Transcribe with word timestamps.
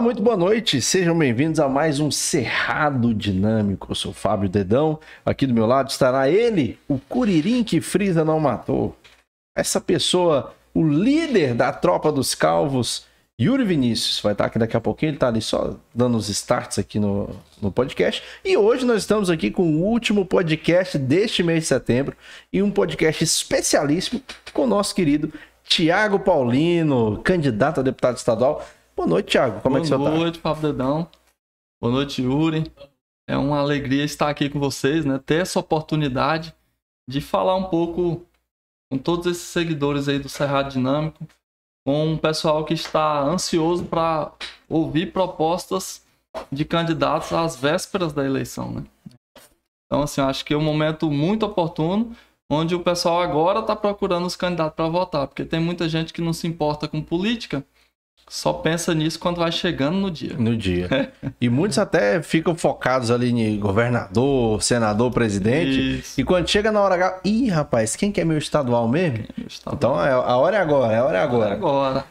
Olá, 0.00 0.06
muito 0.06 0.22
boa 0.22 0.34
noite. 0.34 0.80
Sejam 0.80 1.16
bem-vindos 1.16 1.60
a 1.60 1.68
mais 1.68 2.00
um 2.00 2.10
Cerrado 2.10 3.12
Dinâmico. 3.12 3.88
Eu 3.90 3.94
sou 3.94 4.14
Fábio 4.14 4.48
Dedão. 4.48 4.98
Aqui 5.26 5.46
do 5.46 5.52
meu 5.52 5.66
lado 5.66 5.90
estará 5.90 6.26
ele, 6.26 6.78
o 6.88 6.98
Curirim 6.98 7.62
que 7.62 7.82
Frisa 7.82 8.24
não 8.24 8.40
matou. 8.40 8.96
Essa 9.54 9.78
pessoa, 9.78 10.54
o 10.72 10.82
líder 10.82 11.52
da 11.52 11.70
tropa 11.70 12.10
dos 12.10 12.34
calvos, 12.34 13.04
Yuri 13.38 13.62
Vinícius, 13.62 14.20
vai 14.20 14.32
estar 14.32 14.46
aqui 14.46 14.58
daqui 14.58 14.74
a 14.74 14.80
pouquinho. 14.80 15.10
Ele 15.10 15.16
está 15.18 15.28
ali 15.28 15.42
só 15.42 15.76
dando 15.94 16.16
os 16.16 16.30
starts 16.30 16.78
aqui 16.78 16.98
no, 16.98 17.28
no 17.60 17.70
podcast. 17.70 18.22
E 18.42 18.56
hoje 18.56 18.86
nós 18.86 19.02
estamos 19.02 19.28
aqui 19.28 19.50
com 19.50 19.64
o 19.64 19.82
último 19.82 20.24
podcast 20.24 20.96
deste 20.96 21.42
mês 21.42 21.64
de 21.64 21.66
setembro 21.66 22.16
e 22.50 22.62
um 22.62 22.70
podcast 22.70 23.22
especialíssimo 23.22 24.22
com 24.54 24.62
o 24.62 24.66
nosso 24.66 24.94
querido 24.94 25.30
Tiago 25.62 26.18
Paulino, 26.18 27.20
candidato 27.22 27.80
a 27.80 27.82
deputado 27.82 28.16
estadual. 28.16 28.66
Boa 29.00 29.08
noite, 29.08 29.30
Thiago. 29.30 29.62
Como 29.62 29.76
Boa 29.76 29.78
é 29.78 29.80
que 29.80 29.88
você 29.88 29.96
Boa 29.96 30.10
tá? 30.10 30.16
noite, 30.18 30.38
Fábio 30.40 30.60
Dedão. 30.60 31.08
Boa 31.80 31.90
noite, 31.90 32.20
Yuri. 32.20 32.70
É 33.26 33.34
uma 33.34 33.58
alegria 33.58 34.04
estar 34.04 34.28
aqui 34.28 34.50
com 34.50 34.60
vocês, 34.60 35.06
né? 35.06 35.18
Ter 35.24 35.40
essa 35.40 35.58
oportunidade 35.58 36.54
de 37.08 37.18
falar 37.22 37.56
um 37.56 37.64
pouco 37.64 38.26
com 38.92 38.98
todos 38.98 39.24
esses 39.24 39.44
seguidores 39.44 40.06
aí 40.06 40.18
do 40.18 40.28
Cerrado 40.28 40.70
Dinâmico, 40.70 41.26
com 41.82 42.08
um 42.08 42.18
pessoal 42.18 42.62
que 42.62 42.74
está 42.74 43.22
ansioso 43.22 43.86
para 43.86 44.32
ouvir 44.68 45.14
propostas 45.14 46.04
de 46.52 46.66
candidatos 46.66 47.32
às 47.32 47.56
vésperas 47.56 48.12
da 48.12 48.22
eleição, 48.22 48.70
né? 48.70 48.84
Então, 49.86 50.02
assim, 50.02 50.20
acho 50.20 50.44
que 50.44 50.52
é 50.52 50.58
um 50.58 50.62
momento 50.62 51.10
muito 51.10 51.46
oportuno, 51.46 52.14
onde 52.50 52.74
o 52.74 52.80
pessoal 52.80 53.22
agora 53.22 53.60
está 53.60 53.74
procurando 53.74 54.26
os 54.26 54.36
candidatos 54.36 54.76
para 54.76 54.88
votar, 54.90 55.26
porque 55.26 55.46
tem 55.46 55.58
muita 55.58 55.88
gente 55.88 56.12
que 56.12 56.20
não 56.20 56.34
se 56.34 56.46
importa 56.46 56.86
com 56.86 57.00
política, 57.00 57.64
só 58.32 58.52
pensa 58.52 58.94
nisso 58.94 59.18
quando 59.18 59.38
vai 59.38 59.50
chegando 59.50 59.96
no 59.96 60.08
dia. 60.08 60.34
No 60.38 60.56
dia. 60.56 60.88
e 61.40 61.48
muitos 61.48 61.78
até 61.78 62.22
ficam 62.22 62.54
focados 62.54 63.10
ali 63.10 63.28
em 63.30 63.58
governador, 63.58 64.62
senador, 64.62 65.10
presidente. 65.10 65.98
Isso. 65.98 66.20
E 66.20 66.22
quando 66.24 66.48
chega 66.48 66.70
na 66.70 66.80
hora 66.80 66.94
H, 66.94 67.20
ih, 67.24 67.48
rapaz, 67.48 67.96
quem 67.96 68.12
que 68.12 68.20
é 68.20 68.24
meu 68.24 68.38
estadual 68.38 68.86
mesmo? 68.86 69.24
Está 69.48 69.72
Então 69.74 70.00
é- 70.00 70.12
a 70.12 70.36
hora 70.36 70.56
é 70.56 70.60
agora, 70.60 70.96
a 71.00 71.04
hora 71.04 71.18
é 71.18 71.22
agora. 71.22 71.52
agora. 71.54 72.04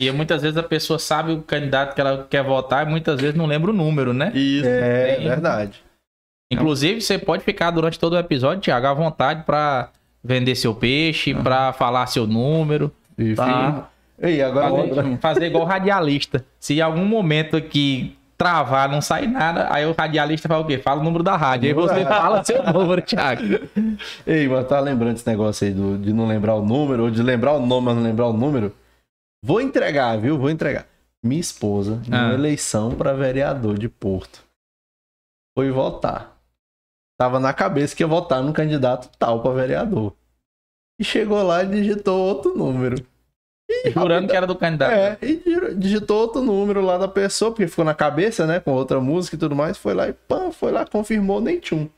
E 0.00 0.10
muitas 0.12 0.40
vezes 0.40 0.56
a 0.56 0.62
pessoa 0.62 0.98
sabe 1.00 1.32
o 1.32 1.42
candidato 1.42 1.96
que 1.96 2.00
ela 2.00 2.26
quer 2.30 2.44
votar 2.44 2.86
e 2.86 2.90
muitas 2.90 3.20
vezes 3.20 3.34
não 3.36 3.44
lembra 3.46 3.70
o 3.72 3.74
número, 3.74 4.14
né? 4.14 4.30
Isso. 4.32 4.66
É, 4.68 5.16
Tem- 5.16 5.26
verdade. 5.28 5.82
Inclusive, 6.52 7.00
você 7.00 7.18
pode 7.18 7.42
ficar 7.44 7.70
durante 7.72 7.98
todo 7.98 8.12
o 8.14 8.18
episódio, 8.18 8.62
Thiago, 8.62 8.86
à 8.86 8.94
vontade 8.94 9.42
pra 9.44 9.90
vender 10.22 10.54
seu 10.54 10.74
peixe, 10.74 11.34
pra 11.34 11.72
falar 11.72 12.06
seu 12.06 12.26
número. 12.26 12.92
E, 13.18 13.34
Tá. 13.34 13.88
Ei, 14.20 14.42
agora 14.42 14.68
Fazer, 14.68 15.18
fazer 15.18 15.46
igual 15.46 15.64
radialista. 15.64 16.44
Se 16.58 16.74
em 16.74 16.80
algum 16.80 17.04
momento 17.04 17.56
aqui 17.56 18.16
travar, 18.36 18.88
não 18.88 19.00
sai 19.00 19.26
nada, 19.26 19.68
aí 19.72 19.84
o 19.86 19.92
radialista 19.98 20.48
fala 20.48 20.62
o 20.62 20.66
quê? 20.66 20.78
Fala 20.78 21.00
o 21.00 21.04
número 21.04 21.22
da 21.22 21.36
rádio. 21.36 21.68
Aí 21.68 21.74
você 21.74 22.04
fala 22.04 22.44
seu 22.44 22.62
número, 22.72 23.02
Thiago. 23.02 23.42
Ei, 24.26 24.48
mas 24.48 24.66
tá 24.66 24.80
lembrando 24.80 25.16
esse 25.16 25.26
negócio 25.26 25.66
aí 25.66 25.72
do- 25.74 25.98
de 25.98 26.12
não 26.12 26.26
lembrar 26.26 26.54
o 26.54 26.64
número, 26.64 27.04
ou 27.04 27.10
de 27.10 27.22
lembrar 27.22 27.52
o 27.54 27.64
nome, 27.64 27.86
mas 27.86 27.96
não 27.96 28.02
lembrar 28.02 28.28
o 28.28 28.32
número? 28.32 28.74
Vou 29.44 29.60
entregar, 29.60 30.18
viu? 30.18 30.38
Vou 30.38 30.50
entregar. 30.50 30.86
Minha 31.22 31.40
esposa, 31.40 32.00
numa 32.08 32.30
Ah. 32.30 32.34
eleição 32.34 32.94
pra 32.94 33.12
vereador 33.12 33.78
de 33.78 33.88
Porto, 33.90 34.42
foi 35.56 35.70
votar. 35.70 36.36
Tava 37.18 37.38
na 37.38 37.52
cabeça 37.52 37.94
que 37.94 38.02
ia 38.02 38.06
votar 38.06 38.42
num 38.42 38.52
candidato 38.52 39.10
tal 39.18 39.42
pra 39.42 39.50
vereador. 39.52 40.14
E 40.98 41.04
chegou 41.04 41.42
lá 41.42 41.62
e 41.62 41.66
digitou 41.68 42.18
outro 42.18 42.56
número. 42.56 43.04
E 43.84 43.90
Jurando 43.94 44.28
que 44.28 44.36
era 44.36 44.46
do 44.46 44.56
candidato. 44.56 44.92
É, 44.92 45.16
e 45.22 45.36
di- 45.36 45.74
digitou 45.76 46.18
outro 46.22 46.42
número 46.42 46.80
lá 46.80 46.98
da 46.98 47.06
pessoa, 47.08 47.50
porque 47.52 47.68
ficou 47.68 47.84
na 47.84 47.94
cabeça, 47.94 48.46
né? 48.46 48.58
Com 48.60 48.72
outra 48.72 49.00
música 49.00 49.36
e 49.36 49.38
tudo 49.38 49.54
mais. 49.54 49.76
Foi 49.78 49.94
lá 49.94 50.08
e 50.08 50.12
pã, 50.12 50.50
foi 50.50 50.72
lá, 50.72 50.84
confirmou, 50.84 51.40
nem 51.40 51.58
tchum. 51.60 51.88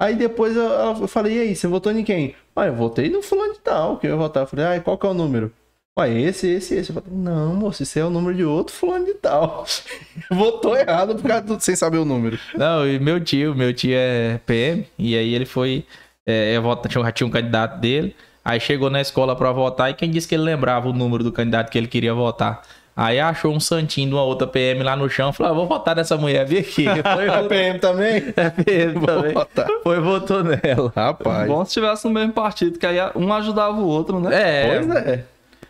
Aí 0.00 0.14
depois 0.16 0.56
eu, 0.56 0.62
eu 0.64 1.06
falei, 1.08 1.36
e 1.36 1.40
aí, 1.40 1.56
você 1.56 1.66
votou 1.68 1.92
em 1.92 2.02
quem? 2.04 2.34
Ah, 2.56 2.66
eu 2.66 2.74
votei 2.74 3.08
no 3.08 3.22
fulano 3.22 3.52
de 3.54 3.60
tal, 3.60 3.98
que 3.98 4.06
eu 4.06 4.10
ia 4.10 4.16
votar. 4.16 4.42
Eu 4.42 4.46
falei, 4.46 4.64
ah, 4.64 4.76
e 4.76 4.80
qual 4.80 4.98
que 4.98 5.06
é 5.06 5.08
o 5.08 5.14
número? 5.14 5.52
Ah, 5.96 6.08
esse, 6.08 6.48
esse, 6.48 6.74
esse. 6.74 6.90
Eu 6.90 6.94
falei, 7.02 7.10
não, 7.16 7.54
moço, 7.54 7.82
esse 7.82 8.00
é 8.00 8.04
o 8.04 8.10
número 8.10 8.34
de 8.36 8.44
outro 8.44 8.74
fulano 8.74 9.04
de 9.04 9.14
tal. 9.14 9.64
Votou 10.30 10.76
errado 10.76 11.14
por 11.16 11.28
causa 11.28 11.42
do, 11.44 11.60
sem 11.60 11.76
saber 11.76 11.98
o 11.98 12.04
número. 12.04 12.38
Não, 12.56 12.86
e 12.88 12.98
meu 12.98 13.20
tio, 13.22 13.54
meu 13.54 13.72
tio 13.72 13.92
é 13.94 14.40
PM, 14.46 14.86
e 14.98 15.16
aí 15.16 15.34
ele 15.34 15.44
foi. 15.46 15.84
É, 16.26 16.58
vota- 16.60 16.88
tinha, 16.88 17.12
tinha 17.12 17.26
um 17.26 17.30
candidato 17.30 17.78
dele, 17.80 18.16
aí 18.44 18.60
chegou 18.60 18.90
na 18.90 19.00
escola 19.00 19.34
pra 19.36 19.52
votar, 19.52 19.90
e 19.90 19.94
quem 19.94 20.10
disse 20.10 20.26
que 20.28 20.34
ele 20.34 20.44
lembrava 20.44 20.88
o 20.88 20.92
número 20.92 21.22
do 21.24 21.32
candidato 21.32 21.70
que 21.70 21.78
ele 21.78 21.86
queria 21.88 22.14
votar? 22.14 22.62
Aí 22.94 23.18
achou 23.18 23.54
um 23.54 23.58
santinho 23.58 24.08
de 24.08 24.14
uma 24.14 24.22
outra 24.22 24.46
PM 24.46 24.82
lá 24.82 24.94
no 24.94 25.08
chão, 25.08 25.32
falou: 25.32 25.50
ah, 25.50 25.54
vou 25.54 25.66
votar 25.66 25.96
nessa 25.96 26.14
mulher, 26.18 26.44
vem 26.44 26.58
aqui. 26.58 26.84
Foi, 27.14 27.28
A 27.28 27.44
PM 27.44 27.78
também? 27.78 28.22
é 28.36 28.50
PM 28.50 28.92
Vou 28.92 29.06
também. 29.06 29.32
votar. 29.32 29.66
Foi, 29.82 29.98
votou 29.98 30.44
nela. 30.44 30.92
Rapaz. 30.94 31.48
Bom 31.48 31.64
se 31.64 31.72
tivesse 31.72 32.04
no 32.06 32.12
mesmo 32.12 32.34
partido, 32.34 32.78
que 32.78 32.84
aí 32.86 32.98
um 33.16 33.32
ajudava 33.32 33.80
o 33.80 33.86
outro, 33.86 34.20
né? 34.20 34.28
É, 34.32 34.78
Pois 34.78 34.90
é. 34.96 35.24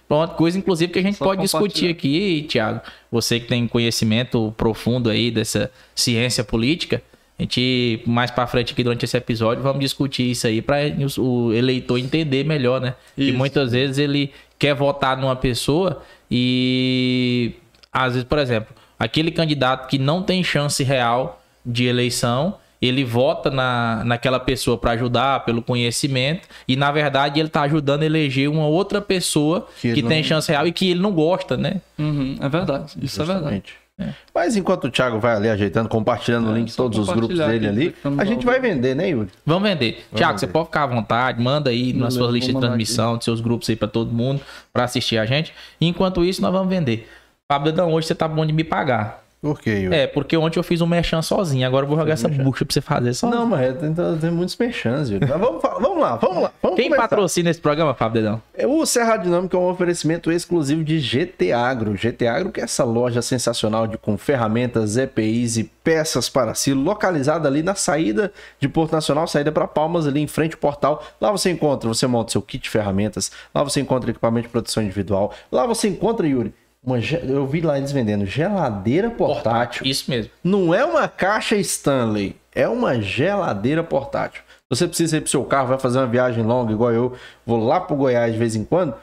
Pronto, 0.09 0.35
coisa 0.35 0.59
inclusive 0.59 0.93
que 0.93 0.99
a 0.99 1.03
gente 1.03 1.17
Só 1.17 1.25
pode 1.25 1.41
discutir 1.43 1.89
aqui, 1.91 2.45
Thiago. 2.51 2.81
Você 3.11 3.39
que 3.41 3.47
tem 3.47 3.67
conhecimento 3.69 4.53
profundo 4.59 5.09
aí 5.09 5.31
dessa 5.31 5.71
ciência 5.95 6.43
política, 6.43 7.01
a 7.43 7.45
gente 7.45 8.03
mais 8.07 8.31
pra 8.31 8.47
frente 8.47 8.73
aqui 8.73 8.85
durante 8.85 9.05
esse 9.05 9.17
episódio 9.17 9.63
vamos 9.65 9.81
discutir 9.81 10.31
isso 10.31 10.47
aí 10.47 10.63
para 10.63 10.77
o 11.19 11.53
eleitor 11.53 11.99
entender 11.99 12.45
melhor, 12.45 12.81
né? 12.81 12.95
Que 13.17 13.25
Isso. 13.31 13.37
muitas 13.39 13.73
vezes 13.73 13.99
ele 13.99 14.33
quer 14.59 14.75
votar 14.75 15.17
numa 15.17 15.35
pessoa 15.35 16.03
e 16.31 17.53
às 17.93 18.13
vezes, 18.15 18.29
por 18.29 18.39
exemplo, 18.39 18.75
aquele 18.99 19.31
candidato 19.31 19.89
que 19.89 19.99
não 19.99 20.23
tem 20.23 20.43
chance 20.45 20.83
real 20.85 21.43
de 21.67 21.85
eleição, 21.87 22.55
ele 22.81 23.05
vota 23.05 23.51
na, 23.51 24.03
naquela 24.05 24.41
pessoa 24.41 24.77
para 24.79 24.93
ajudar 24.93 25.45
pelo 25.45 25.63
conhecimento 25.63 26.49
e 26.67 26.75
na 26.77 26.91
verdade 26.91 27.39
ele 27.41 27.49
tá 27.49 27.63
ajudando 27.63 28.03
a 28.03 28.07
eleger 28.07 28.49
uma 28.49 28.67
outra 28.67 29.01
pessoa 29.01 29.67
Que 29.81 29.95
que, 29.95 30.03
tem 30.03 30.19
não- 30.23 30.29
chance 30.29 30.51
real 30.51 30.67
e 30.67 30.73
que 30.73 30.91
ele 30.91 31.01
não 31.01 31.13
gosta, 31.13 31.57
né? 31.57 31.81
Uhum, 31.99 32.37
é 32.41 32.49
verdade. 32.49 32.93
Isso 33.03 33.21
é 33.23 33.25
verdade. 33.25 33.63
Justamente. 34.03 34.17
Mas 34.35 34.57
enquanto 34.57 34.85
o 34.85 34.91
Thiago 34.91 35.19
vai 35.21 35.37
ali 35.37 35.49
ajeitando, 35.49 35.89
compartilhando 35.89 36.47
o 36.47 36.51
É, 36.51 36.55
É, 36.55 36.59
link 36.59 36.69
de 36.69 36.77
todos 36.77 36.99
os 36.99 37.09
grupos 37.09 37.39
dele 37.39 37.69
ali, 37.69 37.95
a 38.19 38.25
gente 38.25 38.45
vai 38.45 38.61
vender, 38.61 38.95
né, 38.95 39.11
Yuri? 39.11 39.29
Vamos 39.45 39.69
vender. 39.69 40.05
Tiago, 40.15 40.39
você 40.39 40.47
vender. 40.47 40.53
pode 40.53 40.67
ficar 40.67 40.83
à 40.85 40.87
vontade, 40.87 41.43
manda 41.43 41.71
aí 41.71 41.93
suas 42.15 42.17
vou 42.17 42.31
listas 42.31 42.55
de 42.55 42.61
transmissão, 42.61 43.17
dos 43.17 43.25
seus 43.25 43.41
grupos 43.41 43.69
aí 43.69 43.77
para 43.77 43.89
todo 43.89 44.13
mundo, 44.13 44.41
para 44.73 44.85
assistir 44.85 45.19
a 45.19 45.27
gente. 45.27 45.53
Enquanto 45.81 46.25
isso, 46.25 46.41
nós 46.43 46.53
vamos 46.53 46.69
vender. 46.69 47.09
Fábio 47.51 47.73
hoje 47.85 48.07
você 48.07 48.15
tá 48.15 48.27
bom 48.27 48.47
de 48.47 48.53
me 48.53 48.65
pagar. 48.65 49.22
Por 49.43 49.61
quê, 49.61 49.71
Yuri? 49.71 49.97
É, 49.97 50.07
porque 50.07 50.37
ontem 50.37 50.61
eu 50.61 50.63
fiz 50.63 50.81
um 50.81 50.87
merchan 50.87 51.21
sozinho, 51.21 51.67
agora 51.67 51.85
eu 51.85 51.89
vou 51.89 51.99
jogar 51.99 52.13
essa 52.13 52.29
bucha 52.29 52.65
pra 52.65 52.73
você 52.73 52.81
fazer 52.81 53.13
só. 53.13 53.29
Não, 53.29 53.45
mas 53.45 53.61
é, 53.61 53.73
tem, 53.73 54.31
muitos 54.31 54.57
merchans, 54.57 55.11
Yuri. 55.11 55.27
Mas 55.29 55.41
vamos, 55.41 55.61
vamos 55.61 56.01
lá, 56.01 56.15
vamos 56.15 56.43
lá. 56.45 56.53
Vamos 56.63 56.77
Quem 56.77 56.89
começar. 56.89 57.09
patrocina 57.09 57.51
esse 57.51 57.61
programa, 57.61 57.93
Fábio 57.93 58.23
Dedão? 58.23 58.43
O 58.69 58.87
Serra 58.87 59.17
Dinâmica 59.17 59.57
é 59.57 59.61
um 59.61 59.69
oferecimento 59.69 60.31
exclusivo 60.31 60.85
de 60.85 61.01
GT 61.01 61.53
Agro. 61.53 61.97
GT 61.97 62.25
Agro, 62.29 62.53
que 62.53 62.61
é 62.61 62.65
essa 62.65 62.85
loja 62.85 63.21
sensacional 63.21 63.89
de 63.89 63.99
com 63.99 64.17
ferramentas, 64.17 64.97
EPIs 64.97 65.57
e 65.57 65.65
peças 65.65 66.29
para 66.29 66.55
silo, 66.55 66.81
localizada 66.81 67.49
ali 67.49 67.65
na 67.65 67.75
saída 67.75 68.33
de 68.61 68.69
Porto 68.69 68.93
Nacional, 68.93 69.27
saída 69.27 69.51
para 69.51 69.67
Palmas, 69.67 70.07
ali 70.07 70.21
em 70.21 70.29
frente 70.29 70.55
ao 70.55 70.61
portal. 70.61 71.03
Lá 71.21 71.33
você 71.33 71.51
encontra, 71.51 71.89
você 71.89 72.07
monta 72.07 72.31
seu 72.31 72.41
kit 72.41 72.63
de 72.63 72.71
ferramentas, 72.71 73.33
lá 73.53 73.65
você 73.65 73.81
encontra 73.81 74.09
equipamento 74.09 74.47
de 74.47 74.53
proteção 74.53 74.85
individual, 74.85 75.33
lá 75.51 75.67
você 75.67 75.89
encontra, 75.89 76.29
Yuri, 76.29 76.55
uma, 76.85 76.99
eu 76.99 77.47
vi 77.47 77.61
lá 77.61 77.79
eles 77.79 77.93
vendendo 77.93 78.27
geladeira 78.27 79.09
portátil. 79.09 79.87
Isso 79.87 80.11
mesmo. 80.11 80.31
Não 80.43 80.75
é 80.75 80.85
uma 80.85 81.07
caixa 81.07 81.55
Stanley, 81.57 82.37
é 82.53 82.69
uma 82.69 83.01
geladeira 83.01 83.85
portátil. 83.85 84.43
Você 84.69 84.89
precisa 84.89 85.19
ir 85.19 85.21
pro 85.21 85.31
seu 85.31 85.45
carro, 85.45 85.69
vai 85.69 85.79
fazer 85.79 85.99
uma 85.99 86.07
viagem 86.07 86.43
longa, 86.43 86.73
igual 86.73 86.93
eu, 86.93 87.13
vou 87.47 87.65
lá 87.65 87.81
pro 87.81 87.95
Goiás 87.95 88.33
de 88.33 88.39
vez 88.39 88.57
em 88.57 88.65
quando. 88.65 88.95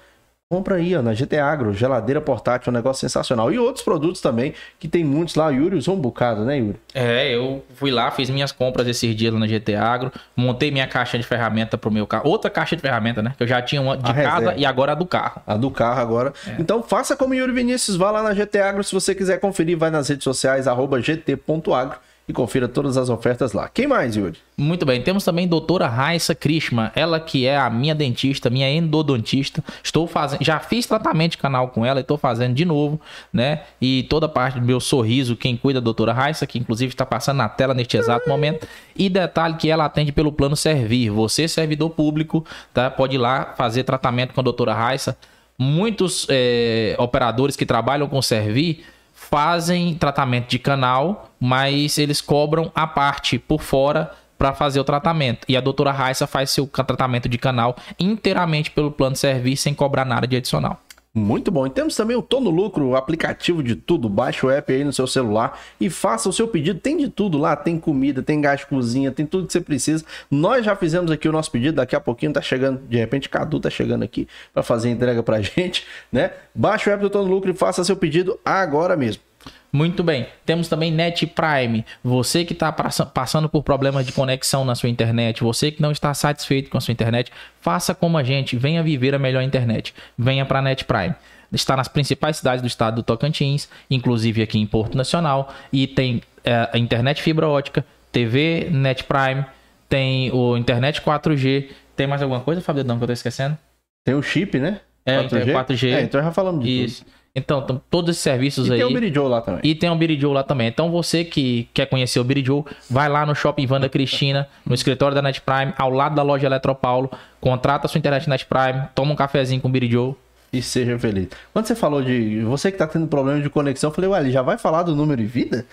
Compra 0.51 0.77
aí, 0.77 0.95
ó, 0.95 1.01
na 1.03 1.13
GT 1.13 1.37
Agro, 1.37 1.75
geladeira 1.75 2.19
portátil, 2.19 2.71
um 2.71 2.73
negócio 2.73 3.01
sensacional. 3.01 3.51
E 3.53 3.59
outros 3.59 3.85
produtos 3.85 4.19
também, 4.19 4.55
que 4.79 4.87
tem 4.87 5.03
muitos 5.03 5.35
lá. 5.35 5.51
Yuri 5.51 5.75
usou 5.75 5.95
um 5.95 5.99
bocado, 5.99 6.43
né, 6.43 6.57
Yuri? 6.57 6.75
É, 6.91 7.35
eu 7.35 7.63
fui 7.75 7.91
lá, 7.91 8.09
fiz 8.09 8.31
minhas 8.31 8.51
compras 8.51 8.87
esses 8.87 9.15
dias 9.15 9.31
lá 9.31 9.39
na 9.39 9.45
GT 9.45 9.75
Agro, 9.75 10.11
montei 10.35 10.71
minha 10.71 10.87
caixa 10.87 11.19
de 11.19 11.23
ferramenta 11.23 11.77
pro 11.77 11.91
meu 11.91 12.07
carro. 12.07 12.27
Outra 12.27 12.49
caixa 12.49 12.75
de 12.75 12.81
ferramenta, 12.81 13.21
né? 13.21 13.35
Que 13.37 13.43
eu 13.43 13.47
já 13.47 13.61
tinha 13.61 13.79
uma 13.79 13.95
de 13.95 14.09
A 14.09 14.13
casa 14.15 14.39
reserva. 14.39 14.53
e 14.59 14.65
agora 14.65 14.93
a 14.93 14.95
do 14.95 15.05
carro. 15.05 15.39
A 15.45 15.55
do 15.55 15.69
carro 15.69 16.01
agora. 16.01 16.33
Então 16.57 16.81
faça 16.81 17.15
como 17.15 17.35
Yuri 17.35 17.51
Vinícius, 17.53 17.95
vá 17.95 18.09
lá 18.09 18.23
na 18.23 18.33
GT 18.33 18.59
Agro. 18.59 18.83
Se 18.83 18.91
você 18.95 19.13
quiser 19.13 19.39
conferir, 19.39 19.77
vai 19.77 19.91
nas 19.91 20.09
redes 20.09 20.23
sociais, 20.23 20.67
arroba 20.67 20.99
gt.agro 20.99 21.99
e 22.29 22.33
confira 22.33 22.67
todas 22.67 22.95
as 22.95 23.09
ofertas 23.09 23.53
lá. 23.53 23.67
Quem 23.67 23.87
mais, 23.87 24.15
Yuri? 24.15 24.37
Muito 24.55 24.85
bem, 24.85 25.01
temos 25.01 25.25
também 25.25 25.47
doutora 25.47 25.87
Raissa 25.87 26.35
Krishma, 26.35 26.91
ela 26.95 27.19
que 27.19 27.47
é 27.47 27.57
a 27.57 27.71
minha 27.71 27.95
dentista, 27.95 28.51
minha 28.51 28.71
endodontista. 28.71 29.63
Estou 29.83 30.05
fazendo, 30.05 30.43
já 30.43 30.59
fiz 30.59 30.85
tratamento 30.85 31.31
de 31.31 31.37
canal 31.39 31.69
com 31.69 31.83
ela 31.83 31.99
e 31.99 32.01
estou 32.01 32.19
fazendo 32.19 32.53
de 32.53 32.63
novo, 32.65 33.01
né? 33.33 33.63
E 33.81 34.03
toda 34.03 34.27
a 34.27 34.29
parte 34.29 34.59
do 34.59 34.65
meu 34.65 34.79
sorriso, 34.79 35.35
quem 35.35 35.57
cuida 35.57 35.79
é 35.79 35.81
a 35.81 35.83
doutora 35.83 36.13
Raissa, 36.13 36.45
que 36.45 36.59
inclusive 36.59 36.93
está 36.93 37.03
passando 37.03 37.37
na 37.37 37.49
tela 37.49 37.73
neste 37.73 37.97
exato 37.97 38.29
momento. 38.29 38.67
E 38.95 39.09
detalhe 39.09 39.55
que 39.55 39.67
ela 39.67 39.85
atende 39.85 40.11
pelo 40.11 40.31
plano 40.31 40.55
Servir. 40.55 41.09
Você, 41.09 41.47
servidor 41.47 41.89
público, 41.89 42.45
tá? 42.71 42.91
Pode 42.91 43.15
ir 43.15 43.17
lá 43.17 43.55
fazer 43.57 43.83
tratamento 43.85 44.35
com 44.35 44.41
a 44.41 44.43
doutora 44.43 44.75
Raissa. 44.75 45.17
Muitos 45.57 46.27
eh, 46.29 46.95
operadores 46.99 47.55
que 47.55 47.65
trabalham 47.65 48.07
com 48.07 48.21
Servir 48.21 48.85
fazem 49.29 49.93
tratamento 49.93 50.49
de 50.49 50.57
canal, 50.57 51.29
mas 51.39 51.97
eles 51.97 52.19
cobram 52.19 52.71
a 52.73 52.87
parte 52.87 53.37
por 53.37 53.61
fora 53.61 54.11
para 54.37 54.53
fazer 54.53 54.79
o 54.79 54.83
tratamento. 54.83 55.45
E 55.47 55.55
a 55.55 55.61
doutora 55.61 55.91
Raissa 55.91 56.25
faz 56.25 56.49
seu 56.49 56.65
tratamento 56.65 57.29
de 57.29 57.37
canal 57.37 57.75
inteiramente 57.99 58.71
pelo 58.71 58.89
plano 58.89 59.13
de 59.13 59.19
serviço 59.19 59.63
sem 59.63 59.73
cobrar 59.73 60.05
nada 60.05 60.25
de 60.25 60.37
adicional. 60.37 60.81
Muito 61.13 61.49
bom. 61.49 61.65
E 61.65 61.69
temos 61.71 61.95
também 61.95 62.15
o 62.15 62.21
Tô 62.21 62.39
no 62.39 62.51
Lucro, 62.51 62.85
o 62.89 62.95
aplicativo 62.95 63.63
de 63.63 63.75
tudo. 63.75 64.07
Baixe 64.07 64.45
o 64.45 64.49
app 64.49 64.71
aí 64.71 64.83
no 64.83 64.93
seu 64.93 65.07
celular 65.07 65.59
e 65.81 65.89
faça 65.89 66.29
o 66.29 66.33
seu 66.33 66.47
pedido. 66.47 66.79
Tem 66.79 66.95
de 66.95 67.09
tudo 67.09 67.37
lá, 67.37 67.55
tem 67.55 67.79
comida, 67.79 68.21
tem 68.21 68.39
gás 68.39 68.59
de 68.59 68.67
cozinha, 68.67 69.11
tem 69.11 69.25
tudo 69.25 69.47
que 69.47 69.53
você 69.53 69.59
precisa. 69.59 70.05
Nós 70.29 70.63
já 70.63 70.75
fizemos 70.75 71.09
aqui 71.09 71.27
o 71.27 71.31
nosso 71.31 71.49
pedido, 71.51 71.75
daqui 71.75 71.95
a 71.95 71.99
pouquinho 71.99 72.31
tá 72.31 72.41
chegando, 72.41 72.81
de 72.87 72.97
repente 72.97 73.27
Cadu 73.27 73.59
tá 73.59 73.71
chegando 73.71 74.03
aqui 74.03 74.27
para 74.53 74.61
fazer 74.61 74.89
a 74.89 74.91
entrega 74.91 75.23
pra 75.23 75.41
gente, 75.41 75.85
né? 76.11 76.31
Baixe 76.53 76.89
o 76.89 76.93
app 76.93 77.01
do 77.01 77.09
Tô 77.09 77.23
no 77.23 77.29
Lucro 77.29 77.49
e 77.49 77.53
faça 77.55 77.83
seu 77.83 77.95
pedido 77.95 78.39
agora 78.45 78.95
mesmo. 78.95 79.28
Muito 79.71 80.03
bem. 80.03 80.25
Temos 80.45 80.67
também 80.67 80.91
Net 80.91 81.27
Prime. 81.27 81.85
Você 82.03 82.43
que 82.43 82.53
está 82.53 82.71
passando 82.71 83.47
por 83.47 83.61
problemas 83.61 84.05
de 84.05 84.11
conexão 84.11 84.65
na 84.65 84.73
sua 84.73 84.89
internet, 84.89 85.43
você 85.43 85.71
que 85.71 85.81
não 85.81 85.91
está 85.91 86.13
satisfeito 86.13 86.69
com 86.69 86.77
a 86.77 86.81
sua 86.81 86.91
internet, 86.91 87.31
faça 87.61 87.93
como 87.93 88.17
a 88.17 88.23
gente. 88.23 88.57
Venha 88.57 88.81
viver 88.81 89.13
a 89.13 89.19
melhor 89.19 89.41
internet. 89.43 89.93
Venha 90.17 90.45
para 90.45 90.59
a 90.59 90.61
Net 90.61 90.85
Prime. 90.85 91.13
Está 91.51 91.75
nas 91.75 91.87
principais 91.87 92.37
cidades 92.37 92.61
do 92.61 92.67
estado 92.67 92.95
do 92.95 93.03
Tocantins, 93.03 93.69
inclusive 93.89 94.41
aqui 94.41 94.59
em 94.59 94.65
Porto 94.65 94.97
Nacional. 94.97 95.53
E 95.71 95.87
tem 95.87 96.21
é, 96.43 96.69
a 96.71 96.77
internet 96.77 97.21
fibra 97.21 97.47
ótica, 97.47 97.85
TV 98.11 98.69
Net 98.71 99.03
Prime, 99.03 99.45
tem 99.87 100.31
o 100.31 100.55
internet 100.55 101.01
4G. 101.01 101.69
Tem 101.95 102.07
mais 102.07 102.21
alguma 102.21 102.39
coisa, 102.39 102.61
Dedão, 102.73 102.97
que 102.97 103.03
eu 103.03 103.05
estou 103.05 103.13
esquecendo? 103.13 103.57
Tem 104.05 104.15
o 104.15 104.21
chip, 104.21 104.57
né? 104.59 104.79
É, 105.05 105.23
4G. 105.23 105.53
4G. 105.53 105.93
É, 105.93 106.01
então 106.01 106.21
já 106.21 106.31
falamos 106.31 106.63
disso. 106.63 107.03
Isso. 107.03 107.18
Então, 107.35 107.81
todos 107.89 108.09
esses 108.09 108.23
serviços 108.23 108.67
e 108.67 108.73
aí. 108.73 108.79
E 108.79 108.81
tem 108.81 108.91
o 108.91 108.93
Birijoe 108.93 109.29
lá 109.29 109.41
também. 109.41 109.61
E 109.63 109.75
tem 109.75 109.89
o 109.89 109.95
Birijoe 109.95 110.33
lá 110.33 110.43
também. 110.43 110.67
Então, 110.67 110.91
você 110.91 111.23
que 111.23 111.69
quer 111.73 111.85
conhecer 111.85 112.19
o 112.19 112.23
Birijoe, 112.23 112.65
vai 112.89 113.07
lá 113.07 113.25
no 113.25 113.35
Shopping 113.35 113.65
Vanda 113.65 113.87
Cristina, 113.87 114.47
no 114.65 114.73
escritório 114.73 115.15
da 115.15 115.21
Net 115.21 115.41
Prime, 115.41 115.73
ao 115.77 115.89
lado 115.89 116.15
da 116.15 116.23
loja 116.23 116.47
Eletropaulo, 116.47 117.09
contrata 117.39 117.85
a 117.85 117.89
sua 117.89 117.99
internet 117.99 118.29
Net 118.29 118.45
Prime, 118.45 118.87
toma 118.95 119.13
um 119.13 119.15
cafezinho 119.15 119.61
com 119.61 119.67
o 119.67 119.71
Birijoe. 119.71 120.15
E 120.51 120.61
seja 120.61 120.97
feliz. 120.97 121.27
Quando 121.53 121.67
você 121.67 121.75
falou 121.75 122.01
de. 122.01 122.41
Você 122.41 122.71
que 122.71 122.77
tá 122.77 122.87
tendo 122.87 123.07
problema 123.07 123.39
de 123.39 123.49
conexão, 123.49 123.91
eu 123.91 123.93
falei, 123.93 124.09
ué, 124.09 124.19
ele 124.19 124.31
já 124.31 124.41
vai 124.41 124.57
falar 124.57 124.81
do 124.81 124.95
número 124.95 125.21
de 125.21 125.27
vida? 125.27 125.65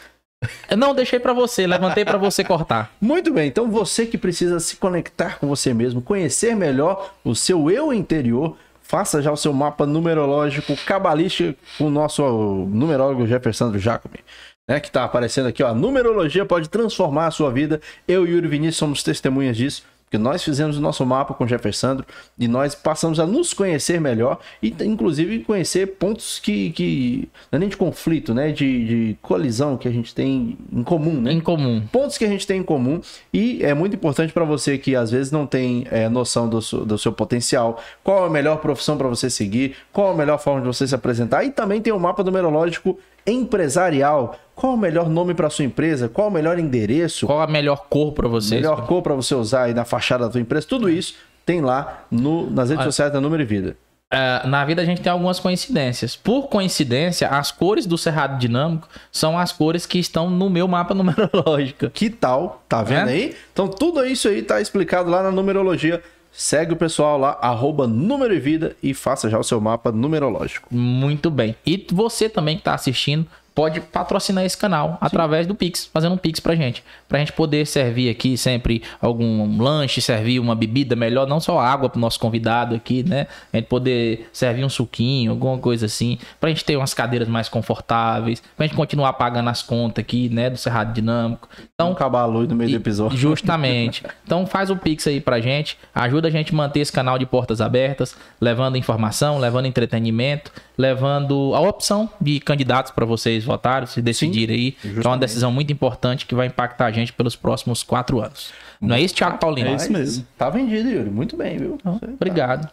Não, 0.77 0.95
deixei 0.95 1.19
para 1.19 1.33
você, 1.33 1.67
levantei 1.67 2.05
para 2.05 2.19
você 2.19 2.45
cortar. 2.45 2.93
Muito 3.01 3.33
bem, 3.33 3.49
então 3.49 3.71
você 3.71 4.05
que 4.05 4.19
precisa 4.19 4.61
se 4.61 4.77
conectar 4.77 5.39
com 5.39 5.47
você 5.47 5.73
mesmo, 5.73 6.03
conhecer 6.03 6.55
melhor 6.55 7.15
o 7.25 7.35
seu 7.35 7.71
eu 7.71 7.93
interior, 7.93 8.57
Faça 8.87 9.21
já 9.21 9.33
o 9.33 9.37
seu 9.37 9.53
mapa 9.53 9.85
numerológico 9.85 10.77
cabalístico 10.87 11.59
com 11.77 11.87
o 11.87 11.91
nosso 11.91 12.23
numerólogo 12.71 13.27
Jefferson 13.27 13.77
Jacobi. 13.79 14.21
Né, 14.69 14.81
que 14.81 14.89
está 14.89 15.05
aparecendo 15.05 15.47
aqui, 15.47 15.63
ó. 15.63 15.69
A 15.69 15.75
numerologia 15.75 16.45
pode 16.45 16.69
transformar 16.69 17.27
a 17.27 17.31
sua 17.31 17.53
vida. 17.53 17.81
Eu 18.07 18.27
e 18.27 18.31
Yuri 18.31 18.49
Vinícius 18.49 18.77
somos 18.77 19.03
testemunhas 19.03 19.57
disso. 19.57 19.85
Porque 20.07 20.19
nós 20.19 20.43
fizemos 20.45 20.79
o 20.79 20.81
nosso 20.81 21.05
mapa 21.05 21.35
com 21.35 21.43
o 21.43 21.49
Jefferson 21.49 22.01
e 22.39 22.47
nós 22.47 22.77
passamos 22.77 23.19
a 23.19 23.27
nos 23.27 23.53
conhecer 23.53 24.01
melhor 24.01 24.39
e, 24.63 24.73
inclusive, 24.85 25.41
conhecer 25.41 25.87
pontos 25.99 26.39
que. 26.39 26.71
que 26.71 27.29
não 27.51 27.57
é 27.57 27.61
nem 27.61 27.69
de 27.69 27.77
conflito, 27.77 28.33
né? 28.33 28.53
De, 28.53 28.87
de 28.87 29.17
colisão 29.21 29.77
que 29.77 29.89
a 29.89 29.91
gente 29.91 30.15
tem 30.15 30.57
em 30.73 30.85
comum, 30.85 31.21
né? 31.21 31.33
Em 31.33 31.41
comum. 31.41 31.83
Pontos 31.91 32.17
que 32.17 32.25
a 32.25 32.29
gente 32.29 32.47
tem 32.47 32.61
em 32.61 32.63
comum 32.63 33.01
e 33.33 33.65
é 33.65 33.75
muito 33.75 33.97
importante 33.97 34.33
para 34.33 34.45
você 34.45 34.79
que 34.79 34.95
às 34.95 35.11
vezes 35.11 35.33
não 35.33 35.45
tem 35.45 35.89
é, 35.91 36.09
noção 36.09 36.49
do, 36.49 36.61
do 36.61 36.97
seu 36.97 37.13
potencial, 37.13 37.83
qual 38.05 38.25
a 38.25 38.31
melhor 38.31 38.59
profissão 38.59 38.97
para 38.97 39.09
você 39.09 39.29
seguir, 39.29 39.75
qual 39.93 40.13
a 40.13 40.15
melhor 40.15 40.39
forma 40.39 40.61
de 40.61 40.69
você 40.69 40.87
se 40.87 40.95
apresentar 40.95 41.43
e 41.43 41.51
também 41.51 41.81
tem 41.81 41.93
o 41.93 41.97
um 41.97 41.99
mapa 41.99 42.23
numerológico 42.23 42.97
empresarial. 43.27 44.39
Qual 44.55 44.75
o 44.75 44.77
melhor 44.77 45.09
nome 45.09 45.35
para 45.35 45.51
sua 45.51 45.65
empresa? 45.65 46.09
Qual 46.09 46.29
o 46.29 46.31
melhor 46.31 46.59
endereço? 46.59 47.27
Qual 47.27 47.41
a 47.41 47.47
melhor 47.47 47.87
cor 47.89 48.13
para 48.13 48.29
você? 48.29 48.57
Melhor 48.57 48.87
cor 48.87 49.03
para 49.03 49.15
você 49.15 49.35
usar 49.35 49.65
aí 49.65 49.75
na 49.75 49.85
fachada 49.85 50.27
da 50.27 50.33
sua 50.33 50.41
empresa? 50.41 50.67
Tudo 50.67 50.89
isso 50.89 51.15
tem 51.45 51.61
lá 51.61 52.07
no, 52.11 52.51
nas 52.51 52.71
redes 52.71 52.85
sociais 52.85 53.13
da 53.13 53.21
Número 53.21 53.43
e 53.43 53.47
Vida. 53.47 53.77
Uh, 54.13 54.47
na 54.47 54.65
vida 54.65 54.81
a 54.83 54.85
gente 54.85 55.01
tem 55.01 55.11
algumas 55.11 55.41
coincidências. 55.41 56.15
Por 56.15 56.49
coincidência, 56.49 57.29
as 57.29 57.51
cores 57.51 57.87
do 57.87 57.99
Cerrado 57.99 58.39
Dinâmico 58.39 58.89
são 59.11 59.37
as 59.37 59.51
cores 59.51 59.85
que 59.85 59.99
estão 59.99 60.31
no 60.31 60.49
meu 60.49 60.69
mapa 60.69 60.95
numerológico. 60.95 61.91
Que 61.91 62.09
tal? 62.09 62.63
Tá 62.69 62.83
vendo 62.83 63.11
é? 63.11 63.13
aí? 63.13 63.37
Então 63.53 63.67
tudo 63.67 64.05
isso 64.07 64.29
aí 64.29 64.43
tá 64.43 64.61
explicado 64.61 65.11
lá 65.11 65.23
na 65.23 65.33
numerologia. 65.33 66.03
Segue 66.37 66.75
o 66.75 66.77
pessoal 66.77 67.19
lá, 67.19 67.39
arroba 67.41 67.87
número 67.87 68.35
e 68.35 68.39
vida 68.39 68.77
e 68.83 68.93
faça 68.93 69.31
já 69.31 69.39
o 69.39 69.43
seu 69.43 69.59
mapa 69.59 69.91
numerológico. 69.91 70.69
Muito 70.71 71.31
bem. 71.31 71.57
E 71.65 71.87
você 71.91 72.29
também 72.29 72.57
que 72.57 72.61
está 72.61 72.75
assistindo, 72.75 73.27
pode 73.57 73.81
patrocinar 73.81 74.45
esse 74.45 74.57
canal 74.57 74.91
Sim. 74.91 74.99
através 75.01 75.47
do 75.47 75.55
Pix, 75.55 75.87
fazendo 75.87 76.13
um 76.13 76.19
Pix 76.19 76.39
pra 76.39 76.55
gente. 76.55 76.85
Pra 77.09 77.19
gente 77.19 77.33
poder 77.33 77.67
servir 77.67 78.11
aqui 78.11 78.37
sempre 78.37 78.83
algum 79.01 79.59
lanche, 79.59 80.03
servir 80.03 80.39
uma 80.39 80.55
bebida 80.55 80.95
melhor, 80.95 81.27
não 81.27 81.41
só 81.41 81.59
água 81.59 81.89
pro 81.89 81.99
nosso 81.99 82.21
convidado 82.21 82.75
aqui, 82.75 83.03
né? 83.03 83.27
A 83.51 83.57
gente 83.57 83.67
poder 83.67 84.29
servir 84.31 84.63
um 84.63 84.69
suquinho, 84.69 85.31
alguma 85.31 85.57
coisa 85.57 85.87
assim, 85.87 86.19
pra 86.39 86.51
gente 86.51 86.67
ter 86.67 86.77
umas 86.77 86.93
cadeiras 86.93 87.27
mais 87.29 87.49
confortáveis, 87.49 88.43
pra 88.55 88.67
gente 88.67 88.77
continuar 88.77 89.15
pagando 89.15 89.49
as 89.49 89.63
contas 89.63 90.03
aqui, 90.05 90.29
né, 90.29 90.51
do 90.51 90.59
Cerrado 90.59 90.93
Dinâmico. 90.93 91.49
Então, 91.75 91.93
acabar 91.93 92.21
a 92.21 92.27
luz 92.27 92.47
no 92.47 92.55
meio 92.55 92.69
do 92.69 92.77
episódio. 92.77 93.17
Justamente. 93.17 94.05
Então 94.27 94.45
faz 94.45 94.71
o 94.71 94.77
Pix 94.77 95.07
aí 95.07 95.21
pra 95.21 95.41
gente, 95.41 95.79
ajuda 95.95 96.27
a 96.27 96.31
gente 96.31 96.53
a 96.53 96.57
manter 96.57 96.81
esse 96.81 96.91
canal 96.91 97.17
de 97.17 97.25
portas 97.25 97.61
abertas, 97.61 98.17
levando 98.41 98.77
informação, 98.77 99.39
levando 99.39 99.67
entretenimento, 99.67 100.51
levando 100.77 101.55
a 101.55 101.61
opção 101.61 102.11
de 102.21 102.41
candidatos 102.41 102.91
para 102.91 103.07
vocês 103.07 103.46
votarem, 103.47 103.87
se 103.87 104.03
decidirem 104.03 104.57
aí. 104.57 104.77
Justamente. 104.83 105.07
é 105.07 105.09
uma 105.09 105.19
decisão 105.19 105.53
muito 105.53 105.73
importante 105.73 106.27
que 106.27 106.35
vai 106.35 106.47
impactar 106.49 106.87
a 106.87 106.93
gente 106.93 107.13
pelos 107.13 107.35
próximos 107.37 107.83
quatro 107.83 108.21
anos. 108.21 108.53
Não 108.81 108.95
é 108.95 109.01
isso, 109.01 109.15
Thiago 109.15 109.39
Paulino? 109.39 109.71
É 109.71 109.75
isso 109.77 109.91
mesmo. 109.93 110.27
Tá 110.37 110.51
vendido, 110.51 110.89
Yuri. 110.89 111.11
Muito 111.11 111.37
bem, 111.37 111.57
viu? 111.57 111.79
Então, 111.81 111.99
obrigado. 112.15 112.67
Tá... 112.67 112.73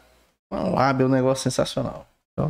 Uma 0.51 0.63
lábia, 0.69 1.05
um 1.05 1.09
negócio 1.09 1.43
sensacional. 1.43 2.07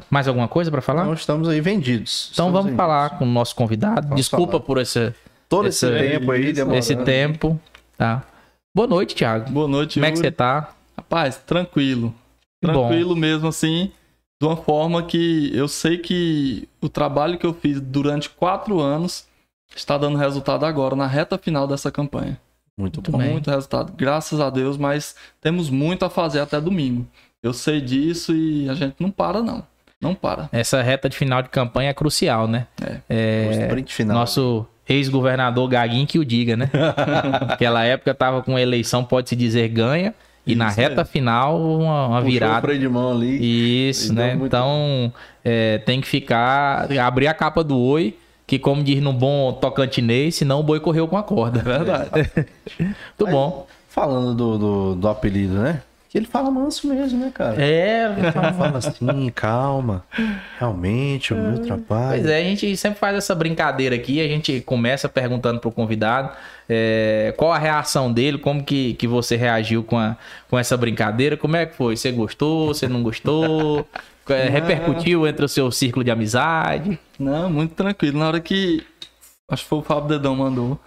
Mais 0.09 0.27
alguma 0.27 0.47
coisa 0.47 0.71
para 0.71 0.81
falar? 0.81 1.03
Não, 1.03 1.13
estamos 1.13 1.47
aí 1.49 1.59
vendidos. 1.59 2.29
Então 2.31 2.47
estamos 2.47 2.51
vamos 2.53 2.65
vendidos. 2.67 2.86
falar 2.86 3.09
com 3.17 3.25
o 3.25 3.27
nosso 3.27 3.55
convidado. 3.55 4.07
Vamos 4.07 4.15
Desculpa 4.15 4.53
falar. 4.53 4.63
por 4.63 4.77
esse, 4.77 5.13
todo 5.49 5.67
esse, 5.67 5.86
esse 5.86 5.97
tempo 6.09 6.31
aí, 6.31 6.53
demorando. 6.53 6.79
esse 6.79 6.95
tempo, 6.95 7.59
tá? 7.97 8.23
Boa 8.75 8.88
noite, 8.88 9.13
Thiago. 9.13 9.51
Boa 9.51 9.67
noite, 9.67 9.95
Como 9.95 10.05
Yuri. 10.05 10.13
é 10.13 10.21
que 10.21 10.27
você 10.27 10.31
tá? 10.31 10.71
Rapaz, 10.97 11.38
tranquilo. 11.38 12.13
Tranquilo 12.62 13.13
Bom. 13.13 13.19
mesmo 13.19 13.47
assim 13.49 13.91
de 14.41 14.48
uma 14.48 14.58
forma 14.58 15.04
que 15.04 15.52
eu 15.54 15.67
sei 15.67 15.98
que 15.98 16.67
o 16.82 16.89
trabalho 16.89 17.38
que 17.38 17.46
eu 17.46 17.54
fiz 17.54 17.80
durante 17.80 18.30
quatro 18.30 18.80
anos 18.80 19.26
está 19.76 19.98
dando 19.98 20.17
resultado 20.17 20.65
agora, 20.65 20.96
na 20.96 21.08
reta 21.08 21.38
final 21.38 21.67
dessa 21.67 21.91
campanha. 21.91 22.39
Muito, 22.78 22.98
muito 22.98 23.12
bom. 23.12 23.19
Muito 23.19 23.50
resultado, 23.50 23.93
graças 23.96 24.39
a 24.39 24.50
Deus, 24.50 24.78
mas 24.78 25.15
temos 25.39 25.69
muito 25.69 26.04
a 26.04 26.10
fazer 26.10 26.39
até 26.39 26.60
domingo. 26.60 27.08
Eu 27.41 27.54
sei 27.54 27.82
disso 27.82 28.36
e 28.36 28.69
a 28.69 28.74
gente 28.74 28.96
não 29.00 29.12
para, 29.12 29.41
não. 29.41 29.65
Não 30.02 30.13
para. 30.13 30.50
Essa 30.52 30.82
reta 30.82 31.08
de 31.08 31.15
final 31.15 31.41
de 31.41 31.50
campanha 31.50 31.91
é 31.91 31.93
crucial, 31.93 32.48
né? 32.48 32.67
É. 32.82 33.00
é 33.10 33.63
sprint 33.63 33.93
final. 33.93 34.17
Nosso 34.17 34.67
ex-governador 34.88 35.67
Gaguinho 35.69 36.06
que 36.06 36.19
o 36.19 36.26
diga, 36.26 36.58
né? 36.58 36.69
Naquela 37.48 37.84
época 37.86 38.13
tava 38.13 38.41
com 38.41 38.60
eleição, 38.60 39.04
pode-se 39.04 39.36
dizer, 39.36 39.69
ganha. 39.69 40.13
E 40.45 40.51
Isso, 40.51 40.60
na 40.60 40.69
reta 40.69 41.01
é. 41.01 41.06
final, 41.06 41.60
uma, 41.60 42.08
uma 42.08 42.21
virada. 42.21 42.62
Freio 42.62 42.79
de 42.79 42.89
mão 42.89 43.12
ali. 43.12 43.89
Isso, 43.89 44.13
né? 44.13 44.36
Muito... 44.36 44.47
Então, 44.47 45.12
é, 45.43 45.77
tem 45.79 46.01
que 46.01 46.08
ficar. 46.08 46.91
abrir 46.99 47.27
a 47.27 47.34
capa 47.34 47.63
do 47.63 47.79
oi, 47.79 48.17
que, 48.45 48.60
como 48.60 48.84
diz 48.84 49.01
no 49.01 49.13
bom 49.13 49.53
tocantinês, 49.53 50.36
senão 50.36 50.60
o 50.60 50.63
boi 50.63 50.79
correu 50.79 51.08
com 51.08 51.17
a 51.17 51.23
corda. 51.23 51.60
É 51.60 51.63
verdade. 51.63 52.10
Muito 52.79 53.32
bom. 53.32 53.67
Falando 53.88 54.34
do, 54.34 54.58
do, 54.58 54.95
do 54.95 55.08
apelido, 55.08 55.53
né? 55.53 55.82
Que 56.13 56.19
ele 56.19 56.28
fala 56.28 56.52
manso 56.52 56.88
mesmo, 56.88 57.19
né, 57.19 57.32
cara? 57.34 57.60
É, 57.60 58.06
ele 58.06 58.32
fala, 58.32 58.54
fala 58.54 58.78
assim, 58.78 59.32
calma. 59.34 60.06
Realmente, 60.60 61.34
o 61.34 61.36
meu 61.36 61.58
trabalho. 61.58 62.21
Pois 62.21 62.26
é, 62.28 62.38
a 62.38 62.43
gente 62.43 62.78
sempre 62.78 62.99
faz 62.99 63.17
essa 63.17 63.34
brincadeira 63.34 63.95
aqui, 63.95 64.21
a 64.21 64.28
gente 64.28 64.62
começa 64.62 65.10
perguntando 65.10 65.60
pro 65.60 65.71
convidado 65.71 66.30
é, 66.69 67.34
qual 67.36 67.52
a 67.52 67.58
reação 67.58 68.13
dele, 68.13 68.38
como 68.38 68.63
que, 68.63 68.93
que 68.93 69.08
você 69.08 69.36
reagiu 69.36 69.84
com, 69.84 69.97
a, 69.97 70.15
com 70.52 70.60
essa 70.60 70.78
brincadeira, 70.78 71.36
como 71.36 71.56
é 71.56 71.65
que 71.65 71.76
foi? 71.76 71.97
Você 71.97 72.12
gostou, 72.12 72.67
você 72.67 72.88
não 72.88 73.02
gostou? 73.02 73.88
É, 74.30 74.49
repercutiu 74.49 75.26
entre 75.26 75.43
o 75.43 75.49
seu 75.49 75.71
círculo 75.71 76.04
de 76.04 76.12
amizade? 76.12 76.99
Não, 77.17 77.49
muito 77.49 77.73
tranquilo. 77.73 78.19
Na 78.19 78.28
hora 78.28 78.39
que. 78.39 78.86
Acho 79.49 79.63
que 79.63 79.69
foi 79.69 79.80
o 79.80 79.82
Fábio 79.82 80.10
Dedão 80.10 80.36
mandou. 80.36 80.80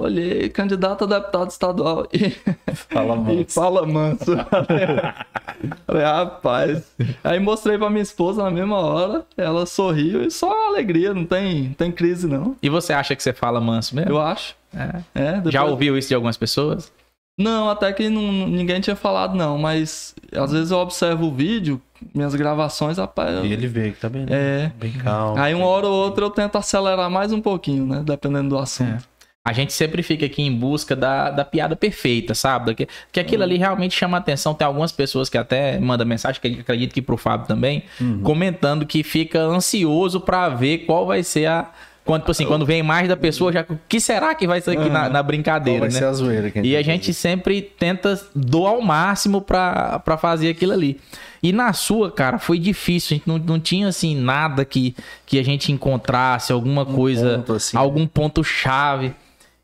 Olhei, 0.00 0.48
candidato 0.48 1.04
a 1.04 1.06
deputado 1.06 1.50
estadual 1.50 2.06
e 2.12 2.30
fala 2.74 3.14
manso. 3.16 3.40
E 3.40 3.44
fala 3.44 3.86
manso. 3.86 4.24
Falei, 5.86 6.02
rapaz. 6.04 6.90
Aí 7.22 7.38
mostrei 7.38 7.76
pra 7.76 7.90
minha 7.90 8.02
esposa 8.02 8.42
na 8.42 8.50
mesma 8.50 8.76
hora, 8.78 9.24
ela 9.36 9.66
sorriu 9.66 10.22
e 10.22 10.30
só 10.30 10.68
alegria, 10.68 11.12
não 11.12 11.24
tem, 11.24 11.64
não 11.64 11.72
tem 11.74 11.92
crise 11.92 12.26
não. 12.26 12.56
E 12.62 12.68
você 12.68 12.92
acha 12.92 13.14
que 13.14 13.22
você 13.22 13.32
fala 13.32 13.60
manso 13.60 13.94
mesmo? 13.94 14.10
Eu 14.10 14.20
acho. 14.20 14.54
É. 14.74 15.00
É, 15.14 15.32
depois... 15.34 15.52
Já 15.52 15.64
ouviu 15.64 15.98
isso 15.98 16.08
de 16.08 16.14
algumas 16.14 16.36
pessoas? 16.36 16.90
Não, 17.38 17.68
até 17.70 17.92
que 17.92 18.08
não- 18.08 18.48
ninguém 18.48 18.80
tinha 18.80 18.96
falado 18.96 19.34
não, 19.34 19.56
mas 19.58 20.14
às 20.34 20.52
vezes 20.52 20.70
eu 20.70 20.78
observo 20.78 21.26
o 21.26 21.32
vídeo, 21.34 21.80
minhas 22.14 22.34
gravações, 22.34 22.98
rapaz, 22.98 23.34
eu- 23.34 23.46
E 23.46 23.52
ele 23.52 23.66
vê 23.66 23.90
que 23.92 23.98
tá 24.00 24.08
bem, 24.08 24.26
é. 24.28 24.70
bem 24.76 24.92
calmo. 24.92 25.38
Aí 25.38 25.54
uma 25.54 25.66
hora 25.66 25.86
ou 25.86 25.92
outra 26.04 26.24
eu 26.24 26.30
tento 26.30 26.56
acelerar 26.56 27.10
mais 27.10 27.32
um 27.32 27.40
pouquinho, 27.40 27.86
né? 27.86 28.02
Dependendo 28.04 28.50
do 28.50 28.58
assunto. 28.58 29.08
A 29.42 29.54
gente 29.54 29.72
sempre 29.72 30.02
fica 30.02 30.26
aqui 30.26 30.42
em 30.42 30.52
busca 30.54 30.94
da, 30.94 31.30
da 31.30 31.46
piada 31.46 31.74
perfeita, 31.74 32.34
sabe? 32.34 32.74
Que, 32.74 32.86
que 33.10 33.18
aquilo 33.18 33.42
ali 33.42 33.56
realmente 33.56 33.96
chama 33.96 34.18
atenção. 34.18 34.52
Tem 34.52 34.66
algumas 34.66 34.92
pessoas 34.92 35.30
que 35.30 35.38
até 35.38 35.80
mandam 35.80 36.06
mensagem, 36.06 36.38
que 36.38 36.60
acredito 36.60 36.92
que 36.92 37.00
pro 37.00 37.16
Fábio 37.16 37.46
também, 37.46 37.84
comentando 38.22 38.84
que 38.84 39.02
fica 39.02 39.40
ansioso 39.40 40.20
pra 40.20 40.50
ver 40.50 40.78
qual 40.80 41.06
vai 41.06 41.22
ser 41.22 41.46
a. 41.46 41.70
Quando, 42.04 42.22
tipo 42.22 42.30
assim, 42.32 42.46
quando 42.46 42.66
vem 42.66 42.82
mais 42.82 43.08
da 43.08 43.16
pessoa, 43.16 43.50
já. 43.50 43.64
O 43.68 43.78
que 43.88 43.98
será 43.98 44.34
que 44.34 44.46
vai 44.46 44.60
ser 44.60 44.76
aqui 44.76 44.90
na, 44.90 45.04
na 45.04 45.10
Qual 45.10 45.24
brincadeira, 45.24 45.80
vai 45.80 45.88
né? 45.90 45.98
ser 45.98 46.04
a 46.04 46.12
zoeira 46.12 46.52
E 46.62 46.76
a 46.76 46.82
gente 46.82 47.14
sempre 47.14 47.62
tenta 47.62 48.20
doar 48.34 48.72
ao 48.72 48.82
máximo 48.82 49.40
pra, 49.40 50.00
pra 50.00 50.18
fazer 50.18 50.50
aquilo 50.50 50.72
ali. 50.72 51.00
E 51.42 51.50
na 51.50 51.72
sua, 51.72 52.10
cara, 52.10 52.38
foi 52.38 52.58
difícil. 52.58 53.14
A 53.14 53.18
gente 53.18 53.28
não, 53.28 53.38
não 53.38 53.60
tinha, 53.60 53.88
assim, 53.88 54.14
nada 54.14 54.64
que, 54.66 54.94
que 55.24 55.38
a 55.38 55.42
gente 55.42 55.72
encontrasse, 55.72 56.52
alguma 56.52 56.84
coisa, 56.84 57.38
ponto, 57.38 57.52
assim, 57.54 57.76
algum 57.76 58.06
ponto-chave. 58.06 59.14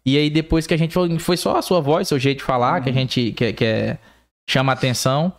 E 0.06 0.16
aí, 0.16 0.30
depois 0.30 0.66
que 0.66 0.72
a 0.72 0.76
gente 0.78 0.94
foi, 0.94 1.18
foi 1.18 1.36
só 1.36 1.56
a 1.56 1.62
sua 1.62 1.80
voz, 1.80 2.06
seu 2.08 2.18
jeito 2.18 2.38
de 2.38 2.44
falar, 2.44 2.76
Uhum. 2.78 2.82
que 2.84 2.90
a 2.90 2.92
gente 2.92 3.32
que, 3.32 3.52
que 3.52 3.64
é, 3.64 3.98
chama 4.48 4.72
atenção. 4.72 5.32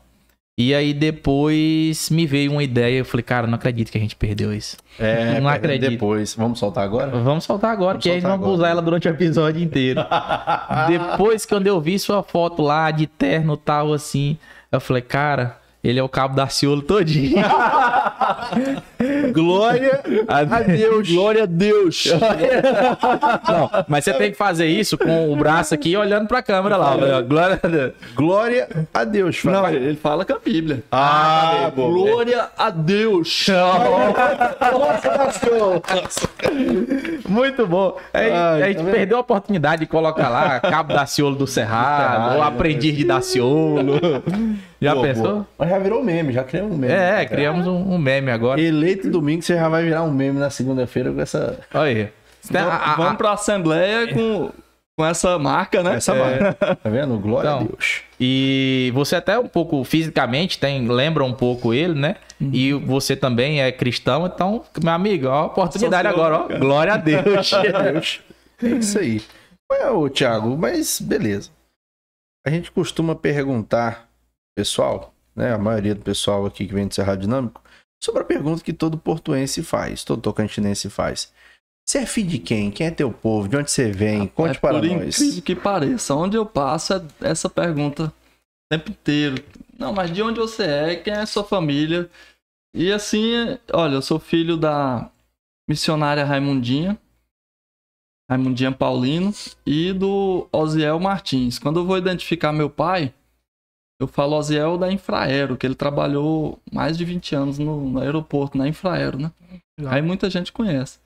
E 0.60 0.73
aí, 0.73 0.91
depois 0.93 2.10
me 2.10 2.25
veio 2.25 2.51
uma 2.51 2.63
ideia. 2.63 2.97
Eu 2.99 3.06
falei, 3.06 3.23
cara, 3.23 3.45
não 3.47 3.56
acredito 3.56 3.91
que 3.91 3.97
a 3.97 4.01
gente 4.01 4.15
perdeu 4.15 4.51
isso. 4.53 4.75
É, 4.99 5.39
não 5.39 5.47
acredito. 5.49 5.91
Depois. 5.91 6.34
Vamos 6.36 6.58
soltar 6.60 6.84
agora? 6.84 7.08
Vamos 7.12 7.43
soltar 7.43 7.71
agora, 7.71 7.91
Vamos 7.93 8.03
que 8.03 8.10
aí 8.10 8.19
soltar 8.19 8.32
vamos 8.32 8.45
agora. 8.45 8.58
usar 8.58 8.69
ela 8.71 8.82
durante 8.82 9.08
o 9.08 9.12
episódio 9.12 9.62
inteiro. 9.63 10.03
Depois 10.88 11.45
que 11.45 11.53
quando 11.53 11.67
eu 11.67 11.80
vi 11.80 11.97
sua 11.99 12.23
foto 12.23 12.62
lá 12.63 12.89
de 12.91 13.06
terno 13.08 13.56
tal, 13.56 13.93
assim, 13.93 14.38
eu 14.71 14.80
falei, 14.82 15.01
cara, 15.03 15.58
ele 15.89 16.00
é 16.00 16.04
o 16.04 16.10
cabo 16.10 16.36
da 16.36 16.47
Ciolo 16.47 16.82
todinho. 16.82 17.38
Glória 19.34 20.02
a 20.28 20.43
Deus. 20.62 21.10
Glória 21.10 21.43
a 21.43 21.45
Deus. 21.45 22.06
Não, 23.47 23.69
mas 23.88 24.04
você 24.04 24.13
tem 24.13 24.32
que 24.32 24.38
fazer 24.38 24.67
isso 24.67 24.97
com 24.97 25.32
o 25.32 25.36
braço 25.36 25.73
aqui 25.73 25.95
olhando 25.95 26.28
pra 26.28 26.41
câmera 26.41 26.78
lá. 26.78 26.95
ó. 26.95 27.21
Glória 27.21 27.60
a 27.62 27.67
Deus. 27.67 27.93
Glória 28.15 28.67
a 28.93 29.04
Deus. 29.04 29.43
Não, 29.43 29.54
Fábio. 29.62 29.80
ele 29.80 29.95
fala 29.95 30.26
com 30.26 30.34
a 30.34 30.39
Bíblia. 30.39 30.84
Ah, 30.91 31.71
boa. 31.76 31.91
Glória 31.91 32.50
a 32.58 32.69
Deus! 32.69 33.47
Muito 37.28 37.67
bom. 37.67 37.97
Aí, 38.13 38.32
Ai, 38.32 38.63
a 38.63 38.67
gente 38.67 38.78
tá 38.78 38.84
vendo? 38.84 38.93
perdeu 38.93 39.17
a 39.17 39.21
oportunidade 39.21 39.82
de 39.82 39.88
colocar 39.88 40.30
lá 40.30 40.60
Cabo 40.60 40.93
Daciolo 40.93 41.36
do 41.36 41.47
Cerrado, 41.47 42.13
Cerrado, 42.23 42.36
ou 42.38 42.43
Aprendiz 42.43 42.95
de 42.95 43.04
Daciolo. 43.04 44.00
Já 44.81 44.93
Boa, 44.93 45.07
pensou? 45.07 45.23
boa. 45.27 45.47
Mas 45.57 45.69
já 45.69 45.79
virou 45.79 46.03
meme, 46.03 46.31
já 46.33 46.43
criamos 46.43 46.73
um 46.75 46.77
meme. 46.77 46.93
É, 46.93 47.25
criamos 47.25 47.65
um, 47.67 47.93
um 47.93 47.97
meme 47.97 48.29
agora. 48.31 48.61
Eleito 48.61 49.09
domingo, 49.09 49.41
você 49.41 49.55
já 49.55 49.67
vai 49.69 49.83
virar 49.83 50.03
um 50.03 50.11
meme 50.11 50.39
na 50.39 50.49
segunda-feira 50.49 51.11
com 51.11 51.19
essa, 51.21 51.59
Olha 51.73 52.11
aí. 52.51 52.57
A- 52.57 52.93
a- 52.93 52.95
Vamos 52.95 53.17
pra 53.17 53.31
Assembleia 53.33 54.13
com, 54.13 54.51
com 54.97 55.05
essa 55.05 55.37
marca, 55.39 55.81
né? 55.83 55.95
essa 55.95 56.13
marca. 56.13 56.53
Tá 56.75 56.89
vendo? 56.89 57.17
Glória 57.17 57.49
a 57.49 57.53
Então, 57.55 57.67
Deus. 57.67 58.01
E 58.19 58.91
você 58.93 59.15
até 59.15 59.37
um 59.37 59.47
pouco 59.47 59.83
fisicamente 59.83 60.57
tem, 60.59 60.87
lembra 60.87 61.23
um 61.23 61.33
pouco 61.33 61.73
ele, 61.73 61.93
né? 61.99 62.15
E 62.39 62.71
você 62.73 63.15
também 63.15 63.61
é 63.61 63.71
cristão, 63.71 64.27
então, 64.27 64.63
meu 64.83 64.93
amigo, 64.93 65.27
ó, 65.27 65.33
a 65.33 65.45
oportunidade 65.47 66.07
agora, 66.07 66.37
ó. 66.37 66.59
Glória 66.59 66.93
a 66.93 66.97
Deus. 66.97 67.51
Deus. 67.83 68.21
É 68.63 68.67
isso 68.67 68.99
aí. 68.99 69.21
Ué, 69.71 69.89
ô, 69.91 70.07
Thiago, 70.09 70.55
mas 70.57 71.01
beleza. 71.01 71.49
A 72.45 72.49
gente 72.49 72.71
costuma 72.71 73.13
perguntar, 73.15 74.06
pessoal, 74.57 75.13
né? 75.35 75.53
A 75.53 75.57
maioria 75.59 75.93
do 75.93 76.01
pessoal 76.01 76.47
aqui 76.47 76.65
que 76.65 76.73
vem 76.73 76.87
do 76.87 76.95
Cerrado 76.95 77.21
Dinâmico, 77.21 77.61
sobre 78.03 78.23
a 78.23 78.25
pergunta 78.25 78.63
que 78.63 78.73
todo 78.73 78.97
portuense 78.97 79.61
faz, 79.61 80.03
todo 80.03 80.19
tocantinense 80.19 80.89
faz. 80.89 81.31
Você 81.87 81.99
é 81.99 82.05
filho 82.07 82.29
de 82.29 82.39
quem? 82.39 82.71
Quem 82.71 82.87
é 82.87 82.91
teu 82.91 83.11
povo? 83.11 83.47
De 83.47 83.55
onde 83.55 83.69
você 83.69 83.91
vem? 83.91 84.27
Conte 84.27 84.57
é 84.57 84.59
para 84.59 84.79
por 84.79 84.87
nós. 84.87 85.19
incrível 85.19 85.43
que 85.43 85.55
pareça, 85.55 86.15
onde 86.15 86.35
eu 86.35 86.45
passo 86.45 86.93
é 86.93 87.01
essa 87.21 87.47
pergunta 87.47 88.05
o 88.05 88.11
tempo 88.75 88.89
inteiro. 88.89 89.41
Não, 89.77 89.93
mas 89.93 90.11
de 90.11 90.23
onde 90.23 90.39
você 90.39 90.63
é? 90.63 90.95
Quem 90.95 91.13
é 91.13 91.25
sua 91.27 91.43
família? 91.43 92.09
E 92.75 92.91
assim, 92.91 93.57
olha, 93.71 93.93
eu 93.93 94.01
sou 94.01 94.19
filho 94.19 94.57
da 94.57 95.09
missionária 95.69 96.25
Raimundinha, 96.25 96.97
Raimundinha 98.29 98.71
Paulino, 98.71 99.31
e 99.65 99.93
do 99.93 100.47
Osiel 100.51 100.99
Martins. 100.99 101.59
Quando 101.59 101.79
eu 101.79 101.85
vou 101.85 101.97
identificar 101.97 102.51
meu 102.51 102.69
pai, 102.69 103.13
eu 103.99 104.07
falo 104.07 104.36
Osiel 104.36 104.77
da 104.77 104.91
Infraero, 104.91 105.57
que 105.57 105.65
ele 105.65 105.75
trabalhou 105.75 106.60
mais 106.71 106.97
de 106.97 107.03
20 107.03 107.36
anos 107.36 107.57
no, 107.60 107.89
no 107.89 107.99
aeroporto, 107.99 108.57
na 108.57 108.67
Infraero, 108.67 109.17
né? 109.17 109.31
Aí 109.88 110.01
muita 110.01 110.29
gente 110.29 110.51
conhece. 110.51 110.99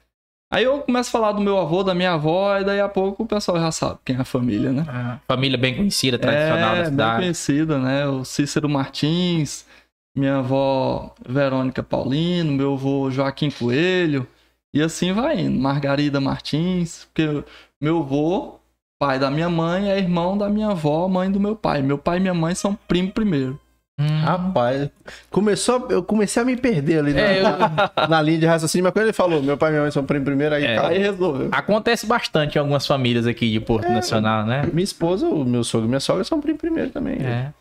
Aí 0.51 0.65
eu 0.65 0.79
começo 0.79 1.07
a 1.09 1.11
falar 1.11 1.31
do 1.31 1.39
meu 1.39 1.57
avô, 1.57 1.81
da 1.81 1.95
minha 1.95 2.11
avó, 2.11 2.57
e 2.57 2.65
daí 2.65 2.81
a 2.81 2.89
pouco 2.89 3.23
o 3.23 3.27
pessoal 3.27 3.57
já 3.57 3.71
sabe 3.71 3.99
quem 4.03 4.17
é 4.17 4.19
a 4.19 4.25
família, 4.25 4.73
né? 4.73 4.85
Ah, 4.87 5.19
Família 5.25 5.57
bem 5.57 5.75
conhecida, 5.75 6.19
tradicional 6.19 6.57
é, 6.57 6.75
da 6.75 6.81
bem 6.81 6.85
cidade. 6.89 7.15
conhecida, 7.21 7.79
né? 7.79 8.05
O 8.07 8.25
Cícero 8.25 8.67
Martins, 8.67 9.65
minha 10.13 10.39
avó 10.39 11.15
Verônica 11.25 11.81
Paulino, 11.81 12.51
meu 12.51 12.73
avô 12.73 13.09
Joaquim 13.09 13.49
Coelho, 13.49 14.27
e 14.73 14.81
assim 14.81 15.13
vai 15.13 15.39
indo. 15.39 15.57
Margarida 15.57 16.19
Martins, 16.19 17.05
porque 17.05 17.45
meu 17.79 17.99
avô, 17.99 18.59
pai 19.01 19.17
da 19.17 19.31
minha 19.31 19.49
mãe, 19.49 19.89
é 19.89 19.97
irmão 19.97 20.37
da 20.37 20.47
minha 20.47 20.67
avó, 20.69 21.07
mãe 21.07 21.31
do 21.31 21.39
meu 21.39 21.55
pai. 21.55 21.81
Meu 21.81 21.97
pai 21.97 22.17
e 22.17 22.19
minha 22.19 22.35
mãe 22.35 22.53
são 22.53 22.77
primo 22.87 23.11
primeiro. 23.11 23.59
Hum. 23.99 24.05
Rapaz, 24.23 24.89
começou, 25.31 25.87
eu 25.89 26.03
comecei 26.03 26.39
a 26.41 26.45
me 26.45 26.55
perder 26.55 26.99
ali 26.99 27.13
na, 27.13 27.19
É, 27.21 27.41
eu- 27.41 28.07
na 28.07 28.21
linha 28.21 28.37
de 28.37 28.45
raciocínio, 28.45 28.83
mas 28.83 28.93
quando 28.93 29.05
ele 29.05 29.13
falou, 29.13 29.41
meu 29.41 29.57
pai 29.57 29.69
e 29.69 29.71
minha 29.71 29.81
mãe 29.81 29.91
são 29.91 30.03
primo 30.03 30.23
primeiro, 30.23 30.53
aí 30.53 30.63
É. 30.65 30.77
Aí 30.77 30.97
resolveu. 30.99 31.49
Acontece 31.51 32.05
bastante 32.05 32.55
em 32.55 32.59
algumas 32.59 32.85
famílias 32.85 33.25
aqui 33.25 33.51
de 33.51 33.59
Porto 33.59 33.89
Nacional, 33.89 34.45
né? 34.45 34.69
Minha 34.71 34.83
esposa, 34.83 35.27
o 35.27 35.43
meu 35.43 35.63
sogro 35.63 35.87
e 35.87 35.89
minha 35.89 35.99
sogra 35.99 36.23
são 36.23 36.39
primo 36.39 36.59
primeiro 36.59 36.91
também. 36.91 37.15
É. 37.15 37.51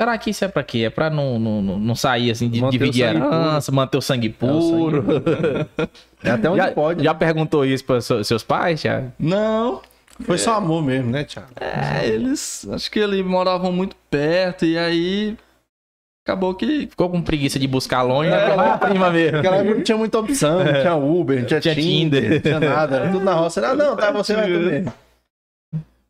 Será 0.00 0.16
que 0.18 0.30
isso 0.30 0.44
é 0.44 0.48
pra 0.48 0.62
quê? 0.64 0.78
É 0.86 0.90
pra 0.90 1.10
não, 1.10 1.38
não, 1.38 1.62
não- 1.62 1.78
não 1.78 1.94
sair 1.94 2.30
assim, 2.30 2.48
de 2.48 2.60
Manter 2.60 2.78
dividir 2.78 3.04
sangue 3.06 3.16
herança, 3.24 3.72
manter 3.72 3.98
o 3.98 4.00
sangue 4.00 4.28
É, 4.40 4.46
o 4.46 4.60
sangue 4.60 4.72
puro? 4.72 5.04
É 6.24 6.30
até 6.30 6.48
onde 6.50 6.58
já, 6.58 6.70
pode. 6.72 7.04
já 7.04 7.14
perguntou 7.14 7.64
isso 7.64 7.84
para 7.84 8.00
seus 8.00 8.42
pais, 8.42 8.80
Thiago? 8.82 9.12
Não, 9.18 9.80
Foi 10.22 10.36
só 10.38 10.54
amor 10.54 10.82
mesmo, 10.82 11.10
né, 11.10 11.24
Thiago? 11.24 11.48
é, 11.60 12.06
eles 12.06 12.66
acho 12.72 12.90
que 12.90 12.98
eles 12.98 13.24
moravam 13.24 13.72
muito 13.72 13.94
perto, 14.10 14.64
e 14.64 14.76
aí 14.76 15.36
acabou 16.26 16.54
que 16.54 16.86
Ficou 16.88 17.08
com 17.08 17.22
preguiça 17.22 17.58
de 17.58 17.66
buscar 17.68 18.02
longe, 18.02 18.28
né? 18.30 18.54
Lá 18.54 18.74
a 18.74 18.78
prima 18.78 19.10
mesmo. 19.10 19.36
Naquela 19.36 19.56
época 19.56 19.74
não 19.76 19.82
tinha 19.82 19.96
muita 19.98 20.18
opção, 20.18 20.64
não 20.64 20.72
tinha 20.80 20.94
Uber, 20.96 21.40
não 21.40 21.46
tinha, 21.46 21.60
Tinha 21.60 21.74
Tinder, 21.74 22.20
Tinder. 22.22 22.34
não 22.34 22.40
tinha 22.40 22.60
nada. 22.60 22.96
Era 22.96 23.10
tudo 23.12 23.24
na 23.24 23.34
roça. 23.34 23.66
Ah, 23.66 23.74
não, 23.74 23.96
tá, 23.96 24.10
você 24.10 24.34
vai 24.34 24.50
bem. 24.50 24.84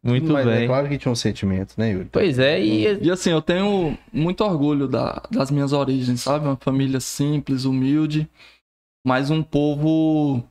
Muito 0.02 0.32
Mas 0.32 0.46
bem. 0.46 0.62
é 0.62 0.66
claro 0.66 0.88
que 0.88 0.96
tinha 0.96 1.10
um 1.12 1.16
sentimento, 1.16 1.74
né, 1.76 1.90
Yuri? 1.92 2.08
Pois 2.10 2.38
é, 2.38 2.60
e 2.60 3.04
E 3.04 3.10
assim, 3.10 3.30
eu 3.30 3.42
tenho 3.42 3.98
muito 4.12 4.42
orgulho 4.44 4.86
da- 4.88 5.22
das 5.30 5.50
minhas 5.50 5.72
origens, 5.72 6.22
sabe? 6.22 6.46
Uma 6.46 6.56
família 6.56 7.00
simples, 7.00 7.64
humilde, 7.64 8.28
mas 9.06 9.28
um 9.28 9.42
povo 9.42 10.42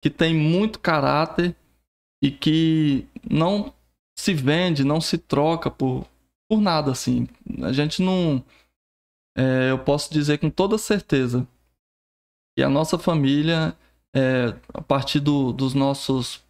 que 0.00 0.08
tem 0.08 0.32
muito 0.34 0.78
caráter 0.78 1.54
e 2.22 2.30
que 2.30 3.06
não 3.28 3.74
se 4.18 4.32
vende, 4.32 4.84
não 4.84 5.00
se 5.00 5.18
troca 5.18 5.70
por, 5.70 6.06
por 6.48 6.60
nada, 6.60 6.92
assim. 6.92 7.26
A 7.62 7.72
gente 7.72 8.00
não. 8.02 8.44
é, 9.36 9.70
eu 9.70 9.78
posso 9.78 10.12
dizer 10.12 10.38
com 10.38 10.50
toda 10.50 10.78
certeza 10.78 11.46
que 12.56 12.62
a 12.62 12.68
nossa 12.68 12.98
família, 12.98 13.76
é, 14.14 14.54
a 14.74 14.80
partir 14.82 15.20
do- 15.20 15.52
dos 15.52 15.74
nossos 15.74 16.44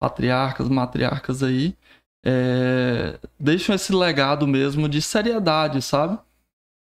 patriarcas, 0.00 0.68
matriarcas 0.68 1.42
aí, 1.42 1.76
é, 2.24 3.18
deixam 3.38 3.74
esse 3.74 3.92
legado 3.94 4.46
mesmo 4.46 4.88
de 4.88 5.02
seriedade, 5.02 5.82
sabe? 5.82 6.18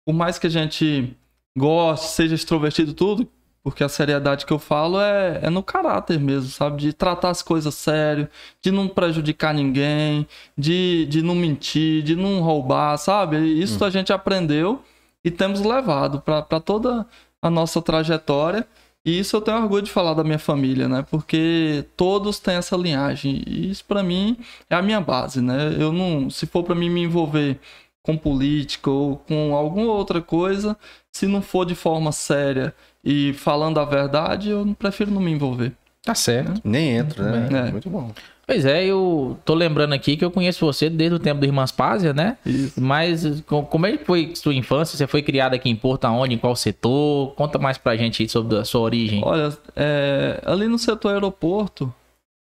Por 0.06 0.14
mais 0.14 0.38
que 0.38 0.46
a 0.46 0.50
gente 0.50 1.16
goste, 1.56 2.06
seja 2.08 2.34
extrovertido 2.34 2.94
tudo, 2.94 3.30
porque 3.64 3.82
a 3.82 3.88
seriedade 3.88 4.44
que 4.44 4.52
eu 4.52 4.58
falo 4.58 5.00
é, 5.00 5.40
é 5.42 5.48
no 5.50 5.62
caráter 5.62 6.20
mesmo, 6.20 6.50
sabe? 6.50 6.82
De 6.82 6.92
tratar 6.92 7.30
as 7.30 7.40
coisas 7.40 7.74
sério, 7.74 8.28
de 8.60 8.70
não 8.70 8.86
prejudicar 8.86 9.54
ninguém, 9.54 10.28
de, 10.56 11.06
de 11.06 11.22
não 11.22 11.34
mentir, 11.34 12.02
de 12.02 12.14
não 12.14 12.42
roubar, 12.42 12.98
sabe? 12.98 13.38
Isso 13.38 13.82
a 13.82 13.88
gente 13.88 14.12
aprendeu 14.12 14.82
e 15.24 15.30
temos 15.30 15.62
levado 15.62 16.20
para 16.20 16.60
toda 16.60 17.06
a 17.40 17.48
nossa 17.48 17.80
trajetória. 17.80 18.68
E 19.02 19.18
isso 19.18 19.36
eu 19.36 19.40
tenho 19.40 19.58
orgulho 19.62 19.82
de 19.82 19.90
falar 19.90 20.12
da 20.12 20.24
minha 20.24 20.38
família, 20.38 20.86
né? 20.86 21.04
Porque 21.10 21.86
todos 21.96 22.38
têm 22.38 22.56
essa 22.56 22.76
linhagem. 22.76 23.42
E 23.46 23.70
isso 23.70 23.84
pra 23.86 24.02
mim 24.02 24.36
é 24.68 24.74
a 24.76 24.82
minha 24.82 25.00
base, 25.00 25.40
né? 25.40 25.74
Eu 25.78 25.90
não, 25.90 26.28
se 26.28 26.46
for 26.46 26.64
pra 26.64 26.74
mim 26.74 26.90
me 26.90 27.02
envolver 27.02 27.58
com 28.02 28.16
política 28.16 28.90
ou 28.90 29.16
com 29.16 29.54
alguma 29.54 29.92
outra 29.92 30.20
coisa, 30.20 30.76
se 31.10 31.26
não 31.26 31.40
for 31.40 31.64
de 31.64 31.74
forma 31.74 32.12
séria 32.12 32.74
e 33.04 33.32
falando 33.34 33.78
a 33.78 33.84
verdade, 33.84 34.50
eu 34.50 34.74
prefiro 34.78 35.10
não 35.10 35.20
me 35.20 35.30
envolver. 35.30 35.72
tá 36.02 36.14
certo. 36.14 36.60
Nem 36.64 36.96
entra, 36.96 37.30
né? 37.30 37.68
É. 37.68 37.70
Muito 37.72 37.90
bom. 37.90 38.10
Pois 38.46 38.66
é, 38.66 38.84
eu 38.84 39.38
tô 39.42 39.54
lembrando 39.54 39.94
aqui 39.94 40.18
que 40.18 40.24
eu 40.24 40.30
conheço 40.30 40.66
você 40.66 40.90
desde 40.90 41.16
o 41.16 41.18
tempo 41.18 41.40
do 41.40 41.46
Irmãs 41.46 41.72
Pásia, 41.72 42.12
né? 42.12 42.36
Isso. 42.44 42.78
Mas 42.78 43.40
co- 43.46 43.62
como 43.62 43.86
é 43.86 43.96
que 43.96 44.04
foi 44.04 44.32
sua 44.36 44.54
infância? 44.54 44.98
Você 44.98 45.06
foi 45.06 45.22
criado 45.22 45.54
aqui 45.54 45.70
em 45.70 45.74
Porto 45.76 46.04
aonde? 46.04 46.34
Em 46.34 46.38
qual 46.38 46.54
setor? 46.54 47.32
Conta 47.36 47.58
mais 47.58 47.78
pra 47.78 47.96
gente 47.96 48.22
aí 48.22 48.28
sobre 48.28 48.58
a 48.58 48.64
sua 48.64 48.82
origem. 48.82 49.22
Olha, 49.24 49.56
é, 49.74 50.42
ali 50.44 50.68
no 50.68 50.78
setor 50.78 51.12
aeroporto 51.14 51.90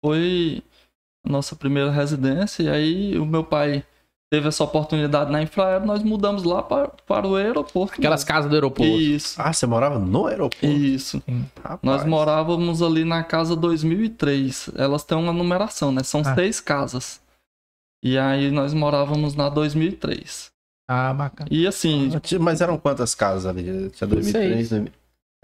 foi 0.03 0.63
a 1.27 1.29
nossa 1.29 1.53
primeira 1.53 1.91
residência. 1.91 2.63
E 2.63 2.69
aí 2.69 3.17
o 3.19 3.25
meu 3.25 3.43
pai 3.43 3.83
teve 4.31 4.47
essa 4.47 4.63
oportunidade 4.63 5.31
na 5.31 5.41
Infraero, 5.41 5.85
nós 5.85 6.03
mudamos 6.03 6.43
lá 6.43 6.61
para, 6.61 6.87
para 6.89 7.27
o 7.27 7.35
aeroporto. 7.35 7.95
Aquelas 7.97 8.23
casas 8.23 8.49
do 8.49 8.55
aeroporto. 8.55 8.91
Isso, 8.91 9.41
Ah, 9.41 9.51
você 9.51 9.65
morava 9.65 9.97
no 9.97 10.27
aeroporto? 10.27 10.65
isso. 10.67 11.21
Nós 11.81 12.05
morávamos 12.05 12.81
ali 12.81 13.03
na 13.03 13.23
casa 13.23 13.55
2003. 13.55 14.69
Elas 14.75 15.03
têm 15.03 15.17
uma 15.17 15.33
numeração, 15.33 15.91
né? 15.91 16.03
São 16.03 16.21
Ah. 16.23 16.35
seis 16.35 16.59
casas. 16.59 17.19
E 18.03 18.17
aí 18.17 18.49
nós 18.51 18.73
morávamos 18.73 19.35
na 19.35 19.49
2003. 19.49 20.49
Ah, 20.87 21.13
bacana. 21.13 21.49
E 21.51 21.67
assim, 21.67 22.11
Mas 22.39 22.61
eram 22.61 22.77
quantas 22.77 23.13
casas 23.13 23.45
ali? 23.45 23.89
Tinha 23.91 24.07
2003, 24.07 24.31
Seis. 24.31 24.69
2000... 24.69 24.91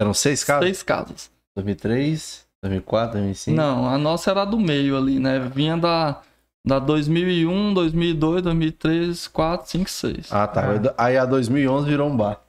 Eram 0.00 0.12
seis 0.14 0.42
casas? 0.44 0.64
seis 0.64 0.82
casas. 0.82 1.30
2003, 1.56 2.44
2004, 2.62 3.12
2005? 3.18 3.56
Não, 3.56 3.88
a 3.88 3.96
nossa 3.98 4.30
era 4.30 4.44
do 4.44 4.58
meio 4.58 4.96
ali, 4.96 5.18
né? 5.18 5.38
Vinha 5.38 5.76
da, 5.76 6.20
da 6.66 6.78
2001, 6.80 7.72
2002, 7.74 8.42
2003, 8.42 9.06
2004, 9.06 9.66
2005, 9.78 10.02
2006. 10.02 10.32
Ah, 10.32 10.46
tá. 10.46 10.64
Aí 10.98 11.16
a 11.16 11.24
2011 11.24 11.88
virou 11.88 12.08
um 12.10 12.16
bar. 12.16 12.40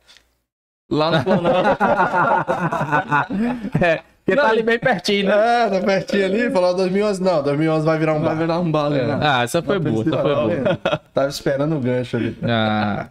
Lá 0.90 1.12
no 1.12 1.24
Planalto. 1.24 1.78
É, 3.82 4.02
porque 4.26 4.36
tá 4.36 4.44
Não, 4.44 4.50
ali 4.52 4.64
bem 4.64 4.80
pertinho, 4.80 5.28
né? 5.28 5.66
É, 5.66 5.70
tá 5.70 5.80
pertinho 5.86 6.26
ali. 6.26 6.50
Falou 6.52 6.76
2011. 6.76 7.22
Não, 7.24 7.44
2011 7.44 7.86
vai 7.86 7.98
virar 8.00 8.14
um 8.14 8.20
vai 8.20 8.30
bar. 8.30 8.36
virar 8.36 8.60
um 8.60 8.72
bar 8.72 8.92
É. 8.92 9.08
né? 9.08 9.20
Ah, 9.22 9.44
essa 9.44 9.62
foi 9.62 9.80
boa, 9.80 10.02
essa 10.02 10.22
foi 10.22 10.36
boa. 10.36 10.78
Tava 11.14 11.28
esperando 11.30 11.76
o 11.76 11.80
gancho 11.80 12.18
ali. 12.18 12.38
Ah, 12.44 13.08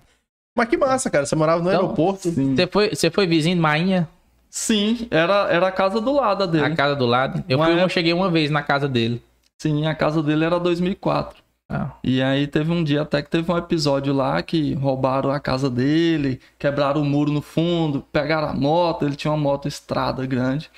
Mas 0.57 0.69
que 0.69 0.77
massa, 0.77 1.09
cara. 1.11 1.25
Você 1.25 1.37
morava 1.37 1.63
no 1.63 1.69
Então, 1.71 1.83
aeroporto. 1.83 2.31
você, 2.31 2.67
foi, 2.67 2.95
você 2.95 3.11
foi 3.11 3.27
vizinho 3.27 3.55
de 3.57 3.63
Mainha, 3.63 4.09
Sim, 4.51 5.07
era, 5.11 5.49
era 5.51 5.69
a 5.69 5.73
casa 5.73 6.01
do 6.01 6.13
lado 6.13 6.47
dele. 6.47 6.65
a 6.67 6.75
casa 6.75 6.97
do 6.97 7.07
lado? 7.07 7.43
Eu, 7.49 7.59
fui, 7.59 7.69
eu 7.69 7.73
época- 7.77 7.89
cheguei 7.91 8.13
uma 8.13 8.31
vez 8.31 8.51
na 8.51 8.63
casa 8.63 8.89
dele. 8.89 9.23
Sim, 9.61 9.87
a 9.87 9.95
casa 9.95 10.23
dele 10.23 10.45
era 10.45 10.59
2004. 10.61 11.43
Ah, 11.69 11.93
E 12.05 12.23
aí 12.23 12.47
teve 12.47 12.71
um 12.71 12.85
dia 12.85 13.03
até 13.03 13.21
que 13.23 13.29
teve 13.31 13.51
um 13.51 13.57
episódio 13.57 14.13
lá 14.15 14.41
que 14.43 14.75
roubaram 14.75 15.31
a 15.31 15.41
casa 15.41 15.69
dele, 15.69 16.41
quebraram 16.59 17.03
o 17.03 17.05
muro 17.05 17.33
no 17.33 17.43
fundo, 17.43 18.05
pegaram 18.13 18.49
a 18.49 18.55
moto, 18.55 19.05
ele 19.05 19.17
tinha 19.17 19.33
uma 19.33 19.37
moto 19.43 19.67
estrada 19.67 20.25
grande. 20.27 20.71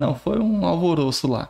Não, 0.00 0.14
foi 0.16 0.40
um 0.40 0.66
alvoroço 0.66 1.28
lá. 1.28 1.48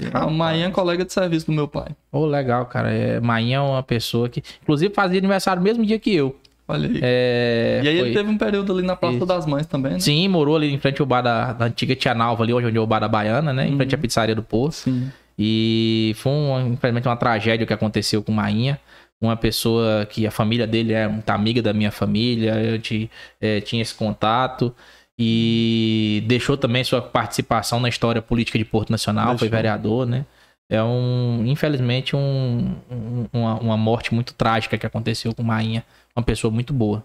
A 0.00 0.18
Rapaz. 0.18 0.32
Maia 0.36 0.64
é 0.66 0.70
colega 0.70 1.04
de 1.04 1.12
serviço 1.12 1.46
do 1.46 1.52
meu 1.52 1.68
pai. 1.68 1.88
oh, 2.10 2.24
legal, 2.26 2.64
cara. 2.66 2.90
É, 2.90 3.20
Mainha 3.20 3.58
é 3.58 3.60
uma 3.60 3.82
pessoa 3.82 4.28
que, 4.28 4.42
inclusive, 4.62 4.92
fazia 4.94 5.18
aniversário 5.18 5.60
no 5.60 5.64
mesmo 5.64 5.84
dia 5.84 5.98
que 5.98 6.12
eu. 6.14 6.34
Olha 6.66 6.88
aí. 6.88 6.98
É, 7.02 7.80
e 7.84 7.88
aí 7.88 7.98
foi- 7.98 8.06
ele 8.08 8.16
teve 8.16 8.30
um 8.30 8.38
período 8.38 8.72
ali 8.72 8.82
na 8.82 8.96
Praça 8.96 9.16
Isso. 9.18 9.26
das 9.26 9.44
Mães 9.46 9.66
também, 9.66 9.92
né? 9.92 9.98
Sim, 10.00 10.26
morou 10.28 10.56
ali 10.56 10.72
em 10.72 10.78
frente 10.80 11.00
ao 11.00 11.06
bar 11.06 11.20
da, 11.20 11.52
da 11.52 11.66
antiga 11.66 11.94
Tia 11.94 12.14
Nalva, 12.14 12.42
ali 12.42 12.54
onde 12.54 12.74
é 12.76 12.80
o 12.80 12.86
bar 12.86 13.00
da 13.00 13.06
Baiana, 13.08 13.52
né? 13.52 13.68
Em 13.68 13.76
frente 13.76 13.94
à 13.94 13.98
pizzaria 13.98 14.34
do 14.34 14.42
Poço. 14.42 14.84
Sim. 14.84 15.12
E 15.38 16.12
foi, 16.16 16.32
um, 16.32 16.72
infelizmente, 16.72 17.08
uma 17.08 17.16
tragédia 17.16 17.66
que 17.66 17.72
aconteceu 17.72 18.22
com 18.22 18.32
Mainha. 18.32 18.80
Uma 19.20 19.36
pessoa 19.36 20.04
que 20.06 20.26
a 20.26 20.30
família 20.30 20.66
dele 20.66 20.92
é 20.92 21.08
muito 21.08 21.28
amiga 21.30 21.62
da 21.62 21.72
minha 21.72 21.90
família, 21.90 22.54
eu 22.62 22.78
te- 22.78 23.10
eh, 23.40 23.60
tinha 23.60 23.80
esse 23.82 23.94
contato. 23.94 24.74
E 25.18 26.22
deixou 26.26 26.56
também 26.56 26.82
sua 26.84 27.00
participação 27.00 27.78
na 27.80 27.88
história 27.88 28.20
política 28.20 28.58
de 28.58 28.64
Porto 28.64 28.90
Nacional, 28.90 29.26
foi 29.38 29.48
Deixou. 29.48 29.50
vereador, 29.50 30.06
né? 30.06 30.26
É 30.68 30.82
um, 30.82 31.44
infelizmente, 31.46 32.16
um, 32.16 32.74
um- 32.90 33.26
uma, 33.32 33.54
uma 33.60 33.76
morte 33.76 34.12
muito 34.12 34.34
trágica 34.34 34.76
que 34.76 34.86
aconteceu 34.86 35.34
com 35.34 35.42
Mainha. 35.42 35.84
Uma 36.16 36.24
pessoa 36.24 36.50
muito 36.50 36.72
boa. 36.72 37.04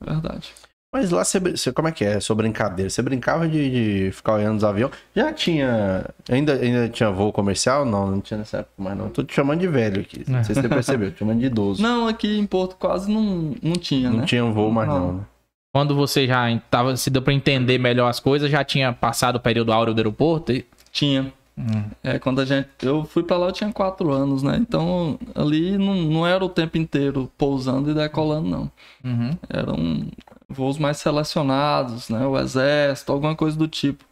Verdade. 0.00 0.52
Mas 0.96 1.10
lá 1.10 1.22
você, 1.22 1.38
você- 1.38 1.70
como 1.72 1.88
é 1.88 1.92
que 1.92 2.04
é? 2.04 2.18
Sua 2.20 2.34
brincadeira? 2.34 2.88
Você 2.88 3.02
brincava 3.02 3.46
de, 3.46 3.70
de 4.06 4.12
ficar 4.12 4.32
olhando 4.34 4.56
os 4.56 4.64
aviões? 4.64 4.92
Já 5.14 5.30
tinha. 5.30 6.06
Ainda, 6.30 6.54
ainda 6.54 6.88
tinha 6.88 7.10
voo 7.10 7.30
comercial? 7.32 7.84
Não, 7.84 8.10
não 8.10 8.20
tinha 8.22 8.38
nessa 8.38 8.58
época 8.58 8.72
mais 8.82 8.96
não. 8.96 9.10
Tô 9.10 9.22
te 9.22 9.34
chamando 9.34 9.60
de 9.60 9.68
velho 9.68 10.00
aqui. 10.00 10.24
Não 10.26 10.42
sei 10.42 10.54
se 10.54 10.62
você 10.62 10.68
percebeu, 10.70 11.08
tô 11.10 11.16
te 11.16 11.18
chamando 11.18 11.38
de 11.40 11.46
idoso. 11.46 11.82
Não, 11.82 12.00
Não, 12.02 12.08
aqui 12.08 12.38
em 12.38 12.46
Porto 12.46 12.76
quase 12.76 13.10
não, 13.12 13.54
não 13.62 13.74
tinha, 13.74 14.08
né? 14.10 14.24
tinha 14.24 14.42
um 14.44 14.52
voo 14.54 14.70
mais 14.72 14.88
não. 14.88 14.98
Não. 14.98 15.12
né? 15.18 15.20
Quando 15.74 15.94
você 15.94 16.26
já 16.26 16.58
tava, 16.70 16.96
se 16.96 17.10
deu 17.10 17.20
pra 17.20 17.34
entender 17.34 17.76
melhor 17.76 18.08
as 18.08 18.18
coisas, 18.18 18.50
já 18.50 18.64
tinha 18.64 18.90
passado 18.94 19.36
o 19.36 19.40
período 19.40 19.72
áureo 19.74 19.92
do 19.92 19.98
aeroporto? 19.98 20.50
E... 20.52 20.64
Tinha. 20.90 21.30
Hum. 21.58 21.84
É, 22.02 22.18
quando 22.18 22.40
a 22.40 22.44
gente. 22.46 22.68
Eu 22.82 23.04
fui 23.04 23.22
pra 23.22 23.36
lá, 23.36 23.46
eu 23.48 23.52
tinha 23.52 23.70
quatro 23.72 24.10
anos, 24.12 24.42
né? 24.42 24.56
Então 24.60 25.18
ali 25.34 25.76
não, 25.76 25.94
não 25.94 26.26
era 26.26 26.42
o 26.44 26.48
tempo 26.48 26.76
inteiro 26.78 27.30
pousando 27.36 27.90
e 27.90 27.94
decolando, 27.94 28.48
não. 28.48 28.70
Uhum. 29.04 29.30
Eram 29.48 30.06
voos 30.50 30.78
mais 30.78 30.98
selecionados, 30.98 32.08
né? 32.08 32.26
O 32.26 32.38
exército, 32.38 33.12
alguma 33.12 33.34
coisa 33.34 33.56
do 33.56 33.68
tipo. 33.68 34.04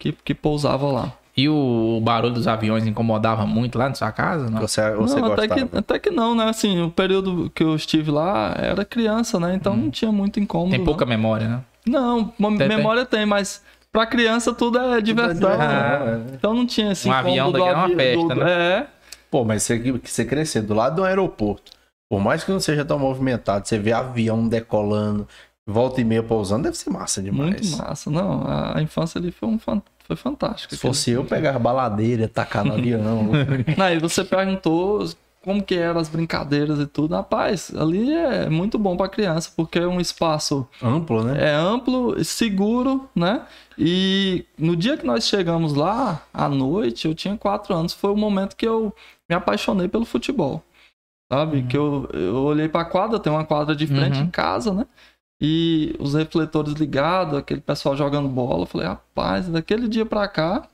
Que, 0.00 0.12
que 0.12 0.34
pousava 0.34 0.86
lá. 0.86 1.12
E 1.34 1.48
o 1.48 2.00
barulho 2.02 2.34
dos 2.34 2.46
aviões 2.48 2.86
incomodava 2.86 3.46
muito 3.46 3.78
lá 3.78 3.88
na 3.88 3.94
sua 3.94 4.10
casa? 4.12 4.48
Não? 4.50 4.60
Você, 4.60 4.90
você 4.94 5.20
não, 5.20 5.32
até 5.32 5.48
que, 5.48 5.76
até 5.76 5.98
que 5.98 6.10
não, 6.10 6.34
né? 6.34 6.44
Assim, 6.48 6.82
o 6.82 6.90
período 6.90 7.50
que 7.50 7.62
eu 7.62 7.74
estive 7.74 8.10
lá 8.10 8.54
era 8.58 8.84
criança, 8.84 9.38
né? 9.40 9.54
Então 9.54 9.76
não 9.76 9.90
tinha 9.90 10.10
muito 10.12 10.38
incômodo. 10.40 10.70
Tem 10.70 10.78
não. 10.78 10.84
pouca 10.86 11.04
memória, 11.06 11.48
né? 11.48 11.60
Não, 11.86 12.32
uma 12.38 12.56
Tem, 12.58 12.68
memória 12.68 13.04
tem, 13.06 13.24
mas 13.26 13.62
pra 13.92 14.06
criança 14.06 14.52
tudo 14.54 14.78
é 14.78 15.00
diversão. 15.00 15.34
diversão, 15.50 15.58
né? 15.58 16.24
é. 16.30 16.34
Então 16.34 16.54
não 16.54 16.66
tinha 16.66 16.92
esse 16.92 17.08
Um 17.08 17.12
avião 17.12 17.52
daqui 17.52 17.68
é 17.68 17.72
uma 17.74 17.88
festa, 17.90 18.34
do- 18.34 18.40
né? 18.44 18.50
É, 18.50 18.86
Pô, 19.30 19.44
mas 19.44 19.62
você, 19.62 19.78
que 19.78 20.10
você 20.10 20.24
crescer 20.24 20.62
do 20.62 20.72
lado 20.74 20.96
do 20.96 21.04
aeroporto, 21.04 21.72
por 22.10 22.20
mais 22.20 22.44
que 22.44 22.50
não 22.52 22.60
seja 22.60 22.84
tão 22.84 22.98
movimentado, 22.98 23.66
você 23.68 23.78
vê 23.78 23.92
avião 23.92 24.46
decolando, 24.48 25.26
volta 25.66 26.00
e 26.00 26.04
meia 26.04 26.22
pousando, 26.22 26.64
deve 26.64 26.76
ser 26.76 26.90
massa 26.90 27.22
demais. 27.22 27.50
muito 27.50 27.82
massa. 27.82 28.10
Não, 28.10 28.44
a, 28.46 28.80
infância 28.80 29.18
ali 29.18 29.30
foi, 29.32 29.48
um, 29.48 29.58
foi 29.58 30.16
fantástica. 30.16 30.74
Se 30.76 30.80
fosse 30.80 31.10
eu, 31.10 31.24
pegar 31.24 31.58
baladeira, 31.58 32.28
tacar 32.28 32.64
no 32.64 32.74
avião. 32.74 33.30
Não, 33.76 33.90
e 33.92 33.98
você 33.98 34.24
perguntou 34.24 35.08
como 35.42 35.62
que 35.62 35.76
eram 35.76 36.00
as 36.00 36.08
brincadeiras 36.08 36.78
e 36.80 36.86
tudo. 36.86 37.14
Rapaz, 37.14 37.72
ali 37.76 38.12
é 38.12 38.48
muito 38.48 38.78
bom 38.78 38.96
pra 38.96 39.08
criança, 39.08 39.50
porque 39.56 39.78
é 39.78 39.86
um 39.86 40.00
espaço 40.00 40.66
Amplo, 40.82 41.22
né? 41.22 41.50
é 41.50 41.54
amplo, 41.54 42.22
seguro, 42.24 43.08
né? 43.14 43.42
E 43.78 44.44
no 44.58 44.74
dia 44.76 44.96
que 44.96 45.06
nós 45.06 45.24
chegamos 45.26 45.74
lá, 45.74 46.22
à 46.34 46.48
noite, 46.48 47.06
eu 47.06 47.14
tinha 47.14 47.36
quatro 47.36 47.74
anos, 47.74 47.92
foi 47.92 48.10
o 48.10 48.16
momento 48.16 48.56
que 48.56 48.66
eu 48.66 48.92
me 49.28 49.36
apaixonei 49.36 49.86
pelo 49.88 50.04
futebol. 50.04 50.62
Sabe? 51.32 51.62
Que 51.64 51.76
eu, 51.76 52.08
eu 52.12 52.36
olhei 52.44 52.68
pra 52.68 52.84
quadra, 52.84 53.18
tem 53.18 53.32
uma 53.32 53.44
quadra 53.44 53.74
de 53.74 53.86
frente 53.86 54.18
Uhum. 54.18 54.24
em 54.26 54.30
casa, 54.30 54.72
né? 54.72 54.86
E 55.40 55.94
os 55.98 56.14
refletores 56.14 56.74
ligados, 56.74 57.38
aquele 57.38 57.60
pessoal 57.60 57.96
jogando 57.96 58.28
bola. 58.28 58.62
Eu 58.62 58.66
falei, 58.66 58.86
rapaz, 58.86 59.48
daquele 59.48 59.88
dia 59.88 60.06
pra 60.06 60.26
cá, 60.28 60.68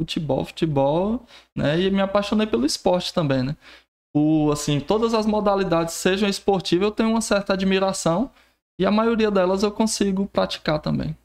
futebol, 0.00 0.44
futebol, 0.44 1.26
né? 1.54 1.78
E 1.80 1.90
me 1.90 2.00
apaixonei 2.00 2.46
pelo 2.46 2.64
esporte 2.64 3.12
também, 3.12 3.42
né? 3.42 3.56
O, 4.14 4.50
assim, 4.50 4.80
todas 4.80 5.14
as 5.14 5.26
modalidades 5.26 5.94
sejam 5.94 6.28
esportivas, 6.28 6.84
eu 6.86 6.90
tenho 6.90 7.10
uma 7.10 7.20
certa 7.20 7.52
admiração 7.52 8.30
e 8.80 8.86
a 8.86 8.90
maioria 8.90 9.30
delas 9.30 9.62
eu 9.62 9.70
consigo 9.70 10.26
praticar 10.26 10.80
também. 10.80 11.16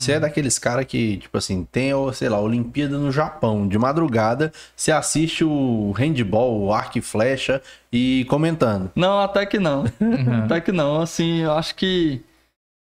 Você 0.00 0.12
é 0.12 0.20
daqueles 0.20 0.60
caras 0.60 0.84
que, 0.84 1.16
tipo 1.16 1.36
assim, 1.36 1.64
tem, 1.64 1.92
ó, 1.92 2.12
sei 2.12 2.28
lá, 2.28 2.40
Olimpíada 2.40 2.96
no 2.96 3.10
Japão. 3.10 3.66
De 3.66 3.76
madrugada, 3.76 4.52
você 4.76 4.92
assiste 4.92 5.44
o 5.44 5.90
handball, 5.90 6.60
o 6.60 6.72
arco 6.72 6.98
e 6.98 7.00
flecha 7.00 7.60
e 7.92 8.24
comentando. 8.26 8.92
Não, 8.94 9.18
até 9.18 9.44
que 9.44 9.58
não. 9.58 9.84
Uhum. 10.00 10.44
Até 10.46 10.60
que 10.60 10.70
não. 10.70 11.00
Assim, 11.00 11.40
eu 11.40 11.52
acho 11.52 11.74
que 11.74 12.22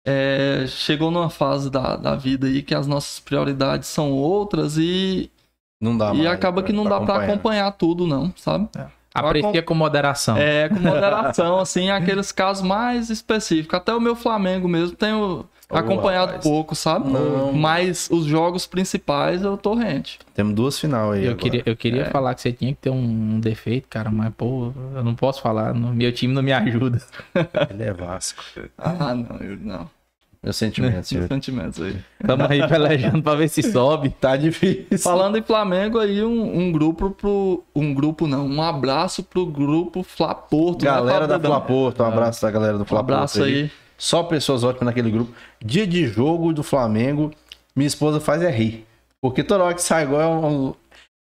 é, 0.06 0.66
chegou 0.68 1.12
numa 1.12 1.30
fase 1.30 1.70
da, 1.70 1.96
da 1.96 2.16
vida 2.16 2.48
aí 2.48 2.64
que 2.64 2.74
as 2.74 2.88
nossas 2.88 3.20
prioridades 3.20 3.88
são 3.88 4.12
outras 4.12 4.76
e, 4.78 5.30
Não 5.80 5.96
dá 5.96 6.12
e 6.12 6.18
mais 6.18 6.28
acaba 6.28 6.64
que 6.64 6.74
não 6.74 6.86
dá 6.86 7.02
pra 7.02 7.24
acompanhar 7.24 7.72
tudo, 7.72 8.08
não, 8.08 8.34
sabe? 8.36 8.68
Aprecia 9.14 9.64
com 9.64 9.76
moderação. 9.76 10.38
É, 10.38 10.68
com 10.70 10.80
moderação, 10.80 11.60
assim, 11.60 11.90
aqueles 11.90 12.32
casos 12.32 12.66
mais 12.66 13.10
específicos. 13.10 13.78
Até 13.78 13.94
o 13.94 14.02
meu 14.02 14.16
Flamengo 14.16 14.68
mesmo 14.68 14.96
tenho 14.96 15.46
Acompanhado 15.70 16.28
rapaz. 16.28 16.44
pouco, 16.44 16.76
sabe? 16.76 17.10
Não. 17.12 17.52
Mas 17.54 18.08
os 18.12 18.26
jogos 18.26 18.68
principais 18.68 19.42
eu 19.42 19.58
tô 19.58 19.74
rente. 19.74 20.20
Temos 20.34 20.54
duas 20.54 20.80
final 20.80 21.12
aí. 21.12 21.26
Eu 21.26 21.32
agora. 21.32 21.42
queria, 21.44 21.64
eu 21.66 21.76
queria 21.76 22.02
É. 22.04 22.10
falar 22.10 22.36
que 22.36 22.42
você 22.42 22.52
tinha 22.52 22.72
que 22.72 22.80
ter 22.82 22.90
um 22.92 23.40
defeito, 23.40 23.88
cara, 23.90 24.12
mas, 24.12 24.32
pô, 24.36 24.72
eu 24.96 25.04
não 25.04 25.16
posso 25.16 25.42
falar. 25.42 25.74
não- 25.74 25.94
meu 25.94 26.12
time 26.12 26.34
não 26.34 26.44
me 26.44 26.54
ajuda. 26.54 27.02
Ele 27.72 27.84
é 27.84 27.94
Vasco. 27.94 28.44
Ah, 28.78 29.16
não, 29.16 29.38
eu 29.40 29.58
não. 29.60 29.90
Meus 30.44 30.58
sentimentos, 30.58 31.12
Meus 31.12 31.26
sentimentos 31.28 31.82
aí. 31.82 31.96
Tamo 32.24 32.46
aí 32.48 32.68
pelejando 32.68 33.24
pra 33.24 33.34
ver 33.34 33.50
se 33.50 33.64
sobe. 33.64 34.10
Tá 34.12 34.38
difícil. 34.38 35.00
Falando 35.00 35.40
em 35.40 35.42
Flamengo 35.42 35.98
aí, 35.98 36.24
um, 36.24 36.60
um 36.60 36.72
grupo 36.72 37.10
pro. 37.10 37.64
Um 37.76 37.92
grupo 37.96 38.28
não, 38.28 38.46
um 38.48 38.62
abraço 38.62 39.24
pro 39.24 39.44
grupo 39.48 40.04
Flaporto. 40.04 40.86
né, 40.86 40.92
Galera 40.92 41.22
da 41.22 41.34
Fábio 41.34 41.38
Dedão? 41.40 41.52
Flaporto, 41.52 42.04
um 42.04 42.06
abraço 42.06 42.42
da 42.44 42.52
galera 42.52 42.78
do 42.78 42.84
Um 42.84 42.86
Flaporto. 42.86 43.14
abraço 43.16 43.42
aí. 43.44 43.72
Só 43.98 44.24
pessoas 44.24 44.64
ótimas 44.64 44.86
naquele 44.88 45.10
grupo. 45.12 45.32
Dia 45.64 45.86
de 45.88 46.06
jogo 46.08 46.52
do 46.54 46.64
Flamengo, 46.64 47.32
minha 47.76 47.88
esposa 47.88 48.20
faz 48.20 48.42
é 48.42 48.50
rir. 48.52 48.86
Porque 49.22 49.44
toda 49.44 49.64
hora 49.64 49.74
que 49.74 49.82
sai 49.82 50.06
gol 50.06 50.22
é 50.22 50.28
um. 50.28 50.74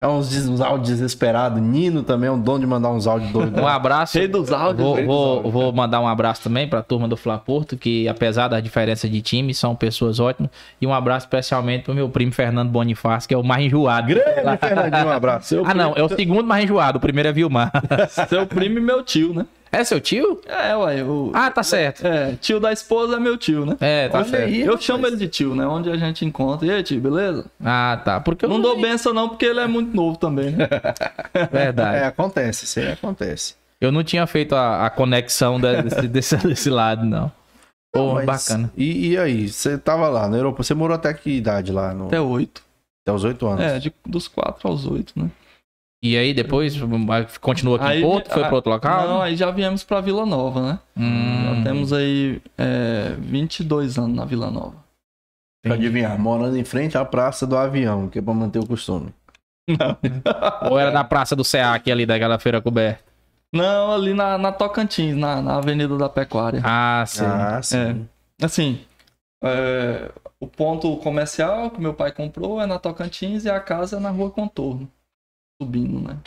É 0.03 0.07
uns, 0.07 0.35
uns 0.47 0.61
áudios 0.61 0.89
desesperados. 0.89 1.59
Nino 1.59 2.03
também 2.03 2.27
é 2.27 2.31
um 2.31 2.39
dono 2.39 2.59
de 2.59 2.67
mandar 2.67 2.91
uns 2.91 3.07
áudios 3.07 3.31
doidos. 3.31 3.59
Um 3.59 3.65
abraço. 3.65 4.17
Rei 4.19 4.27
dos 4.27 4.51
áudios, 4.51 4.85
Vou, 4.85 5.03
vou- 5.03 5.35
áudios. 5.37 5.53
vou 5.53 5.71
mandar 5.71 5.99
um 6.01 6.07
abraço 6.07 6.43
também 6.43 6.67
pra 6.67 6.83
turma 6.83 7.07
do 7.07 7.17
Fla 7.17 7.39
Porto, 7.39 7.75
que 7.75 8.07
apesar 8.07 8.49
da 8.49 8.59
diferença 8.59 9.09
de 9.09 9.19
time, 9.21 9.51
são 9.53 9.73
pessoas 9.73 10.19
ótimas. 10.19 10.51
E 10.79 10.85
um 10.85 10.93
abraço 10.93 11.25
especialmente 11.25 11.85
pro 11.85 11.95
meu 11.95 12.07
primo 12.09 12.31
Fernando 12.33 12.69
Bonifácio, 12.69 13.27
que 13.27 13.33
é 13.33 13.37
o 13.37 13.43
mais 13.43 13.65
enjoado. 13.65 14.07
Grande 14.09 14.57
Fernandinho, 14.59 15.07
um 15.07 15.11
abraço. 15.11 15.63
Ah, 15.65 15.73
não, 15.73 15.93
é 15.95 16.03
o 16.03 16.09
segundo 16.09 16.45
mais 16.45 16.65
enjoado, 16.65 16.97
o 16.97 17.01
primeiro 17.01 17.29
é 17.29 17.31
Vilmar. 17.31 17.71
Seu 18.29 18.45
primo 18.45 18.77
e 18.77 18.81
meu 18.81 19.01
tio, 19.01 19.33
né? 19.33 19.45
É 19.75 19.83
seu 19.83 19.99
tio? 19.99 20.41
É, 20.47 20.75
ué. 20.75 21.03
O... 21.03 21.31
Ah, 21.33 21.51
tá 21.51 21.61
certo. 21.63 22.05
É, 22.05 22.35
tio 22.41 22.59
da 22.59 22.71
esposa 22.71 23.15
é 23.15 23.19
meu 23.19 23.37
tio, 23.37 23.65
né? 23.65 23.75
É, 23.79 24.07
tá 24.09 24.19
Olha 24.19 24.27
certo. 24.27 24.43
aí, 24.45 24.61
Eu 24.61 24.65
rapaz. 24.67 24.83
chamo 24.83 25.07
ele 25.07 25.17
de 25.17 25.27
tio, 25.27 25.53
né? 25.55 25.65
Onde 25.67 25.89
a 25.89 25.97
gente 25.97 26.23
encontra. 26.25 26.65
E 26.67 26.71
aí, 26.71 26.83
tio, 26.83 26.99
beleza? 27.01 27.45
Ah, 27.63 28.01
tá. 28.03 28.19
Porque 28.19 28.45
eu 28.45 28.49
Não 28.49 28.61
dou 28.61 28.79
benção 28.79 29.13
não, 29.13 29.27
porque 29.29 29.45
ele 29.45 29.59
é 29.59 29.67
muito 29.67 29.95
novo 29.95 30.17
também, 30.17 30.51
né? 30.51 30.67
Verdade. 31.51 31.97
É, 31.97 32.05
acontece, 32.05 32.65
isso 32.65 32.79
aí 32.79 32.91
acontece. 32.91 33.55
Eu 33.81 33.91
não 33.91 34.03
tinha 34.03 34.25
feito 34.25 34.55
a, 34.55 34.85
a 34.85 34.89
conexão 34.89 35.59
desse, 35.59 36.07
desse, 36.07 36.37
desse 36.47 36.69
lado, 36.69 37.05
não. 37.05 37.31
Pô, 37.93 38.15
Mas- 38.15 38.25
bacana. 38.25 38.71
E, 38.75 39.09
e 39.11 39.17
aí, 39.17 39.47
você 39.49 39.77
tava 39.77 40.07
lá 40.09 40.27
na 40.27 40.37
Europa, 40.37 40.63
você 40.63 40.73
morou 40.73 40.95
até 40.95 41.13
que 41.13 41.29
idade 41.31 41.71
lá? 41.71 41.93
No... 41.93 42.07
Até 42.07 42.19
oito. 42.19 42.61
Até 43.05 43.15
os 43.15 43.23
oito 43.23 43.45
anos. 43.47 43.61
É, 43.63 43.79
de, 43.79 43.93
dos 44.05 44.27
quatro 44.27 44.67
aos 44.67 44.85
oito, 44.85 45.13
né? 45.15 45.29
E 46.05 46.15
aí 46.15 46.35
depois 46.35 46.75
continua 47.41 47.77
aqui 47.77 47.85
Aí- 47.85 47.99
em 47.99 48.03
Porto, 48.03 48.29
foi 48.31 48.43
ah, 48.43 48.45
para 48.45 48.55
outro 48.55 48.71
local? 48.71 49.07
Não, 49.07 49.21
aí 49.23 49.35
já 49.35 49.49
viemos 49.49 49.83
pra 49.83 50.01
Vila 50.01 50.23
Nova, 50.23 50.61
né? 50.61 50.79
Hum, 50.95 51.55
Já 51.55 51.63
temos 51.63 51.91
aí 51.91 52.39
é, 52.55 53.15
22 53.17 53.97
anos 53.97 54.15
na 54.15 54.23
Vila 54.23 54.51
Nova. 54.51 54.75
Pra 55.63 55.73
adivinhar, 55.73 56.19
morando 56.19 56.55
em 56.59 56.63
frente 56.63 56.95
à 56.95 57.03
Praça 57.03 57.47
do 57.47 57.57
Avião, 57.57 58.07
que 58.07 58.19
é 58.19 58.21
pra 58.21 58.35
manter 58.35 58.59
o 58.59 58.67
costume. 58.67 59.11
Ou 60.69 60.77
era 60.77 60.91
na 60.91 61.03
Praça 61.03 61.35
do 61.35 61.43
SEAC 61.43 61.91
ali 61.91 62.05
daquela 62.05 62.37
feira 62.37 62.61
coberta? 62.61 63.03
Não, 63.51 63.91
ali 63.91 64.13
na, 64.13 64.37
na 64.37 64.51
Tocantins, 64.51 65.15
na, 65.15 65.41
na 65.41 65.55
Avenida 65.57 65.97
da 65.97 66.07
Pecuária. 66.07 66.61
Ah, 66.63 67.03
sim. 67.07 67.25
Ah, 67.25 67.63
sim. 67.63 68.07
Assim, 68.39 68.79
é, 69.43 70.11
o 70.39 70.45
ponto 70.45 70.97
comercial 70.97 71.71
que 71.71 71.81
meu 71.81 71.95
pai 71.95 72.11
comprou 72.11 72.61
é 72.61 72.67
na 72.67 72.77
Tocantins 72.77 73.43
e 73.45 73.49
a 73.49 73.59
casa 73.59 73.97
é 73.97 73.99
na 73.99 74.11
Rua 74.11 74.29
Contorno. 74.29 74.87
Subindo, 75.61 75.99
né? 75.99 76.17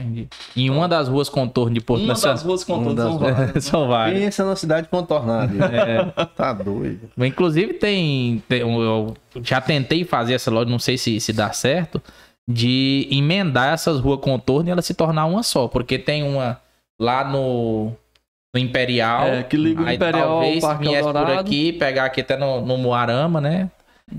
Entendi. 0.00 0.28
Em 0.56 0.70
uma 0.70 0.86
das 0.88 1.08
ruas 1.08 1.28
contorno 1.28 1.74
de 1.74 1.80
Porto 1.80 2.04
Uma 2.04 2.14
das 2.14 2.42
ruas 2.42 2.62
Contorno 2.62 2.94
das 2.94 3.08
são 3.08 3.18
várias. 3.18 3.54
né? 3.54 3.60
São. 3.60 3.88
Pensa 4.20 4.44
na 4.44 4.54
cidade 4.56 4.88
contornada. 4.88 5.52
É. 5.74 6.24
Tá 6.36 6.52
doido. 6.52 7.10
Inclusive 7.18 7.74
tem, 7.74 8.42
tem- 8.48 8.60
eu 8.60 9.16
já 9.42 9.60
tentei 9.60 10.04
fazer 10.04 10.34
essa 10.34 10.50
loja, 10.52 10.70
não 10.70 10.78
sei 10.78 10.96
se, 10.96 11.18
se 11.20 11.32
dá 11.32 11.52
certo, 11.52 12.00
de 12.48 13.08
emendar 13.10 13.74
essas 13.74 13.98
ruas 14.00 14.20
contorno 14.20 14.68
e 14.68 14.72
ela 14.72 14.82
se 14.82 14.94
tornar 14.94 15.26
uma 15.26 15.42
só, 15.42 15.66
porque 15.66 15.98
tem 15.98 16.22
uma 16.22 16.60
lá 17.00 17.24
no, 17.24 17.92
no 18.54 18.60
Imperial, 18.60 19.26
É, 19.26 19.42
que 19.42 19.56
liga 19.56 19.82
o 19.82 19.90
Imperial 19.90 20.28
ao 20.30 20.40
talvez 20.40 20.60
Parque 20.64 20.88
viesse 20.88 21.02
por 21.12 21.16
aqui, 21.30 21.72
pegar 21.72 22.04
aqui 22.04 22.20
até 22.20 22.36
no, 22.36 22.64
no 22.64 22.78
Moarama, 22.78 23.40
né? 23.40 23.68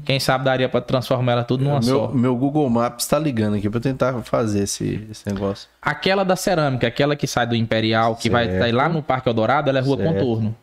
Quem 0.06 0.20
sabe 0.20 0.46
daria 0.46 0.70
pra 0.70 0.82
transformar 0.82 1.32
ela 1.32 1.44
tudo 1.44 1.64
numa 1.64 1.80
meu, 1.80 1.84
só. 1.84 2.08
meu 2.10 2.36
Google 2.36 2.70
Maps 2.70 3.08
tá 3.08 3.18
ligando 3.18 3.56
aqui 3.56 3.70
pra 3.70 3.78
eu 3.78 3.82
tentar 3.82 4.14
fazer 4.22 4.64
esse, 4.64 5.08
esse 5.10 5.28
negócio. 5.28 5.68
Aquela 5.82 6.24
da 6.24 6.36
cerâmica, 6.36 6.88
aquela 6.88 7.16
que 7.16 7.26
sai 7.26 7.48
do 7.48 7.56
Imperial, 7.56 8.16
que 8.16 8.30
vai 8.30 8.46
Certo. 8.46 8.60
sair 8.60 8.72
lá 8.72 8.88
no 8.88 9.02
Parque 9.02 9.28
Eldorado, 9.28 9.70
ela 9.70 9.80
é 9.80 9.82
rua 9.82 9.98
Certo. 9.98 10.14
contorno. 10.14 10.56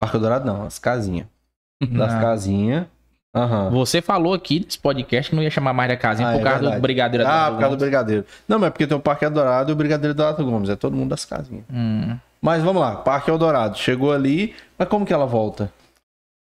Parque 0.00 0.18
Dourado 0.18 0.44
não, 0.46 0.66
as 0.66 0.78
casinhas. 0.78 1.26
Das 1.92 2.12
Ah. 2.14 2.20
casinhas. 2.20 2.86
Aham. 3.34 3.70
Você 3.70 4.00
falou 4.00 4.32
aqui 4.34 4.60
nesse 4.64 4.78
podcast 4.78 5.30
que 5.30 5.34
não 5.36 5.42
ia 5.42 5.50
chamar 5.50 5.72
mais 5.72 5.90
de 5.90 5.96
casinha 5.96 6.28
Ah, 6.28 6.32
por 6.32 6.40
é 6.40 6.42
causa 6.44 6.58
verdade. 6.60 6.76
do 6.76 6.82
Brigadeiro 6.82 7.26
Ah, 7.26 7.30
Adorado 7.30 7.54
por 7.56 7.60
causa 7.62 7.76
do. 7.76 7.80
Brigadeiro. 7.80 8.24
Não, 8.46 8.58
mas 8.60 8.66
é 8.68 8.70
porque 8.70 8.86
tem 8.86 8.96
o 8.96 9.00
Parque 9.00 9.24
Eldorado 9.24 9.70
e 9.70 9.72
o 9.72 9.76
Brigadeiro 9.76 10.14
Dourado 10.14 10.44
Gomes. 10.44 10.68
É 10.68 10.76
todo 10.76 10.94
mundo 10.96 11.10
das 11.10 11.24
casinhas. 11.24 11.64
Hum. 11.72 12.16
Mas 12.40 12.62
vamos 12.62 12.80
lá, 12.80 12.96
Parque 12.96 13.30
Eldorado. 13.30 13.76
Chegou 13.76 14.12
ali, 14.12 14.54
mas 14.78 14.86
como 14.88 15.04
que 15.06 15.12
ela 15.12 15.26
volta? 15.26 15.72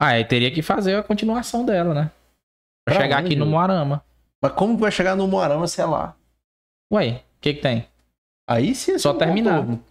Ah, 0.00 0.08
aí 0.08 0.24
teria 0.24 0.50
que 0.50 0.62
fazer 0.62 0.96
a 0.96 1.02
continuação 1.02 1.64
dela, 1.64 1.94
né? 1.94 2.10
Pra 2.86 2.94
Pra 2.96 3.02
chegar 3.04 3.18
onde, 3.18 3.26
aqui 3.28 3.36
no? 3.36 3.46
Moarama. 3.46 4.04
Mas 4.42 4.52
como 4.52 4.74
que 4.74 4.80
vai 4.82 4.90
chegar 4.92 5.16
no 5.16 5.26
Moarama, 5.26 5.66
sei 5.66 5.84
lá? 5.84 6.14
Ué, 6.92 7.22
o 7.38 7.40
que 7.40 7.54
que 7.54 7.60
tem? 7.60 7.86
Aí 8.48 8.74
sim 8.74 8.92
é 8.92 8.98
Só 8.98 9.12
um 9.12 9.18
terminar. 9.18 9.60
contorno. 9.60 9.84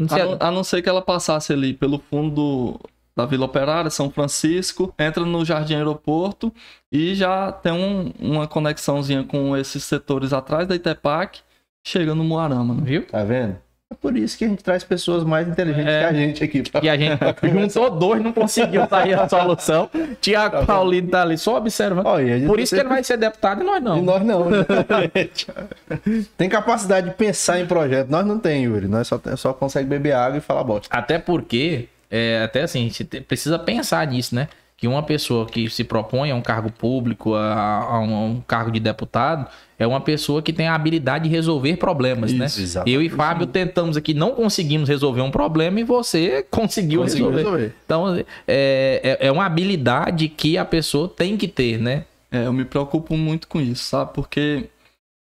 Não 0.00 0.06
A 0.06 0.10
sei. 0.10 0.24
não, 0.24 0.36
a 0.40 0.50
não 0.50 0.64
ser 0.64 0.82
que 0.82 0.88
ela 0.88 1.02
passasse 1.02 1.52
ali 1.52 1.72
pelo 1.74 1.98
fundo 1.98 2.78
da 3.16 3.24
Vila 3.26 3.46
Operária, 3.46 3.90
São 3.90 4.10
Francisco, 4.10 4.94
entra 4.98 5.24
no 5.24 5.44
Jardim 5.44 5.74
Aeroporto 5.74 6.52
e 6.92 7.14
já 7.14 7.50
tem 7.50 7.72
um- 7.72 8.12
uma 8.20 8.46
conexãozinha 8.46 9.24
com 9.24 9.56
esses 9.56 9.82
setores 9.82 10.32
atrás 10.32 10.68
da 10.68 10.76
Itepac, 10.76 11.40
chega 11.84 12.14
no 12.14 12.22
Moarama. 12.22 12.74
Né? 12.74 12.82
Viu? 12.84 13.06
Tá 13.06 13.24
vendo? 13.24 13.58
É 13.90 13.94
por 13.94 14.14
isso 14.18 14.36
que 14.36 14.44
a 14.44 14.48
gente 14.48 14.62
traz 14.62 14.84
pessoas 14.84 15.24
mais 15.24 15.48
inteligentes 15.48 15.88
É. 15.90 16.00
que 16.00 16.04
a 16.04 16.12
gente 16.12 16.44
aqui. 16.44 16.62
pra- 16.70 16.80
E 16.84 16.90
a 16.90 16.96
gente 16.96 17.18
juntou 17.50 17.88
dois, 17.90 18.22
não 18.22 18.34
conseguiu 18.34 18.86
sair 18.86 19.14
a 19.14 19.26
solução. 19.26 19.88
Tiago 20.20 20.66
Paulino 20.66 21.08
tá 21.08 21.22
ali 21.22 21.38
só 21.38 21.56
observando. 21.56 22.04
Ó, 22.04 22.20
e 22.20 22.30
a 22.30 22.36
gente 22.38 22.46
Por 22.46 22.60
isso 22.60 22.74
que 22.74 22.80
ele 22.82 22.88
vai 22.90 23.02
ser 23.02 23.16
deputado 23.16 23.62
e 23.62 23.64
nós 23.64 23.78
E 23.78 23.80
não. 23.80 24.02
nós 24.02 24.22
não. 24.22 24.50
né? 24.50 24.58
tem 26.36 26.50
capacidade 26.50 27.08
de 27.08 27.14
pensar 27.16 27.60
em 27.60 27.66
projeto. 27.66 28.10
Nós 28.10 28.26
não 28.26 28.38
tem, 28.38 28.64
Yuri. 28.64 28.86
Nós 28.88 29.08
só, 29.08 29.18
só 29.36 29.54
consegue 29.54 29.88
beber 29.88 30.12
água 30.12 30.36
e 30.36 30.40
falar 30.42 30.64
bosta. 30.64 30.94
Até 30.94 31.18
porque, 31.18 31.88
é, 32.10 32.42
até 32.44 32.62
assim, 32.64 32.80
a 32.80 32.82
gente 32.82 33.04
te- 33.04 33.22
precisa 33.22 33.58
pensar 33.58 34.06
nisso, 34.06 34.34
né? 34.34 34.48
Que 34.78 34.86
uma 34.86 35.02
pessoa 35.02 35.44
que 35.44 35.68
se 35.68 35.82
propõe 35.82 36.30
a 36.30 36.36
um 36.36 36.40
cargo 36.40 36.70
público, 36.70 37.34
a, 37.34 37.80
a 37.80 38.00
um, 38.00 38.14
a 38.14 38.20
um 38.20 38.40
cargo 38.40 38.70
de 38.70 38.78
deputado, 38.78 39.50
é 39.76 39.84
uma 39.84 40.00
pessoa 40.00 40.40
que 40.40 40.52
tem 40.52 40.68
a 40.68 40.74
habilidade 40.76 41.28
de 41.28 41.30
resolver 41.34 41.76
problemas, 41.76 42.32
né? 42.32 42.46
Isso, 42.46 42.60
exatamente. 42.60 42.94
Eu 42.94 43.02
e 43.02 43.08
Fábio 43.08 43.48
tentamos 43.48 43.96
aqui, 43.96 44.14
não 44.14 44.30
conseguimos 44.30 44.88
resolver 44.88 45.20
um 45.20 45.32
problema 45.32 45.80
e 45.80 45.84
você 45.84 46.46
conseguiu, 46.50 47.02
Conseguiu 47.02 47.30
resolver. 47.30 47.56
resolver. 47.56 47.74
Então, 47.84 48.16
é, 48.16 48.24
é, 48.46 49.18
é 49.26 49.32
uma 49.32 49.44
habilidade 49.46 50.28
que 50.28 50.56
a 50.56 50.64
pessoa 50.64 51.08
tem 51.08 51.36
que 51.36 51.48
ter, 51.48 51.76
né? 51.80 52.04
É, 52.30 52.46
eu 52.46 52.52
me 52.52 52.64
preocupo 52.64 53.16
muito 53.16 53.48
com 53.48 53.60
isso, 53.60 53.82
sabe? 53.82 54.12
Porque 54.14 54.68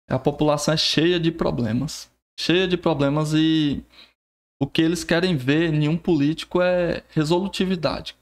a 0.08 0.20
população 0.20 0.76
é 0.76 0.78
cheia 0.78 1.20
de 1.20 1.32
problemas. 1.32 2.10
Cheia 2.40 2.68
de 2.68 2.78
problemas 2.78 3.34
e 3.34 3.82
o 4.62 4.68
que 4.68 4.84
eles 4.84 5.04
querem 5.04 5.36
ver 5.36 5.74
em 5.74 5.88
um 5.88 5.98
político 5.98 6.62
é 6.62 7.02
resolutividade. 7.10 8.16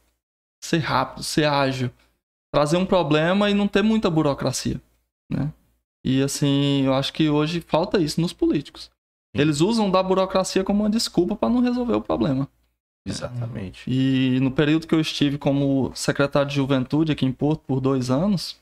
Ser 0.63 0.79
rápido, 0.79 1.23
ser 1.23 1.45
ágil. 1.45 1.91
Trazer 2.53 2.77
um 2.77 2.85
problema 2.85 3.49
e 3.49 3.53
não 3.53 3.67
ter 3.67 3.83
muita 3.83 4.09
burocracia, 4.09 4.81
né? 5.31 5.53
E 6.03 6.21
assim, 6.21 6.83
eu 6.85 6.93
acho 6.93 7.13
que 7.13 7.29
hoje 7.29 7.61
falta 7.61 7.99
isso 7.99 8.19
nos 8.21 8.33
políticos. 8.33 8.89
Eles 9.33 9.61
usam 9.61 9.91
da 9.91 10.01
burocracia 10.01 10.63
como 10.63 10.83
uma 10.83 10.89
desculpa 10.89 11.35
para 11.35 11.49
não 11.49 11.61
resolver 11.61 11.93
o 11.93 12.01
problema. 12.01 12.47
Exatamente. 13.05 13.83
E 13.89 14.39
no 14.39 14.51
período 14.51 14.87
que 14.87 14.95
eu 14.95 14.99
estive 14.99 15.37
como 15.37 15.91
secretário 15.93 16.49
de 16.49 16.55
juventude 16.55 17.11
aqui 17.11 17.25
em 17.25 17.31
Porto 17.31 17.61
por 17.61 17.79
dois 17.79 18.09
anos, 18.09 18.57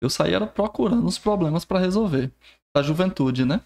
eu 0.00 0.10
saí 0.10 0.34
era 0.34 0.46
procurando 0.46 1.06
os 1.06 1.18
problemas 1.18 1.64
para 1.64 1.78
resolver. 1.78 2.30
Da 2.74 2.82
juventude, 2.82 3.44
né? 3.44 3.60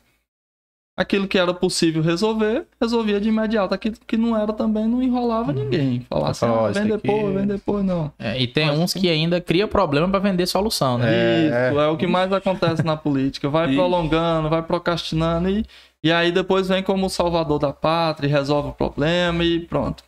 Aquilo 0.98 1.28
que 1.28 1.36
era 1.38 1.52
possível 1.52 2.02
resolver, 2.02 2.66
resolvia 2.80 3.20
de 3.20 3.28
imediato. 3.28 3.74
Aquilo 3.74 3.96
que 4.06 4.16
não 4.16 4.34
era 4.34 4.50
também 4.52 4.86
não 4.88 5.02
enrolava 5.02 5.52
ninguém. 5.52 6.00
Falava 6.08 6.30
assim, 6.30 6.46
ah, 6.46 6.70
isso 6.70 6.80
vem 6.82 6.92
aqui- 6.94 7.02
depois, 7.08 7.34
vem 7.34 7.46
depois, 7.46 7.84
não. 7.84 8.12
É, 8.18 8.40
e 8.40 8.46
tem 8.46 8.66
Mas 8.68 8.78
uns 8.78 8.94
que 8.94 9.10
ainda 9.10 9.38
cria 9.38 9.68
problema 9.68 10.08
pra 10.08 10.18
vender 10.18 10.46
solução, 10.46 10.96
né? 10.96 11.06
É. 11.06 11.68
Isso, 11.70 11.80
é 11.80 11.88
o 11.88 11.98
que 11.98 12.06
mais 12.06 12.32
acontece 12.32 12.82
na 12.82 12.96
política. 12.96 13.46
Vai 13.50 13.66
Isso. 13.66 13.74
prolongando, 13.76 14.48
vai 14.48 14.62
procrastinando 14.62 15.50
e, 15.50 15.66
e 16.02 16.10
aí 16.10 16.32
depois 16.32 16.68
vem 16.68 16.82
como 16.82 17.04
o 17.06 17.10
salvador 17.10 17.58
da 17.58 17.74
pátria, 17.74 18.30
resolve 18.30 18.70
o 18.70 18.72
problema 18.72 19.44
e 19.44 19.60
pronto. 19.60 20.02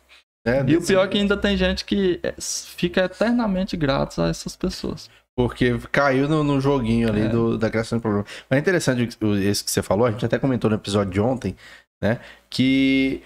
É, 0.47 0.63
E 0.65 0.75
o 0.75 0.83
pior 0.83 1.03
é 1.05 1.07
que 1.07 1.17
ainda 1.19 1.37
tem 1.37 1.55
gente 1.55 1.85
que 1.85 2.19
é, 2.23 2.33
fica 2.39 3.03
eternamente 3.05 3.77
grato 3.77 4.23
a 4.23 4.29
essas 4.29 4.55
pessoas. 4.55 5.07
Porque 5.39 5.79
caiu 5.89 6.27
no, 6.27 6.43
no 6.43 6.59
joguinho 6.59 7.07
ali 7.07 7.21
É. 7.21 7.27
do, 7.29 7.57
da 7.57 7.69
criação 7.69 7.97
de 7.97 8.01
problema. 8.01 8.25
Mas 8.49 8.57
é 8.57 8.59
interessante 8.59 9.17
o- 9.23 9.35
esse 9.37 9.63
que 9.63 9.71
você 9.71 9.81
falou, 9.81 10.05
a 10.05 10.11
gente 10.11 10.25
até 10.25 10.37
comentou 10.37 10.69
no 10.69 10.75
episódio 10.75 11.13
de 11.13 11.21
ontem, 11.21 11.55
né? 12.03 12.19
Que 12.49 13.21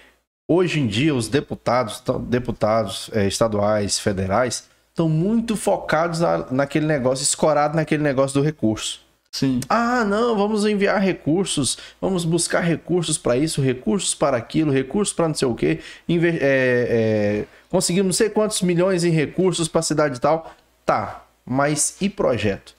hoje 0.48 0.78
em 0.78 0.86
dia 0.86 1.12
os 1.12 1.26
deputados, 1.26 2.00
deputados 2.28 3.10
eh, 3.12 3.26
estaduais, 3.26 3.98
federais, 3.98 4.68
estão 4.90 5.08
muito 5.08 5.56
focados 5.56 6.20
na, 6.20 6.46
naquele 6.52 6.86
negócio, 6.86 7.24
escorado 7.24 7.74
naquele 7.74 8.04
negócio 8.04 8.40
do 8.40 8.44
recurso. 8.46 9.02
Sim. 9.32 9.58
Ah, 9.68 10.04
não, 10.04 10.36
vamos 10.36 10.64
enviar 10.64 11.00
recursos, 11.02 11.76
vamos 12.00 12.24
buscar 12.24 12.60
recursos 12.60 13.18
para 13.18 13.36
isso, 13.36 13.60
recursos 13.60 14.14
para 14.14 14.36
aquilo, 14.36 14.70
recursos 14.70 15.12
para 15.12 15.26
não 15.26 15.34
sei 15.34 15.48
o 15.48 15.54
quê. 15.56 15.80
Inve- 16.08 16.38
é, 16.40 17.40
é, 17.40 17.44
conseguimos 17.68 18.06
não 18.06 18.12
sei 18.12 18.30
quantos 18.30 18.62
milhões 18.62 19.02
em 19.02 19.10
recursos 19.10 19.66
para 19.66 19.80
a 19.80 19.82
cidade 19.82 20.18
e 20.18 20.20
tal. 20.20 20.54
Tá, 20.86 21.23
mas 21.44 22.00
e 22.00 22.08
projeto? 22.08 22.74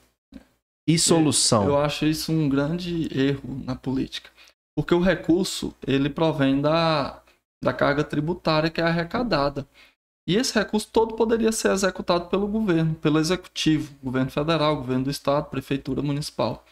E 0.88 1.00
solução? 1.00 1.66
Eu 1.66 1.78
acho 1.80 2.06
isso 2.06 2.32
um 2.32 2.48
grande 2.48 3.10
erro 3.18 3.62
na 3.64 3.76
política. 3.76 4.30
Porque 4.78 4.94
o 4.94 5.00
recurso, 5.00 5.74
ele 5.86 6.10
provém 6.10 6.62
da, 6.62 7.22
da 7.64 7.74
carga 7.74 8.04
tributária 8.04 8.70
que 8.70 8.82
é 8.82 8.84
arrecadada. 8.84 9.68
E 10.28 10.36
esse 10.36 10.58
recurso 10.58 10.90
todo 10.92 11.16
poderia 11.16 11.52
ser 11.52 11.72
executado 11.72 12.28
pelo 12.30 12.48
governo, 12.48 12.96
pelo 12.96 13.20
executivo, 13.20 13.94
governo 14.04 14.30
federal, 14.30 14.76
governo 14.78 15.06
do 15.06 15.12
estado, 15.12 15.50
prefeitura 15.50 16.02
municipal. 16.02 16.66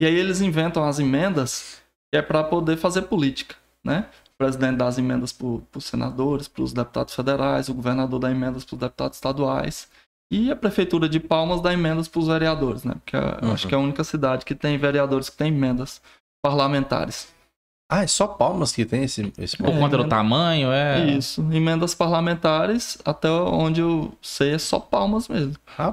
E 0.00 0.06
aí 0.06 0.14
eles 0.14 0.40
inventam 0.40 0.84
as 0.84 0.98
emendas 0.98 1.82
que 2.10 2.18
é 2.18 2.22
para 2.22 2.44
poder 2.44 2.76
fazer 2.76 3.02
política, 3.02 3.56
né? 3.82 4.10
O 4.34 4.36
presidente 4.36 4.76
dá 4.76 4.86
as 4.86 4.98
emendas 4.98 5.32
para 5.32 5.46
os 5.46 5.84
senadores, 5.84 6.48
para 6.48 6.62
os 6.62 6.72
deputados 6.72 7.14
federais, 7.14 7.68
o 7.68 7.74
governador 7.74 8.18
dá 8.18 8.30
emendas 8.30 8.64
para 8.64 8.74
os 8.74 8.80
deputados 8.80 9.16
estaduais. 9.16 9.88
E 10.34 10.50
a 10.50 10.56
prefeitura 10.56 11.08
de 11.10 11.20
Palmas 11.20 11.60
dá 11.60 11.72
emendas 11.74 12.08
para 12.08 12.20
os 12.20 12.26
vereadores, 12.26 12.84
né? 12.84 12.94
Porque 13.04 13.16
eu 13.16 13.48
Uhum. 13.48 13.52
acho 13.52 13.68
que 13.68 13.74
é 13.74 13.76
a 13.76 13.80
única 13.80 14.02
cidade 14.02 14.44
que 14.46 14.54
tem 14.54 14.78
vereadores 14.78 15.28
que 15.28 15.36
tem 15.36 15.48
emendas 15.48 16.00
parlamentares. 16.42 17.28
Ah, 17.90 18.02
é 18.04 18.06
só 18.06 18.26
Palmas 18.26 18.72
que 18.72 18.86
tem 18.86 19.02
esse, 19.04 19.30
esse 19.36 19.54
Por 19.58 19.68
É, 19.68 19.78
conta 19.78 19.98
do 19.98 20.08
tamanho, 20.08 20.72
é. 20.72 21.10
Isso. 21.10 21.42
Emendas 21.52 21.94
parlamentares, 21.94 22.96
até 23.04 23.28
onde 23.30 23.82
eu 23.82 24.16
sei, 24.22 24.54
é 24.54 24.58
só 24.58 24.80
Palmas 24.80 25.28
mesmo. 25.28 25.52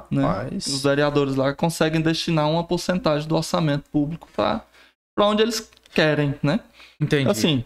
Né? 0.10 0.22
Rapaz. 0.24 0.68
Os 0.68 0.84
vereadores 0.84 1.36
lá 1.36 1.54
conseguem 1.54 2.00
destinar 2.00 2.50
uma 2.50 2.64
porcentagem 2.64 3.28
do 3.28 3.36
orçamento 3.36 3.84
público 3.92 4.30
para 4.34 4.64
onde 5.20 5.42
eles 5.44 5.70
querem, 5.94 6.34
né? 6.42 6.62
Entendi. 7.02 7.30
Assim, 7.30 7.66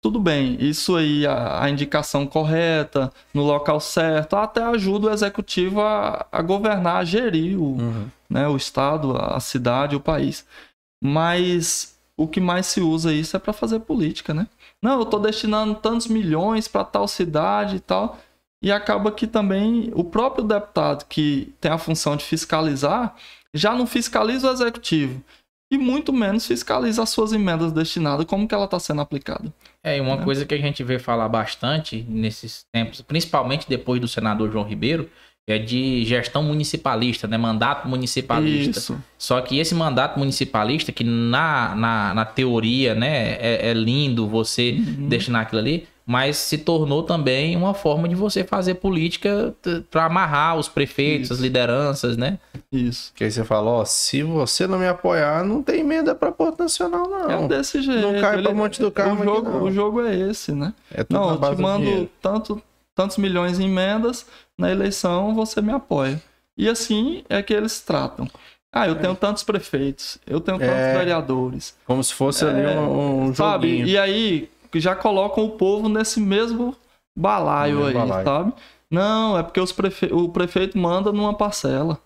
tudo 0.00 0.20
bem, 0.20 0.56
isso 0.60 0.96
aí, 0.96 1.26
a, 1.26 1.62
a 1.64 1.70
indicação 1.70 2.26
correta, 2.26 3.12
no 3.34 3.42
local 3.42 3.80
certo, 3.80 4.36
até 4.36 4.62
ajuda 4.62 5.08
o 5.08 5.10
executivo 5.12 5.80
a, 5.80 6.26
a 6.30 6.40
governar, 6.40 6.96
a 6.96 7.04
gerir 7.04 7.58
o, 7.60 7.76
Uhum. 7.78 8.08
né, 8.30 8.46
o 8.48 8.56
estado, 8.56 9.16
a 9.16 9.40
cidade, 9.40 9.96
o 9.96 10.00
país. 10.00 10.46
Mas 11.02 11.98
o 12.16 12.26
que 12.26 12.40
mais 12.40 12.66
se 12.66 12.80
usa 12.80 13.12
isso 13.12 13.36
é 13.36 13.40
para 13.40 13.52
fazer 13.52 13.80
política, 13.80 14.34
né? 14.34 14.46
Não, 14.82 14.98
eu 15.00 15.06
tô 15.06 15.18
destinando 15.18 15.74
tantos 15.74 16.06
milhões 16.06 16.68
para 16.68 16.84
tal 16.84 17.06
cidade 17.08 17.76
e 17.76 17.80
tal. 17.80 18.18
E 18.62 18.72
acaba 18.72 19.12
que 19.12 19.26
também 19.26 19.90
o 19.94 20.02
próprio 20.02 20.44
deputado 20.44 21.04
que 21.06 21.52
tem 21.60 21.70
a 21.70 21.78
função 21.78 22.16
de 22.16 22.24
fiscalizar 22.24 23.14
já 23.54 23.72
não 23.74 23.86
fiscaliza 23.86 24.48
o 24.50 24.52
executivo 24.52 25.22
e 25.70 25.76
muito 25.76 26.12
menos 26.12 26.46
fiscaliza 26.46 27.02
as 27.02 27.10
suas 27.10 27.32
emendas 27.32 27.72
destinadas, 27.72 28.24
como 28.24 28.48
que 28.48 28.54
ela 28.54 28.64
está 28.64 28.78
sendo 28.78 29.00
aplicada. 29.00 29.52
É, 29.84 29.98
e 29.98 30.00
uma 30.00 30.16
né? 30.16 30.24
coisa 30.24 30.46
que 30.46 30.54
a 30.54 30.58
gente 30.58 30.82
vê 30.82 30.98
falar 30.98 31.28
bastante 31.28 32.04
nesses 32.08 32.64
tempos, 32.72 33.00
principalmente 33.02 33.68
depois 33.68 34.00
do 34.00 34.08
senador 34.08 34.50
João 34.50 34.64
Ribeiro, 34.64 35.08
é 35.46 35.58
de 35.58 36.04
gestão 36.04 36.42
municipalista, 36.42 37.26
né? 37.26 37.38
Mandato 37.38 37.88
municipalista. 37.88 38.78
Isso. 38.78 39.02
Só 39.16 39.40
que 39.40 39.58
esse 39.58 39.74
mandato 39.74 40.18
municipalista, 40.18 40.92
que 40.92 41.02
na, 41.02 41.74
na, 41.74 42.14
na 42.14 42.24
teoria, 42.26 42.94
né, 42.94 43.32
é, 43.40 43.70
é 43.70 43.72
lindo 43.72 44.26
você 44.26 44.72
Uhum. 44.72 45.08
destinar 45.08 45.42
aquilo 45.42 45.60
ali, 45.60 45.88
mas 46.10 46.38
se 46.38 46.56
tornou 46.56 47.02
também 47.02 47.54
uma 47.54 47.74
forma 47.74 48.08
de 48.08 48.14
você 48.14 48.42
fazer 48.42 48.76
política 48.76 49.54
para 49.90 50.06
amarrar 50.06 50.56
os 50.56 50.66
prefeitos, 50.66 51.24
Isso. 51.26 51.34
as 51.34 51.38
lideranças, 51.38 52.16
né? 52.16 52.38
Isso. 52.72 53.12
Que 53.14 53.24
aí 53.24 53.30
você 53.30 53.44
fala, 53.44 53.70
ó, 53.70 53.84
se 53.84 54.22
você 54.22 54.66
não 54.66 54.78
me 54.78 54.88
apoiar, 54.88 55.44
não 55.44 55.62
tem 55.62 55.80
emenda 55.80 56.14
pra 56.14 56.32
Porto 56.32 56.60
Nacional, 56.60 57.06
não. 57.06 57.44
É 57.44 57.48
desse 57.48 57.82
jeito. 57.82 58.00
Não 58.00 58.18
cai 58.20 58.38
Ele- 58.38 58.48
Monte 58.54 58.80
do 58.80 58.90
Carmo 58.90 59.16
o 59.20 59.22
aqui, 59.22 59.24
jogo, 59.26 59.50
não. 59.50 59.62
o 59.64 59.70
jogo 59.70 60.00
é 60.06 60.16
esse, 60.16 60.52
né? 60.52 60.72
É 60.90 61.04
tudo 61.04 61.12
Não, 61.20 61.30
eu 61.34 61.40
te 61.40 61.56
do 61.56 61.62
mando 61.62 62.08
tanto, 62.22 62.62
tantos 62.94 63.18
milhões 63.18 63.60
em 63.60 63.66
emendas, 63.66 64.24
na 64.56 64.70
eleição 64.70 65.34
você 65.34 65.60
me 65.60 65.72
apoia. 65.72 66.18
E 66.56 66.66
assim 66.70 67.22
é 67.28 67.42
que 67.42 67.52
eles 67.52 67.80
tratam. 67.82 68.26
Ah, 68.72 68.88
eu 68.88 68.94
tenho 68.96 69.14
tantos 69.14 69.42
prefeitos, 69.42 70.16
eu 70.26 70.40
tenho 70.40 70.58
tantos 70.58 70.74
É. 70.74 70.98
vereadores. 70.98 71.74
Como 71.86 72.02
se 72.02 72.14
fosse 72.14 72.44
ali 72.46 72.62
É, 72.62 72.78
um, 72.78 73.24
um 73.24 73.34
sabe? 73.34 73.68
joguinho. 73.68 73.86
E 73.86 73.98
aí 73.98 74.48
já 74.74 74.94
colocam 74.94 75.44
o 75.44 75.50
povo 75.50 75.88
nesse 75.88 76.20
mesmo 76.20 76.74
balaio 77.16 77.84
aí, 77.84 77.94
balaio. 77.94 78.24
sabe? 78.24 78.52
Não, 78.90 79.38
é 79.38 79.42
porque 79.42 79.60
prefe... 79.74 80.06
o 80.06 80.28
prefeito 80.28 80.78
manda 80.78 81.12
numa 81.12 81.34
parcela, 81.34 81.98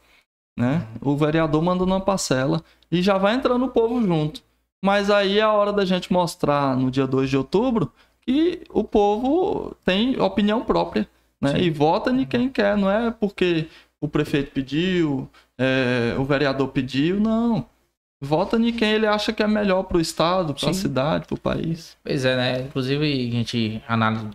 né? 0.59 0.87
Uhum. 1.01 1.13
O 1.13 1.17
vereador 1.17 1.63
manda 1.63 1.85
numa 1.87 2.01
parcela 2.01 2.63
e 2.91 3.03
já 3.03 3.19
vai 3.19 3.35
entrando 3.35 3.65
o 3.65 3.71
povo 3.71 4.01
junto. 4.03 4.43
Mas 4.85 5.11
aí 5.11 5.39
é 5.39 5.43
a 5.43 5.53
hora 5.53 5.73
da 5.73 5.85
gente 5.85 6.13
mostrar 6.13 6.77
no 6.77 6.91
dia 6.91 7.07
2 7.07 7.31
de 7.31 7.37
outubro 7.37 7.93
que 8.27 8.63
o 8.71 8.83
povo 8.83 9.77
tem 9.85 10.21
opinião 10.21 10.65
própria, 10.65 11.09
né? 11.41 11.53
Sim. 11.53 11.59
E 11.59 11.71
vota 11.71 12.11
em 12.11 12.25
quem 12.25 12.49
quer, 12.49 12.77
não 12.77 12.91
é 12.91 13.11
porque 13.11 13.69
o 14.01 14.09
prefeito 14.09 14.51
pediu, 14.51 15.29
é, 15.57 16.17
o 16.19 16.25
vereador 16.25 16.69
pediu, 16.69 17.21
não. 17.21 17.65
Vota 18.25 18.57
em 18.57 18.73
quem 18.73 18.93
ele 18.93 19.07
acha 19.07 19.33
que 19.33 19.43
é 19.43 19.49
melhor 19.49 19.83
pro 19.83 20.01
estado, 20.01 20.55
pra 20.55 20.73
Sim. 20.73 20.81
cidade, 20.81 21.27
pro 21.27 21.37
país. 21.37 21.97
Pois 22.05 22.25
é, 22.25 22.37
né? 22.37 22.61
Inclusive, 22.61 23.05
a 23.05 23.31
gente 23.33 23.83
analisa. 23.89 24.31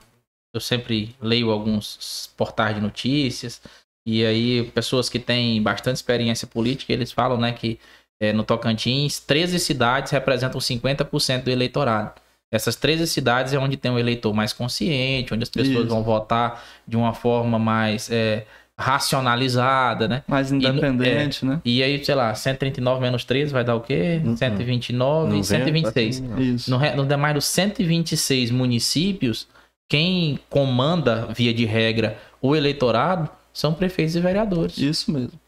Eu 0.54 0.60
sempre 0.60 1.16
leio 1.22 1.50
alguns 1.50 2.30
portais 2.36 2.76
de 2.76 2.82
notícias. 2.82 3.62
E 4.06 4.26
aí, 4.26 4.70
pessoas 4.72 5.08
que 5.08 5.20
têm 5.20 5.62
bastante 5.64 5.96
experiência 5.96 6.46
política, 6.46 6.92
eles 6.92 7.14
falam, 7.14 7.38
né, 7.38 7.54
que 7.54 7.80
eh, 8.22 8.34
no 8.34 8.44
Tocantins, 8.44 9.22
13 9.22 9.58
cidades 9.58 10.12
representam 10.12 10.60
50% 10.60 11.44
do 11.44 11.50
eleitorado. 11.50 12.20
Essas 12.52 12.76
13 12.76 13.08
cidades 13.08 13.54
é 13.54 13.58
onde 13.58 13.78
tem 13.78 13.90
um 13.90 14.00
eleitor 14.00 14.34
mais 14.34 14.52
consciente, 14.52 15.34
onde 15.34 15.44
as 15.44 15.50
pessoas 15.50 15.86
Isso. 15.86 15.88
vão 15.88 16.04
votar 16.04 16.62
de 16.86 16.98
uma 16.98 17.14
forma 17.14 17.58
mais 17.58 18.10
eh, 18.12 18.46
racionalizada, 18.80 20.08
né? 20.08 20.24
Mais 20.28 20.52
independente, 20.52 21.44
né? 21.44 21.60
E 21.66 21.82
aí, 21.82 22.04
sei 22.04 22.14
lá, 22.14 22.34
139 22.36 23.02
menos 23.02 23.26
13 23.26 23.52
vai 23.52 23.64
dar 23.64 23.76
o 23.76 23.82
quê? 23.82 24.22
Uhum. 24.24 24.38
129 24.38 25.40
e 25.40 25.44
126. 25.44 26.20
Não. 26.22 26.40
Isso. 26.40 26.70
No, 26.70 26.80
no 26.96 27.06
demais 27.06 27.34
dos 27.34 27.46
126 27.46 28.52
municípios, 28.52 29.48
quem 29.90 30.40
comanda, 30.50 31.28
via 31.34 31.54
de 31.54 31.66
regra, 31.66 32.18
o 32.40 32.56
eleitorado 32.56 33.30
são 33.52 33.74
prefeitos 33.74 34.16
e 34.16 34.20
vereadores. 34.20 34.78
Isso 34.78 35.12
mesmo. 35.12 35.40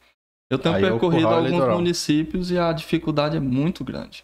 Eu 0.52 0.58
tenho 0.58 0.76
Aí 0.76 0.84
é 0.84 0.90
percorrido 0.90 1.28
alguns 1.28 1.48
eleitoral. 1.50 1.78
municípios 1.78 2.50
e 2.50 2.58
a 2.58 2.74
dificuldade 2.74 3.38
é 3.38 3.40
muito 3.40 3.84
grande. 3.84 4.24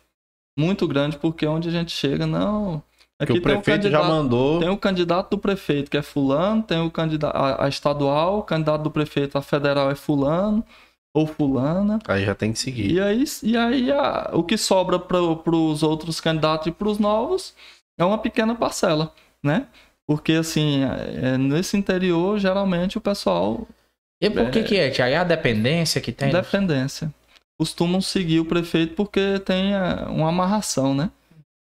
Muito 0.57 0.87
grande, 0.87 1.17
porque 1.17 1.45
onde 1.45 1.69
a 1.69 1.71
gente 1.71 1.91
chega, 1.91 2.25
não. 2.25 2.81
Porque 3.18 3.32
Aqui 3.32 3.39
o 3.39 3.41
tem 3.43 3.51
um 3.57 3.61
prefeito 3.61 3.89
já 3.89 3.99
candidato- 3.99 4.07
mandou. 4.07 4.59
Tem 4.59 4.70
o 4.70 4.78
candidato 4.78 5.30
do 5.32 5.38
prefeito, 5.38 5.89
que 5.89 5.97
é 5.97 6.01
fulano, 6.01 6.61
tem 6.61 6.80
o 6.82 6.91
candidato 6.91 7.36
a, 7.36 7.66
a 7.66 7.70
estadual, 7.70 8.39
o 8.39 8.43
candidato 8.43 8.82
do 8.84 8.91
prefeito 8.91 9.38
a 9.38 9.41
federal 9.41 9.89
é 9.89 9.95
fulano 9.95 10.63
ou 11.16 11.26
fulana. 11.26 11.99
Aí 12.07 12.26
já 12.26 12.36
tem 12.36 12.51
que 12.51 12.59
seguir. 12.59 12.91
E 12.93 12.99
aí, 12.99 13.24
e 13.41 13.55
aí 13.57 13.91
a- 13.91 14.32
o 14.34 14.43
que 14.43 14.57
sobra 14.57 14.99
para 14.99 15.18
os 15.22 15.82
outros 15.82 16.20
candidatos 16.20 16.68
e 16.68 16.72
para 16.72 16.89
os 16.89 16.99
novos 16.99 17.53
é 17.97 18.03
uma 18.03 18.18
pequena 18.18 18.53
parcela, 18.53 19.13
né? 19.41 19.68
Porque 20.05 20.34
assim, 20.34 20.84
é- 20.84 21.30
é, 21.34 21.38
nesse 21.38 21.78
interior, 21.78 22.38
geralmente 22.38 22.97
o 22.97 23.01
pessoal 23.01 23.66
E 24.22 24.30
por 24.30 24.49
que 24.51 24.63
que 24.63 24.78
é, 24.78 24.89
Tiago? 24.89 25.13
É 25.13 25.18
a 25.18 25.24
dependência 25.24 26.01
que 26.01 26.11
tem? 26.11 26.32
dependência. 26.32 27.13
Costumam 27.57 28.01
seguir 28.01 28.41
o 28.41 28.45
prefeito 28.45 28.93
porque 28.93 29.39
tem 29.39 29.74
é, 29.74 30.05
uma 30.09 30.28
amarração, 30.28 30.93
né? 30.93 31.09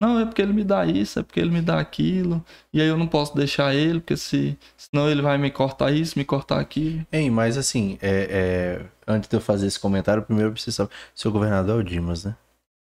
Não, 0.02 0.18
é 0.20 0.26
porque 0.26 0.42
ele 0.42 0.54
me 0.54 0.64
dá 0.64 0.86
isso, 0.86 1.20
é 1.20 1.24
porque 1.24 1.40
ele 1.40 1.52
me 1.52 1.62
dá 1.62 1.80
aquilo. 1.80 2.44
E 2.74 2.82
aí 2.82 2.88
eu 2.88 2.98
não 2.98 3.08
posso 3.08 3.36
deixar 3.36 3.76
ele, 3.76 4.00
porque 4.00 4.16
se, 4.16 4.58
senão 4.78 5.10
ele 5.10 5.22
vai 5.22 5.38
me 5.38 5.52
cortar 5.52 5.92
isso, 5.92 6.18
me 6.18 6.24
cortar 6.24 6.60
aquilo. 6.60 7.06
Hein, 7.12 7.30
mas 7.30 7.58
assim, 7.58 7.98
é, 8.02 8.80
é, 8.80 8.86
antes 9.06 9.30
de 9.30 9.36
eu 9.36 9.42
fazer 9.42 9.68
esse 9.68 9.80
comentário, 9.80 10.24
primeiro 10.24 10.50
eu 10.50 10.54
preciso 10.54 10.78
saber. 10.78 10.92
Seu 11.14 11.32
governador 11.32 11.78
é 11.78 11.80
o 11.82 11.84
Dimas, 11.84 12.24
né? 12.24 12.36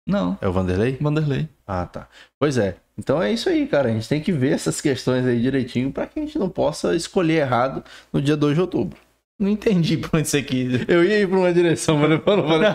Não, 0.06 0.36
É 0.40 0.48
o 0.48 0.52
Vanderlei? 0.52 0.98
Vanderlei. 1.00 1.48
Ah, 1.66 1.86
tá. 1.86 2.08
Pois 2.38 2.58
é. 2.58 2.76
Então 2.98 3.22
é 3.22 3.32
isso 3.32 3.48
aí, 3.48 3.66
cara. 3.66 3.88
A 3.88 3.92
gente 3.92 4.08
tem 4.08 4.20
que 4.20 4.32
ver 4.32 4.52
essas 4.52 4.80
questões 4.80 5.24
aí 5.24 5.40
direitinho 5.40 5.92
pra 5.92 6.06
que 6.06 6.18
a 6.18 6.22
gente 6.22 6.38
não 6.38 6.48
possa 6.48 6.96
escolher 6.96 7.42
errado 7.42 7.84
no 8.12 8.20
dia 8.20 8.36
2 8.36 8.54
de 8.54 8.60
outubro. 8.60 8.98
Não 9.42 9.48
entendi 9.48 9.96
por 9.96 10.18
onde 10.18 10.28
você 10.28 10.40
quis. 10.40 10.84
Eu 10.86 11.02
ia 11.02 11.18
ir 11.18 11.28
pra 11.28 11.36
uma 11.36 11.52
direção, 11.52 11.96
mas 11.96 12.10
eu 12.12 12.22
não 12.24 12.46
falei. 12.46 12.70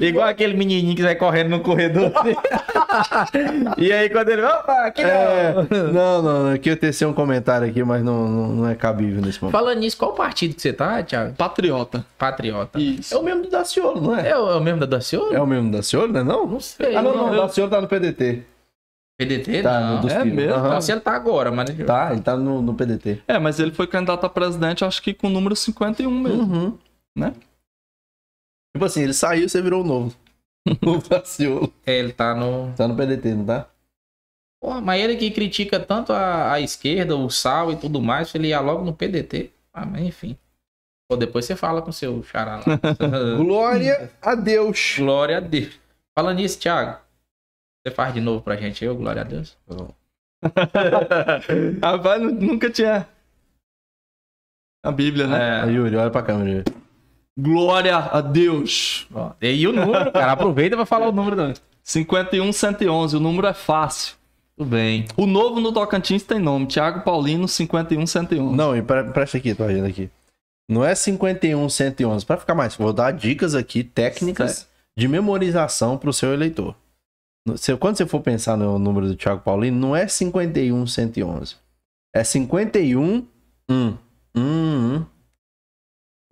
Igual 0.08 0.26
aquele 0.28 0.54
menininho 0.54 0.96
que 0.96 1.02
vai 1.02 1.14
correndo 1.14 1.50
no 1.50 1.60
corredor. 1.60 2.10
e 3.76 3.92
aí 3.92 4.08
quando 4.08 4.30
ele... 4.30 4.42
Opa, 4.42 4.86
aqui 4.86 5.02
É, 5.02 5.52
não. 5.54 5.92
não, 5.92 6.22
não, 6.22 6.42
não. 6.44 6.52
Aqui 6.54 6.70
eu 6.70 6.76
tecei 6.76 7.06
um 7.06 7.12
comentário 7.12 7.68
aqui, 7.68 7.82
mas 7.84 8.02
não, 8.02 8.26
não, 8.26 8.48
não 8.48 8.68
é 8.68 8.74
cabível 8.74 9.20
nesse 9.20 9.42
momento. 9.42 9.52
Falando 9.52 9.78
nisso, 9.80 9.98
qual 9.98 10.14
partido 10.14 10.54
que 10.54 10.62
você 10.62 10.72
tá, 10.72 11.02
Tiago? 11.02 11.34
Patriota. 11.34 12.02
Patriota. 12.16 12.80
Isso. 12.80 13.14
É 13.14 13.18
o 13.18 13.22
mesmo 13.22 13.42
do 13.42 13.50
Daciolo, 13.50 14.00
não 14.00 14.16
é? 14.18 14.30
É 14.30 14.38
o, 14.38 14.48
é 14.50 14.56
o 14.56 14.60
mesmo 14.60 14.80
da 14.80 14.86
Daciolo? 14.86 15.34
É 15.34 15.40
o 15.40 15.46
mesmo 15.46 15.70
do 15.70 15.76
Daciolo, 15.76 16.10
né? 16.12 16.22
Não? 16.22 16.46
Não 16.46 16.60
sei. 16.60 16.96
Ah, 16.96 17.02
não, 17.02 17.14
não. 17.14 17.30
O 17.30 17.34
eu- 17.34 17.42
Daciolo 17.42 17.70
tá 17.70 17.78
no 17.80 17.86
PDT. 17.88 18.42
PDT? 19.20 19.62
Tá, 19.62 19.80
não. 19.80 19.96
no 19.96 20.00
dos 20.02 20.12
é 20.12 20.22
filhos. 20.22 20.36
mesmo? 20.36 20.54
Aham. 20.54 20.68
Daciolo 20.70 21.00
tá 21.00 21.12
agora, 21.12 21.52
mas... 21.52 21.70
Tá, 21.84 22.12
ele 22.12 22.22
tá 22.22 22.36
no, 22.36 22.62
no 22.62 22.74
PDT. 22.74 23.22
É, 23.28 23.38
mas 23.38 23.60
ele 23.60 23.72
foi 23.72 23.86
candidato 23.86 24.24
a 24.24 24.28
presidente, 24.28 24.84
acho 24.84 25.02
que 25.02 25.12
com 25.12 25.26
o 25.26 25.30
número 25.30 25.54
51 25.54 26.10
mesmo. 26.10 26.42
Uhum. 26.42 26.78
Né? 27.16 27.34
Tipo 28.74 28.84
assim, 28.84 29.02
ele 29.02 29.12
saiu 29.12 29.48
você 29.48 29.60
virou 29.60 29.82
o 29.82 29.86
novo. 29.86 30.14
O 30.86 30.98
Daciolo. 30.98 31.72
É, 31.86 31.98
ele 31.98 32.12
tá 32.12 32.34
no... 32.34 32.72
Tá 32.74 32.86
no 32.86 32.96
PDT, 32.96 33.34
não 33.34 33.44
tá? 33.44 33.66
Porra, 34.62 34.80
mas 34.80 35.02
ele 35.02 35.16
que 35.16 35.30
critica 35.30 35.80
tanto 35.80 36.12
a, 36.12 36.52
a 36.52 36.60
esquerda, 36.60 37.16
o 37.16 37.30
sal 37.30 37.72
e 37.72 37.76
tudo 37.76 38.00
mais, 38.00 38.34
ele 38.34 38.48
ia 38.48 38.60
logo 38.60 38.84
no 38.84 38.94
PDT. 38.94 39.50
Ah, 39.72 39.86
mas 39.86 40.02
enfim. 40.02 40.36
Ou 41.10 41.16
depois 41.16 41.44
você 41.44 41.56
fala 41.56 41.82
com 41.82 41.90
o 41.90 41.92
seu 41.94 42.22
xará 42.22 42.56
lá. 42.56 42.64
Glória 43.36 44.10
a 44.20 44.34
Deus. 44.34 44.96
Glória 44.98 45.38
a 45.38 45.40
Deus. 45.40 45.78
Falando 46.14 46.36
nisso, 46.36 46.58
Thiago, 46.58 47.00
você 47.86 47.94
faz 47.94 48.12
de 48.14 48.20
novo 48.20 48.42
pra 48.42 48.56
gente 48.56 48.84
aí, 48.84 48.90
ô, 48.90 48.94
glória 48.94 49.22
a 49.22 49.24
Deus. 49.24 49.56
Rapaz, 51.82 52.20
nu- 52.22 52.32
nunca 52.32 52.70
tinha. 52.70 53.06
A 54.84 54.90
Bíblia, 54.90 55.26
né? 55.26 55.38
É, 55.58 55.62
Aí, 55.62 55.74
Yuri, 55.74 55.96
olha 55.96 56.10
pra 56.10 56.22
câmera. 56.22 56.64
Glória 57.38 57.96
a 57.96 58.20
Deus. 58.20 59.06
Ó, 59.14 59.32
E 59.40 59.46
aí 59.46 59.66
o 59.66 59.72
número, 59.72 60.10
cara, 60.12 60.32
aproveita 60.32 60.76
pra 60.76 60.86
falar 60.86 61.08
o 61.08 61.12
número 61.12 61.36
também. 61.36 61.54
51 61.82 62.52
111, 62.52 63.16
o 63.16 63.20
número 63.20 63.46
é 63.46 63.54
fácil. 63.54 64.16
Tudo 64.56 64.70
bem. 64.70 65.06
O 65.16 65.26
novo 65.26 65.60
no 65.60 65.72
Tocantins 65.72 66.22
tem 66.22 66.38
nome, 66.38 66.66
Thiago 66.66 67.02
Paulino 67.02 67.46
51 67.48 68.06
111. 68.06 68.56
Não, 68.56 68.76
e 68.76 68.82
pre- 68.82 69.04
presta 69.04 69.38
aqui, 69.38 69.54
tô 69.54 69.64
olhando 69.64 69.86
aqui. 69.86 70.10
Não 70.70 70.84
é 70.84 70.94
51, 70.94 71.68
111. 71.68 72.24
Pra 72.26 72.36
ficar 72.36 72.54
mais, 72.54 72.76
vou 72.76 72.92
dar 72.92 73.10
dicas 73.12 73.54
aqui 73.54 73.82
técnicas 73.82 74.50
Certo. 74.52 74.68
de 74.96 75.08
memorização 75.08 75.96
pro 75.98 76.12
seu 76.12 76.32
eleitor. 76.32 76.74
No- 77.46 77.56
se- 77.56 77.76
Quando 77.76 77.96
você 77.96 78.06
for 78.06 78.20
pensar 78.20 78.56
no 78.56 78.78
número 78.78 79.06
do 79.08 79.16
Thiago 79.16 79.40
Paulino, 79.42 79.78
não 79.78 79.96
é 79.96 80.06
51, 80.06 80.86
111. 80.86 81.56
É 82.14 82.22
51, 82.24 83.26
1. 83.70 83.96
1, 84.36 84.36
1. 84.36 85.06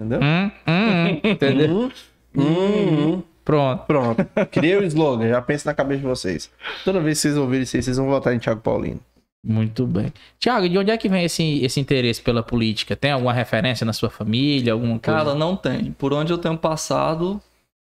Entendeu? 0.01 0.21
Hum, 0.21 0.51
hum, 0.67 1.07
hum. 1.07 1.21
Entendeu? 1.31 1.91
1, 2.35 2.41
1, 2.41 3.15
1. 3.17 3.23
Pronto. 3.45 3.85
Pronto. 3.87 4.25
Criei 4.53 4.77
o 4.77 4.85
slogan, 4.85 5.29
já 5.29 5.41
pensa 5.41 5.71
na 5.71 5.75
cabeça 5.75 6.01
de 6.01 6.07
vocês. 6.07 6.51
Toda 6.85 7.01
vez 7.01 7.19
que 7.19 7.23
vocês 7.23 7.37
ouvirem 7.37 7.63
isso 7.63 7.77
aí, 7.77 7.83
vocês 7.83 7.97
vão 7.97 8.07
votar 8.09 8.35
em 8.35 8.39
Thiago 8.39 8.61
Paulino. 8.61 9.01
Muito 9.45 9.87
bem. 9.87 10.13
Tiago, 10.39 10.69
de 10.69 10.77
onde 10.77 10.91
é 10.91 10.99
que 10.99 11.09
vem 11.09 11.25
esse, 11.25 11.65
esse 11.65 11.81
interesse 11.81 12.21
pela 12.21 12.43
política? 12.43 12.95
Tem 12.97 13.13
alguma 13.13 13.33
referência 13.33 13.85
na 13.87 13.93
sua 13.93 14.11
família? 14.11 14.73
Alguma 14.73 14.99
coisa? 14.99 15.19
Cara, 15.25 15.35
não 15.35 15.57
tem. 15.57 15.93
Por 15.93 16.13
onde 16.13 16.33
eu 16.33 16.39
tenho 16.39 16.59
passado, 16.59 17.41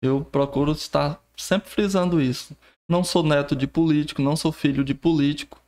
eu 0.01 0.21
procuro 0.29 0.71
estar 0.73 1.21
sempre 1.37 1.69
frisando 1.69 2.19
isso. 2.19 2.55
Não 2.89 3.03
sou 3.03 3.23
neto 3.23 3.55
de 3.55 3.67
político, 3.67 4.21
não 4.21 4.35
sou 4.35 4.51
filho 4.51 4.83
de 4.83 4.93
político, 4.93 5.59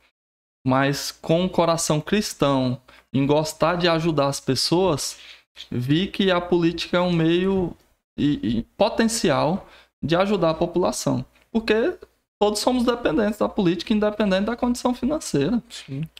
mas 0.66 1.10
com 1.10 1.42
um 1.42 1.48
coração 1.48 2.00
cristão, 2.00 2.80
em 3.12 3.26
gostar 3.26 3.76
de 3.76 3.88
ajudar 3.88 4.26
as 4.26 4.40
pessoas, 4.40 5.18
vi 5.70 6.06
que 6.06 6.30
a 6.30 6.40
política 6.40 6.98
é 6.98 7.00
um 7.00 7.12
meio 7.12 7.74
e, 8.16 8.58
e 8.58 8.62
potencial 8.76 9.68
de 10.02 10.14
ajudar 10.14 10.50
a 10.50 10.54
população. 10.54 11.24
Porque 11.50 11.98
todos 12.38 12.60
somos 12.60 12.84
dependentes 12.84 13.38
da 13.38 13.48
política, 13.48 13.92
independente 13.92 14.44
da 14.44 14.56
condição 14.56 14.94
financeira. 14.94 15.62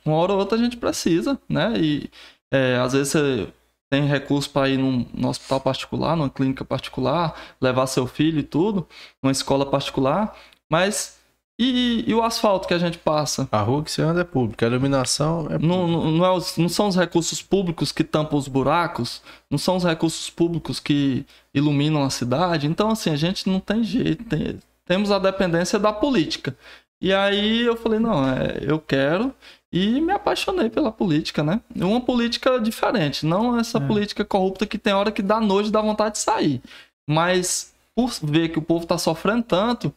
Uma 0.04 0.16
hora 0.16 0.32
ou 0.32 0.38
outra 0.38 0.58
a 0.58 0.60
gente 0.60 0.76
precisa, 0.76 1.38
né? 1.48 1.74
E 1.78 2.10
é, 2.50 2.76
às 2.76 2.92
vezes 2.92 3.12
você 3.12 3.52
tem 3.90 4.04
recurso 4.04 4.50
para 4.50 4.68
ir 4.68 4.78
num, 4.78 5.06
num 5.14 5.28
hospital 5.28 5.60
particular, 5.60 6.16
numa 6.16 6.28
clínica 6.28 6.64
particular, 6.64 7.34
levar 7.60 7.86
seu 7.86 8.06
filho 8.06 8.38
e 8.40 8.42
tudo, 8.42 8.86
numa 9.22 9.32
escola 9.32 9.64
particular, 9.64 10.36
mas 10.70 11.16
e, 11.60 12.04
e 12.06 12.14
o 12.14 12.22
asfalto 12.22 12.68
que 12.68 12.74
a 12.74 12.78
gente 12.78 12.98
passa? 12.98 13.48
A 13.50 13.60
rua 13.60 13.82
que 13.82 13.90
você 13.90 14.00
anda 14.00 14.20
é 14.20 14.24
pública, 14.24 14.64
a 14.64 14.68
iluminação 14.68 15.48
é 15.50 15.58
Não, 15.58 15.88
não, 15.88 16.10
não 16.12 16.24
é 16.24 16.30
os- 16.30 16.56
não 16.56 16.68
são 16.68 16.86
os 16.86 16.94
recursos 16.96 17.42
públicos 17.42 17.90
que 17.90 18.04
tampam 18.04 18.38
os 18.38 18.46
buracos, 18.46 19.20
não 19.50 19.58
são 19.58 19.76
os 19.76 19.82
recursos 19.84 20.30
públicos 20.30 20.78
que 20.78 21.26
iluminam 21.52 22.02
a 22.04 22.10
cidade. 22.10 22.66
Então, 22.68 22.90
assim, 22.90 23.10
a 23.10 23.16
gente 23.16 23.48
não 23.48 23.58
tem 23.58 23.82
jeito, 23.82 24.22
tem- 24.24 24.58
temos 24.86 25.10
a 25.10 25.18
dependência 25.18 25.78
da 25.78 25.92
política. 25.92 26.56
E 27.02 27.12
aí 27.12 27.62
eu 27.62 27.76
falei, 27.76 27.98
não, 28.00 28.24
é, 28.28 28.58
eu 28.62 28.78
quero, 28.78 29.34
e 29.72 30.00
me 30.00 30.12
apaixonei 30.12 30.70
pela 30.70 30.90
política, 30.90 31.42
né? 31.44 31.60
Uma 31.76 32.00
política 32.00 32.58
diferente, 32.60 33.26
não 33.26 33.58
essa 33.58 33.78
política 33.80 34.24
corrupta 34.24 34.66
que 34.66 34.78
tem 34.78 34.92
hora 34.92 35.12
que 35.12 35.22
dá 35.22 35.40
nojo 35.40 35.70
dá 35.70 35.80
vontade 35.80 36.14
de 36.14 36.20
sair. 36.20 36.62
Mas 37.08 37.72
por 37.94 38.10
ver 38.22 38.48
que 38.50 38.58
o 38.58 38.62
povo 38.62 38.86
tá 38.86 38.96
sofrendo 38.98 39.42
tanto, 39.42 39.92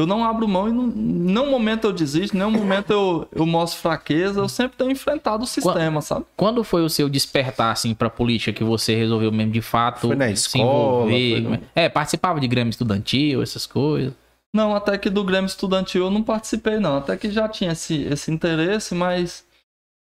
eu 0.00 0.06
não 0.06 0.24
abro 0.24 0.48
mão 0.48 0.68
e 0.68 0.72
não, 0.72 0.86
nenhum 0.86 1.50
momento 1.50 1.86
eu 1.86 1.92
desisto, 1.92 2.36
nenhum 2.36 2.50
momento 2.50 2.90
eu, 2.90 3.28
eu 3.32 3.46
mostro 3.46 3.80
fraqueza, 3.80 4.40
eu 4.40 4.48
sempre 4.48 4.76
tenho 4.76 4.90
enfrentado 4.90 5.44
o 5.44 5.46
sistema, 5.46 6.00
sabe? 6.00 6.26
Quando 6.36 6.64
foi 6.64 6.82
o 6.82 6.88
seu 6.88 7.08
despertar, 7.08 7.72
assim, 7.72 7.94
pra 7.94 8.10
política 8.10 8.52
que 8.52 8.64
você 8.64 8.94
resolveu 8.94 9.30
mesmo 9.30 9.52
de 9.52 9.62
fato 9.62 10.08
Foi 10.08 10.16
na 10.16 10.26
se 10.28 10.32
escola, 10.32 11.10
envolver? 11.10 11.58
foi 11.58 11.60
É, 11.74 11.88
participava 11.88 12.40
de 12.40 12.48
grêmio 12.48 12.70
estudantil, 12.70 13.42
essas 13.42 13.66
coisas. 13.66 14.12
Não, 14.52 14.74
até 14.74 14.98
que 14.98 15.08
do 15.08 15.22
Grêmio 15.22 15.46
Estudantil 15.46 16.06
eu 16.06 16.10
não 16.10 16.24
participei, 16.24 16.80
não. 16.80 16.96
Até 16.96 17.16
que 17.16 17.30
já 17.30 17.48
tinha 17.48 17.70
esse, 17.70 18.02
esse 18.02 18.32
interesse, 18.32 18.96
mas 18.96 19.46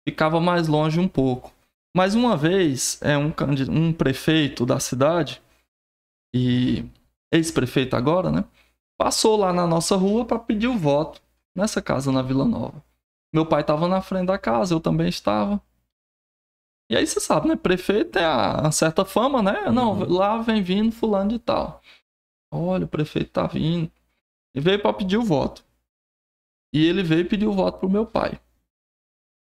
ficava 0.08 0.40
mais 0.40 0.66
longe 0.66 0.98
um 0.98 1.06
pouco. 1.06 1.52
Mas 1.94 2.14
uma 2.14 2.36
vez, 2.36 2.98
é 3.02 3.18
um, 3.18 3.32
um 3.68 3.92
prefeito 3.92 4.64
da 4.64 4.80
cidade, 4.80 5.42
e 6.34 6.84
ex-prefeito 7.32 7.96
agora, 7.96 8.30
né? 8.30 8.44
Passou 9.00 9.34
lá 9.34 9.50
na 9.50 9.66
nossa 9.66 9.96
rua 9.96 10.26
para 10.26 10.38
pedir 10.38 10.66
o 10.68 10.76
voto 10.76 11.22
nessa 11.56 11.80
casa 11.80 12.12
na 12.12 12.20
Vila 12.20 12.44
Nova. 12.44 12.84
Meu 13.34 13.46
pai 13.46 13.62
estava 13.62 13.88
na 13.88 14.02
frente 14.02 14.26
da 14.26 14.36
casa, 14.36 14.74
eu 14.74 14.78
também 14.80 15.08
estava. 15.08 15.58
E 16.92 16.94
aí 16.94 17.06
você 17.06 17.18
sabe, 17.18 17.48
né? 17.48 17.56
Prefeito 17.56 18.10
tem 18.10 18.22
a, 18.22 18.56
a 18.66 18.70
certa 18.70 19.02
fama, 19.06 19.42
né? 19.42 19.70
Não, 19.70 20.00
lá 20.06 20.42
vem 20.42 20.62
vindo 20.62 20.92
fulano 20.92 21.30
de 21.30 21.38
tal. 21.38 21.80
Olha, 22.52 22.84
o 22.84 22.88
prefeito 22.88 23.30
tá 23.30 23.46
vindo. 23.46 23.90
E 24.54 24.60
veio 24.60 24.82
para 24.82 24.92
pedir 24.92 25.16
o 25.16 25.22
voto. 25.24 25.64
E 26.74 26.84
ele 26.84 27.02
veio 27.02 27.26
pedir 27.26 27.46
o 27.46 27.54
voto 27.54 27.78
pro 27.78 27.88
meu 27.88 28.04
pai. 28.04 28.38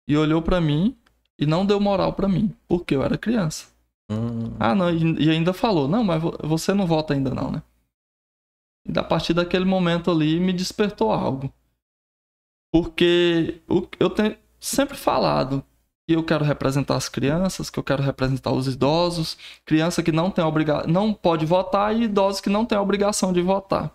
E 0.07 0.15
olhou 0.15 0.39
para 0.39 0.61
mim 0.61 0.95
e 1.39 1.47
não 1.47 1.65
deu 1.65 1.79
moral 1.79 2.13
para 2.13 2.27
mim, 2.27 2.55
porque 2.67 2.95
eu 2.95 3.01
era 3.01 3.17
criança. 3.17 3.73
Hum. 4.11 4.55
Ah, 4.59 4.75
não, 4.75 4.91
e 4.91 5.25
e 5.25 5.29
ainda 5.31 5.51
falou: 5.51 5.87
"Não, 5.87 6.03
mas 6.03 6.21
vo- 6.21 6.37
você 6.43 6.75
não 6.75 6.85
vota 6.85 7.15
ainda 7.15 7.33
não, 7.33 7.49
né?" 7.51 7.63
A 8.95 9.03
partir 9.03 9.33
daquele 9.33 9.65
momento 9.65 10.09
ali 10.09 10.39
me 10.39 10.53
despertou 10.53 11.11
algo. 11.11 11.53
Porque 12.71 13.61
eu 13.99 14.09
tenho 14.09 14.37
sempre 14.59 14.97
falado 14.97 15.63
que 16.07 16.15
eu 16.15 16.23
quero 16.23 16.45
representar 16.45 16.95
as 16.95 17.09
crianças, 17.09 17.69
que 17.69 17.77
eu 17.77 17.83
quero 17.83 18.01
representar 18.01 18.51
os 18.51 18.67
idosos, 18.67 19.37
criança 19.65 20.01
que 20.01 20.11
não 20.11 20.31
tem 20.31 20.43
obriga 20.43 20.87
não 20.87 21.13
pode 21.13 21.45
votar 21.45 21.95
e 21.95 22.03
idosos 22.03 22.39
que 22.39 22.49
não 22.49 22.65
têm 22.65 22.77
a 22.77 22.81
obrigação 22.81 23.33
de 23.33 23.41
votar. 23.41 23.93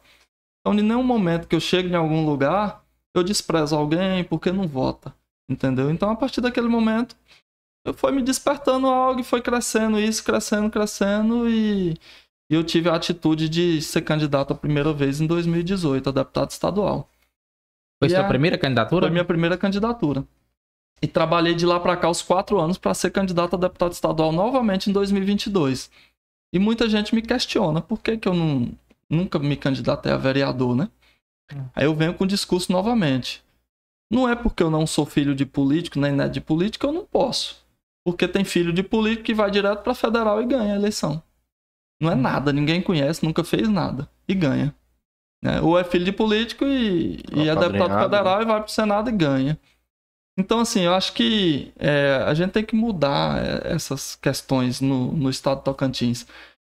Então, 0.61 0.79
em 0.79 0.83
nenhum 0.83 1.03
momento 1.03 1.49
que 1.49 1.57
eu 1.57 1.61
chego 1.61 1.89
em 1.89 1.95
algum 1.95 2.25
lugar, 2.25 2.85
eu 3.15 3.23
desprezo 3.23 3.75
alguém 3.75 4.25
porque 4.25 4.53
não 4.53 4.69
vota, 4.69 5.15
entendeu? 5.49 5.91
Então, 5.91 6.11
a 6.11 6.17
partir 6.17 6.41
daquele 6.41 6.69
momento, 6.69 7.17
eu 7.85 7.95
foi 7.95 8.13
me 8.13 8.23
despertando 8.23 8.87
algo 8.87 9.21
e 9.21 9.25
foi 9.25 9.41
crescendo 9.43 9.99
isso, 9.99 10.23
crescendo, 10.23 10.71
crescendo 10.71 11.49
e 11.49 11.97
e 12.53 12.55
eu 12.55 12.63
tive 12.63 12.91
a 12.91 12.95
atitude 12.95 13.49
de 13.49 13.81
ser 13.81 14.03
candidato 14.03 14.53
a 14.53 14.55
primeira 14.55 14.93
vez 14.93 15.23
em 15.23 15.27
2018 15.27 16.11
a 16.11 16.13
deputado 16.13 16.51
estadual. 16.51 17.09
Foi 17.99 18.09
E 18.09 18.11
sua 18.11 18.21
a- 18.21 18.29
primeira 18.29 18.59
candidatura? 18.59 19.07
Foi 19.07 19.11
minha 19.11 19.25
primeira 19.25 19.57
candidatura. 19.57 20.23
E 21.01 21.07
trabalhei 21.07 21.55
de 21.55 21.65
lá 21.65 21.81
pra 21.81 21.97
cá 21.97 22.11
os 22.11 22.21
quatro 22.21 22.61
anos 22.61 22.77
para 22.77 22.93
ser 22.93 23.11
candidato 23.11 23.57
a 23.57 23.59
deputado 23.59 23.93
estadual 23.93 24.33
novamente 24.33 24.91
em 24.91 24.93
2022. 24.93 25.91
E 26.53 26.59
muita 26.59 26.91
gente 26.91 27.15
me 27.15 27.23
questiona 27.23 27.81
por 27.81 28.01
que, 28.03 28.19
que 28.19 28.29
eu 28.29 28.35
não, 28.35 28.71
nunca 29.09 29.39
me 29.39 29.57
candidatei 29.57 30.13
a 30.13 30.19
vereador, 30.19 30.77
né? 30.77 30.91
Aí 31.75 31.87
eu 31.87 31.95
venho 31.95 32.13
com 32.13 32.25
o 32.25 32.27
discurso 32.27 32.71
novamente. 32.71 33.43
Não 34.13 34.29
é 34.29 34.37
porque 34.37 34.63
eu 34.63 34.71
não 34.71 34.87
sou 34.87 35.07
filho 35.07 35.35
de 35.35 35.47
político, 35.47 35.99
nem 35.99 36.13
neto 36.13 36.33
de 36.33 36.41
político, 36.43 36.87
eu 36.87 36.93
não 36.93 37.07
posso. 37.07 37.57
Porque 38.05 38.29
tem 38.29 38.45
filho 38.45 38.75
de 38.75 38.83
político 38.83 39.25
que 39.25 39.35
vai 39.35 39.51
direto 39.51 39.83
pra 39.83 39.95
federal 39.95 40.43
e 40.43 40.47
ganha 40.47 40.75
a 40.75 40.77
eleição. 40.77 41.23
Não 42.03 42.11
é 42.11 42.17
nada, 42.17 42.53
ninguém 42.53 42.83
conhece, 42.83 43.25
nunca 43.25 43.45
fez 43.45 43.69
nada. 43.69 44.09
E 44.27 44.35
ganha. 44.35 44.75
né? 45.41 45.61
Ou 45.61 45.79
é 45.79 45.85
filho 45.85 46.05
de 46.05 46.11
político 46.13 46.65
e, 46.65 47.23
e 47.33 47.49
é 47.49 47.55
deputado 47.55 48.03
federal 48.03 48.43
e 48.43 48.45
vai 48.45 48.61
pro 48.61 48.73
Senado 48.73 49.09
e 49.09 49.13
ganha. 49.13 49.57
Então, 50.37 50.61
assim, 50.61 50.81
eu 50.81 50.95
acho 50.95 51.13
que 51.13 51.73
é, 51.79 52.25
a 52.27 52.35
gente 52.35 52.51
tem 52.51 52.65
que 52.65 52.75
mudar 52.75 53.39
é, 53.39 53.73
essas 53.73 54.17
questões 54.17 54.81
no, 54.81 55.13
no 55.13 55.31
estado 55.31 55.59
de 55.59 55.65
Tocantins. 55.65 56.27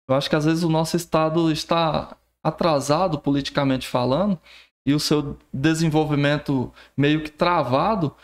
Eu 0.07 0.17
acho 0.17 0.29
que 0.29 0.37
às 0.37 0.45
vezes 0.45 0.65
o 0.65 0.69
nosso 0.69 0.97
estado 0.97 1.51
está 1.51 2.15
atrasado 2.45 3.19
politicamente 3.19 3.89
falando 3.89 4.39
e 4.85 4.93
o 4.93 5.01
seu 5.01 5.39
desenvolvimento 5.53 6.71
meio 6.97 7.23
que 7.23 7.31
travado 7.31 8.15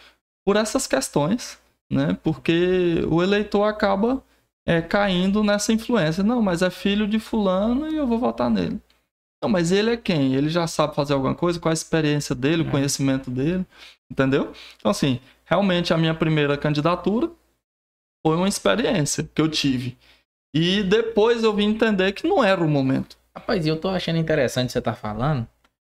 por 0.44 0.56
essas 0.56 0.86
questões, 0.86 1.58
né? 1.90 2.18
Porque 2.22 3.02
o 3.08 3.22
eleitor 3.22 3.62
acaba 3.64 4.22
é, 4.68 4.82
caindo 4.82 5.42
nessa 5.42 5.72
influência. 5.72 6.22
Não, 6.22 6.42
mas 6.42 6.60
é 6.60 6.68
filho 6.68 7.08
de 7.08 7.18
fulano 7.18 7.88
e 7.90 7.96
eu 7.96 8.06
vou 8.06 8.18
votar 8.18 8.50
nele. 8.50 8.78
Não, 9.42 9.48
mas 9.48 9.72
ele 9.72 9.90
é 9.92 9.96
quem? 9.96 10.34
Ele 10.34 10.48
já 10.50 10.66
sabe 10.66 10.94
fazer 10.94 11.14
alguma 11.14 11.34
coisa? 11.34 11.58
Qual 11.58 11.70
a 11.70 11.72
experiência 11.72 12.34
dele, 12.34 12.62
o 12.64 12.68
É. 12.68 12.70
conhecimento 12.70 13.30
dele? 13.30 13.64
Entendeu? 14.10 14.52
Então, 14.76 14.90
assim, 14.90 15.20
realmente 15.44 15.94
a 15.94 15.96
minha 15.96 16.14
primeira 16.14 16.56
candidatura 16.58 17.30
foi 18.26 18.36
uma 18.36 18.48
experiência 18.48 19.28
que 19.34 19.40
eu 19.40 19.48
tive. 19.48 19.96
E 20.54 20.82
depois 20.82 21.44
eu 21.44 21.54
vim 21.54 21.68
entender 21.68 22.12
que 22.12 22.26
não 22.26 22.42
era 22.42 22.62
o 22.62 22.68
momento. 22.68 23.16
Rapaz, 23.34 23.66
eu 23.66 23.78
tô 23.80 23.88
achando 23.88 24.18
interessante 24.18 24.72
você 24.72 24.80
tá 24.82 24.92
falando, 24.94 25.46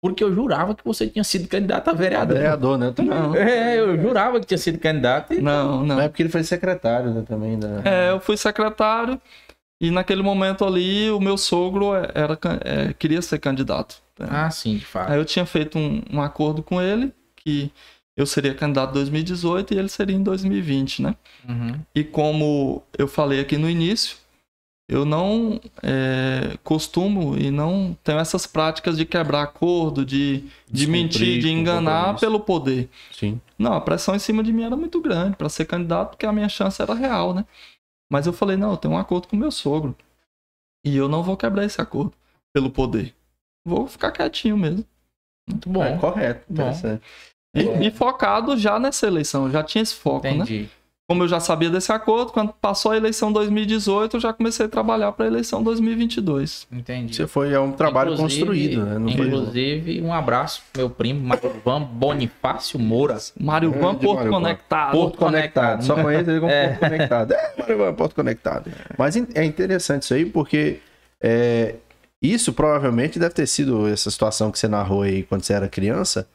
porque 0.02 0.24
eu 0.24 0.34
jurava 0.34 0.74
que 0.74 0.84
você 0.84 1.06
tinha 1.06 1.22
sido 1.24 1.46
candidato 1.48 1.88
a 1.88 1.92
vereador. 1.92 2.36
Vereador, 2.36 2.78
né? 2.78 2.94
Não, 2.98 3.34
É, 3.34 3.78
eu 3.78 4.00
jurava 4.00 4.40
que 4.40 4.46
tinha 4.46 4.58
sido 4.58 4.78
candidato. 4.78 5.34
e- 5.34 5.40
não, 5.40 5.78
não. 5.84 5.96
Não 5.96 6.00
é 6.00 6.08
porque 6.08 6.22
ele 6.22 6.30
foi 6.30 6.42
secretário 6.42 7.10
né, 7.12 7.22
também. 7.26 7.58
Da... 7.58 7.82
É, 7.84 8.10
eu 8.10 8.20
fui 8.20 8.36
secretário 8.36 9.20
e 9.80 9.90
naquele 9.90 10.22
momento 10.22 10.64
ali 10.64 11.10
o 11.10 11.20
meu 11.20 11.36
sogro 11.36 11.92
era, 12.14 12.36
can- 12.36 12.60
é, 12.64 12.92
queria 12.94 13.20
ser 13.22 13.38
candidato. 13.38 14.02
Ah, 14.18 14.50
sim, 14.50 14.76
de 14.76 14.84
fato. 14.84 15.10
Aí 15.12 15.18
eu 15.18 15.24
tinha 15.24 15.46
feito 15.46 15.78
um, 15.78 16.02
um 16.12 16.20
acordo 16.20 16.62
com 16.62 16.80
ele 16.80 17.12
que 17.36 17.70
eu 18.16 18.26
seria 18.26 18.54
candidato 18.54 18.90
em 18.90 18.94
2018 18.94 19.72
e 19.72 19.78
ele 19.78 19.88
seria 19.88 20.14
em 20.14 20.22
2020, 20.22 21.00
né? 21.02 21.14
Uhum. 21.48 21.72
E 21.94 22.04
como 22.04 22.82
eu 22.98 23.08
falei 23.08 23.40
aqui 23.40 23.56
no 23.56 23.68
início, 23.70 24.16
eu 24.90 25.04
não 25.04 25.60
é, 25.84 26.58
costumo 26.64 27.38
e 27.38 27.48
não 27.48 27.96
tenho 28.02 28.18
essas 28.18 28.44
práticas 28.44 28.96
de 28.96 29.04
quebrar 29.06 29.42
acordo, 29.42 30.04
de, 30.04 30.44
de 30.68 30.88
mentir, 30.88 31.40
de 31.40 31.48
enganar 31.48 32.18
pelo 32.18 32.40
poder. 32.40 32.90
Sim. 33.12 33.40
Não, 33.56 33.72
a 33.72 33.80
pressão 33.80 34.16
em 34.16 34.18
cima 34.18 34.42
de 34.42 34.52
mim 34.52 34.64
era 34.64 34.76
muito 34.76 35.00
grande 35.00 35.36
para 35.36 35.48
ser 35.48 35.64
candidato, 35.64 36.10
porque 36.10 36.26
a 36.26 36.32
minha 36.32 36.48
chance 36.48 36.82
era 36.82 36.92
real, 36.92 37.32
né? 37.32 37.46
Mas 38.12 38.26
eu 38.26 38.32
falei, 38.32 38.56
não, 38.56 38.72
eu 38.72 38.76
tenho 38.76 38.94
um 38.94 38.98
acordo 38.98 39.28
com 39.28 39.36
meu 39.36 39.52
sogro. 39.52 39.94
E 40.84 40.96
eu 40.96 41.08
não 41.08 41.22
vou 41.22 41.36
quebrar 41.36 41.64
esse 41.64 41.80
acordo 41.80 42.12
pelo 42.52 42.68
poder. 42.68 43.14
Vou 43.64 43.86
ficar 43.86 44.10
quietinho 44.10 44.58
mesmo. 44.58 44.84
Muito 45.48 45.68
bom. 45.68 45.84
É 45.84 45.96
correto. 45.98 46.44
Bom. 46.48 46.62
interessante. 46.64 47.02
E, 47.54 47.86
e 47.86 47.90
focado 47.92 48.56
já 48.56 48.76
nessa 48.80 49.06
eleição, 49.06 49.48
já 49.48 49.62
tinha 49.62 49.82
esse 49.82 49.94
foco, 49.94 50.26
né? 50.26 50.68
Como 51.10 51.24
eu 51.24 51.28
já 51.28 51.40
sabia 51.40 51.68
desse 51.68 51.90
acordo, 51.90 52.30
quando 52.30 52.52
passou 52.52 52.92
a 52.92 52.96
eleição 52.96 53.32
2018, 53.32 54.16
eu 54.16 54.20
já 54.20 54.32
comecei 54.32 54.66
a 54.66 54.68
trabalhar 54.68 55.10
para 55.10 55.24
a 55.24 55.28
eleição 55.28 55.60
2022. 55.60 56.68
Entendi. 56.70 57.16
Você 57.16 57.26
foi 57.26 57.52
é 57.52 57.58
um 57.58 57.72
trabalho 57.72 58.12
Inclusive- 58.12 58.38
construído, 58.46 58.84
né? 58.86 59.12
Foi- 59.16 59.26
Inclusive, 59.26 60.02
um 60.02 60.14
abraço 60.14 60.62
pro 60.72 60.82
meu 60.82 60.88
primo, 60.88 61.20
Marvan 61.26 61.82
Bonifácio 61.82 62.78
Moura. 62.78 63.16
Mário 63.40 63.72
Van, 63.72 63.78
Grande 63.96 64.06
Porto 64.06 64.14
Mário 64.18 64.30
Van. 64.30 64.38
Conectado. 64.40 64.92
Porto 64.92 65.18
Conectado. 65.18 65.84
Só 65.84 66.00
conheço 66.00 66.30
ele 66.30 66.38
como 66.38 66.52
É. 66.52 66.68
Porto 66.68 66.78
Conectado. 66.80 67.32
É, 67.32 67.54
Mário, 67.58 67.94
Porto 67.94 68.14
Conectado. 68.14 68.70
Mas 68.96 69.16
é 69.16 69.44
interessante 69.44 70.02
isso 70.04 70.14
aí, 70.14 70.24
porque 70.24 70.78
é, 71.20 71.74
isso 72.22 72.52
provavelmente 72.52 73.18
deve 73.18 73.34
ter 73.34 73.48
sido 73.48 73.88
essa 73.88 74.12
situação 74.12 74.52
que 74.52 74.60
você 74.60 74.68
narrou 74.68 75.02
aí 75.02 75.24
quando 75.24 75.42
você 75.42 75.54
era 75.54 75.68
criança. 75.68 76.28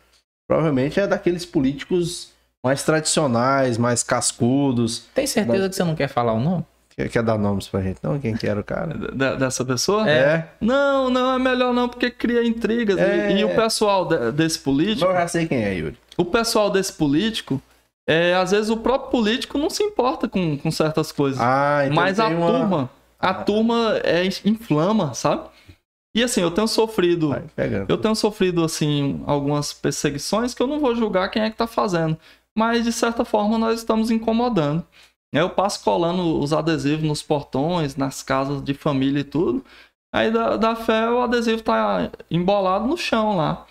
Provavelmente 0.49 0.99
é 0.99 1.07
daqueles 1.07 1.45
políticos 1.45 2.34
mais 2.65 2.81
tradicionais, 2.83 3.77
mais 3.77 4.01
cascudos. 4.01 5.05
Tem 5.13 5.27
certeza 5.27 5.69
que 5.69 5.75
você 5.75 5.83
não 5.83 5.93
quer 5.95 6.07
falar 6.07 6.33
o 6.33 6.39
nome? 6.39 6.65
Quer, 6.97 7.09
quer 7.09 7.21
dar 7.23 7.37
nomes 7.37 7.67
pra 7.67 7.81
gente? 7.81 7.99
Não, 8.01 8.17
quem 8.19 8.35
que 8.35 8.47
era 8.47 8.59
o 8.59 8.63
cara? 8.63 8.97
De- 9.13 9.35
dessa 9.37 9.63
pessoa? 9.63 10.09
É. 10.09 10.49
Não, 10.59 11.09
não, 11.09 11.35
é 11.35 11.37
melhor 11.39 11.73
não, 11.73 11.87
porque 11.87 12.09
cria 12.09 12.43
intrigas. 12.43 12.97
E- 12.97 13.01
É. 13.01 13.37
E, 13.37 13.43
o 13.43 13.53
pessoal 13.55 14.05
de- 14.07 14.31
desse 14.31 14.57
político, 14.59 15.05
Eu 15.11 15.13
já 15.13 15.27
sei 15.27 15.45
quem 15.47 15.63
é, 15.63 15.73
Yuri. 15.75 15.97
o 16.17 16.25
pessoal 16.25 16.71
desse 16.71 16.93
político, 16.93 17.61
é, 18.09 18.33
às 18.33 18.49
vezes 18.51 18.69
o 18.71 18.77
próprio 18.77 19.11
político 19.11 19.57
não 19.59 19.69
se 19.69 19.83
importa 19.83 20.27
com, 20.27 20.57
com 20.57 20.71
certas 20.71 21.11
coisas. 21.11 21.39
Ah, 21.39 21.81
então 21.83 21.95
Mas 21.95 22.19
a 22.19 22.27
uma- 22.27 22.47
turma, 22.51 22.89
a 23.19 23.33
turma 23.33 23.99
é, 24.03 24.25
inflama, 24.43 25.13
sabe? 25.13 25.43
E 26.15 26.23
assim, 26.23 26.41
eu 26.41 26.49
tenho 26.49 26.67
sofrido, 26.67 27.29
Vai, 27.29 27.43
eu 27.89 27.97
tenho 27.97 28.15
sofrido 28.15 28.63
assim 28.63 29.21
algumas 29.27 29.73
perseguições 29.73 30.53
que 30.53 30.63
eu 30.63 30.67
não 30.67 30.79
vou 30.79 30.95
julgar 30.95 31.29
quem 31.29 31.41
é 31.43 31.49
que 31.49 31.57
tá 31.57 31.67
fazendo, 31.67 32.17
mas 32.57 32.83
de 32.83 32.91
certa 32.91 33.25
forma 33.25 33.57
nós 33.57 33.79
estamos 33.79 34.11
incomodando. 34.11 34.85
Eu 35.33 35.49
passo 35.49 35.83
colando 35.83 36.39
os 36.39 36.53
adesivos 36.53 37.03
nos 37.05 37.21
portões, 37.21 37.95
nas 37.95 38.23
casas 38.23 38.63
de 38.63 38.73
família 38.73 39.19
e 39.19 39.23
tudo. 39.23 39.63
Aí 40.13 40.31
da, 40.31 40.55
da 40.55 40.75
fé 40.75 41.09
o 41.09 41.21
adesivo 41.21 41.61
tá 41.61 42.09
embolado 42.31 42.87
no 42.87 42.97
chão 42.97 43.35
lá. 43.35 43.65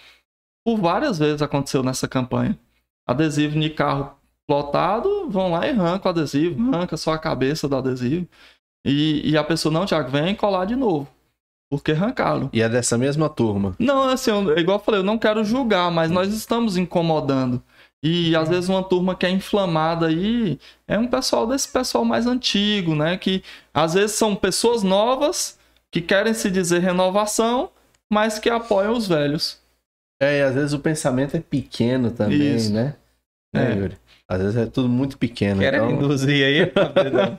Por 0.66 0.78
várias 0.78 1.18
vezes 1.18 1.42
aconteceu 1.42 1.82
nessa 1.82 2.06
campanha. 2.08 2.58
Adesivo 3.06 3.58
de 3.58 3.70
carro 3.70 4.14
plotado, 4.46 5.28
vão 5.30 5.52
lá 5.52 5.66
e 5.66 5.70
arranca 5.70 6.08
o 6.08 6.10
adesivo, 6.10 6.74
arranca 6.74 6.96
só 6.96 7.12
a 7.12 7.18
cabeça 7.18 7.68
do 7.68 7.76
adesivo. 7.76 8.28
E, 8.86 9.30
e 9.30 9.36
a 9.36 9.44
pessoa, 9.44 9.72
não, 9.72 9.86
Tiago, 9.86 10.10
vem 10.10 10.34
colar 10.34 10.66
de 10.66 10.76
novo. 10.76 11.08
Porque 11.70 11.92
arrancaram. 11.92 12.50
E 12.52 12.60
é 12.60 12.68
dessa 12.68 12.96
mesma 12.98 13.28
turma. 13.28 13.74
Não, 13.78 14.04
assim, 14.08 14.30
eu- 14.30 14.58
igual 14.58 14.78
eu 14.78 14.84
falei, 14.84 15.00
eu 15.00 15.04
não 15.04 15.18
quero 15.18 15.44
julgar, 15.44 15.90
mas 15.90 16.10
nós 16.10 16.32
estamos 16.32 16.76
incomodando. 16.76 17.62
E 18.06 18.36
às 18.36 18.50
vezes 18.50 18.68
uma 18.68 18.82
turma 18.82 19.16
que 19.16 19.24
é 19.24 19.30
inflamada 19.30 20.08
aí 20.08 20.58
é 20.86 20.98
um 20.98 21.08
pessoal 21.08 21.46
desse 21.46 21.66
pessoal 21.66 22.04
mais 22.04 22.26
antigo, 22.26 22.94
né? 22.94 23.16
Que 23.16 23.42
às 23.72 23.94
vezes 23.94 24.12
são 24.12 24.36
pessoas 24.36 24.82
novas 24.82 25.58
que 25.90 26.02
querem 26.02 26.34
se 26.34 26.50
dizer 26.50 26.80
renovação, 26.80 27.70
mas 28.12 28.38
que 28.38 28.50
apoiam 28.50 28.92
os 28.92 29.08
velhos. 29.08 29.58
É, 30.20 30.40
e 30.40 30.42
às 30.42 30.54
vezes 30.54 30.74
o 30.74 30.78
pensamento 30.80 31.34
é 31.34 31.40
pequeno 31.40 32.10
também, 32.10 32.54
Isso. 32.54 32.74
né? 32.74 32.94
É, 33.54 33.72
É. 33.72 33.74
Yuri? 33.74 33.96
Às 34.28 34.38
vezes 34.38 34.56
é 34.56 34.66
tudo 34.66 34.88
muito 34.88 35.16
pequeno. 35.16 35.60
Querendo 35.60 35.86
então... 35.86 36.04
induzir 36.04 36.44
aí, 36.44 36.66
Dedão. 37.02 37.38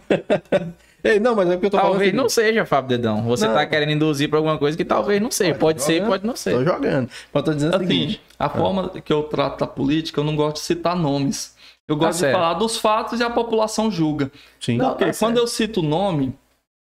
Ei, 1.05 1.19
não, 1.19 1.35
mas 1.35 1.47
é 1.49 1.51
porque 1.53 1.67
eu 1.67 1.69
tô 1.71 1.77
Talvez 1.77 2.09
falando. 2.11 2.23
não 2.23 2.29
seja, 2.29 2.65
Fábio 2.65 2.89
Dedão. 2.97 3.21
Você 3.23 3.47
Não. 3.47 3.53
tá 3.53 3.65
querendo 3.65 3.91
induzir 3.91 4.27
pra 4.29 4.39
alguma 4.39 4.57
coisa 4.57 4.75
que 4.75 4.83
talvez 4.83 5.21
não 5.21 5.29
seja. 5.29 5.51
Pode, 5.53 5.61
Pode 5.79 5.83
ser, 5.83 5.93
jogando. 5.93 6.09
pode 6.09 6.25
não 6.25 6.35
ser. 6.35 6.51
Tô 6.53 6.63
jogando. 6.63 7.09
Mas 7.31 7.43
tô 7.43 7.53
dizendo 7.53 7.73
o 7.73 7.75
Assim, 7.75 7.85
seguinte. 7.87 8.21
a 8.39 8.49
forma 8.49 8.89
que 8.89 9.13
eu 9.13 9.23
trato 9.23 9.63
a 9.63 9.67
política, 9.67 10.19
eu 10.19 10.23
não 10.23 10.35
gosto 10.35 10.55
de 10.55 10.61
citar 10.63 10.95
nomes. 10.95 11.55
Eu 11.87 11.95
gosto 11.95 12.13
de 12.13 12.19
certo. 12.21 12.33
falar 12.33 12.53
dos 12.55 12.77
fatos 12.77 13.19
e 13.19 13.23
a 13.23 13.29
população 13.29 13.91
julga. 13.91 14.31
Sim. 14.59 14.79
Porque 14.79 15.05
tá 15.05 15.11
quando 15.19 15.37
eu 15.37 15.45
cito 15.45 15.81
o 15.81 15.83
nome, 15.83 16.33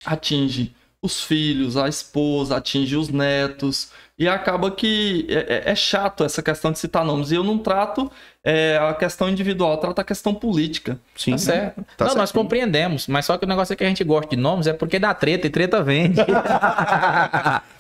atinge 0.07 0.75
os 1.01 1.23
filhos, 1.23 1.77
a 1.77 1.89
esposa, 1.89 2.57
atinge 2.57 2.97
os 2.97 3.09
netos. 3.09 3.91
E 4.19 4.27
acaba 4.29 4.69
que 4.73 5.27
é, 5.29 5.69
é- 5.69 5.71
é 5.71 5.75
chato 5.77 6.25
essa 6.25 6.43
questão 6.43 6.73
de 6.73 6.79
citar 6.81 7.05
nomes. 7.05 7.31
E 7.31 7.37
eu 7.37 7.45
não 7.45 7.57
trato 7.57 8.11
é, 8.43 8.77
a 8.83 8.93
questão 8.95 9.29
individual, 9.29 9.73
eu 9.75 9.77
trato 9.79 10.01
a 10.01 10.05
questão 10.05 10.35
política. 10.35 10.99
Sim. 11.17 11.33
Tá 11.33 11.39
certo. 11.39 11.77
Tá 11.97 12.07
não, 12.07 12.15
nós 12.17 12.31
certinho. 12.31 12.43
compreendemos, 12.43 13.07
mas 13.07 13.27
só 13.27 13.39
que 13.39 13.45
o 13.45 13.49
negócio 13.49 13.73
é 13.73 13.77
que 13.77 13.85
a 13.85 13.89
gente 13.89 14.03
gosta 14.03 14.35
de 14.35 14.37
nomes 14.43 14.67
é 14.67 14.73
porque 14.73 14.99
dá 14.99 15.15
treta 15.15 15.47
e 15.47 15.51
treta 15.51 15.81
vende. 15.85 16.21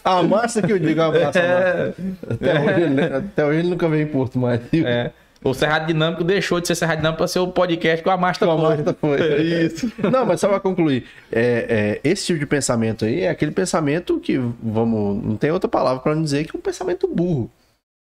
A 0.05 0.23
massa 0.23 0.63
que 0.63 0.73
eu 0.73 0.79
digo, 0.79 1.03
a 1.03 1.11
massa. 1.13 1.39
É. 1.39 1.93
Até, 2.31 2.61
hoje, 2.61 2.81
ele- 2.83 3.05
até 3.05 3.45
hoje 3.45 3.59
ele 3.59 3.69
nunca 3.69 3.89
veio 3.89 4.03
em 4.05 4.11
Porto 4.11 4.39
mais. 4.39 4.61
É. 4.73 5.11
O 5.43 5.55
Cerrado 5.55 5.87
Dinâmico 5.87 6.25
deixou 6.25 6.61
de 6.61 6.67
ser 6.67 6.75
Cerrado 6.75 6.99
Dinâmico 6.99 7.19
para 7.19 7.29
ser 7.29 7.39
o 7.39 7.49
podcast 7.49 8.03
que 8.03 8.09
o 8.09 8.13
Amasta 8.13 8.45
Com 8.45 8.53
a 8.53 8.57
foi. 8.57 8.69
Marta 8.69 8.97
foi. 9.01 9.21
É 9.21 9.43
isso. 9.67 9.93
Não, 10.11 10.27
mas 10.27 10.41
só 10.41 10.49
pra 10.49 10.61
concluir, 10.61 11.05
é, 11.31 12.01
é, 12.03 12.09
esse 12.09 12.27
tipo 12.27 12.39
de 12.39 12.47
pensamento 12.47 13.05
aí 13.05 13.21
é 13.21 13.31
aquele 13.31 13.53
pensamento 13.53 14.19
que, 14.19 14.39
vamos, 14.63 15.25
não 15.25 15.37
tem 15.37 15.51
outra 15.51 15.69
palavra 15.69 16.03
pra 16.03 16.15
não 16.15 16.23
dizer 16.23 16.45
que 16.45 16.57
é 16.57 16.59
um 16.59 16.63
pensamento 16.63 17.07
burro. 17.07 17.51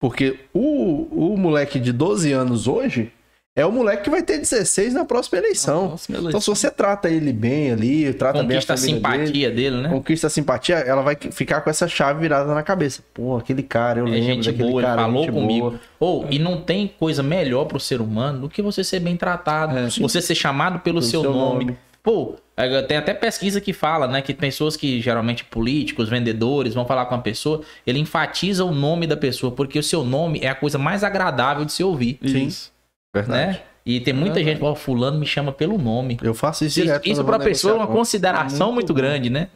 Porque 0.00 0.40
o, 0.52 1.32
o 1.32 1.36
moleque 1.36 1.78
de 1.78 1.92
12 1.92 2.32
anos 2.32 2.66
hoje 2.66 3.12
é 3.54 3.66
o 3.66 3.70
moleque 3.72 4.04
que 4.04 4.10
vai 4.10 4.22
ter 4.22 4.38
16 4.38 4.94
na 4.94 5.04
próxima 5.04 5.38
eleição. 5.38 5.94
Então, 6.08 6.40
se 6.40 6.46
você 6.46 6.70
trata 6.70 7.10
ele 7.10 7.32
bem 7.32 7.70
ali, 7.72 8.12
trata 8.14 8.40
Conquista 8.40 8.72
a 8.72 8.76
bem 8.76 8.82
a 8.96 9.00
família 9.00 9.18
dele, 9.18 9.26
simpatia 9.26 9.50
dele, 9.50 9.76
né? 9.82 9.88
conquista 9.90 10.26
a 10.26 10.30
simpatia, 10.30 10.76
ela 10.76 11.02
vai 11.02 11.16
ficar 11.16 11.60
com 11.60 11.68
essa 11.68 11.86
chave 11.86 12.20
virada 12.20 12.54
na 12.54 12.62
cabeça. 12.62 13.02
Pô, 13.12 13.36
aquele 13.36 13.62
cara, 13.62 14.00
eu 14.00 14.06
É 14.06 14.10
lembro 14.10 14.24
gente 14.26 14.46
daquele 14.50 14.68
boa, 14.70 14.80
ele 14.80 14.86
cara. 14.88 15.02
falou 15.02 15.24
gente 15.24 15.32
comigo. 15.32 15.74
Ou, 16.00 16.26
e 16.30 16.38
não 16.38 16.62
tem 16.62 16.90
coisa 16.98 17.22
melhor 17.22 17.66
pro 17.66 17.78
ser 17.78 18.00
humano 18.00 18.40
do 18.40 18.48
que 18.48 18.62
você 18.62 18.82
ser 18.82 19.00
bem 19.00 19.16
tratado, 19.16 19.76
É. 19.76 19.88
você 19.88 20.22
ser 20.22 20.34
chamado 20.34 20.78
pelo 20.80 21.00
Pelo 21.00 21.02
seu, 21.10 21.20
seu 21.20 21.32
nome. 21.32 21.64
nome. 21.66 21.78
Pô, 22.02 22.34
é, 22.56 22.82
tem 22.82 22.96
até 22.96 23.14
pesquisa 23.14 23.60
que 23.60 23.72
fala, 23.72 24.08
né, 24.08 24.20
que 24.22 24.34
pessoas 24.34 24.76
que 24.76 25.00
geralmente 25.00 25.44
políticos, 25.44 26.08
vendedores, 26.08 26.74
vão 26.74 26.84
falar 26.84 27.04
com 27.06 27.14
uma 27.14 27.22
pessoa, 27.22 27.60
ele 27.86 28.00
enfatiza 28.00 28.64
o 28.64 28.72
nome 28.74 29.06
da 29.06 29.16
pessoa, 29.16 29.52
porque 29.52 29.78
o 29.78 29.82
seu 29.84 30.02
nome 30.02 30.40
é 30.42 30.48
a 30.48 30.54
coisa 30.54 30.78
mais 30.78 31.04
agradável 31.04 31.64
de 31.64 31.72
se 31.72 31.84
ouvir, 31.84 32.18
Sim. 32.26 32.46
Isso. 32.46 32.71
Verdade. 33.14 33.52
né? 33.52 33.60
E 33.84 34.00
tem 34.00 34.14
muita 34.14 34.38
gente 34.42 34.54
que 34.54 34.60
fala, 34.60 34.76
fulano 34.76 35.18
me 35.18 35.26
chama 35.26 35.52
pelo 35.52 35.76
nome. 35.76 36.16
Eu 36.22 36.34
faço 36.34 36.64
isso 36.64 36.78
Isso, 36.78 36.86
direto. 36.86 37.08
isso 37.08 37.24
pra 37.24 37.38
pessoa 37.38 37.74
é 37.74 37.76
uma 37.76 37.86
consideração 37.86 38.72
muito, 38.72 38.94
grande, 38.94 39.28
né? 39.28 39.48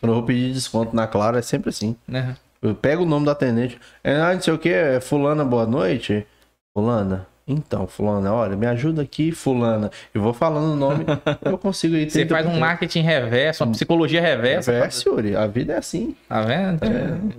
Quando 0.00 0.10
eu 0.10 0.14
vou 0.14 0.22
pedir 0.22 0.52
desconto 0.52 0.94
na 0.94 1.06
Claro, 1.06 1.36
é 1.36 1.42
sempre 1.42 1.70
assim. 1.70 1.96
Né? 2.06 2.36
Eu 2.62 2.76
pego 2.76 3.02
o 3.02 3.06
nome 3.06 3.24
do 3.24 3.30
atendente. 3.32 3.78
É, 4.04 4.14
ah, 4.14 4.34
não 4.34 4.40
sei 4.40 4.54
o 4.54 4.58
que, 4.58 4.68
é 4.68 5.00
fulana, 5.00 5.44
boa 5.44 5.66
noite. 5.66 6.24
Fulana, 6.72 7.26
então, 7.46 7.88
fulana, 7.88 8.32
olha, 8.32 8.56
me 8.56 8.66
ajuda 8.66 9.02
aqui, 9.02 9.32
fulana. 9.32 9.90
Eu 10.14 10.22
vou 10.22 10.32
falando 10.32 10.72
o 10.72 10.76
nome, 10.76 11.04
eu 11.44 11.58
consigo 11.58 11.96
ir. 11.96 12.08
Você 12.08 12.24
faz 12.24 12.46
um 12.46 12.58
marketing 12.58 13.00
reverso, 13.00 13.64
uma 13.64 13.72
psicologia 13.72 14.20
reversa. 14.20 14.72
Reverso, 14.72 15.08
Yuri, 15.08 15.36
a 15.36 15.46
vida 15.46 15.72
é 15.72 15.78
assim. 15.78 16.14
Tá 16.28 16.40
vendo? 16.42 16.80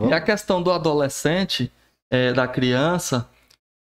E 0.09 0.13
a 0.13 0.19
questão 0.19 0.61
do 0.61 0.71
adolescente, 0.71 1.71
é, 2.11 2.33
da 2.33 2.47
criança, 2.47 3.27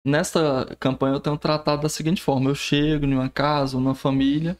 nessa 0.07 0.75
campanha 0.79 1.15
eu 1.15 1.19
tenho 1.19 1.37
tratado 1.37 1.83
da 1.83 1.89
seguinte 1.89 2.21
forma: 2.21 2.49
eu 2.49 2.55
chego 2.55 3.05
em 3.05 3.13
uma 3.13 3.29
casa, 3.29 3.77
numa 3.77 3.93
família, 3.93 4.57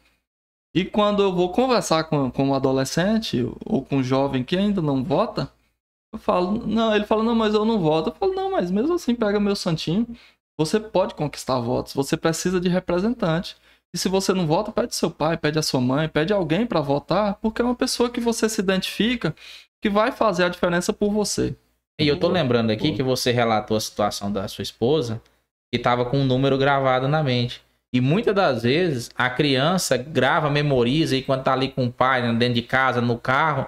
e 0.76 0.86
quando 0.86 1.24
eu 1.24 1.34
vou 1.34 1.52
conversar 1.52 2.04
com, 2.04 2.30
com 2.30 2.50
um 2.50 2.54
adolescente 2.54 3.44
ou 3.66 3.84
com 3.84 3.98
um 3.98 4.04
jovem 4.04 4.44
que 4.44 4.56
ainda 4.56 4.82
não 4.82 5.04
vota, 5.04 5.52
eu 6.14 6.20
falo, 6.20 6.66
não, 6.68 6.96
ele 6.96 7.06
fala, 7.06 7.24
não, 7.24 7.36
mas 7.36 7.54
eu 7.54 7.66
não 7.66 7.80
voto. 7.80 8.10
Eu 8.10 8.14
falo, 8.16 8.34
não, 8.34 8.52
mas 8.52 8.70
mesmo 8.70 8.94
assim, 8.94 9.16
pega 9.16 9.40
meu 9.40 9.56
santinho. 9.56 10.08
Você 10.58 10.80
pode 10.80 11.16
conquistar 11.16 11.60
votos, 11.60 11.94
você 11.94 12.18
precisa 12.18 12.60
de 12.60 12.70
representante. 12.70 13.56
E 13.94 13.98
se 13.98 14.10
você 14.10 14.34
não 14.34 14.46
vota, 14.46 14.72
pede 14.72 14.96
seu 14.96 15.10
pai, 15.10 15.38
pede 15.38 15.58
a 15.58 15.64
sua 15.64 15.82
mãe, 15.82 16.10
pede 16.10 16.34
alguém 16.34 16.66
para 16.66 16.82
votar, 16.82 17.36
porque 17.36 17.62
é 17.62 17.66
uma 17.66 17.76
pessoa 17.76 18.10
que 18.10 18.20
você 18.20 18.50
se 18.50 18.62
identifica 18.62 19.36
que 19.82 19.90
vai 19.90 20.12
fazer 20.12 20.44
a 20.44 20.50
diferença 20.50 20.92
por 20.94 21.12
você. 21.12 21.56
E 22.00 22.08
eu 22.08 22.20
tô 22.20 22.28
lembrando 22.28 22.72
aqui 22.72 22.94
que 22.94 23.02
você 23.02 23.32
relatou 23.32 23.76
a 23.76 23.82
situação 23.82 24.32
da 24.32 24.48
sua 24.48 24.62
esposa 24.62 25.22
e 25.74 25.78
tava 25.78 26.06
com 26.06 26.20
um 26.20 26.26
número 26.26 26.58
gravado 26.58 27.08
na 27.08 27.24
mente. 27.24 27.62
E 27.94 28.02
muitas 28.02 28.36
das 28.36 28.64
vezes 28.64 29.10
a 29.16 29.30
criança 29.30 29.98
grava, 29.98 30.50
memoriza 30.50 31.16
e 31.16 31.22
quando 31.22 31.44
tá 31.44 31.54
ali 31.54 31.70
com 31.70 31.86
o 31.86 31.92
pai, 31.92 32.22
né, 32.22 32.34
dentro 32.34 32.56
de 32.56 32.62
casa, 32.62 33.00
no 33.02 33.18
carro, 33.18 33.68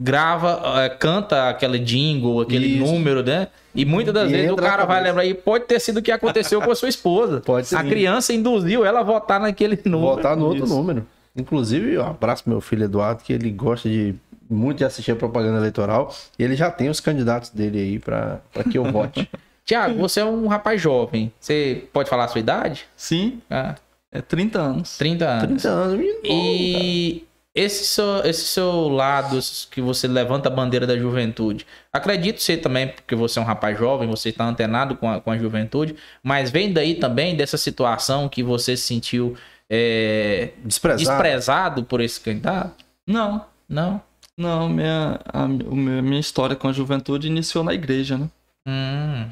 grava, 0.00 0.62
eh, 0.82 0.88
canta 0.90 1.48
aquele 1.48 1.78
jingle, 1.78 2.40
aquele 2.40 2.66
Isso. 2.66 2.84
número, 2.84 3.22
né? 3.22 3.48
E 3.74 3.84
muitas 3.84 4.14
das 4.14 4.30
E 4.30 4.32
vezes 4.32 4.50
o 4.50 4.56
cara 4.56 4.84
vai 4.84 5.02
lembrar 5.02 5.24
e 5.24 5.34
pode 5.34 5.64
ter 5.64 5.80
sido 5.80 5.98
o 5.98 6.02
que 6.02 6.12
aconteceu 6.12 6.62
com 6.62 6.70
a 6.70 6.74
sua 6.74 6.88
esposa. 6.88 7.40
Pode 7.46 7.66
ser. 7.66 7.76
A 7.76 7.84
criança 7.84 8.32
induziu 8.32 8.84
ela 8.84 9.00
a 9.00 9.02
votar 9.02 9.40
naquele 9.40 9.78
número. 9.84 10.16
Votar 10.16 10.36
no 10.36 10.46
outro 10.46 10.64
Isso. 10.64 10.74
número. 10.74 11.06
Inclusive, 11.36 11.98
um 11.98 12.06
abraço 12.06 12.42
pro 12.42 12.50
meu 12.50 12.60
filho 12.60 12.84
Eduardo, 12.84 13.22
que 13.22 13.32
ele 13.32 13.50
gosta 13.50 13.88
de 13.88 14.14
muito 14.50 14.78
de 14.78 14.84
assistir 14.84 15.12
a 15.12 15.16
propaganda 15.16 15.58
eleitoral. 15.58 16.12
E 16.38 16.42
ele 16.42 16.56
já 16.56 16.70
tem 16.70 16.88
os 16.88 17.00
candidatos 17.00 17.50
dele 17.50 17.78
aí 17.78 17.98
para 17.98 18.40
que 18.70 18.78
eu 18.78 18.84
vote. 18.84 19.28
Tiago, 19.68 19.98
você 20.00 20.20
é 20.20 20.24
um 20.24 20.46
rapaz 20.46 20.80
jovem. 20.80 21.30
Você 21.38 21.84
pode 21.92 22.08
falar 22.08 22.24
a 22.24 22.28
sua 22.28 22.38
idade? 22.40 22.86
Sim, 22.96 23.42
Ah, 23.50 23.74
é 24.10 24.22
30 24.22 24.58
anos. 24.58 24.96
30 24.96 25.28
anos. 25.28 25.62
30 25.62 25.68
anos. 25.68 26.06
E 26.24 27.26
esse 27.54 27.84
seu, 27.84 28.24
esse 28.24 28.44
seu 28.46 28.88
lado 28.88 29.38
que 29.70 29.82
você 29.82 30.08
levanta 30.08 30.48
a 30.48 30.50
bandeira 30.50 30.86
da 30.86 30.96
juventude, 30.96 31.66
acredito 31.92 32.40
ser 32.40 32.56
também, 32.58 32.88
porque 32.88 33.14
você 33.14 33.38
é 33.38 33.42
um 33.42 33.44
rapaz 33.44 33.78
jovem, 33.78 34.08
você 34.08 34.30
está 34.30 34.46
antenado 34.46 34.96
com 34.96 35.10
a, 35.10 35.20
com 35.20 35.30
a 35.30 35.36
juventude, 35.36 35.94
mas 36.22 36.50
vem 36.50 36.72
daí 36.72 36.94
também 36.94 37.36
dessa 37.36 37.58
situação 37.58 38.26
que 38.26 38.42
você 38.42 38.74
se 38.74 38.84
sentiu 38.84 39.36
é, 39.68 40.50
Desprezado. 40.64 41.10
desprezado 41.10 41.84
por 41.84 42.00
esse 42.00 42.18
candidato? 42.18 42.72
Não, 43.06 43.44
Não? 43.68 44.00
não, 44.34 44.66
minha, 44.66 45.20
a, 45.30 45.46
minha 45.46 46.20
história 46.20 46.56
com 46.56 46.68
a 46.68 46.72
juventude 46.72 47.26
iniciou 47.26 47.62
na 47.62 47.74
igreja, 47.74 48.16
né? 48.16 48.30
Hum, 48.66 49.26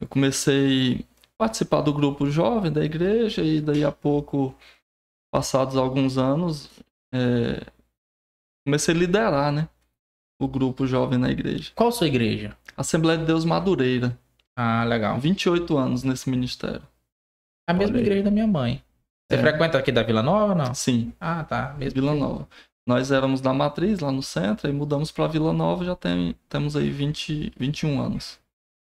Eu 0.00 0.08
comecei 0.08 1.04
a 1.34 1.38
participar 1.38 1.82
do 1.82 1.92
grupo 1.92 2.30
jovem 2.30 2.72
da 2.72 2.84
igreja 2.84 3.42
e 3.42 3.60
daí 3.60 3.84
a 3.84 3.92
pouco, 3.92 4.54
passados 5.32 5.76
alguns 5.76 6.16
anos, 6.18 6.70
é, 7.12 7.64
comecei 8.66 8.94
a 8.94 8.98
liderar, 8.98 9.52
né? 9.52 9.68
O 10.40 10.48
grupo 10.48 10.86
jovem 10.86 11.18
na 11.18 11.30
igreja. 11.30 11.70
qual 11.74 11.92
sua 11.92 12.06
igreja? 12.06 12.56
Assembleia 12.76 13.18
de 13.18 13.26
Deus 13.26 13.44
Madureira. 13.44 14.18
Ah, 14.56 14.84
legal. 14.84 15.18
28 15.18 15.76
anos 15.76 16.02
nesse 16.02 16.30
ministério. 16.30 16.82
A 17.68 17.74
mesma 17.74 17.98
igreja 17.98 18.22
da 18.24 18.30
minha 18.30 18.46
mãe. 18.46 18.82
Você 19.30 19.38
É. 19.38 19.40
frequenta 19.42 19.78
aqui 19.78 19.92
da 19.92 20.02
Vila 20.02 20.22
Nova 20.22 20.52
ou 20.52 20.58
não? 20.58 20.74
Sim, 20.74 21.12
Ah, 21.20 21.44
tá. 21.44 21.74
Mesmo. 21.78 22.00
Vila 22.00 22.14
Nova. 22.14 22.48
Nós 22.86 23.10
éramos 23.10 23.40
da 23.42 23.52
Matriz, 23.52 24.00
lá 24.00 24.10
no 24.10 24.22
centro, 24.22 24.68
e 24.68 24.72
mudamos 24.72 25.12
para 25.12 25.26
Vila 25.28 25.52
Nova, 25.52 25.84
já 25.84 25.94
tem, 25.94 26.34
temos 26.48 26.74
aí 26.74 26.90
20, 26.90 27.52
21 27.56 28.00
anos. 28.00 28.40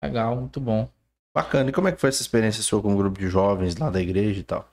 Legal, 0.03 0.37
muito 0.37 0.61
bom. 0.61 0.89
Bacana. 1.35 1.71
E 1.71 1.73
como 1.73 1.89
é 1.89 1.93
que 1.93 2.01
foi 2.01 2.09
essa 2.09 2.23
experiência 2.23 2.63
sua 2.63 2.83
com 2.83 2.95
o 2.95 2.97
grupo 2.97 3.19
de 3.19 3.29
jovens 3.29 3.77
lá 3.77 3.91
da 3.91 4.01
igreja 4.01 4.41
e 4.41 4.43
tal? 4.43 4.69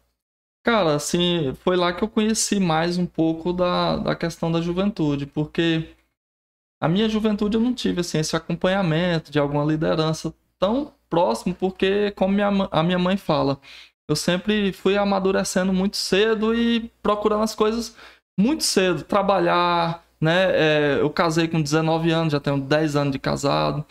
Cara, 0.64 0.96
assim, 0.96 1.54
foi 1.62 1.78
lá 1.78 1.94
que 1.94 2.04
eu 2.04 2.10
conheci 2.10 2.60
mais 2.60 2.98
um 2.98 3.06
pouco 3.06 3.54
da, 3.54 3.98
da 3.98 4.16
questão 4.16 4.52
da 4.52 4.62
juventude, 4.62 5.26
porque 5.26 5.96
a 6.82 6.88
minha 6.88 7.08
juventude 7.08 7.56
eu 7.56 7.62
não 7.62 7.74
tive, 7.74 8.02
assim, 8.02 8.20
esse 8.20 8.36
acompanhamento 8.36 9.32
de 9.32 9.40
alguma 9.40 9.64
liderança 9.64 10.34
tão 10.60 10.94
próximo, 11.10 11.56
porque, 11.56 12.12
como 12.12 12.34
minha, 12.34 12.50
a 12.72 12.84
minha 12.84 13.00
mãe 13.00 13.16
fala, 13.16 13.60
eu 14.10 14.16
sempre 14.16 14.74
fui 14.74 14.98
amadurecendo 14.98 15.72
muito 15.72 15.98
cedo 15.98 16.54
e 16.54 16.92
procurando 17.02 17.44
as 17.44 17.56
coisas 17.56 17.96
muito 18.38 18.64
cedo, 18.64 19.04
trabalhar, 19.04 20.04
né? 20.20 20.98
É, 20.98 21.02
eu 21.02 21.10
casei 21.10 21.48
com 21.48 21.62
19 21.62 22.12
anos, 22.12 22.34
já 22.34 22.40
tenho 22.40 22.60
10 22.60 22.96
anos 22.96 23.12
de 23.14 23.20
casado. 23.20 23.86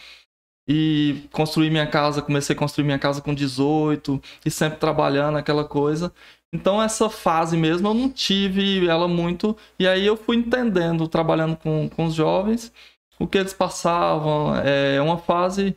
E 0.69 1.29
construí 1.31 1.71
minha 1.71 1.87
casa, 1.87 2.21
comecei 2.21 2.55
a 2.55 2.59
construir 2.59 2.85
minha 2.85 2.99
casa 2.99 3.21
com 3.21 3.33
18 3.33 4.21
e 4.45 4.51
sempre 4.51 4.79
trabalhando 4.79 5.39
aquela 5.39 5.65
coisa. 5.65 6.13
Então 6.53 6.83
essa 6.83 7.09
fase 7.09 7.57
mesmo 7.57 7.89
eu 7.89 7.95
não 7.95 8.11
tive 8.11 8.89
ela 8.89 9.07
muito. 9.07 9.57
E 9.79 9.87
aí 9.87 10.05
eu 10.05 10.17
fui 10.17 10.37
entendendo, 10.37 11.07
trabalhando 11.07 11.57
com, 11.57 11.89
com 11.89 12.07
os 12.07 12.15
jovens, 12.15 12.73
o 13.19 13.27
que 13.27 13.39
eles 13.39 13.53
passavam. 13.53 14.57
É 14.57 15.01
uma 15.01 15.19
fase 15.19 15.77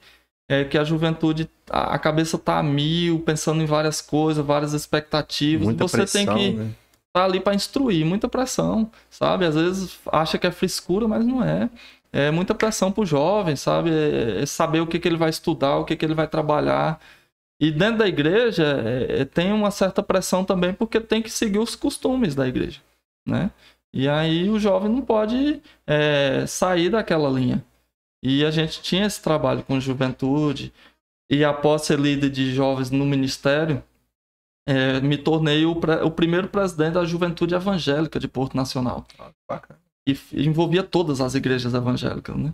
é, 0.50 0.64
que 0.64 0.78
a 0.78 0.84
juventude, 0.84 1.50
a, 1.70 1.96
a 1.96 2.00
cabeça 2.00 2.38
tá 2.38 2.58
a 2.58 2.64
mil, 2.64 3.20
pensando 3.20 3.62
em 3.62 3.68
várias 3.68 4.02
coisas, 4.02 4.44
várias 4.44 4.74
expectativas. 4.74 5.66
Muita 5.66 5.88
Você 5.88 5.98
pressão, 5.98 6.26
tem 6.26 6.36
que 6.36 6.58
né? 6.58 6.72
tá 7.14 7.26
ali 7.26 7.40
para 7.40 7.54
instruir, 7.54 8.06
muita 8.06 8.28
pressão, 8.28 8.90
sabe? 9.10 9.46
Às 9.46 9.56
vezes 9.56 10.00
acha 10.12 10.38
que 10.38 10.48
é 10.48 10.52
frescura, 10.52 11.08
mas 11.08 11.26
não 11.26 11.44
é. 11.44 11.70
É 12.12 12.32
muita 12.32 12.56
pressão 12.56 12.92
pro 12.92 13.06
jovem, 13.06 13.56
sabe? 13.56 13.92
É, 13.92 14.42
é 14.42 14.46
saber 14.46 14.82
o 14.82 14.88
que, 14.88 15.00
que 15.00 15.08
ele 15.08 15.18
vai 15.18 15.30
estudar, 15.30 15.78
o 15.78 15.86
que, 15.86 15.96
que 15.96 16.06
ele 16.06 16.16
vai 16.16 16.28
trabalhar. 16.28 17.00
E 17.60 17.72
dentro 17.72 18.00
da 18.00 18.08
igreja 18.08 18.64
é, 18.86 19.22
é, 19.22 19.26
tem 19.26 19.52
uma 19.52 19.70
certa 19.72 20.02
pressão 20.02 20.46
também, 20.46 20.74
porque 20.74 21.00
tem 21.00 21.22
que 21.22 21.30
seguir 21.30 21.60
os 21.60 21.76
costumes 21.76 22.34
da 22.34 22.48
igreja, 22.48 22.82
né? 23.28 23.52
E 23.94 24.08
aí 24.08 24.50
o 24.50 24.60
jovem 24.60 24.90
não 24.90 25.02
pode 25.02 25.62
é, 25.86 26.46
sair 26.48 26.90
daquela 26.90 27.30
linha. 27.30 27.64
E 28.24 28.46
a 28.46 28.52
gente 28.52 28.82
tinha 28.82 29.06
esse 29.06 29.22
trabalho 29.22 29.64
com 29.64 29.80
juventude, 29.80 30.74
e 31.30 31.44
após 31.44 31.84
ser 31.84 32.00
líder 32.00 32.30
de 32.30 32.54
jovens 32.54 32.90
no 32.92 33.06
ministério, 33.06 33.84
é, 34.68 35.00
me 35.02 35.18
tornei 35.18 35.66
o, 35.66 35.72
o 35.72 36.12
primeiro 36.12 36.48
presidente 36.48 36.94
da 36.94 37.06
Juventude 37.06 37.56
Evangélica 37.56 38.20
de 38.20 38.28
Porto 38.28 38.56
Nacional. 38.56 39.06
Bacana. 39.48 39.79
E 40.34 40.46
envolvia 40.46 40.84
todas 40.84 41.22
as 41.22 41.36
igrejas 41.36 41.74
evangélicas, 41.74 42.36
né? 42.36 42.54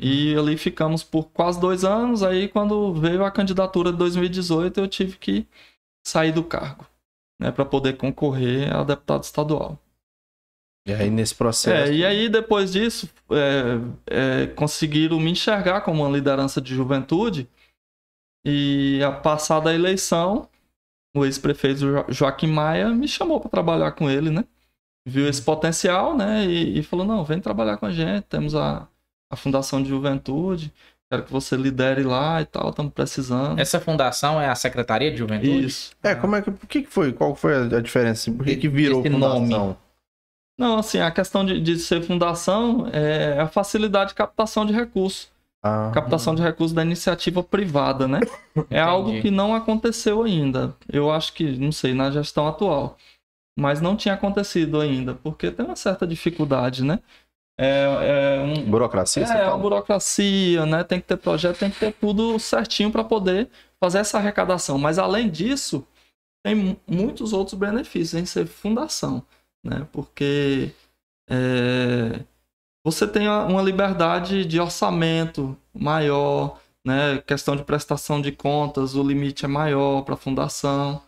E 0.00 0.34
ali 0.36 0.56
ficamos 0.56 1.02
por 1.02 1.24
quase 1.30 1.60
dois 1.60 1.84
anos. 1.84 2.22
Aí, 2.22 2.48
quando 2.48 2.94
veio 2.94 3.24
a 3.24 3.30
candidatura 3.30 3.90
de 3.90 3.98
2018, 3.98 4.78
eu 4.80 4.88
tive 4.88 5.16
que 5.16 5.46
sair 6.06 6.32
do 6.32 6.44
cargo, 6.44 6.86
né, 7.40 7.50
para 7.50 7.64
poder 7.64 7.96
concorrer 7.96 8.74
a 8.74 8.84
deputado 8.84 9.24
estadual. 9.24 9.78
E 10.86 10.92
aí 10.92 11.10
nesse 11.10 11.34
processo. 11.34 11.92
É, 11.92 11.94
e 11.94 12.04
aí 12.04 12.28
depois 12.28 12.72
disso, 12.72 13.10
é, 13.30 14.44
é, 14.44 14.46
conseguiram 14.46 15.20
me 15.20 15.30
enxergar 15.30 15.82
como 15.82 16.02
uma 16.02 16.16
liderança 16.16 16.60
de 16.60 16.74
juventude. 16.74 17.48
E 18.46 19.02
a 19.02 19.12
passada 19.12 19.74
eleição, 19.74 20.48
o 21.14 21.26
ex-prefeito 21.26 21.80
Jo- 21.80 22.06
Joaquim 22.08 22.46
Maia 22.46 22.88
me 22.88 23.06
chamou 23.06 23.38
para 23.40 23.50
trabalhar 23.50 23.92
com 23.92 24.08
ele, 24.08 24.30
né? 24.30 24.44
Viu 25.08 25.28
esse 25.28 25.42
potencial, 25.42 26.16
né? 26.16 26.44
E, 26.44 26.78
e 26.78 26.82
falou: 26.82 27.06
não, 27.06 27.24
vem 27.24 27.40
trabalhar 27.40 27.76
com 27.76 27.86
a 27.86 27.90
gente. 27.92 28.24
Temos 28.24 28.54
a, 28.54 28.86
a 29.30 29.36
Fundação 29.36 29.82
de 29.82 29.88
Juventude. 29.88 30.72
Quero 31.10 31.22
que 31.22 31.32
você 31.32 31.56
lidere 31.56 32.02
lá 32.02 32.42
e 32.42 32.44
tal, 32.44 32.68
estamos 32.68 32.92
precisando. 32.92 33.58
Essa 33.58 33.80
fundação 33.80 34.38
é 34.38 34.46
a 34.48 34.54
Secretaria 34.54 35.10
de 35.10 35.16
Juventude? 35.16 35.64
Isso. 35.64 35.92
É, 36.02 36.14
como 36.14 36.36
é 36.36 36.42
que. 36.42 36.50
Por 36.50 36.66
que 36.66 36.84
foi? 36.84 37.12
Qual 37.14 37.34
foi 37.34 37.56
a 37.74 37.80
diferença? 37.80 38.28
assim? 38.28 38.36
Por 38.36 38.44
que, 38.44 38.56
que 38.56 38.68
virou 38.68 39.00
Esse 39.00 39.10
fundação? 39.10 39.46
nome. 39.46 39.76
Não, 40.58 40.78
assim, 40.78 40.98
a 40.98 41.10
questão 41.10 41.46
de, 41.46 41.60
de 41.60 41.78
ser 41.78 42.02
fundação 42.02 42.88
é 42.92 43.40
a 43.40 43.46
facilidade 43.46 44.10
de 44.10 44.16
captação 44.16 44.66
de 44.66 44.72
recursos. 44.72 45.30
Ah, 45.62 45.90
captação 45.94 46.34
de 46.34 46.42
recursos 46.42 46.74
da 46.74 46.82
iniciativa 46.82 47.42
privada, 47.42 48.06
né? 48.06 48.20
É 48.68 48.80
algo 48.80 49.20
que 49.20 49.30
não 49.30 49.54
aconteceu 49.54 50.24
ainda. 50.24 50.74
Eu 50.92 51.10
acho 51.12 51.32
que, 51.32 51.56
não 51.56 51.70
sei, 51.70 51.94
na 51.94 52.10
gestão 52.10 52.46
atual. 52.48 52.98
Mas 53.58 53.80
não 53.80 53.96
tinha 53.96 54.14
acontecido 54.14 54.80
ainda, 54.80 55.14
porque 55.14 55.50
tem 55.50 55.66
uma 55.66 55.76
certa 55.76 56.06
dificuldade, 56.06 56.84
né? 56.84 57.00
É, 57.58 58.36
é 58.38 58.40
um, 58.42 58.64
burocracia? 58.70 59.24
é, 59.24 59.56
burocracia, 59.56 60.64
né? 60.64 60.84
Tem 60.84 61.00
que 61.00 61.06
ter 61.06 61.16
projeto, 61.16 61.58
tem 61.58 61.70
que 61.70 61.78
ter 61.80 61.92
tudo 61.92 62.38
certinho 62.38 62.90
para 62.92 63.02
poder 63.02 63.50
fazer 63.80 63.98
essa 63.98 64.18
arrecadação. 64.18 64.78
Mas 64.78 64.98
além 64.98 65.28
disso, 65.28 65.84
tem 66.44 66.54
mu- 66.54 66.80
muitos 66.86 67.32
outros 67.32 67.58
benefícios 67.58 68.14
em 68.20 68.26
ser 68.26 68.46
fundação, 68.46 69.24
né? 69.64 69.86
Porque 69.92 70.72
é, 71.30 72.20
você 72.84 73.06
tem 73.06 73.28
uma 73.28 73.62
liberdade 73.62 74.44
de 74.44 74.60
orçamento 74.60 75.56
maior, 75.74 76.60
né? 76.86 77.18
Questão 77.26 77.56
de 77.56 77.64
prestação 77.64 78.20
de 78.20 78.32
contas, 78.32 78.94
o 78.94 79.02
limite 79.02 79.44
é 79.44 79.48
maior 79.48 80.02
para 80.02 80.14
a 80.14 80.18
fundação. 80.18 81.02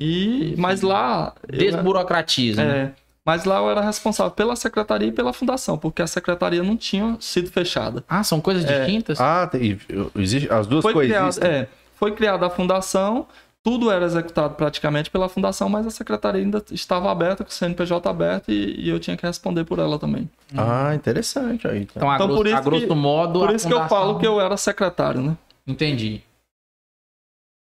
E 0.00 0.54
mas 0.56 0.80
lá 0.82 1.34
Desburocratiza. 1.48 2.64
né? 2.64 2.78
é, 2.96 3.00
mas 3.24 3.44
lá 3.44 3.58
eu 3.58 3.70
era 3.70 3.80
responsável 3.82 4.32
pela 4.32 4.56
secretaria 4.56 5.08
e 5.08 5.12
pela 5.12 5.32
fundação, 5.32 5.76
porque 5.76 6.00
a 6.02 6.06
secretaria 6.06 6.62
não 6.62 6.76
tinha 6.76 7.16
sido 7.20 7.50
fechada. 7.50 8.02
Ah, 8.08 8.24
são 8.24 8.40
coisas 8.40 8.64
É. 8.64 8.78
distintas? 8.80 9.20
Ah, 9.20 9.46
tem, 9.46 9.78
existe, 10.16 10.50
as 10.50 10.66
duas 10.66 10.82
Foi, 10.82 10.94
criado, 10.94 11.22
coexistem. 11.24 11.50
é, 11.50 11.68
foi 11.96 12.12
criada 12.12 12.46
a 12.46 12.50
fundação, 12.50 13.26
tudo 13.62 13.90
era 13.90 14.06
executado 14.06 14.54
praticamente 14.54 15.10
pela 15.10 15.28
fundação, 15.28 15.68
mas 15.68 15.86
a 15.86 15.90
secretaria 15.90 16.40
ainda 16.40 16.64
estava 16.72 17.12
aberta, 17.12 17.44
com 17.44 17.50
o 17.50 17.52
CNPJ 17.52 18.08
aberto, 18.08 18.50
e, 18.50 18.86
e 18.86 18.88
eu 18.88 18.98
tinha 18.98 19.18
que 19.18 19.26
responder 19.26 19.64
por 19.64 19.78
ela 19.78 19.98
também. 19.98 20.28
Ah, 20.56 20.94
interessante 20.94 21.68
aí. 21.68 21.82
Então. 21.82 21.92
Então, 21.96 22.10
a, 22.10 22.14
Então, 22.14 22.26
grosso, 22.26 22.40
por 22.42 22.46
isso 22.48 22.56
a 22.56 22.60
grosso 22.62 22.86
que- 22.88 22.94
modo. 22.94 23.40
Por 23.40 23.50
a 23.50 23.52
isso 23.52 23.66
que 23.68 23.72
eu 23.74 23.76
fundação- 23.76 23.98
falo 23.98 24.18
que 24.18 24.26
eu 24.26 24.40
era 24.40 24.56
secretário, 24.56 25.20
né? 25.20 25.36
Entendi. 25.66 26.22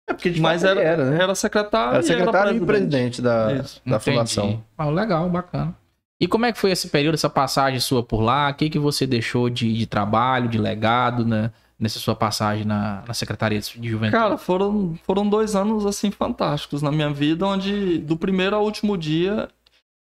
É 0.09 0.13
porque 0.13 0.31
de 0.31 0.41
Mas 0.41 0.65
era, 0.65 0.81
era, 0.81 1.11
né? 1.11 1.23
era 1.23 1.35
secretário, 1.35 1.95
Era 1.95 2.01
e 2.01 2.07
secretário 2.07 2.49
era 2.51 2.57
e 2.57 2.61
presidente 2.67 3.23
da, 3.23 3.53
Isso. 3.53 3.81
da 3.87 3.97
Entendi. 3.97 4.05
fundação. 4.17 4.65
Ah, 4.77 4.89
legal, 4.91 5.29
bacana. 5.31 5.75
E 6.21 6.29
como 6.29 6.47
é 6.47 6.53
que 6.53 6.59
foi 6.59 6.71
esse 6.71 6.89
período, 6.89 7.15
essa 7.15 7.31
passagem 7.31 7.81
sua 7.81 8.03
por 8.03 8.21
lá? 8.21 8.51
O 8.51 8.55
que, 8.55 8.71
que 8.71 8.79
você 8.79 9.07
deixou 9.07 9.49
de, 9.51 9.73
de 9.73 9.87
trabalho, 9.87 10.49
de 10.49 10.59
legado, 10.59 11.25
né? 11.27 11.51
Nessa 11.79 11.99
sua 11.99 12.15
passagem 12.15 12.65
na, 12.65 13.03
na 13.09 13.13
Secretaria 13.15 13.59
de 13.59 13.89
Juventude? 13.89 14.13
Cara, 14.23 14.39
foram, 14.39 14.95
foram 15.03 15.29
dois 15.29 15.57
anos 15.57 15.85
assim 15.85 16.13
fantásticos 16.13 16.81
na 16.81 16.93
minha 16.93 17.11
vida, 17.11 17.45
onde 17.45 17.99
do 17.99 18.17
primeiro 18.17 18.55
ao 18.55 18.63
último 18.65 18.97
dia 18.97 19.49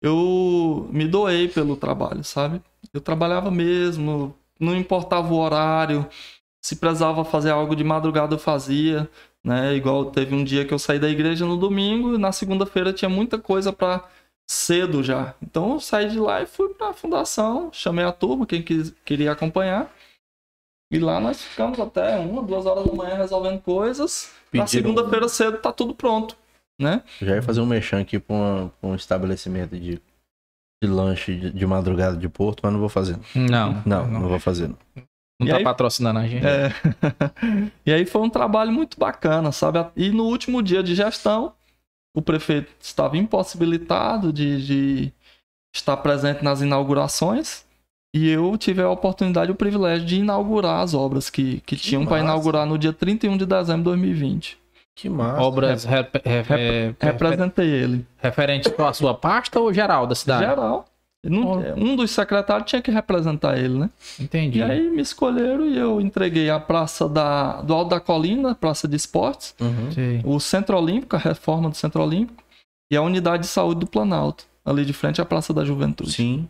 eu 0.02 0.90
me 0.92 1.08
doei 1.08 1.48
pelo 1.48 1.78
trabalho, 1.78 2.24
sabe? 2.24 2.62
Eu 2.94 3.00
trabalhava 3.00 3.50
mesmo, 3.52 4.36
não 4.60 4.76
importava 4.76 5.32
o 5.34 5.38
horário, 5.38 6.06
se 6.62 6.76
precisava 6.76 7.24
fazer 7.24 7.52
algo 7.52 7.76
de 7.76 7.84
madrugada 7.84 8.36
eu 8.36 8.40
fazia, 8.40 9.10
né? 9.46 9.74
Igual 9.76 10.12
teve 10.12 10.36
um 10.36 10.44
dia 10.44 10.66
que 10.66 10.74
eu 10.74 10.80
saí 10.80 11.00
da 11.00 11.10
igreja 11.10 11.46
no 11.46 11.58
domingo 11.58 12.16
e 12.16 12.18
na 12.18 12.32
segunda-feira 12.32 12.94
tinha 12.94 13.10
muita 13.10 13.38
coisa 13.40 13.72
para 13.74 14.08
cedo 14.50 15.04
já. 15.04 15.34
Então 15.42 15.74
eu 15.74 15.80
saí 15.80 16.10
de 16.10 16.20
lá 16.20 16.42
e 16.42 16.46
fui 16.46 16.74
pra 16.74 16.94
fundação, 16.94 17.72
chamei 17.72 18.04
a 18.06 18.12
turma, 18.12 18.46
quem 18.46 18.62
quis, 18.62 18.94
queria 19.06 19.32
acompanhar. 19.32 19.92
E 20.92 21.00
lá 21.00 21.20
nós 21.22 21.42
ficamos 21.42 21.80
até 21.80 22.18
uma, 22.18 22.44
duas 22.44 22.66
horas 22.66 22.86
da 22.86 22.94
manhã 22.94 23.16
resolvendo 23.16 23.62
coisas. 23.62 24.30
Na 24.54 24.66
Pediram- 24.66 24.68
segunda-feira 24.68 25.30
cedo 25.30 25.58
tá 25.58 25.72
tudo 25.72 25.96
pronto, 25.96 26.36
né? 26.80 27.02
Já 27.22 27.36
ia 27.36 27.42
fazer 27.42 27.62
um 27.62 27.66
mexão 27.66 28.00
aqui 28.00 28.20
pra 28.20 28.36
um 28.84 28.94
estabelecimento 28.94 29.80
de, 29.80 30.02
de 30.84 30.90
lanche 30.90 31.34
de, 31.34 31.50
de 31.52 31.66
madrugada 31.66 32.18
de 32.18 32.28
Porto, 32.28 32.60
mas 32.64 32.74
não 32.74 32.80
vou 32.82 32.90
fazer. 32.90 33.18
Não, 33.34 33.82
Não, 33.86 34.06
não, 34.06 34.28
vou 34.28 34.38
fazer. 34.40 34.68
Não. 34.68 34.78
Não 35.42 35.48
E 35.48 35.50
tá 35.50 35.58
aí- 35.58 35.64
patrocinando 35.64 36.20
a 36.20 36.28
gente. 36.28 36.46
É. 36.46 36.72
e 37.86 37.92
aí 37.92 38.06
foi 38.06 38.22
um 38.22 38.30
trabalho 38.30 38.72
muito 38.72 38.98
bacana, 39.00 39.52
sabe? 39.52 39.84
E 39.96 40.10
no 40.12 40.24
último 40.26 40.62
dia 40.62 40.84
de 40.84 40.94
gestão, 40.96 41.54
o 42.16 42.22
prefeito 42.22 42.70
estava 42.80 43.18
impossibilitado 43.18 44.32
de, 44.32 44.66
de 44.66 45.14
estar 45.76 45.98
presente 45.98 46.44
nas 46.44 46.62
inaugurações. 46.62 47.66
E 48.14 48.30
eu 48.30 48.58
tive 48.58 48.82
a 48.82 48.90
oportunidade 48.90 49.50
e 49.50 49.54
o 49.54 49.56
privilégio 49.56 50.06
de 50.06 50.18
inaugurar 50.20 50.82
as 50.82 50.94
obras 50.94 51.30
que, 51.30 51.62
que, 51.66 51.78
tinham 51.78 52.06
para 52.06 52.20
inaugurar 52.20 52.66
no 52.66 52.78
dia 52.78 52.92
31 52.92 53.38
de 53.38 53.46
dezembro 53.46 53.78
de 53.80 53.84
2020. 53.86 54.60
Que 54.94 55.10
massa. 55.10 55.42
Obras 55.42 55.86
rep- 55.86 56.22
rep- 56.26 56.50
Rep- 56.50 56.60
é, 56.60 57.06
Representei 57.06 57.70
ele. 57.70 58.06
referentes 58.18 58.70
com 58.74 58.86
a 58.86 58.92
sua 58.94 59.14
pasta 59.16 59.58
ou 59.62 59.74
geral 59.74 60.06
da 60.06 60.14
cidade? 60.14 60.46
Geral. 60.46 60.86
Não- 61.24 61.60
Um 61.78 61.96
dos 61.96 62.10
secretários 62.12 62.68
tinha 62.70 62.82
que 62.82 62.90
representar 62.90 63.58
ele, 63.58 63.78
né? 63.78 63.90
Entendi. 64.20 64.58
E 64.60 64.64
aí 64.64 64.90
me 64.90 65.02
escolheram 65.02 65.66
e 65.68 65.78
eu 65.78 66.02
entreguei 66.02 66.50
a 66.50 66.60
praça 66.60 67.08
da, 67.08 67.62
do 67.62 67.74
Alto 67.76 67.90
da 67.92 68.00
Colina, 68.00 68.56
praça 68.56 68.88
de 68.88 68.96
esportes, 68.96 69.54
Uhum. 69.62 70.22
O 70.36 70.40
Centro 70.40 70.76
Olímpico, 70.78 71.16
a 71.16 71.20
reforma 71.20 71.70
do 71.70 71.76
Centro 71.76 72.02
Olímpico, 72.02 72.44
e 72.92 72.98
a 72.98 73.02
unidade 73.04 73.44
de 73.44 73.50
saúde 73.50 73.82
do 73.82 73.88
Planalto, 73.88 74.46
ali 74.66 74.84
de 74.84 74.94
frente 74.94 75.22
à 75.22 75.26
Praça 75.26 75.54
da 75.54 75.64
Juventude. 75.64 76.12
Sim. 76.12 76.50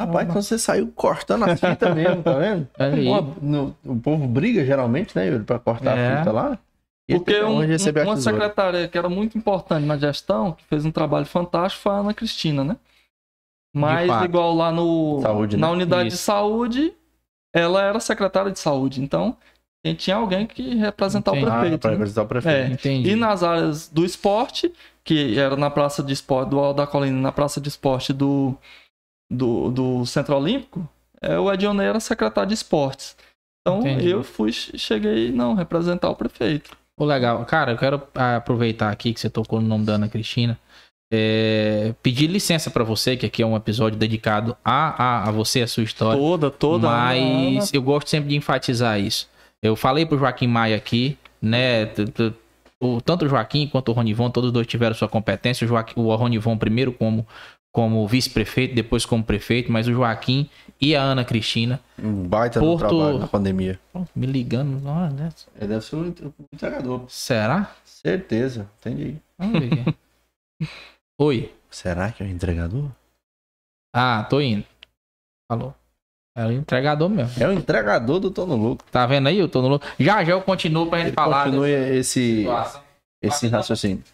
Rapaz, 0.00 0.28
então 0.28 0.40
você 0.40 0.56
saiu 0.58 0.92
cortando 0.94 1.42
as 1.44 1.58
fitas 1.60 1.92
mesmo, 1.94 2.22
tá 2.22 2.34
vendo? 2.34 2.68
Aí. 2.78 3.04
Uma- 3.08 3.34
no- 3.42 3.76
o 3.84 3.96
povo 3.96 4.28
briga 4.28 4.64
geralmente, 4.64 5.16
né, 5.16 5.26
Yuri, 5.26 5.42
pra 5.42 5.58
cortar 5.58 5.98
É. 5.98 6.12
a 6.14 6.18
fita 6.18 6.30
lá. 6.32 6.58
E 7.10 7.14
Porque 7.16 7.42
um- 7.42 7.60
a 7.62 8.02
uma 8.04 8.16
secretária 8.16 8.86
que 8.86 8.96
era 8.96 9.08
muito 9.08 9.36
importante 9.36 9.84
na 9.84 9.96
gestão, 9.96 10.52
que 10.52 10.62
fez 10.66 10.84
um 10.84 10.90
trabalho 10.92 11.26
fantástico, 11.26 11.82
foi 11.82 11.92
a 11.92 11.96
Ana 11.96 12.14
Cristina, 12.14 12.62
né? 12.62 12.76
Mas 13.74 14.10
igual 14.24 14.54
lá 14.54 14.72
no, 14.72 15.20
Saúde, 15.22 15.56
na 15.56 15.66
né? 15.68 15.72
unidade 15.72 16.08
de 16.08 16.14
Isso. 16.14 16.24
saúde, 16.24 16.94
ela 17.54 17.82
era 17.82 18.00
secretária 18.00 18.50
de 18.50 18.58
saúde. 18.58 19.00
Então, 19.02 19.36
a 19.84 19.88
gente 19.88 20.00
tinha 20.00 20.16
alguém 20.16 20.46
que 20.46 20.74
representar 20.74 21.32
Entendi. 21.32 21.46
o 21.46 21.48
Ah, 21.52 21.60
prefeito. 21.60 21.80
pra 21.80 21.90
né? 21.90 21.96
representar 21.96 22.22
o 22.22 22.26
prefeito. 22.26 22.70
É. 22.70 22.74
Entendi. 22.74 23.10
E 23.10 23.14
nas 23.16 23.42
áreas 23.42 23.88
do 23.88 24.04
esporte, 24.04 24.72
que 25.04 25.38
era 25.38 25.56
na 25.56 25.70
praça 25.70 26.02
de 26.02 26.12
esporte 26.12 26.50
do 26.50 26.58
Alto 26.58 26.78
da 26.78 26.86
Colina, 26.86 27.20
na 27.20 27.32
praça 27.32 27.60
de 27.60 27.68
esporte 27.68 28.12
do, 28.12 28.54
do, 29.30 29.70
do 29.70 30.06
Centro 30.06 30.36
Olímpico, 30.36 30.88
é, 31.20 31.38
o 31.38 31.52
Edionei 31.52 31.86
era 31.86 32.00
secretário 32.00 32.48
de 32.48 32.54
esportes. 32.54 33.16
Então 33.60 33.80
Entendi. 33.80 34.08
eu 34.08 34.22
fui, 34.24 34.50
cheguei, 34.52 35.30
não, 35.30 35.54
representar 35.54 36.08
o 36.10 36.16
prefeito. 36.16 36.76
Ô, 36.98 37.04
legal. 37.04 37.44
Cara, 37.44 37.72
eu 37.72 37.76
quero 37.78 38.02
ah, 38.14 38.36
aproveitar 38.36 38.90
aqui 38.90 39.12
que 39.12 39.20
você 39.20 39.30
tocou 39.30 39.60
no 39.60 39.68
nome 39.68 39.84
da 39.84 39.94
Ana 39.94 40.08
Cristina. 40.08 40.58
É, 41.12 41.94
pedir 42.02 42.26
licença 42.26 42.70
pra 42.70 42.84
você, 42.84 43.16
que 43.16 43.26
aqui 43.26 43.42
é 43.42 43.46
um 43.46 43.56
episódio 43.56 43.98
dedicado 43.98 44.56
a, 44.64 45.02
a, 45.02 45.28
a 45.28 45.30
você, 45.30 45.62
a 45.62 45.66
sua 45.66 45.82
história. 45.82 46.20
Toda, 46.20 46.50
toda. 46.50 46.88
Mas 46.88 47.72
eu 47.72 47.82
gosto 47.82 48.08
sempre 48.08 48.28
de 48.30 48.36
enfatizar 48.36 49.00
isso. 49.00 49.28
Eu 49.62 49.74
falei 49.74 50.04
pro 50.06 50.18
Joaquim 50.18 50.46
Maia 50.46 50.76
aqui, 50.76 51.16
né? 51.42 51.84
o- 52.82 53.00
tanto 53.00 53.24
o 53.24 53.28
Joaquim 53.28 53.66
quanto 53.66 53.88
o 53.90 53.92
Ronivon, 53.92 54.30
todos 54.30 54.52
dois 54.52 54.66
tiveram 54.66 54.94
sua 54.94 55.08
competência. 55.08 55.64
O, 55.64 55.68
Joaquim, 55.68 55.94
o 56.00 56.14
Ronivon 56.14 56.56
primeiro 56.56 56.92
como, 56.92 57.26
como 57.72 58.06
vice-prefeito, 58.06 58.74
depois 58.74 59.04
como 59.04 59.24
prefeito, 59.24 59.72
mas 59.72 59.88
o 59.88 59.92
Joaquim 59.92 60.48
e 60.80 60.94
a 60.94 61.02
Ana 61.02 61.24
Cristina 61.24 61.80
Um 61.98 62.22
baita 62.28 62.60
no 62.60 62.66
Porto- 62.66 62.86
trabalho 62.96 63.18
na 63.18 63.26
pandemia. 63.26 63.80
me 64.14 64.26
ligando. 64.26 64.80
ó, 64.86 65.08
né? 65.08 65.30
Ele 65.58 65.66
deve 65.68 65.84
ser 65.84 65.96
um 65.96 66.06
entre- 66.06 66.30
entregador. 66.52 67.02
Será? 67.08 67.72
Certeza. 67.84 68.70
Entendi. 68.78 69.16
Vamos 69.36 69.58
ver 69.58 69.72
aqui. 69.72 69.94
Oi. 71.20 71.52
Será 71.68 72.12
que 72.12 72.22
é 72.22 72.26
um 72.26 72.28
entregador? 72.28 72.88
Ah, 73.94 74.24
tô 74.30 74.40
indo. 74.40 74.64
Falou. 75.50 75.74
É 76.36 76.46
o 76.46 76.52
entregador 76.52 77.08
mesmo. 77.08 77.42
É 77.42 77.48
o 77.48 77.52
entregador 77.52 78.20
do 78.20 78.30
Tono 78.30 78.54
Louco. 78.54 78.84
Tá 78.92 79.04
vendo 79.06 79.26
aí? 79.26 79.36
Eu 79.38 79.48
tô 79.48 79.60
no 79.60 79.66
louco. 79.66 79.84
Já 79.98 80.22
já 80.22 80.32
eu 80.32 80.40
continuo 80.40 80.86
pra 80.86 80.98
gente 80.98 81.08
Ele 81.08 81.14
falar. 81.16 81.46
continue 81.46 81.70
esse, 81.72 82.36
situação. 82.42 82.80
esse 83.20 83.48
raciocínio. 83.48 84.04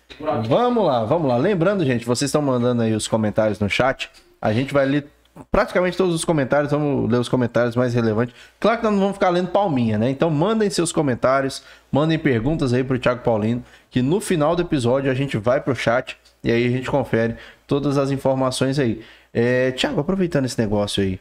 Vamos 0.49 0.87
lá, 0.87 1.05
vamos 1.05 1.29
lá. 1.29 1.37
Lembrando, 1.37 1.85
gente, 1.85 2.07
vocês 2.07 2.31
estão 2.31 2.41
mandando 2.41 2.81
aí 2.81 2.95
os 2.95 3.07
comentários 3.07 3.61
no 3.61 3.69
chat. 3.69 4.11
A 4.41 4.55
gente 4.55 4.73
vai 4.73 4.87
ler 4.87 5.07
praticamente 5.51 5.99
todos 5.99 6.15
os 6.15 6.25
comentários. 6.25 6.73
Vamos 6.73 7.11
ler 7.11 7.19
os 7.19 7.29
comentários 7.29 7.77
mais 7.77 7.93
relevantes. 7.93 8.35
Claro 8.59 8.79
que 8.79 8.85
nós 8.85 8.93
não 8.95 9.01
vamos 9.01 9.17
ficar 9.17 9.29
lendo 9.29 9.49
palminha, 9.49 9.99
né? 9.99 10.09
Então 10.09 10.31
mandem 10.31 10.71
seus 10.71 10.93
comentários, 10.93 11.63
mandem 11.93 12.19
perguntas 12.19 12.73
aí 12.73 12.83
pro 12.83 12.99
Thiago 12.99 13.23
Paulino, 13.23 13.63
que 13.91 14.01
no 14.01 14.19
final 14.19 14.57
do 14.57 14.63
episódio 14.63 15.11
a 15.11 15.15
gente 15.15 15.37
vai 15.37 15.61
pro 15.61 15.75
chat 15.77 16.17
e 16.45 16.53
aí 16.53 16.67
a 16.67 16.71
gente 16.71 16.91
confere 16.91 17.37
todas 17.67 17.97
as 17.99 18.11
informações 18.11 18.79
aí. 18.79 19.03
É, 19.33 19.73
Thiago, 19.73 20.01
aproveitando 20.01 20.45
esse 20.45 20.61
negócio 20.61 21.03
aí 21.03 21.19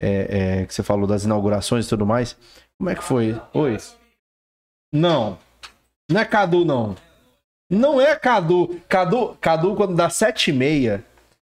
é, 0.00 0.60
é, 0.60 0.66
que 0.66 0.72
você 0.74 0.82
falou 0.82 1.06
das 1.06 1.24
inaugurações 1.24 1.86
e 1.86 1.88
tudo 1.88 2.06
mais, 2.06 2.36
como 2.78 2.90
é 2.90 2.94
que 2.94 3.02
foi? 3.02 3.40
Oi? 3.52 3.76
Não. 4.92 5.38
Não 6.10 6.20
é 6.20 6.24
Cadu, 6.24 6.64
não. 6.64 6.94
Não 7.70 8.00
é 8.00 8.14
Cadu. 8.14 8.80
Cadu, 8.88 9.36
Cadu 9.40 9.74
quando 9.74 9.94
dá 9.94 10.08
sete 10.08 10.50
e 10.50 10.52
meia, 10.52 11.04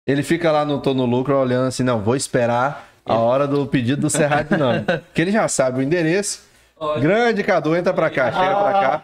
ele 0.06 0.22
fica 0.22 0.50
lá 0.50 0.64
no 0.64 0.80
Tô 0.80 0.92
no 0.92 1.06
Lucro 1.06 1.36
olhando 1.36 1.68
assim, 1.68 1.82
não, 1.82 2.00
vou 2.02 2.16
esperar 2.16 2.88
a 3.04 3.14
hora 3.14 3.46
do 3.46 3.66
pedido 3.66 4.02
do 4.02 4.10
Cerrado 4.10 4.48
Dinâmico. 4.54 4.92
que 5.14 5.22
ele 5.22 5.30
já 5.30 5.46
sabe 5.48 5.78
o 5.78 5.82
endereço. 5.82 6.50
Grande 7.00 7.44
Cadu, 7.44 7.76
entra 7.76 7.94
pra 7.94 8.10
cá, 8.10 8.32
chega 8.32 8.56
pra 8.56 8.72
cá. 8.72 9.02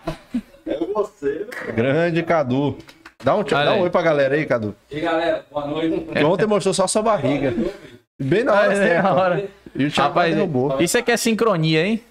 É 0.66 0.78
você, 0.92 1.46
Grande 1.74 2.22
Cadu. 2.24 2.76
Dá 3.22 3.34
um, 3.34 3.42
tchau- 3.42 3.64
dá 3.64 3.74
um 3.74 3.80
oi 3.80 3.90
pra 3.90 4.00
galera 4.02 4.34
aí, 4.36 4.46
Cadu. 4.46 4.74
E 4.90 4.96
aí, 4.96 5.00
galera, 5.00 5.44
boa 5.50 5.66
noite. 5.66 6.24
Ontem 6.24 6.46
mostrou 6.46 6.72
só 6.72 6.86
sua 6.86 7.02
barriga. 7.02 7.52
Bem 8.20 8.44
na 8.44 8.52
hora 8.52 8.74
É, 8.74 9.02
na 9.02 9.12
hora. 9.12 9.48
E 9.74 9.84
o 9.86 9.90
Thiago 9.90 10.08
Rapaz, 10.10 10.34
derrubou. 10.34 10.80
isso 10.80 10.96
aqui 10.96 11.10
é 11.10 11.16
sincronia, 11.16 11.84
hein? 11.84 12.02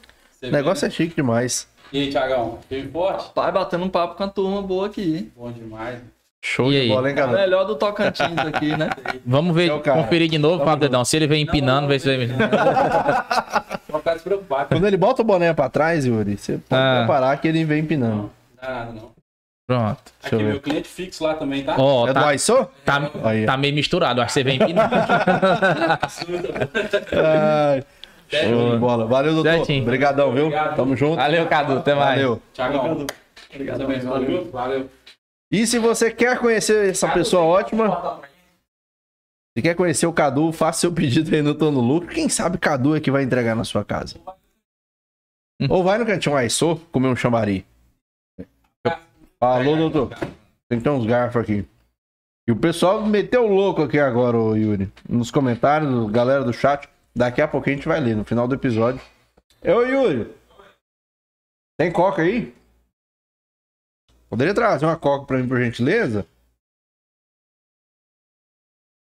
O 0.43 0.47
negócio 0.47 0.85
é 0.85 0.89
chique 0.89 1.15
demais. 1.15 1.67
E 1.93 2.01
aí, 2.01 2.09
Thiagão, 2.09 2.59
firme 2.67 2.89
e 2.89 2.91
forte? 2.91 3.31
Vai 3.33 3.51
batendo 3.51 3.85
um 3.85 3.89
papo 3.89 4.15
com 4.15 4.23
a 4.23 4.27
turma 4.27 4.61
boa 4.61 4.87
aqui. 4.87 5.31
Bom 5.35 5.49
demais. 5.51 5.99
Show 6.43 6.67
E 6.71 6.75
de 6.75 6.81
aí? 6.81 6.87
bola, 6.89 7.07
hein, 7.09 7.13
O 7.13 7.17
galera? 7.17 7.41
melhor 7.41 7.63
do 7.65 7.75
Tocantins 7.75 8.37
aqui, 8.53 8.75
né? 8.77 8.89
Vamos 9.25 9.55
ver, 9.55 9.71
é 9.71 9.79
conferir 9.79 10.29
de 10.29 10.37
novo, 10.37 10.63
Fábio 10.63 10.81
Dedão. 10.87 11.03
Se 11.05 11.15
ele 11.15 11.25
vem 11.27 11.41
empinando, 11.43 11.87
ver 11.87 11.99
se 11.99 12.09
ele... 12.09 12.27
Não 12.27 12.37
ficar 13.99 14.13
despreocupado. 14.13 14.67
Quando 14.69 14.85
ele 14.85 14.97
bota 14.97 15.21
o 15.21 15.25
boné 15.25 15.53
pra 15.53 15.69
trás, 15.69 16.05
Yuri, 16.05 16.37
você 16.37 16.57
pode 16.69 16.81
Ah. 16.81 17.01
reparar 17.01 17.37
que 17.37 17.47
ele 17.47 17.63
vem 17.63 17.79
empinando. 17.79 18.15
Não 18.15 18.29
dá 18.61 18.69
nada, 18.69 18.91
não. 18.91 19.16
Pronto. 19.67 20.01
Deixa 20.21 20.27
Aqui 20.27 20.35
eu 20.35 20.39
ver. 20.39 20.45
meu 20.45 20.61
cliente 20.61 20.87
fixo 20.87 21.23
lá 21.25 21.33
também, 21.35 21.61
tá? 21.63 21.75
Ó, 21.77 22.05
É 22.07 22.13
do 22.13 22.13
tá, 22.13 22.27
Aissô? 22.29 22.65
tá, 22.85 23.11
Aí. 23.25 23.45
tá 23.45 23.57
meio 23.57 23.75
misturado. 23.75 24.21
Acho 24.21 24.27
que 24.33 24.39
você 24.39 24.43
vem 24.45 24.55
empinando. 24.55 24.89
Ai, 27.13 27.83
show 28.29 28.71
de 28.71 28.77
bola. 28.77 29.05
Valeu, 29.05 29.33
doutor. 29.35 29.51
Certinho. 29.51 29.83
Obrigadão, 29.83 30.31
viu? 30.33 30.45
Obrigado. 30.45 30.75
Tamo 30.75 30.95
junto. 30.95 31.17
Valeu, 31.17 31.47
Cadu. 31.47 31.77
Até 31.79 31.93
mais. 31.93 32.15
Valeu. 32.21 32.41
Thiagão. 32.53 33.07
Obrigado, 33.53 33.87
valeu. 34.05 34.51
Valeu. 34.51 34.89
E 35.51 35.67
se 35.67 35.79
você 35.79 36.11
quer 36.11 36.37
conhecer 36.39 36.89
essa 36.89 37.09
pessoa 37.09 37.43
ótima, 37.43 38.21
se 39.57 39.61
quer 39.61 39.75
conhecer 39.75 40.05
o 40.07 40.13
Cadu, 40.13 40.51
faça 40.51 40.79
seu 40.81 40.91
pedido 40.93 41.33
aí 41.35 41.41
no 41.41 41.53
Tô 41.55 41.71
no 41.71 41.79
Lucro. 41.81 42.09
Quem 42.13 42.29
sabe 42.29 42.57
Cadu 42.57 42.95
é 42.95 42.99
que 43.01 43.11
vai 43.11 43.23
entregar 43.23 43.55
na 43.55 43.63
sua 43.63 43.83
casa. 43.83 44.15
Ou 45.69 45.83
vai 45.83 45.97
no 45.97 46.05
cantinho 46.05 46.35
Aissô 46.35 46.77
comer 46.91 47.07
um 47.07 47.15
chambari. 47.15 47.65
Falou, 49.39 49.77
doutor. 49.77 50.17
Tem 50.69 50.79
que 50.79 50.83
ter 50.83 50.89
uns 50.89 51.05
garfos 51.05 51.41
aqui. 51.41 51.67
E 52.47 52.51
o 52.51 52.55
pessoal 52.59 53.05
meteu 53.05 53.45
o 53.45 53.53
louco 53.53 53.83
aqui 53.83 53.99
agora, 53.99 54.37
ô 54.37 54.55
Yuri. 54.55 54.91
Nos 55.07 55.29
comentários, 55.29 56.09
galera 56.11 56.43
do 56.43 56.53
chat. 56.53 56.89
Daqui 57.15 57.41
a 57.41 57.47
pouco 57.47 57.69
a 57.69 57.73
gente 57.73 57.87
vai 57.87 57.99
ler, 57.99 58.15
no 58.15 58.23
final 58.23 58.47
do 58.47 58.55
episódio. 58.55 59.01
Ô 59.63 59.81
Yuri. 59.81 60.33
Tem 61.77 61.91
coca 61.91 62.21
aí? 62.21 62.55
Poderia 64.29 64.53
trazer 64.53 64.85
uma 64.85 64.97
coca 64.97 65.25
pra 65.25 65.37
mim, 65.37 65.47
por 65.47 65.59
gentileza? 65.61 66.25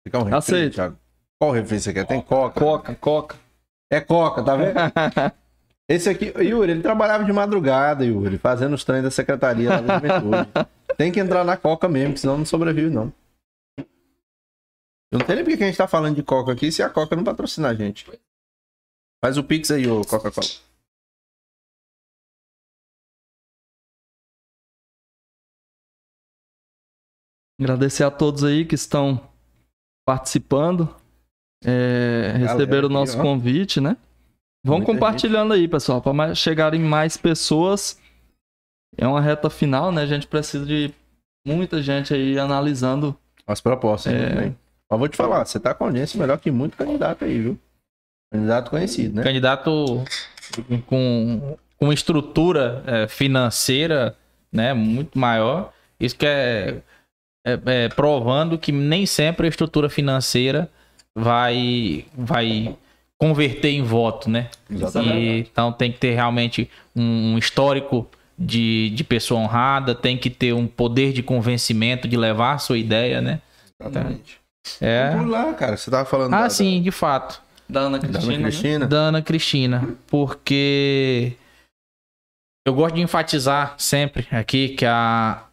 Fica 0.06 0.18
um 0.18 0.22
refri, 0.22 0.36
Aceito. 0.36 0.74
Thiago. 0.74 0.98
Qual 1.38 1.52
refri 1.52 1.80
você 1.80 1.92
quer? 1.92 2.06
Tem 2.06 2.22
coca. 2.22 2.60
Coca, 2.60 2.94
coca. 2.94 3.36
É 3.90 4.00
coca, 4.00 4.42
tá 4.42 4.56
vendo? 4.56 4.74
Esse 5.88 6.08
aqui, 6.08 6.32
Yuri, 6.38 6.72
ele 6.72 6.82
trabalhava 6.82 7.24
de 7.24 7.32
madrugada, 7.32 8.04
Yuri, 8.04 8.38
fazendo 8.38 8.74
os 8.74 8.84
treinos 8.84 9.04
da 9.04 9.10
secretaria 9.10 9.68
lá 9.68 9.80
da 9.80 9.94
juventude. 9.96 10.50
Tem 10.96 11.12
que 11.12 11.20
entrar 11.20 11.44
na 11.44 11.56
coca 11.56 11.88
mesmo, 11.88 12.16
senão 12.16 12.38
não 12.38 12.46
sobrevive, 12.46 12.88
não. 12.88 13.12
Eu 15.12 15.18
não 15.18 15.26
sei 15.26 15.36
nem 15.36 15.44
porque 15.44 15.58
que 15.58 15.64
a 15.64 15.66
gente 15.66 15.76
tá 15.76 15.86
falando 15.86 16.16
de 16.16 16.22
coca 16.22 16.52
aqui 16.52 16.72
se 16.72 16.82
a 16.82 16.88
coca 16.88 17.14
não 17.14 17.22
patrocinar 17.22 17.70
a 17.70 17.74
gente. 17.74 18.04
Faz 19.22 19.36
o 19.36 19.44
pix 19.44 19.70
aí, 19.70 19.86
ô 19.86 20.04
Coca-Cola. 20.04 20.46
Agradecer 27.60 28.04
a 28.04 28.10
todos 28.10 28.42
aí 28.42 28.64
que 28.64 28.74
estão 28.74 29.30
participando, 30.04 30.94
é, 31.64 32.34
receberam 32.36 32.88
o 32.88 32.92
nosso 32.92 33.18
ó. 33.18 33.22
convite, 33.22 33.80
né? 33.80 33.96
Vão 34.64 34.78
Muita 34.78 34.92
compartilhando 34.92 35.52
aí, 35.52 35.68
pessoal, 35.68 36.00
para 36.00 36.34
chegarem 36.34 36.80
mais 36.80 37.16
pessoas. 37.18 38.00
É 38.96 39.06
uma 39.06 39.20
reta 39.20 39.50
final, 39.50 39.92
né? 39.92 40.02
A 40.02 40.06
gente 40.06 40.26
precisa 40.26 40.64
de 40.64 40.90
muita 41.46 41.82
gente 41.82 42.14
aí 42.14 42.38
analisando. 42.38 43.14
As 43.46 43.60
propostas, 43.60 44.12
É. 44.12 44.34
né. 44.34 44.54
Mas 44.90 44.98
vou 44.98 45.08
te 45.08 45.16
falar, 45.16 45.44
você 45.44 45.60
tá 45.60 45.74
com 45.74 45.84
audiência 45.84 46.18
melhor 46.18 46.38
que 46.38 46.50
muito 46.50 46.76
candidato 46.76 47.24
aí, 47.24 47.38
viu? 47.40 47.58
Candidato 48.32 48.70
conhecido, 48.70 49.16
né? 49.16 49.22
Candidato 49.22 50.02
com, 50.86 51.56
com 51.76 51.92
estrutura 51.92 52.82
é, 52.86 53.06
financeira 53.08 54.16
né, 54.52 54.72
muito 54.72 55.18
maior. 55.18 55.72
Isso 55.98 56.16
que 56.16 56.26
é, 56.26 56.80
é- 57.46 57.60
é 57.66 57.88
provando 57.88 58.58
que 58.58 58.72
nem 58.72 59.04
sempre 59.04 59.46
a 59.46 59.50
estrutura 59.50 59.88
financeira 59.90 60.70
vai, 61.16 62.04
vai 62.14 62.76
converter 63.24 63.70
em 63.70 63.82
voto, 63.82 64.28
né? 64.28 64.50
Exatamente. 64.70 65.16
E, 65.16 65.38
então 65.40 65.72
tem 65.72 65.90
que 65.90 65.96
ter 65.98 66.14
realmente 66.14 66.70
um, 66.94 67.32
um 67.32 67.38
histórico 67.38 68.06
de, 68.38 68.90
de 68.90 69.02
pessoa 69.02 69.40
honrada, 69.40 69.94
tem 69.94 70.18
que 70.18 70.28
ter 70.28 70.52
um 70.52 70.66
poder 70.66 71.10
de 71.14 71.22
convencimento, 71.22 72.06
de 72.06 72.18
levar 72.18 72.52
a 72.52 72.58
sua 72.58 72.76
ideia, 72.76 73.22
né? 73.22 73.40
Exatamente. 73.80 74.38
É. 74.78 75.10
Vamos 75.12 75.30
lá, 75.30 75.54
cara. 75.54 75.74
Você 75.74 75.90
tava 75.90 76.04
falando 76.04 76.34
Ah, 76.34 76.42
da, 76.42 76.50
sim, 76.50 76.82
de 76.82 76.90
fato. 76.90 77.40
Da 77.66 77.80
Ana 77.80 77.98
da, 77.98 78.08
da 78.08 78.12
Cristina. 78.12 78.34
Ana 78.34 78.42
né? 78.42 78.48
Cristina. 78.50 78.86
da 78.86 78.96
Ana 78.98 79.22
Cristina, 79.22 79.88
porque 80.06 81.32
eu 82.66 82.74
gosto 82.74 82.94
de 82.94 83.00
enfatizar 83.00 83.74
sempre 83.78 84.28
aqui 84.30 84.68
que 84.68 84.84
a, 84.84 85.44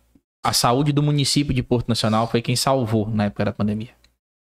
a 0.46 0.52
saúde 0.52 0.92
do 0.92 1.02
município 1.02 1.54
de 1.54 1.64
Porto 1.64 1.88
Nacional 1.88 2.28
foi 2.28 2.42
quem 2.42 2.58
salvou 2.58 3.10
na 3.10 3.26
época 3.26 3.46
da 3.46 3.54
pandemia. 3.54 4.01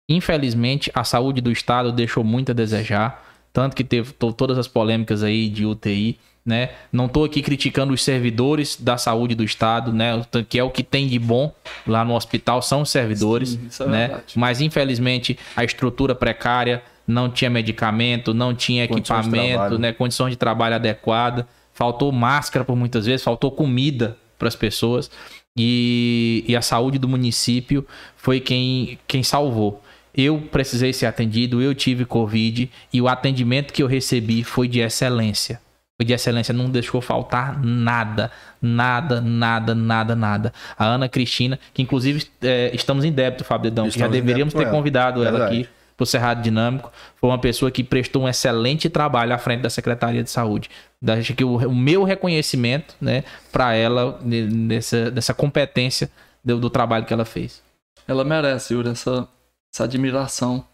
Infelizmente, 0.09 0.91
a 0.93 1.03
saúde 1.03 1.41
do 1.41 1.51
estado 1.51 1.91
deixou 1.91 2.23
muito 2.23 2.51
a 2.51 2.53
desejar, 2.53 3.23
tanto 3.51 3.75
que 3.75 3.83
teve 3.83 4.11
to- 4.13 4.33
todas 4.33 4.57
as 4.57 4.67
polêmicas 4.67 5.23
aí 5.23 5.47
de 5.49 5.65
UTI, 5.65 6.19
né? 6.45 6.71
Não 6.91 7.07
tô 7.07 7.23
aqui 7.23 7.41
criticando 7.41 7.93
os 7.93 8.03
servidores 8.03 8.75
da 8.79 8.97
saúde 8.97 9.33
do 9.33 9.43
estado, 9.43 9.93
né? 9.93 10.21
Que 10.49 10.59
é 10.59 10.63
o 10.63 10.69
que 10.69 10.83
tem 10.83 11.07
de 11.07 11.17
bom 11.17 11.53
lá 11.87 12.03
no 12.03 12.13
hospital 12.15 12.61
são 12.61 12.81
os 12.81 12.89
servidores 12.89 13.57
Sim, 13.69 13.83
é 13.83 13.87
né? 13.87 14.21
Mas 14.35 14.59
infelizmente 14.59 15.39
a 15.55 15.63
estrutura 15.63 16.13
precária 16.13 16.83
não 17.07 17.29
tinha 17.29 17.49
medicamento, 17.49 18.33
não 18.33 18.53
tinha 18.53 18.87
Condições 18.87 19.25
equipamento, 19.25 19.79
né? 19.79 19.93
Condições 19.93 20.31
de 20.31 20.35
trabalho 20.37 20.75
adequada, 20.75 21.47
faltou 21.73 22.11
máscara 22.11 22.65
por 22.65 22.75
muitas 22.75 23.05
vezes, 23.05 23.23
faltou 23.23 23.49
comida 23.49 24.17
para 24.37 24.49
as 24.49 24.55
pessoas 24.55 25.09
e, 25.57 26.43
e 26.45 26.55
a 26.55 26.61
saúde 26.61 26.97
do 26.97 27.07
município 27.07 27.85
foi 28.17 28.39
quem, 28.41 28.99
quem 29.07 29.23
salvou. 29.23 29.81
Eu 30.15 30.39
precisei 30.51 30.93
ser 30.93 31.05
atendido, 31.07 31.61
eu 31.61 31.73
tive 31.73 32.05
Covid 32.05 32.69
e 32.91 33.01
o 33.01 33.07
atendimento 33.07 33.73
que 33.73 33.81
eu 33.81 33.87
recebi 33.87 34.43
foi 34.43 34.67
de 34.67 34.79
excelência. 34.79 35.59
Foi 35.99 36.05
de 36.05 36.13
excelência, 36.13 36.53
não 36.53 36.69
deixou 36.69 37.01
faltar 37.01 37.59
nada, 37.63 38.31
nada, 38.61 39.21
nada, 39.21 39.73
nada, 39.75 40.15
nada. 40.15 40.53
A 40.77 40.85
Ana 40.85 41.07
Cristina, 41.09 41.59
que 41.73 41.81
inclusive 41.81 42.25
é, 42.41 42.71
estamos 42.73 43.05
em 43.05 43.11
débito, 43.11 43.43
Fábio 43.43 43.69
Dedão, 43.69 43.89
que 43.89 43.99
já 43.99 44.07
deveríamos 44.07 44.53
ter 44.53 44.63
ela. 44.63 44.71
convidado 44.71 45.21
ela 45.23 45.31
Verdade. 45.39 45.61
aqui 45.61 45.69
pro 45.95 46.05
Cerrado 46.05 46.41
Dinâmico. 46.41 46.91
Foi 47.15 47.29
uma 47.29 47.37
pessoa 47.37 47.69
que 47.69 47.83
prestou 47.83 48.23
um 48.23 48.27
excelente 48.27 48.89
trabalho 48.89 49.33
à 49.33 49.37
frente 49.37 49.61
da 49.61 49.69
Secretaria 49.69 50.23
de 50.23 50.29
Saúde. 50.31 50.69
Acho 51.07 51.35
que 51.35 51.43
o, 51.43 51.57
o 51.57 51.75
meu 51.75 52.03
reconhecimento, 52.03 52.95
né, 52.99 53.23
para 53.51 53.73
ela 53.75 54.19
ne- 54.23 54.47
nessa, 54.47 55.11
nessa 55.11 55.33
competência 55.33 56.09
do, 56.43 56.59
do 56.59 56.69
trabalho 56.71 57.05
que 57.05 57.13
ela 57.13 57.25
fez. 57.25 57.61
Ela 58.07 58.23
merece, 58.23 58.73
Yuri, 58.73 58.89
essa, 58.89 59.27
essa 59.73 59.85
admiração 59.85 60.65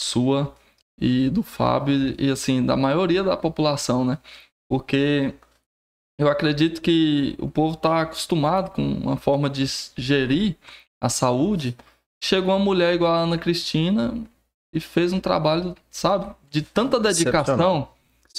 sua 0.00 0.54
e 1.00 1.28
do 1.28 1.42
Fábio 1.42 2.14
e, 2.18 2.30
assim, 2.30 2.64
da 2.64 2.76
maioria 2.76 3.22
da 3.22 3.36
população, 3.36 4.04
né? 4.04 4.18
Porque 4.68 5.34
eu 6.18 6.28
acredito 6.28 6.80
que 6.80 7.36
o 7.38 7.48
povo 7.48 7.74
está 7.74 8.02
acostumado 8.02 8.70
com 8.70 8.82
uma 8.82 9.16
forma 9.16 9.48
de 9.48 9.64
gerir 9.96 10.56
a 11.00 11.08
saúde. 11.08 11.76
Chegou 12.22 12.54
uma 12.54 12.64
mulher 12.64 12.94
igual 12.94 13.12
a 13.12 13.18
Ana 13.18 13.38
Cristina 13.38 14.14
e 14.74 14.80
fez 14.80 15.12
um 15.12 15.20
trabalho, 15.20 15.76
sabe, 15.90 16.34
de 16.50 16.62
tanta 16.62 16.98
dedicação. 16.98 17.88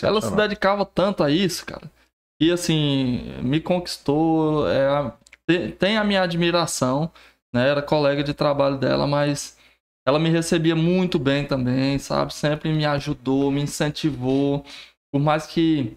Ela 0.01 0.21
se 0.21 0.35
dedicava 0.35 0.85
tanto 0.85 1.23
a 1.23 1.31
isso, 1.31 1.65
cara. 1.65 1.89
E 2.41 2.51
assim, 2.51 3.33
me 3.41 3.59
conquistou. 3.59 4.65
é, 4.69 5.11
tem 5.77 5.97
a 5.97 6.03
minha 6.03 6.21
admiração, 6.21 7.11
né? 7.53 7.67
Era 7.67 7.81
colega 7.81 8.23
de 8.23 8.33
trabalho 8.33 8.77
dela, 8.77 9.07
mas 9.07 9.57
ela 10.09 10.19
me 10.19 10.29
recebia 10.29 10.75
muito 10.75 11.19
bem 11.19 11.45
também, 11.45 11.99
sabe? 11.99 12.33
Sempre 12.33 12.73
me 12.73 12.83
ajudou, 12.85 13.51
me 13.51 13.61
incentivou. 13.61 14.65
Por 15.11 15.21
mais 15.21 15.45
que 15.45 15.95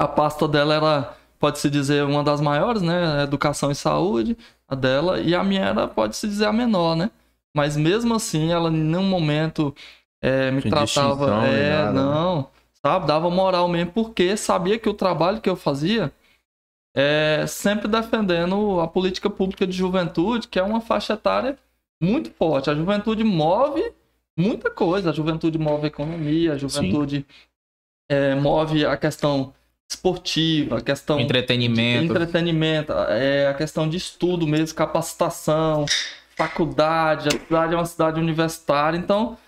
a 0.00 0.08
pasta 0.08 0.48
dela 0.48 0.74
era, 0.74 1.16
pode-se 1.38 1.68
dizer, 1.68 2.04
uma 2.04 2.24
das 2.24 2.40
maiores, 2.40 2.80
né? 2.80 3.22
Educação 3.22 3.70
e 3.70 3.74
saúde, 3.74 4.36
a 4.66 4.74
dela, 4.74 5.20
e 5.20 5.34
a 5.34 5.44
minha 5.44 5.66
era, 5.66 5.86
pode-se 5.86 6.26
dizer, 6.26 6.46
a 6.46 6.52
menor, 6.52 6.96
né? 6.96 7.10
Mas 7.54 7.76
mesmo 7.76 8.14
assim, 8.14 8.50
ela 8.50 8.70
em 8.70 8.72
nenhum 8.72 9.04
momento 9.04 9.74
é, 10.22 10.50
me 10.50 10.62
Sem 10.62 10.70
tratava. 10.70 11.46
É, 11.46 11.70
nada, 11.70 11.92
né? 11.92 12.00
não, 12.00 12.50
sabe? 12.82 13.06
Dava 13.06 13.28
moral 13.30 13.68
mesmo, 13.68 13.92
porque 13.92 14.34
sabia 14.38 14.78
que 14.78 14.88
o 14.88 14.94
trabalho 14.94 15.42
que 15.42 15.50
eu 15.50 15.56
fazia 15.56 16.10
é 16.96 17.46
sempre 17.46 17.86
defendendo 17.86 18.80
a 18.80 18.88
política 18.88 19.28
pública 19.28 19.66
de 19.66 19.76
juventude, 19.76 20.48
que 20.48 20.58
é 20.58 20.62
uma 20.62 20.80
faixa 20.80 21.12
etária 21.12 21.58
muito 22.00 22.30
forte. 22.30 22.70
A 22.70 22.74
juventude 22.74 23.24
move 23.24 23.92
muita 24.36 24.70
coisa. 24.70 25.10
A 25.10 25.12
juventude 25.12 25.58
move 25.58 25.84
a 25.84 25.88
economia, 25.88 26.52
a 26.52 26.58
juventude 26.58 27.26
é, 28.08 28.34
move 28.34 28.84
a 28.84 28.96
questão 28.96 29.52
esportiva, 29.88 30.78
a 30.78 30.80
questão 30.80 31.20
Entretenimento. 31.20 32.12
entretenimento, 32.12 32.92
é, 32.92 33.46
a 33.48 33.54
questão 33.54 33.88
de 33.88 33.96
estudo 33.96 34.46
mesmo, 34.46 34.76
capacitação, 34.76 35.86
faculdade. 36.36 37.28
A 37.28 37.38
cidade 37.38 37.74
é 37.74 37.76
uma 37.76 37.86
cidade 37.86 38.20
universitária, 38.20 38.98
então 38.98 39.38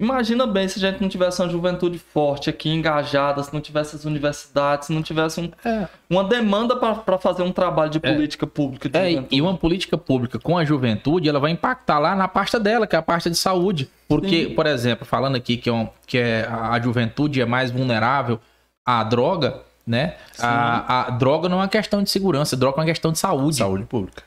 imagina 0.00 0.46
bem 0.46 0.68
se 0.68 0.78
a 0.84 0.90
gente 0.90 1.00
não 1.00 1.08
tivesse 1.08 1.42
uma 1.42 1.48
juventude 1.48 1.98
forte 1.98 2.48
aqui, 2.48 2.68
engajada, 2.70 3.42
se 3.42 3.52
não 3.52 3.60
tivesse 3.60 3.96
as 3.96 4.04
universidades, 4.04 4.86
se 4.86 4.92
não 4.92 5.02
tivesse 5.02 5.40
um- 5.40 5.50
É. 5.64 5.88
uma 6.08 6.22
demanda 6.22 6.76
para 6.76 7.18
fazer 7.18 7.42
um 7.42 7.50
trabalho 7.52 7.90
de 7.90 7.98
É. 8.00 8.12
política 8.14 8.46
pública 8.46 8.88
de 8.88 8.96
É, 8.96 9.24
e 9.30 9.42
uma 9.42 9.56
política 9.56 9.98
pública 9.98 10.38
com 10.38 10.56
a 10.56 10.64
juventude, 10.64 11.28
ela 11.28 11.40
vai 11.40 11.50
impactar 11.50 11.98
lá 11.98 12.14
na 12.14 12.28
pasta 12.28 12.60
dela, 12.60 12.86
que 12.86 12.94
é 12.94 12.98
a 12.98 13.02
pasta 13.02 13.28
de 13.28 13.36
saúde. 13.36 13.90
Porque, 14.08 14.46
Sim. 14.48 14.54
por 14.54 14.66
exemplo, 14.66 15.04
falando 15.04 15.36
aqui 15.36 15.56
que, 15.56 15.68
é 15.68 15.72
um- 15.72 15.88
que 16.06 16.16
é, 16.18 16.46
a 16.48 16.68
a 16.72 16.80
juventude 16.80 17.40
é 17.40 17.44
mais 17.46 17.70
vulnerável 17.70 18.38
à 18.86 19.02
droga, 19.02 19.62
né? 19.86 20.14
A, 20.38 21.08
a 21.08 21.10
droga 21.10 21.48
não 21.48 21.58
é 21.58 21.62
uma 21.62 21.68
questão 21.68 22.02
de 22.02 22.08
segurança, 22.10 22.54
a 22.54 22.58
droga 22.58 22.76
é 22.76 22.80
uma 22.80 22.86
questão 22.86 23.10
de 23.10 23.18
saúde. 23.18 23.56
Saúde 23.56 23.84
pública. 23.84 24.22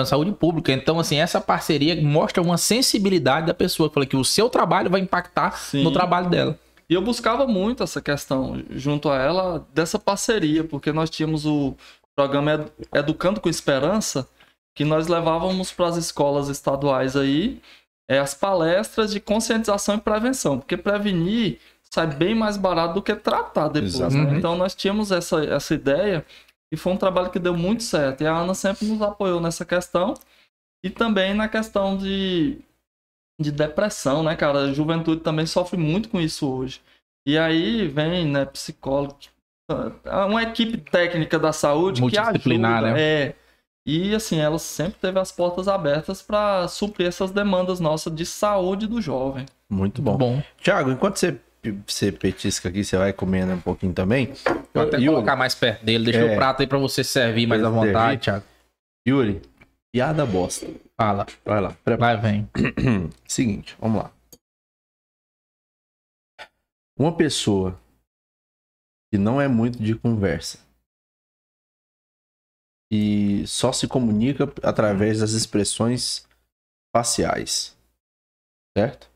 Então, 0.00 0.06
saúde 0.06 0.32
pública. 0.32 0.72
Então, 0.72 0.98
assim, 0.98 1.16
essa 1.16 1.40
parceria 1.40 2.00
mostra 2.00 2.42
uma 2.42 2.56
sensibilidade 2.56 3.46
da 3.46 3.54
pessoa. 3.54 3.90
Fala 3.90 4.06
que 4.06 4.16
o 4.16 4.24
seu 4.24 4.48
trabalho 4.48 4.90
vai 4.90 5.00
impactar 5.00 5.52
Sim. 5.58 5.82
no 5.84 5.92
trabalho 5.92 6.28
dela. 6.28 6.58
E 6.88 6.94
eu 6.94 7.02
buscava 7.02 7.46
muito 7.46 7.82
essa 7.82 8.00
questão 8.00 8.62
junto 8.70 9.08
a 9.08 9.16
ela 9.16 9.66
dessa 9.72 9.98
parceria, 9.98 10.64
porque 10.64 10.92
nós 10.92 11.08
tínhamos 11.08 11.46
o 11.46 11.74
programa 12.16 12.52
Edu- 12.54 12.72
Educando 12.94 13.40
com 13.40 13.48
Esperança, 13.48 14.28
que 14.74 14.84
nós 14.84 15.06
levávamos 15.06 15.70
para 15.70 15.86
as 15.86 15.96
escolas 15.96 16.48
estaduais 16.48 17.16
aí 17.16 17.60
é, 18.08 18.18
as 18.18 18.34
palestras 18.34 19.12
de 19.12 19.20
conscientização 19.20 19.94
e 19.94 20.00
prevenção, 20.00 20.58
porque 20.58 20.76
prevenir 20.76 21.58
sai 21.88 22.08
bem 22.08 22.34
mais 22.34 22.56
barato 22.56 22.94
do 22.94 23.02
que 23.02 23.14
tratar 23.14 23.68
depois. 23.68 23.98
né? 24.14 24.36
Então 24.36 24.56
nós 24.56 24.74
tínhamos 24.74 25.12
essa, 25.12 25.44
essa 25.44 25.74
ideia 25.74 26.24
e 26.72 26.76
foi 26.76 26.92
um 26.92 26.96
trabalho 26.96 27.30
que 27.30 27.38
deu 27.38 27.56
muito 27.56 27.82
certo. 27.82 28.22
E 28.22 28.26
a 28.26 28.36
Ana 28.36 28.54
sempre 28.54 28.86
nos 28.86 29.02
apoiou 29.02 29.40
nessa 29.40 29.64
questão 29.64 30.14
e 30.84 30.90
também 30.90 31.34
na 31.34 31.48
questão 31.48 31.96
de 31.96 32.58
de 33.40 33.50
depressão, 33.50 34.22
né, 34.22 34.36
cara? 34.36 34.64
A 34.64 34.72
juventude 34.72 35.22
também 35.22 35.46
sofre 35.46 35.78
muito 35.78 36.10
com 36.10 36.20
isso 36.20 36.46
hoje. 36.46 36.82
E 37.26 37.38
aí 37.38 37.88
vem, 37.88 38.26
né, 38.26 38.44
psicólogo, 38.44 39.16
uma 40.28 40.42
equipe 40.42 40.76
técnica 40.76 41.38
da 41.38 41.52
saúde 41.52 42.02
que 42.06 42.18
ajuda, 42.18 42.80
né? 42.80 43.00
é. 43.00 43.34
E 43.86 44.14
assim, 44.14 44.38
ela 44.38 44.58
sempre 44.58 44.98
teve 45.00 45.18
as 45.18 45.32
portas 45.32 45.66
abertas 45.66 46.20
para 46.20 46.68
suprir 46.68 47.08
essas 47.08 47.30
demandas 47.30 47.80
nossas 47.80 48.14
de 48.14 48.26
saúde 48.26 48.86
do 48.86 49.00
jovem. 49.00 49.46
Muito 49.70 50.02
bom. 50.02 50.18
Bom. 50.18 50.42
Tiago, 50.60 50.90
enquanto 50.90 51.16
você, 51.16 51.40
você 51.86 52.12
petisca 52.12 52.68
aqui, 52.68 52.84
você 52.84 52.98
vai 52.98 53.12
comendo 53.12 53.54
um 53.54 53.60
pouquinho 53.60 53.94
também. 53.94 54.32
Vou 54.80 54.88
até 54.88 54.96
Yuri, 54.98 55.08
colocar 55.14 55.36
mais 55.36 55.54
perto 55.54 55.84
dele. 55.84 56.04
Deixa 56.04 56.20
É. 56.20 56.32
o 56.32 56.36
prato 56.36 56.60
aí 56.60 56.66
pra 56.66 56.78
você 56.78 57.02
servir 57.04 57.46
mais 57.46 57.62
à 57.64 57.68
vontade, 57.70 58.22
Thiago. 58.22 58.44
Yuri, 59.06 59.40
piada 59.92 60.24
bosta. 60.26 60.66
Fala. 60.96 61.26
Vai 61.44 61.60
lá. 61.60 61.72
Prepara. 61.84 62.18
Vai, 62.20 62.32
vem. 62.32 62.50
Seguinte, 63.26 63.76
vamos 63.80 64.02
lá. 64.02 64.12
Uma 66.98 67.16
pessoa 67.16 67.78
que 69.10 69.18
não 69.18 69.40
é 69.40 69.48
muito 69.48 69.82
de 69.82 69.94
conversa 69.94 70.58
e 72.92 73.46
só 73.46 73.72
se 73.72 73.86
comunica 73.88 74.44
através 74.62 75.20
das 75.20 75.30
expressões 75.32 76.26
faciais. 76.94 77.76
certo? 78.76 79.08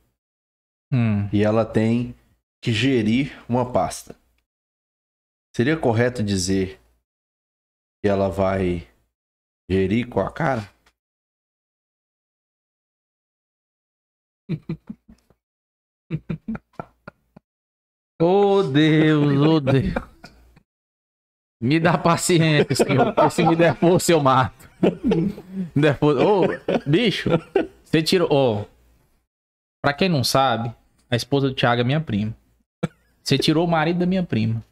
Hum. 0.93 1.29
E 1.33 1.43
ela 1.45 1.65
tem 1.65 2.15
que 2.63 2.73
gerir 2.73 3.39
uma 3.49 3.71
pasta. 3.71 4.17
Seria 5.57 5.79
correto 5.79 6.23
dizer 6.23 6.81
que 8.03 8.09
ela 8.09 8.29
vai 8.29 8.89
gerir 9.71 10.09
com 10.09 10.21
a 10.21 10.33
cara? 10.33 10.69
Oh 18.23 18.63
Deus, 18.63 19.41
oh 19.41 19.61
Deus. 19.61 19.93
Me 21.61 21.81
dá 21.81 21.99
paciência, 21.99 22.75
senhor. 22.75 23.13
Se 23.31 23.45
me 23.45 23.57
der 23.57 23.77
força, 23.77 24.13
eu 24.13 24.23
mato. 24.23 24.71
Me 24.81 25.83
der 25.83 25.99
força. 25.99 26.25
Ô, 26.25 26.43
bicho, 26.87 27.31
você 27.83 28.03
tirou. 28.03 28.29
Ó. 28.31 28.65
pra 29.83 29.93
quem 29.93 30.09
não 30.09 30.23
sabe, 30.23 30.75
a 31.11 31.17
esposa 31.17 31.49
do 31.49 31.55
Thiago 31.55 31.81
é 31.81 31.85
minha 31.85 32.01
prima. 32.01 32.35
Você 33.23 33.37
tirou 33.37 33.67
o 33.67 33.71
marido 33.71 33.99
da 33.99 34.07
minha 34.07 34.23
prima. 34.23 34.65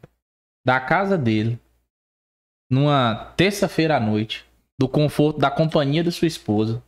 Da 0.64 0.80
casa 0.80 1.16
dele. 1.18 1.58
Numa 2.70 3.32
terça-feira 3.36 3.96
à 3.96 4.00
noite. 4.00 4.44
Do 4.80 4.88
conforto, 4.88 5.38
da 5.38 5.50
companhia 5.50 6.02
da 6.02 6.10
sua 6.10 6.26
esposa. 6.28 6.82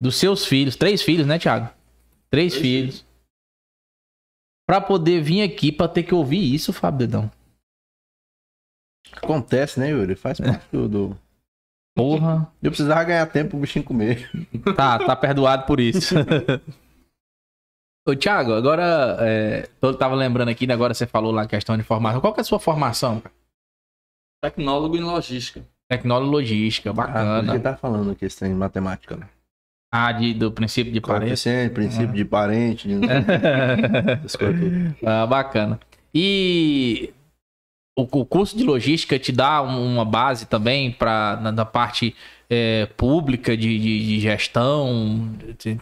Dos 0.00 0.16
seus 0.16 0.44
filhos. 0.46 0.76
Três 0.76 1.02
filhos, 1.02 1.26
né, 1.26 1.38
Thiago? 1.38 1.68
Três, 2.30 2.54
filhos. 2.54 3.04
Pra 4.66 4.80
poder 4.80 5.20
vir 5.22 5.42
aqui 5.42 5.70
pra 5.70 5.88
ter 5.88 6.02
que 6.02 6.14
ouvir 6.14 6.54
isso, 6.54 6.72
Fábio 6.72 7.00
Dedão. 7.06 7.30
Acontece, 9.12 9.78
né, 9.78 9.90
Yuri? 9.90 10.14
Faz 10.16 10.40
parte 10.40 10.66
do- 10.72 10.88
do. 10.88 11.18
Porra. 11.96 12.50
Eu 12.62 12.70
precisava 12.70 13.04
ganhar 13.04 13.26
tempo 13.26 13.50
pro 13.50 13.60
bichinho 13.60 13.84
comer. 13.84 14.28
Tá, 14.74 14.98
tá 14.98 15.14
perdoado 15.16 15.66
por 15.66 15.78
isso. 15.78 16.14
Ô, 18.06 18.14
Thiago, 18.14 18.52
agora, 18.52 19.16
é, 19.20 19.68
eu 19.80 19.94
tava 19.94 20.14
lembrando 20.14 20.48
aqui, 20.50 20.66
né, 20.66 20.74
agora 20.74 20.92
você 20.92 21.06
falou 21.06 21.32
lá 21.32 21.42
a 21.42 21.46
questão 21.48 21.76
de 21.76 21.82
formação. 21.82 22.20
Qual 22.20 22.34
que 22.34 22.40
é 22.40 22.42
a 22.42 22.44
sua 22.44 22.58
formação? 22.60 23.22
Tecnólogo 24.42 24.96
em 24.96 25.00
logística. 25.00 25.64
Tecnóloga 25.88 26.30
logística, 26.30 26.90
Ah, 26.90 26.92
bacana. 26.92 27.42
porque 27.44 27.58
tá 27.60 27.76
falando 27.76 28.10
aqui 28.10 28.26
esse 28.26 28.38
trem 28.38 28.52
de 28.52 28.58
matemática, 28.58 29.16
né? 29.16 29.26
Ah, 29.92 30.12
de, 30.12 30.34
do 30.34 30.50
princípio 30.52 30.92
de. 30.92 31.00
Coeficiente, 31.00 31.72
princípio 31.72 32.12
de 32.14 32.24
parente, 32.24 32.88
de... 32.88 32.94
essas 34.18 34.36
coisas 34.36 34.60
tudo. 34.60 34.96
ah, 35.06 35.24
bacana. 35.26 35.78
E 36.12 37.12
o, 37.96 38.02
o 38.02 38.26
curso 38.26 38.56
de 38.56 38.64
logística 38.64 39.18
te 39.18 39.30
dá 39.32 39.62
um- 39.62 39.94
uma 39.94 40.04
base 40.04 40.46
também 40.46 40.90
para 40.90 41.38
na, 41.40 41.52
na 41.52 41.64
parte 41.64 42.14
é, 42.50 42.86
pública 42.96 43.56
de, 43.56 43.78
de- 43.78 44.06
de 44.06 44.20
gestão? 44.20 45.30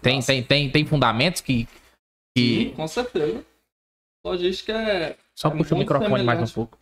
Tem, 0.03 0.21
tem, 0.21 0.43
tem, 0.43 0.71
tem 0.71 0.85
fundamentos 0.85 1.41
que. 1.41 1.67
Que... 2.35 2.65
Sim, 2.67 2.71
com 2.75 2.89
certeza. 2.89 3.45
Logística 4.25 4.73
é. 4.73 5.17
Só 5.35 5.49
É 5.49 5.51
puxa 5.51 5.75
o 5.75 5.77
muito 5.77 5.93
microfone 5.93 6.23
mais 6.23 6.41
um 6.41 6.47
semelhante. 6.47 6.55
pouco. 6.55 6.79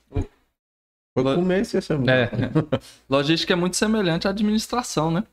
Foi 1.15 1.25
comer 1.35 1.61
esse 1.63 1.77
esse 1.77 1.93
É. 1.93 2.31
Logística 3.09 3.53
é 3.53 3.57
muito 3.57 3.77
semelhante 3.77 4.27
à 4.27 4.31
administração, 4.31 5.11
né? 5.11 5.25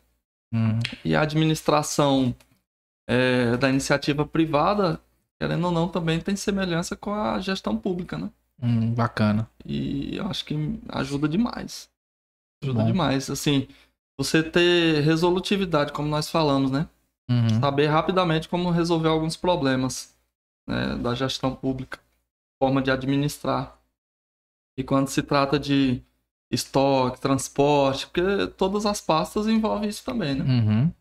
Hum, 0.53 0.79
E 1.03 1.15
a 1.15 1.21
administração 1.21 2.35
é, 3.07 3.57
da 3.57 3.69
iniciativa 3.69 4.25
privada, 4.25 4.99
querendo 5.39 5.65
ou 5.65 5.71
não, 5.71 5.87
também 5.87 6.19
tem 6.19 6.35
semelhança 6.35 6.95
com 6.95 7.13
a 7.13 7.39
gestão 7.39 7.77
pública, 7.77 8.17
né? 8.17 8.31
hum, 8.61 8.93
bacana. 8.93 9.47
E 9.65 10.15
eu 10.17 10.25
acho 10.27 10.45
que 10.45 10.55
ajuda 10.89 11.27
demais. 11.27 11.89
Ajuda 12.63 12.79
Bom. 12.79 12.85
demais. 12.87 13.29
Assim, 13.29 13.67
você 14.17 14.41
ter 14.41 15.01
resolutividade, 15.01 15.91
como 15.93 16.07
nós 16.07 16.29
falamos, 16.29 16.71
né? 16.71 16.87
Uhum. 17.29 17.59
Saber 17.59 17.87
rapidamente 17.87 18.47
como 18.47 18.69
resolver 18.69 19.09
alguns 19.09 19.35
problemas 19.35 20.15
né, 20.67 20.95
da 20.95 21.13
gestão 21.13 21.53
pública, 21.55 21.99
forma 22.61 22.81
de 22.81 22.91
administrar. 22.91 23.77
E 24.77 24.83
quando 24.83 25.07
se 25.07 25.21
trata 25.21 25.59
de 25.59 26.01
estoque, 26.51 27.19
transporte, 27.19 28.07
porque 28.07 28.47
todas 28.55 28.85
as 28.85 29.01
pastas 29.01 29.47
envolvem 29.47 29.89
isso 29.89 30.03
também, 30.03 30.35
né? 30.35 30.45
Uhum. 30.45 30.93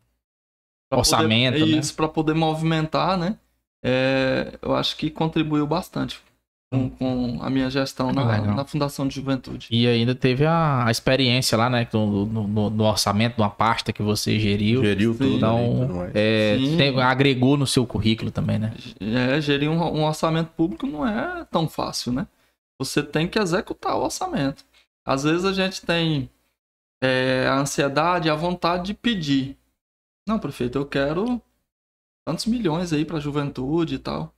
Orçamento, 0.93 1.59
poder, 1.59 1.73
né? 1.73 1.79
Isso, 1.79 1.95
para 1.95 2.09
poder 2.09 2.35
movimentar, 2.35 3.17
né? 3.17 3.39
É, 3.85 4.59
eu 4.63 4.75
acho 4.75 4.97
que 4.97 5.11
contribuiu 5.11 5.67
bastante 5.67 6.21
com, 6.73 6.91
com 6.91 7.39
a 7.43 7.49
minha 7.49 7.71
gestão 7.71 8.13
na, 8.13 8.23
Hum. 8.25 8.29
Legal. 8.41 8.55
na 8.57 8.65
Fundação 8.65 9.07
de 9.07 9.15
Juventude. 9.15 9.69
E 9.71 9.87
ainda 9.87 10.15
teve 10.15 10.45
a, 10.45 10.85
a 10.87 10.91
experiência 10.91 11.57
lá, 11.57 11.71
né? 11.71 11.87
No, 11.93 12.27
no- 12.27 12.71
no- 12.71 12.85
orçamento 12.85 13.37
de 13.37 13.43
uma 13.43 13.51
pasta 13.51 13.93
que 13.93 14.03
você 14.03 14.39
geriu. 14.39 14.83
Geriu 14.83 15.13
Sim. 15.13 15.19
tudo 15.19 15.37
Então, 15.37 16.11
é, 16.15 16.57
tem- 16.77 17.01
agregou 17.01 17.57
no 17.57 17.67
seu 17.67 17.87
currículo 17.87 18.31
também, 18.31 18.59
né? 18.59 18.75
É, 19.01 19.41
gerir 19.41 19.71
um, 19.71 19.77
um 19.81 20.05
orçamento 20.05 20.51
público 20.51 20.87
não 20.87 21.07
é 21.07 21.45
tão 21.45 21.69
fácil, 21.69 22.13
né? 22.13 22.27
Você 22.81 23.03
tem 23.03 23.27
que 23.29 23.39
executar 23.39 23.97
o 23.97 24.03
orçamento. 24.05 24.65
Às 25.07 25.23
vezes 25.23 25.45
a 25.45 25.53
gente 25.53 25.81
tem 25.87 26.29
é, 27.03 27.47
a 27.49 27.59
ansiedade, 27.59 28.29
a 28.29 28.35
vontade 28.35 28.87
de 28.87 28.95
pedir. 28.95 29.57
Não, 30.29 30.39
prefeito, 30.39 30.77
eu 30.79 30.85
quero 30.85 31.41
tantos 32.27 32.47
milhões 32.47 32.93
aí 32.93 33.05
para 33.05 33.19
a 33.19 33.21
juventude 33.21 33.95
e 33.95 33.99
tal. 33.99 34.35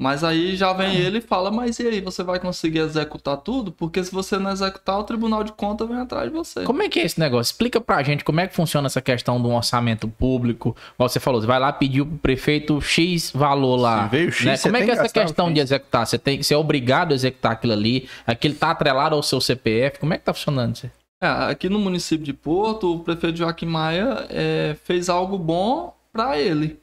Mas 0.00 0.22
aí 0.22 0.54
já 0.54 0.72
vem 0.72 0.94
ele 0.94 1.18
e 1.18 1.20
fala, 1.20 1.50
mas 1.50 1.80
e 1.80 1.88
aí, 1.88 2.00
você 2.00 2.22
vai 2.22 2.38
conseguir 2.38 2.78
executar 2.78 3.36
tudo? 3.38 3.72
Porque 3.72 4.02
se 4.04 4.12
você 4.12 4.38
não 4.38 4.52
executar, 4.52 4.96
o 4.96 5.02
Tribunal 5.02 5.42
de 5.42 5.50
Contas 5.50 5.88
vem 5.88 5.98
atrás 5.98 6.30
de 6.30 6.36
você. 6.36 6.62
Como 6.62 6.82
é 6.82 6.88
que 6.88 7.00
é 7.00 7.04
esse 7.04 7.18
negócio? 7.18 7.50
Explica 7.50 7.80
pra 7.80 8.00
gente 8.04 8.22
como 8.22 8.38
é 8.38 8.46
que 8.46 8.54
funciona 8.54 8.86
essa 8.86 9.02
questão 9.02 9.42
do 9.42 9.50
orçamento 9.50 10.06
público. 10.06 10.76
Igual 10.94 11.08
você 11.08 11.18
falou, 11.18 11.40
você 11.40 11.48
vai 11.48 11.58
lá 11.58 11.72
pedir 11.72 12.04
pro 12.04 12.16
prefeito 12.18 12.80
X 12.80 13.32
valor 13.32 13.74
lá. 13.74 14.04
Se 14.04 14.10
veio 14.10 14.30
X, 14.30 14.44
né? 14.44 14.56
você 14.56 14.68
Como 14.68 14.76
é 14.76 14.84
que 14.84 14.90
é 14.92 14.94
essa 14.94 15.08
questão 15.08 15.52
de 15.52 15.58
executar? 15.58 16.06
Você, 16.06 16.16
tem, 16.16 16.40
você 16.40 16.54
é 16.54 16.56
obrigado 16.56 17.10
a 17.10 17.14
executar 17.16 17.52
aquilo 17.52 17.72
ali? 17.72 18.08
Aquilo 18.24 18.54
tá 18.54 18.70
atrelado 18.70 19.16
ao 19.16 19.22
seu 19.22 19.40
CPF? 19.40 19.98
Como 19.98 20.14
é 20.14 20.18
que 20.18 20.24
tá 20.24 20.32
funcionando 20.32 20.76
isso? 20.76 20.90
É, 21.20 21.26
aqui 21.50 21.68
no 21.68 21.80
município 21.80 22.24
de 22.24 22.32
Porto, 22.32 22.94
o 22.94 23.00
prefeito 23.00 23.38
Joaquim 23.38 23.66
Maia 23.66 24.28
é, 24.30 24.76
fez 24.84 25.08
algo 25.08 25.36
bom 25.36 25.92
para 26.12 26.38
ele, 26.38 26.78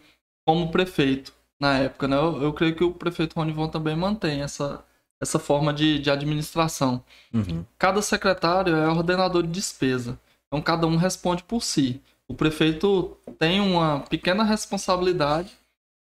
como 0.45 0.69
prefeito, 0.69 1.33
na 1.59 1.77
época, 1.79 2.07
né? 2.07 2.15
Eu, 2.15 2.41
eu 2.41 2.53
creio 2.53 2.75
que 2.75 2.83
o 2.83 2.91
prefeito 2.91 3.35
Ronivon 3.35 3.67
também 3.67 3.95
mantém 3.95 4.41
essa, 4.41 4.83
essa 5.21 5.39
forma 5.39 5.73
de, 5.73 5.99
de 5.99 6.09
administração. 6.09 7.03
Uhum. 7.33 7.65
Cada 7.77 8.01
secretário 8.01 8.75
é 8.75 8.87
ordenador 8.87 9.43
de 9.43 9.49
despesa, 9.49 10.19
então 10.47 10.61
cada 10.61 10.87
um 10.87 10.95
responde 10.95 11.43
por 11.43 11.61
si. 11.61 12.01
O 12.27 12.33
prefeito 12.33 13.15
tem 13.37 13.59
uma 13.59 13.99
pequena 14.01 14.43
responsabilidade 14.43 15.51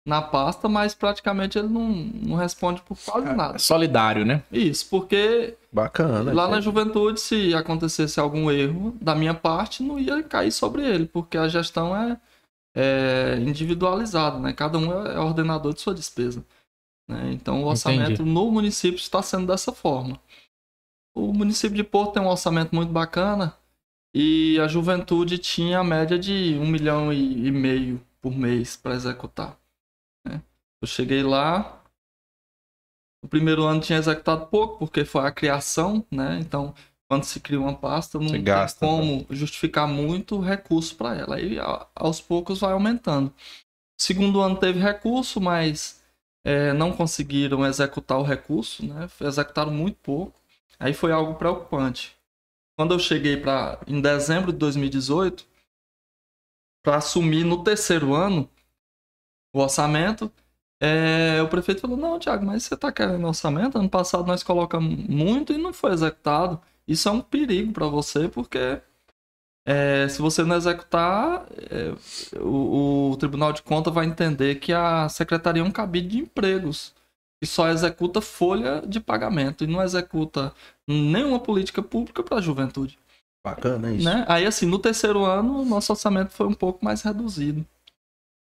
na 0.07 0.21
pasta, 0.21 0.69
mas 0.69 0.95
praticamente 0.95 1.59
ele 1.59 1.69
não, 1.69 1.89
não 1.89 2.37
responde 2.37 2.83
por 2.83 2.97
quase 2.97 3.33
nada. 3.33 3.57
É 3.57 3.59
solidário, 3.59 4.25
né? 4.25 4.43
Isso, 4.53 4.87
porque 4.89 5.55
Bacana. 5.75 6.33
Lá 6.33 6.47
na 6.47 6.61
juventude, 6.61 7.21
se 7.21 7.53
acontecesse 7.53 8.21
algum 8.21 8.49
erro 8.49 8.95
da 9.01 9.13
minha 9.13 9.35
parte, 9.35 9.83
não 9.83 9.99
ia 9.99 10.23
cair 10.23 10.53
sobre 10.53 10.87
ele, 10.87 11.05
porque 11.05 11.37
a 11.37 11.49
gestão 11.49 11.97
é, 11.97 12.17
é 12.75 13.37
individualizada, 13.41 14.39
né? 14.39 14.53
Cada 14.53 14.79
um 14.79 14.93
é 15.07 15.19
ordenador 15.19 15.73
de 15.75 15.81
sua 15.81 15.95
despesa. 15.95 16.45
né? 17.09 17.33
Então 17.33 17.63
o 17.63 17.67
orçamento 17.67 18.13
Entendi. 18.23 18.31
no 18.31 18.51
município 18.51 18.99
está 18.99 19.23
sendo 19.23 19.47
dessa 19.47 19.73
forma. 19.73 20.21
O 21.17 21.33
município 21.33 21.77
de 21.77 21.85
Porto 21.85 22.15
tem 22.15 22.23
um 22.23 22.29
orçamento 22.29 22.75
muito 22.75 22.93
bacana 22.93 23.57
e 24.13 24.59
a 24.61 24.67
juventude 24.69 25.39
tinha 25.39 25.79
a 25.81 25.85
média 25.85 26.19
de 26.19 26.57
um 26.61 26.67
milhão 26.67 27.13
e, 27.13 27.47
e 27.47 27.51
meio 27.53 28.01
por 28.21 28.35
mês 28.37 28.77
para 28.77 28.95
executar. 28.95 29.59
né? 30.27 30.43
Eu 30.83 30.89
cheguei 30.89 31.23
lá, 31.23 31.83
o 33.25 33.29
primeiro 33.29 33.63
ano 33.65 33.81
tinha 33.81 33.99
executado 33.99 34.47
pouco, 34.47 34.79
porque 34.79 35.05
foi 35.05 35.25
a 35.27 35.33
criação, 35.33 36.05
né? 36.11 36.39
Então, 36.41 36.75
quando 37.09 37.25
se 37.25 37.41
cria 37.41 37.61
uma 37.61 37.75
pasta, 37.77 38.19
não 38.19 38.29
Você 38.29 38.35
tem 38.35 38.45
gasta, 38.45 38.87
como 38.87 39.27
justificar 39.31 39.87
muito 39.87 40.41
recurso 40.41 40.97
para 40.97 41.17
ela. 41.17 41.37
Aí, 41.37 41.59
aos 41.95 42.21
poucos, 42.21 42.61
vai 42.61 42.73
aumentando. 42.73 43.33
Segundo 44.01 44.41
ano 44.41 44.57
teve 44.57 44.81
recurso, 44.81 45.41
mas 45.41 46.03
é, 46.45 46.73
não 46.73 46.93
conseguiram 46.93 47.65
executar 47.67 48.19
o 48.19 48.23
recurso, 48.23 48.85
né? 48.87 49.09
Executaram 49.21 49.73
muito 49.73 49.97
pouco. 50.03 50.39
Aí 50.79 50.93
foi 50.93 51.13
algo 51.13 51.35
preocupante. 51.35 52.17
Quando 52.77 52.93
eu 52.95 52.99
cheguei 52.99 53.37
para 53.37 53.81
em 53.87 54.01
dezembro 54.01 54.53
de 54.53 54.59
2018, 54.59 55.47
para 56.83 56.97
assumir 56.97 57.45
no 57.45 57.63
terceiro 57.63 58.15
ano 58.15 58.51
o 59.55 59.61
orçamento, 59.61 60.31
é, 60.81 61.41
o 61.41 61.49
prefeito 61.49 61.81
falou: 61.81 61.97
Não, 61.97 62.19
Tiago, 62.19 62.45
mas 62.45 62.65
você 62.65 62.75
está 62.75 62.91
querendo 62.93 63.27
orçamento? 63.27 63.79
Ano 63.79 63.89
passado 63.89 64.27
nós 64.27 64.43
colocamos 64.43 65.07
muito 65.09 65.53
e 65.53 65.59
não 65.59 65.73
foi 65.73 65.93
executado. 65.93 66.61
Isso 66.87 67.09
é 67.09 67.13
um 67.13 67.21
perigo 67.21 67.73
para 67.73 67.87
você, 67.87 68.29
porque 68.29 68.81
é, 69.67 70.07
se 70.09 70.21
você 70.21 70.45
não 70.45 70.57
executar, 70.57 71.47
é, 71.71 72.39
o, 72.39 73.13
o 73.13 73.17
Tribunal 73.17 73.53
de 73.53 73.63
Contas 73.63 73.93
vai 73.93 74.07
entender 74.07 74.57
que 74.57 74.73
a 74.73 75.09
secretaria 75.09 75.63
é 75.63 75.65
um 75.65 75.71
cabide 75.71 76.09
de 76.09 76.19
empregos 76.19 76.95
e 77.43 77.47
só 77.47 77.69
executa 77.69 78.21
folha 78.21 78.83
de 78.87 79.01
pagamento 79.01 79.65
e 79.65 79.67
não 79.67 79.83
executa 79.83 80.55
nenhuma 80.87 81.41
política 81.41 81.83
pública 81.83 82.23
para 82.23 82.39
a 82.39 82.41
juventude. 82.41 82.99
Bacana 83.45 83.93
isso. 83.93 84.05
Né? 84.05 84.25
Aí, 84.29 84.47
assim, 84.47 84.67
no 84.67 84.79
terceiro 84.79 85.25
ano, 85.25 85.61
o 85.61 85.65
nosso 85.65 85.93
orçamento 85.93 86.33
foi 86.33 86.47
um 86.47 86.55
pouco 86.55 86.83
mais 86.85 87.03
reduzido. 87.03 87.65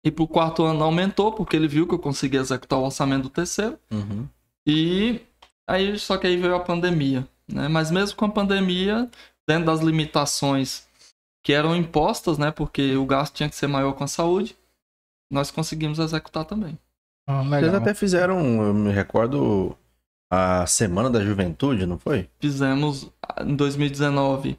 E 0.04 0.12
pro 0.12 0.28
quarto 0.28 0.64
ano 0.64 0.84
aumentou, 0.84 1.32
porque 1.32 1.56
ele 1.56 1.68
viu 1.68 1.88
que 1.88 1.94
eu 1.94 2.00
consegui 2.00 2.38
executar 2.38 2.80
o 2.80 2.86
orçamento 2.86 3.24
do 3.24 3.30
terceiro. 3.30 3.78
Uhum. 3.92 4.28
E 4.66 5.22
aí, 5.68 5.98
só 5.98 6.18
que 6.18 6.28
aí 6.28 6.38
veio 6.38 6.56
a 6.56 6.60
pandemia, 6.60 7.28
né? 7.52 7.68
Mas 7.68 7.92
mesmo 7.92 8.18
com 8.18 8.26
a 8.26 8.32
pandemia, 8.32 9.10
dentro 9.48 9.66
das 9.66 9.82
limitações 9.82 10.88
que 11.44 11.54
eram 11.54 11.76
impostas, 11.76 12.38
né? 12.38 12.52
Porque 12.52 12.96
o 12.96 13.06
gasto 13.06 13.36
tinha 13.36 13.50
que 13.50 13.56
ser 13.56 13.68
maior 13.68 13.94
com 13.94 14.04
a 14.04 14.08
saúde, 14.08 14.56
nós 15.32 15.52
conseguimos 15.52 16.00
executar 16.00 16.46
também. 16.46 16.78
Ah, 17.28 17.44
Vocês 17.44 17.74
até 17.74 17.94
fizeram, 17.94 18.64
eu 18.64 18.74
me 18.74 18.92
recordo, 18.92 19.76
a 20.32 20.66
Semana 20.66 21.10
da 21.10 21.24
Juventude, 21.24 21.86
não 21.86 22.00
foi? 22.00 22.30
Fizemos 22.40 23.12
ah, 23.22 23.44
em 23.44 23.56
2019 23.56 24.58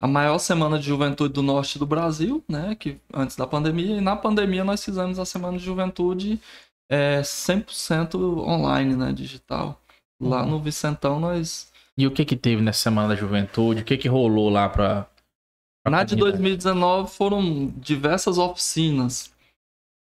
a 0.00 0.06
maior 0.06 0.38
semana 0.38 0.78
de 0.78 0.86
juventude 0.86 1.34
do 1.34 1.42
norte 1.42 1.76
do 1.78 1.84
Brasil, 1.84 2.42
né? 2.48 2.76
Que 2.76 3.00
antes 3.12 3.36
da 3.36 3.46
pandemia. 3.46 3.96
E 3.96 4.00
na 4.00 4.14
pandemia 4.14 4.62
nós 4.62 4.84
fizemos 4.84 5.18
a 5.18 5.24
semana 5.24 5.58
de 5.58 5.64
juventude 5.64 6.40
é, 6.88 7.20
100% 7.20 8.14
online, 8.46 8.94
né? 8.94 9.12
Digital. 9.12 9.80
Lá 10.20 10.46
no 10.46 10.60
Vicentão 10.60 11.18
nós 11.18 11.72
E 11.98 12.06
o 12.06 12.12
que 12.12 12.24
que 12.24 12.36
teve 12.36 12.62
nessa 12.62 12.84
Semana 12.84 13.08
da 13.08 13.16
Juventude? 13.16 13.82
O 13.82 13.84
que 13.84 13.96
que 13.96 14.06
rolou 14.06 14.48
lá 14.48 14.68
pra 14.68 15.08
Na 15.84 16.04
de 16.04 16.14
comunidade? 16.14 16.38
2019 16.38 17.10
foram 17.10 17.66
diversas 17.76 18.38
oficinas. 18.38 19.34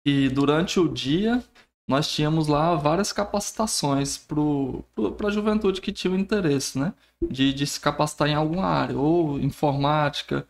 E 0.04 0.28
durante 0.28 0.80
o 0.80 0.90
dia 0.90 1.44
nós 1.88 2.12
tínhamos 2.12 2.48
lá 2.48 2.74
várias 2.74 3.14
capacitações 3.14 4.18
para 4.18 5.28
a 5.28 5.32
juventude 5.32 5.82
que 5.82 5.92
tinha 5.92 6.12
o 6.12 6.18
interesse, 6.18 6.80
né? 6.80 6.96
De, 7.22 7.54
de 7.54 7.68
se 7.68 7.80
capacitar 7.80 8.28
em 8.28 8.34
alguma 8.34 8.66
área, 8.66 8.98
ou 8.98 9.40
informática, 9.40 10.48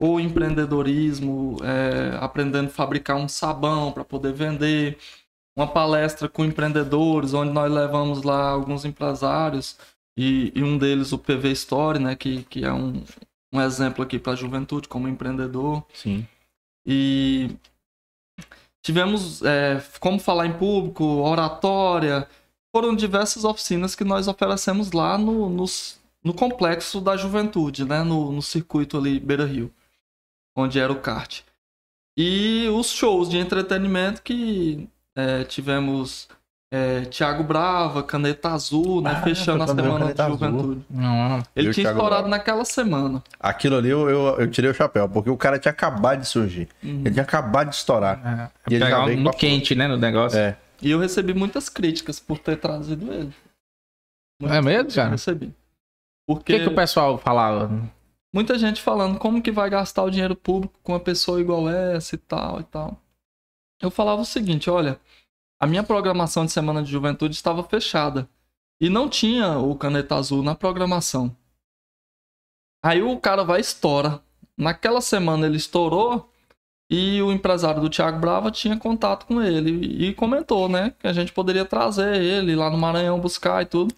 ou 0.00 0.18
empreendedorismo, 0.18 1.58
é, 1.62 2.16
aprendendo 2.18 2.68
a 2.68 2.72
fabricar 2.72 3.16
um 3.16 3.28
sabão 3.28 3.92
para 3.92 4.04
poder 4.04 4.32
vender. 4.32 4.96
Uma 5.54 5.66
palestra 5.66 6.28
com 6.28 6.44
empreendedores, 6.44 7.34
onde 7.34 7.52
nós 7.52 7.70
levamos 7.70 8.22
lá 8.22 8.48
alguns 8.50 8.84
empresários, 8.84 9.78
e, 10.16 10.52
e 10.54 10.62
um 10.62 10.78
deles 10.78 11.12
o 11.12 11.18
PV 11.18 11.50
Story, 11.52 11.98
né? 11.98 12.16
Que, 12.16 12.42
que 12.44 12.64
é 12.64 12.72
um, 12.72 13.02
um 13.52 13.60
exemplo 13.60 14.02
aqui 14.02 14.18
para 14.18 14.32
a 14.32 14.36
juventude 14.36 14.88
como 14.88 15.08
empreendedor. 15.08 15.84
Sim. 15.92 16.26
E 16.86 17.50
tivemos 18.82 19.42
é, 19.42 19.82
como 20.00 20.18
falar 20.18 20.46
em 20.46 20.56
público, 20.56 21.04
oratória. 21.04 22.28
Foram 22.74 22.94
diversas 22.94 23.44
oficinas 23.44 23.94
que 23.94 24.04
nós 24.04 24.28
oferecemos 24.28 24.92
lá 24.92 25.16
no, 25.16 25.48
nos- 25.48 25.98
no 26.22 26.34
complexo 26.34 27.00
da 27.00 27.16
juventude, 27.16 27.84
né? 27.84 28.02
No, 28.02 28.32
no 28.32 28.42
circuito 28.42 28.96
ali 28.98 29.18
Beira 29.18 29.44
Rio, 29.46 29.72
onde 30.56 30.78
era 30.78 30.92
o 30.92 31.00
kart. 31.00 31.40
E 32.18 32.66
os 32.72 32.90
shows 32.90 33.28
de 33.28 33.36
entretenimento 33.38 34.22
que 34.22 34.88
é, 35.14 35.44
tivemos 35.44 36.28
é, 36.72 37.02
Tiago 37.06 37.44
Brava, 37.44 38.02
Caneta 38.02 38.50
Azul, 38.50 39.00
né? 39.00 39.10
Ah, 39.12 39.22
Fechando 39.22 39.62
a 39.62 39.66
semana 39.68 40.12
de 40.12 40.22
juventude. 40.26 40.84
Não, 40.90 41.42
Ele 41.54 41.68
E 41.68 41.70
o 41.70 41.72
tinha 41.72 41.84
Thiago 41.84 41.98
estourado 41.98 42.22
Brava? 42.22 42.28
naquela 42.28 42.64
semana. 42.64 43.22
Aquilo 43.38 43.76
ali 43.76 43.88
eu, 43.88 44.08
eu, 44.10 44.40
eu 44.40 44.50
tirei 44.50 44.70
o 44.70 44.74
chapéu, 44.74 45.08
porque 45.08 45.30
o 45.30 45.36
cara 45.36 45.58
tinha 45.58 45.70
acabado 45.72 46.20
de 46.20 46.26
surgir. 46.28 46.68
Uhum. 46.82 47.00
Ele 47.00 47.10
tinha 47.12 47.22
acabado 47.22 47.70
de 47.70 47.76
estourar. 47.76 48.50
é, 48.66 48.70
E 48.70 48.74
ele 48.74 48.88
já 48.88 49.04
veio 49.04 49.20
no 49.20 49.30
quente, 49.32 49.74
né, 49.74 49.86
no 49.86 49.96
negócio. 49.96 50.38
É. 50.38 50.56
E 50.82 50.90
eu 50.90 50.98
recebi 50.98 51.32
muitas 51.32 51.68
críticas 51.68 52.18
por 52.20 52.38
ter 52.38 52.56
trazido 52.56 53.12
ele. 53.12 53.32
É 54.42 54.60
mesmo, 54.60 54.64
críticas 54.64 54.96
eu 54.96 55.02
cara? 55.02 55.10
Recebi. 55.10 55.46
O 56.28 56.34
Porque 56.34 56.54
que 56.58 56.64
que 56.64 56.68
o 56.68 56.74
pessoal 56.74 57.16
falava? 57.18 57.70
muita 58.34 58.58
gente 58.58 58.82
falando 58.82 59.18
como 59.18 59.40
que 59.40 59.50
vai 59.50 59.70
gastar 59.70 60.02
o 60.02 60.10
dinheiro 60.10 60.36
público 60.36 60.74
com 60.82 60.92
uma 60.92 61.00
pessoa 61.00 61.40
igual 61.40 61.68
essa 61.70 62.16
e 62.16 62.18
tal 62.18 62.60
e 62.60 62.64
tal. 62.64 63.00
Eu 63.80 63.90
falava 63.90 64.20
o 64.20 64.24
seguinte, 64.26 64.68
olha, 64.68 64.98
a 65.60 65.66
minha 65.66 65.82
programação 65.82 66.44
de 66.44 66.52
semana 66.52 66.82
de 66.82 66.90
juventude 66.90 67.34
estava 67.34 67.62
fechada 67.62 68.28
e 68.80 68.90
não 68.90 69.08
tinha 69.08 69.58
o 69.58 69.74
caneta 69.76 70.16
azul 70.16 70.42
na 70.42 70.54
programação. 70.54 71.34
Aí 72.84 73.02
o 73.02 73.18
cara 73.18 73.42
vai 73.42 73.58
e 73.58 73.62
estoura. 73.62 74.22
Naquela 74.56 75.00
semana 75.00 75.46
ele 75.46 75.56
estourou 75.56 76.30
e 76.90 77.20
o 77.20 77.32
empresário 77.32 77.80
do 77.80 77.90
Thiago 77.90 78.20
Brava 78.20 78.50
tinha 78.50 78.78
contato 78.78 79.26
com 79.26 79.42
ele 79.42 80.08
e 80.08 80.14
comentou, 80.14 80.68
né, 80.68 80.94
que 80.98 81.06
a 81.06 81.12
gente 81.12 81.32
poderia 81.32 81.64
trazer 81.64 82.22
ele 82.22 82.54
lá 82.54 82.70
no 82.70 82.78
Maranhão 82.78 83.18
buscar 83.18 83.62
e 83.62 83.66
tudo. 83.66 83.94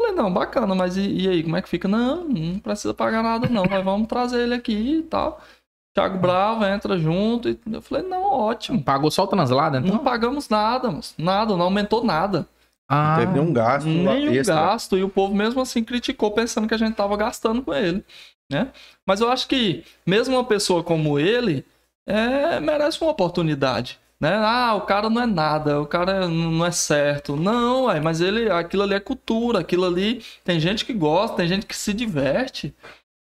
Falei, 0.00 0.14
não, 0.14 0.32
bacana, 0.32 0.74
mas 0.74 0.96
e, 0.96 1.02
e 1.02 1.28
aí, 1.28 1.42
como 1.42 1.56
é 1.56 1.62
que 1.62 1.68
fica? 1.68 1.88
Não, 1.88 2.24
não 2.28 2.58
precisa 2.58 2.94
pagar 2.94 3.22
nada 3.22 3.48
não, 3.48 3.64
nós 3.64 3.84
vamos 3.84 4.08
trazer 4.08 4.42
ele 4.42 4.54
aqui 4.54 4.98
e 4.98 5.02
tal. 5.02 5.42
Thiago 5.94 6.18
Brava 6.18 6.70
entra 6.70 6.96
junto 6.98 7.48
e 7.50 7.58
eu 7.70 7.82
falei, 7.82 8.02
não, 8.08 8.22
ótimo. 8.24 8.82
Pagou 8.82 9.10
só 9.10 9.24
o 9.24 9.26
translado, 9.26 9.76
então? 9.76 9.96
Não 9.96 10.02
pagamos 10.04 10.48
nada, 10.48 10.90
moço. 10.90 11.14
nada, 11.18 11.54
não 11.56 11.64
aumentou 11.66 12.02
nada. 12.02 12.46
Ah, 12.88 13.10
Não 13.10 13.20
teve 13.20 13.32
nenhum 13.38 13.52
gasto 13.52 13.86
o 13.88 14.34
extra. 14.34 14.54
gasto, 14.54 14.98
e 14.98 15.04
o 15.04 15.08
povo 15.08 15.34
mesmo 15.34 15.60
assim 15.60 15.82
criticou, 15.84 16.30
pensando 16.30 16.66
que 16.68 16.74
a 16.74 16.78
gente 16.78 16.94
tava 16.94 17.16
gastando 17.16 17.62
com 17.62 17.72
ele, 17.72 18.04
né? 18.50 18.68
Mas 19.06 19.20
eu 19.20 19.30
acho 19.30 19.46
que 19.48 19.84
mesmo 20.06 20.34
uma 20.36 20.44
pessoa 20.44 20.82
como 20.82 21.18
ele 21.18 21.64
é, 22.06 22.58
merece 22.60 23.00
uma 23.00 23.10
oportunidade, 23.10 23.98
né? 24.20 24.34
Ah, 24.34 24.74
o 24.74 24.82
cara 24.82 25.08
não 25.08 25.22
é 25.22 25.26
nada, 25.26 25.80
o 25.80 25.86
cara 25.86 26.26
não 26.28 26.64
é 26.66 26.70
certo. 26.70 27.34
Não, 27.36 27.84
ué, 27.84 27.98
mas 28.00 28.20
ele, 28.20 28.50
aquilo 28.50 28.82
ali 28.82 28.94
é 28.94 29.00
cultura, 29.00 29.60
aquilo 29.60 29.84
ali 29.86 30.22
tem 30.44 30.58
gente 30.60 30.84
que 30.84 30.92
gosta, 30.92 31.36
tem 31.36 31.48
gente 31.48 31.64
que 31.66 31.76
se 31.76 31.92
diverte. 31.94 32.74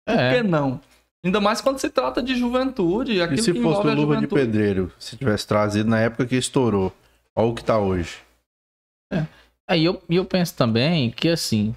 Por 0.06 0.20
É. 0.20 0.36
que 0.36 0.44
não? 0.44 0.82
Ainda 1.24 1.40
mais 1.40 1.62
quando 1.62 1.78
se 1.80 1.90
trata 1.90 2.22
de 2.22 2.36
juventude, 2.36 3.14
E 3.14 3.22
aquilo 3.22 3.42
se 3.44 3.54
que 3.54 3.62
fosse 3.62 3.86
o 3.88 3.94
Luva 3.94 4.18
de. 4.18 4.28
Pedreiro, 4.28 4.92
se 4.98 5.16
tivesse 5.16 5.46
trazido 5.48 5.90
na 5.90 6.00
época 6.00 6.26
que 6.26 6.36
estourou, 6.36 6.92
olha 7.36 7.48
o 7.48 7.54
que 7.54 7.64
tá 7.64 7.78
hoje. 7.78 8.18
Aí 9.70 9.86
eu, 9.86 10.02
e 10.10 10.16
eu 10.16 10.26
penso 10.26 10.56
também 10.56 11.12
que, 11.12 11.30
assim, 11.30 11.76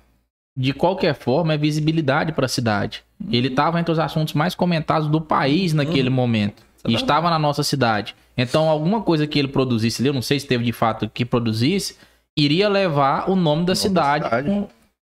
de 0.56 0.72
qualquer 0.72 1.14
forma, 1.14 1.52
é 1.54 1.58
visibilidade 1.58 2.32
para 2.32 2.46
a 2.46 2.48
cidade. 2.48 3.04
Ele 3.30 3.48
estava 3.48 3.78
entre 3.78 3.92
os 3.92 3.98
assuntos 3.98 4.34
mais 4.34 4.54
comentados 4.54 5.08
do 5.08 5.20
país 5.20 5.72
naquele 5.72 6.10
momento. 6.10 6.62
é 6.84 6.90
E 6.90 6.94
estava 6.94 7.30
na 7.30 7.38
nossa 7.38 7.62
cidade. 7.62 8.16
Então, 8.36 8.68
alguma 8.68 9.02
coisa 9.02 9.26
que 9.26 9.38
ele 9.38 9.48
produzisse 9.48 10.02
ali, 10.02 10.08
eu 10.08 10.14
não 10.14 10.22
sei 10.22 10.40
se 10.40 10.46
teve 10.46 10.64
de 10.64 10.72
fato 10.72 11.08
que 11.08 11.24
produzisse, 11.24 11.96
iria 12.36 12.68
levar 12.68 13.30
o 13.30 13.36
nome 13.36 13.62
da 13.62 13.72
da 13.72 13.76
cidade. 13.76 14.24
cidade. 14.24 14.48
com- 14.48 14.68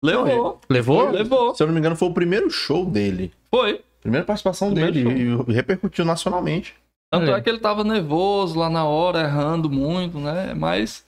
Levou, 0.05 0.61
Levou? 0.69 1.11
levou, 1.11 1.55
Se 1.55 1.63
eu 1.63 1.67
não 1.67 1.75
me 1.75 1.81
engano, 1.81 1.97
foi 1.97 2.09
o 2.09 2.13
primeiro 2.13 2.51
show 2.51 2.85
dele. 2.85 3.33
foi. 3.51 3.81
Primeira 4.07 4.25
participação 4.25 4.73
Primeiro 4.73 4.93
dele 4.93 5.45
e 5.49 5.53
repercutiu 5.53 6.05
nacionalmente. 6.05 6.75
Tanto 7.13 7.31
Olha. 7.31 7.39
é 7.39 7.41
que 7.41 7.49
ele 7.49 7.59
tava 7.59 7.83
nervoso 7.83 8.59
lá 8.59 8.71
na 8.71 8.85
hora, 8.85 9.21
errando 9.21 9.69
muito, 9.69 10.19
né? 10.19 10.55
Mas 10.55 11.05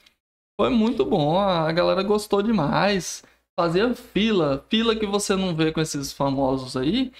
foi 0.60 0.70
muito 0.70 1.04
bom, 1.04 1.38
a 1.38 1.70
galera 1.70 2.02
gostou 2.02 2.42
demais. 2.42 3.22
Fazia 3.58 3.94
fila, 3.94 4.64
fila 4.68 4.94
que 4.96 5.06
você 5.06 5.36
não 5.36 5.54
vê 5.54 5.72
com 5.72 5.80
esses 5.80 6.12
famosos 6.12 6.76
aí. 6.76 7.12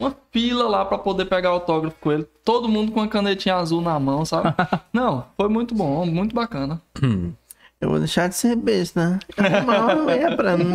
Uma 0.00 0.14
fila 0.32 0.68
lá 0.68 0.84
pra 0.84 0.98
poder 0.98 1.24
pegar 1.26 1.50
autógrafo 1.50 1.96
com 2.00 2.12
ele. 2.12 2.24
Todo 2.44 2.68
mundo 2.68 2.92
com 2.92 3.00
a 3.00 3.08
canetinha 3.08 3.56
azul 3.56 3.80
na 3.80 3.98
mão, 3.98 4.24
sabe? 4.24 4.54
Não, 4.92 5.26
foi 5.36 5.48
muito 5.48 5.74
bom, 5.74 6.04
muito 6.04 6.34
bacana. 6.34 6.82
Eu 7.84 7.90
vou 7.90 7.98
deixar 7.98 8.30
de 8.30 8.34
ser 8.34 8.56
besta. 8.56 9.18
Não 9.36 10.08
é 10.08 10.34
pra 10.34 10.56
mim. 10.56 10.74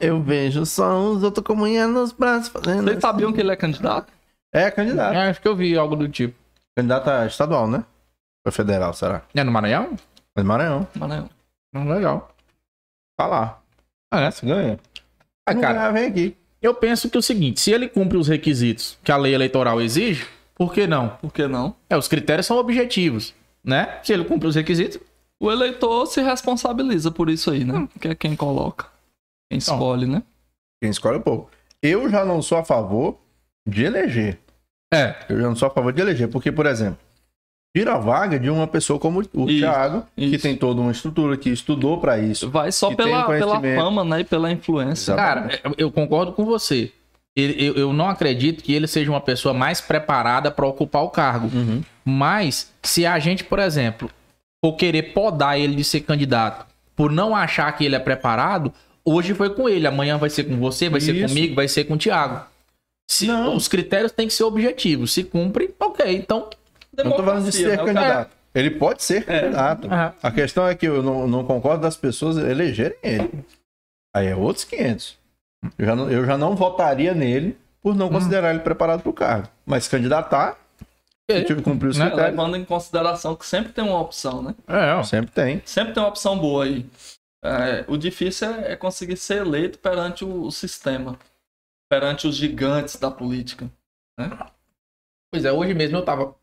Eu 0.00 0.22
vejo 0.22 0.64
só 0.64 0.96
os 0.96 1.24
outros 1.24 1.44
comunhando 1.44 1.94
nos 1.94 2.12
braços 2.12 2.46
fazendo. 2.46 2.84
Vocês 2.84 3.00
sabiam 3.00 3.32
que 3.32 3.40
ele 3.40 3.50
é 3.50 3.56
candidato? 3.56 4.12
É, 4.54 4.70
candidato. 4.70 5.12
É, 5.12 5.28
acho 5.28 5.40
que 5.40 5.48
eu 5.48 5.56
vi 5.56 5.76
algo 5.76 5.96
do 5.96 6.08
tipo. 6.08 6.38
Candidato 6.76 7.08
a 7.10 7.26
estadual, 7.26 7.66
né? 7.66 7.84
Ou 8.46 8.52
federal, 8.52 8.94
será? 8.94 9.22
É 9.34 9.42
no 9.42 9.50
Maranhão? 9.50 9.96
Mas 10.36 10.44
Maranhão. 10.44 10.86
Maranhão. 10.94 11.28
Não, 11.74 11.88
legal. 11.88 12.32
Tá 13.18 13.26
lá. 13.26 13.60
É. 14.14 14.30
Você 14.30 14.46
ganha. 14.46 14.78
Ah, 15.48 15.54
cara, 15.56 15.90
vem 15.90 16.06
aqui. 16.06 16.36
eu 16.62 16.74
penso 16.74 17.10
que 17.10 17.16
é 17.16 17.18
o 17.18 17.22
seguinte: 17.22 17.58
se 17.58 17.72
ele 17.72 17.88
cumpre 17.88 18.16
os 18.16 18.28
requisitos 18.28 18.96
que 19.02 19.10
a 19.10 19.16
lei 19.16 19.34
eleitoral 19.34 19.80
exige, 19.80 20.24
por 20.54 20.72
que 20.72 20.86
não? 20.86 21.08
Por 21.08 21.32
que 21.32 21.48
não? 21.48 21.74
É, 21.90 21.96
os 21.96 22.06
critérios 22.06 22.46
são 22.46 22.56
objetivos, 22.56 23.34
né? 23.64 23.98
Se 24.04 24.12
ele 24.12 24.24
cumpre 24.24 24.46
os 24.46 24.54
requisitos, 24.54 25.00
O 25.40 25.50
eleitor 25.50 26.06
se 26.06 26.20
responsabiliza 26.22 27.10
por 27.10 27.28
isso 27.28 27.50
aí, 27.50 27.64
né? 27.64 27.88
Que 28.00 28.08
é 28.08 28.14
quem 28.14 28.34
coloca. 28.34 28.86
Quem 29.50 29.58
escolhe, 29.58 30.06
né? 30.06 30.22
Quem 30.82 30.90
escolhe 30.90 31.16
é 31.16 31.18
o 31.18 31.22
povo. 31.22 31.50
Eu 31.82 32.08
já 32.08 32.24
não 32.24 32.40
sou 32.40 32.58
a 32.58 32.64
favor 32.64 33.18
de 33.68 33.84
eleger. 33.84 34.38
é. 34.92 35.14
Eu 35.28 35.38
já 35.40 35.48
não 35.48 35.56
sou 35.56 35.68
a 35.68 35.70
favor 35.70 35.92
de 35.92 36.00
eleger, 36.00 36.28
porque, 36.28 36.50
por 36.50 36.64
exemplo, 36.66 36.98
tira 37.76 37.94
a 37.94 37.98
vaga 37.98 38.38
de 38.38 38.48
uma 38.48 38.66
pessoa 38.66 38.98
como 38.98 39.20
o 39.20 39.22
Isso, 39.50 39.60
Thiago, 39.60 40.06
que 40.16 40.24
isso. 40.24 40.42
tem 40.42 40.56
toda 40.56 40.80
uma 40.80 40.90
estrutura, 40.92 41.36
que 41.36 41.50
estudou 41.50 42.00
pra 42.00 42.18
isso. 42.18 42.48
Vai 42.50 42.72
só 42.72 42.88
Que 42.88 42.96
pela, 42.96 43.26
pela 43.26 43.60
fama, 43.60 44.04
né? 44.04 44.20
E 44.20 44.24
pela 44.24 44.50
influência. 44.50 45.12
Exatamente. 45.12 45.58
Cara, 45.62 45.74
eu- 45.76 45.92
concordo 45.92 46.32
com 46.32 46.44
você. 46.46 46.90
Eu, 47.36 47.74
eu 47.74 47.92
não 47.92 48.08
acredito 48.08 48.64
que 48.64 48.72
ele 48.72 48.86
seja 48.86 49.10
uma 49.10 49.20
pessoa 49.20 49.52
mais 49.52 49.78
preparada 49.82 50.50
para 50.50 50.66
ocupar 50.66 51.02
o 51.02 51.10
cargo. 51.10 51.54
Uhum. 51.54 51.82
Mas, 52.02 52.72
se 52.82 53.04
a 53.04 53.18
gente, 53.18 53.44
por 53.44 53.58
exemplo, 53.58 54.10
for 54.66 54.76
querer 54.76 55.14
podar 55.14 55.58
ele 55.58 55.76
de 55.76 55.84
ser 55.84 56.00
candidato 56.00 56.66
por 56.96 57.12
não 57.12 57.36
achar 57.36 57.70
que 57.72 57.84
ele 57.84 57.94
é 57.94 57.98
preparado, 57.98 58.72
hoje 59.04 59.34
foi 59.34 59.50
com 59.50 59.68
ele, 59.68 59.86
amanhã 59.86 60.16
vai 60.16 60.30
ser 60.30 60.44
com 60.44 60.56
você, 60.56 60.88
vai 60.88 61.00
ser 61.00 61.14
Isso. 61.14 61.28
comigo, 61.28 61.54
vai 61.54 61.68
ser 61.68 61.84
com 61.84 61.94
o 61.94 61.98
Thiago. 61.98 62.44
Se, 63.08 63.26
Não. 63.26 63.54
os 63.54 63.68
critérios 63.68 64.10
têm 64.10 64.26
que 64.26 64.32
ser 64.32 64.44
objetivos. 64.44 65.12
Se 65.12 65.22
cumpre, 65.22 65.72
ok. 65.78 66.16
Então, 66.16 66.48
não 66.96 67.12
tô 67.12 67.22
falando 67.22 67.44
de 67.44 67.52
ser 67.52 67.68
né? 67.68 67.76
Candidato. 67.76 68.30
Ele 68.54 68.70
pode 68.70 69.02
ser 69.02 69.24
candidato. 69.24 69.86
Aham. 69.86 70.14
A 70.22 70.30
questão 70.30 70.66
é 70.66 70.74
que 70.74 70.88
eu 70.88 71.02
não, 71.02 71.28
não 71.28 71.44
concordo 71.44 71.82
das 71.82 71.96
pessoas 71.96 72.38
elegerem 72.38 72.96
ele. 73.02 73.30
Aí 74.14 74.26
é 74.26 74.34
outros 74.34 74.64
500. 74.64 75.18
Eu 75.78 75.86
já 75.86 75.94
não, 75.94 76.10
eu 76.10 76.24
já 76.24 76.38
não 76.38 76.56
votaria 76.56 77.14
nele 77.14 77.56
por 77.82 77.94
não 77.94 78.08
considerar 78.08 78.50
ele 78.50 78.60
preparado 78.60 79.02
para 79.02 79.10
o 79.10 79.12
cargo. 79.12 79.48
Mas 79.64 79.86
candidatar, 79.86 80.56
se 81.30 81.44
tiver 81.44 81.62
cumprir 81.62 81.88
os 81.88 81.98
Né? 81.98 82.06
critérios, 82.06 82.36
Levando 82.36 82.56
em 82.56 82.64
consideração 82.64 83.34
que 83.34 83.44
sempre 83.46 83.72
tem 83.72 83.82
uma 83.84 84.00
opção, 84.00 84.42
né? 84.42 84.54
É, 84.68 84.94
ó. 84.94 85.02
sempre 85.02 85.30
tem. 85.32 85.60
Sempre 85.64 85.92
tem 85.94 86.02
uma 86.02 86.08
opção 86.08 86.38
boa 86.38 86.64
aí. 86.64 86.86
É, 87.44 87.84
o 87.88 87.96
difícil 87.96 88.48
é, 88.48 88.72
é 88.72 88.76
conseguir 88.76 89.16
ser 89.16 89.38
eleito 89.38 89.78
perante 89.78 90.24
o, 90.24 90.42
o 90.44 90.52
sistema, 90.52 91.18
perante 91.90 92.26
os 92.26 92.36
gigantes 92.36 92.96
da 92.96 93.10
política. 93.10 93.70
Pois 95.32 95.44
é, 95.44 95.52
hoje 95.52 95.74
mesmo 95.74 95.96
eu 95.98 96.04
tava 96.04 96.34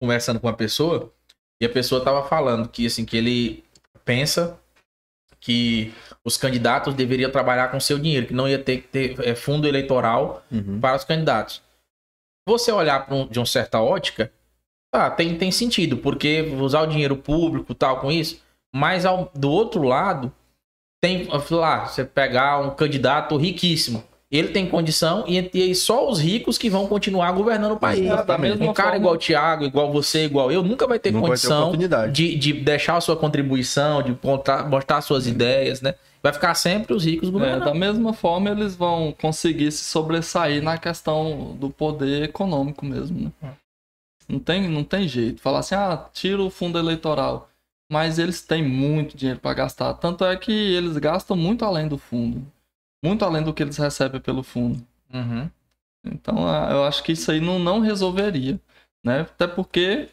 conversando 0.00 0.40
com 0.40 0.46
uma 0.46 0.56
pessoa 0.56 1.12
e 1.60 1.66
a 1.66 1.68
pessoa 1.68 2.04
tava 2.04 2.26
falando 2.28 2.68
que 2.68 2.86
assim 2.86 3.04
que 3.04 3.16
ele 3.16 3.64
pensa 4.04 4.58
que 5.40 5.92
os 6.24 6.36
candidatos 6.36 6.94
deveriam 6.94 7.30
trabalhar 7.30 7.68
com 7.68 7.78
seu 7.78 7.98
dinheiro, 7.98 8.26
que 8.26 8.34
não 8.34 8.48
ia 8.48 8.58
ter 8.58 8.78
que 8.78 8.88
ter 8.88 9.20
é, 9.28 9.34
fundo 9.34 9.66
eleitoral 9.68 10.44
Uhum. 10.50 10.80
para 10.80 10.96
os 10.96 11.04
candidatos. 11.04 11.62
Você 12.48 12.70
olhar 12.70 13.12
um- 13.12 13.26
de 13.26 13.38
uma 13.38 13.46
certa 13.46 13.80
ótica, 13.80 14.32
tá, 14.92 15.10
tem, 15.10 15.36
tem 15.36 15.50
sentido, 15.50 15.96
porque 15.98 16.42
usar 16.60 16.82
o 16.82 16.86
dinheiro 16.86 17.16
público 17.16 17.74
tal 17.74 18.00
com 18.00 18.10
isso, 18.10 18.40
mas 18.74 19.04
ao- 19.04 19.30
do 19.34 19.50
outro 19.50 19.82
lado, 19.82 20.32
tem 21.02 21.28
lá, 21.50 21.86
você 21.86 22.04
pegar 22.04 22.60
um 22.60 22.74
candidato 22.74 23.36
riquíssimo. 23.36 24.02
Ele 24.30 24.48
tem 24.48 24.66
condição 24.68 25.24
e, 25.28 25.38
e 25.54 25.62
aí 25.62 25.74
só 25.74 26.08
os 26.10 26.18
ricos 26.20 26.58
que 26.58 26.68
vão 26.68 26.88
continuar 26.88 27.30
governando 27.30 27.72
o 27.72 27.76
país. 27.78 28.00
Exatamente. 28.04 28.26
Da 28.26 28.38
mesma 28.38 28.70
Um 28.70 28.74
cara 28.74 28.88
forma- 28.90 28.98
igual 29.02 29.14
o 29.14 29.18
Thiago, 29.18 29.64
igual 29.64 29.92
você, 29.92 30.24
igual 30.24 30.50
eu, 30.50 30.62
nunca 30.64 30.84
vai 30.86 30.98
ter 30.98 31.12
Nunca 31.12 31.28
vai 31.28 31.36
ter 31.38 31.48
condição 31.48 32.10
de, 32.10 32.34
de 32.36 32.52
deixar 32.54 32.96
a 32.96 33.00
sua 33.00 33.16
contribuição, 33.16 34.02
de 34.02 34.16
mostrar, 34.20 34.68
mostrar 34.68 35.00
suas 35.00 35.28
ideias, 35.28 35.80
né? 35.80 35.94
Vai 36.20 36.32
ficar 36.32 36.54
sempre 36.56 36.92
os 36.92 37.04
ricos 37.04 37.28
É, 37.28 37.30
governando. 37.32 37.64
da 37.66 37.74
mesma 37.74 38.12
forma, 38.12 38.50
eles 38.50 38.74
vão 38.74 39.14
conseguir 39.20 39.70
se 39.70 39.84
sobressair 39.84 40.60
na 40.60 40.76
questão 40.76 41.56
do 41.60 41.70
poder 41.70 42.24
econômico 42.24 42.84
mesmo. 42.84 43.32
Né? 43.40 43.50
Não, 44.28 44.40
tem, 44.40 44.66
não 44.68 44.82
tem 44.82 45.06
jeito. 45.06 45.40
Falar 45.40 45.60
assim, 45.60 45.76
ah, 45.76 46.04
tira 46.12 46.42
o 46.42 46.50
fundo 46.50 46.80
eleitoral. 46.80 47.48
Mas 47.92 48.18
eles 48.18 48.42
têm 48.42 48.64
muito 48.64 49.16
dinheiro 49.16 49.38
para 49.38 49.54
gastar. 49.54 49.94
Tanto 49.94 50.24
é 50.24 50.34
que 50.34 50.50
eles 50.50 50.96
gastam 50.96 51.36
muito 51.36 51.64
além 51.64 51.86
do 51.86 51.96
fundo. 51.96 52.44
Muito 53.04 53.24
além 53.24 53.42
do 53.42 53.52
que 53.54 53.62
eles 53.62 53.76
recebem 53.76 54.20
pelo 54.20 54.42
fundo. 54.42 54.84
Uhum. 55.12 55.48
Então, 56.04 56.48
ah, 56.48 56.68
eu 56.70 56.84
acho 56.84 57.02
que 57.02 57.12
isso 57.12 57.30
aí 57.30 57.40
não, 57.40 57.58
não 57.58 57.80
resolveria, 57.80 58.60
né? 59.04 59.20
Até 59.22 59.46
porque 59.46 60.08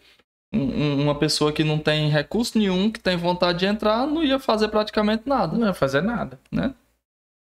um- 0.54 0.60
um- 0.60 1.02
uma 1.04 1.16
pessoa 1.16 1.52
que 1.52 1.64
não 1.64 1.78
tem 1.80 2.10
recurso 2.10 2.58
nenhum, 2.58 2.92
que 2.92 3.00
tem 3.00 3.16
vontade 3.18 3.60
de 3.60 3.66
entrar, 3.66 4.06
não 4.08 4.24
ia 4.24 4.40
fazer 4.40 4.68
praticamente 4.70 5.24
nada, 5.28 5.54
Não 5.56 5.66
vai 5.66 5.74
fazer 5.74 6.02
nada. 6.02 6.40
né? 6.52 6.74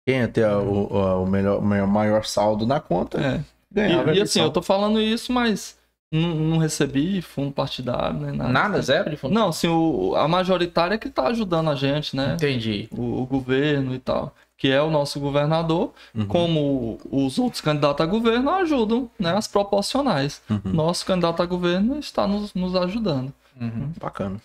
Quem 0.08 0.20
ia 0.20 0.28
ter 0.28 0.48
o, 0.48 1.24
o 1.24 1.26
melhor, 1.26 1.60
o 1.60 1.88
maior- 1.88 2.26
saldo 2.26 2.66
na 2.66 2.80
conta, 2.80 3.20
É. 3.20 3.44
ganhava 3.72 4.14
E, 4.14 4.18
e 4.20 4.22
assim, 4.22 4.40
eu 4.42 4.52
tô 4.52 4.62
falando 4.62 5.02
isso, 5.02 5.34
mas 5.34 5.78
não, 6.14 6.36
não 6.36 6.58
recebi 6.60 7.22
fundo 7.24 7.52
partidário, 7.52 8.20
nem 8.20 8.32
nada. 8.32 8.52
Nada, 8.52 8.82
zero 8.82 9.10
de 9.10 9.18
fundo. 9.18 9.34
Não, 9.34 9.50
assim, 9.50 9.68
o, 9.68 10.16
a 10.16 10.28
majoritária 10.28 10.94
é 10.96 10.98
que 11.00 11.10
tá 11.10 11.28
ajudando 11.28 11.72
a 11.72 11.76
gente, 11.76 12.16
né? 12.16 12.36
Entendi. 12.36 12.88
O, 12.92 13.22
o 13.24 13.26
governo 13.26 13.96
e 13.96 14.00
tal. 14.00 14.36
Que 14.66 14.72
é 14.72 14.82
o 14.82 14.90
nosso 14.90 15.20
governador, 15.20 15.92
Uhum. 16.16 16.26
como 16.26 16.98
os 17.12 17.38
outros 17.38 17.62
candidatos 17.62 18.04
a 18.04 18.10
governo 18.10 18.50
ajudam, 18.50 19.08
né? 19.20 19.32
As 19.38 19.48
proporcionais. 19.48 20.42
Uhum. 20.50 20.60
Nosso 20.66 21.06
candidato 21.06 21.44
a 21.44 21.46
governo 21.46 22.00
está 22.00 22.26
nos, 22.26 22.52
nos 22.56 22.76
ajudando. 22.76 23.32
Uhum. 23.62 23.92
Bacana. 24.02 24.38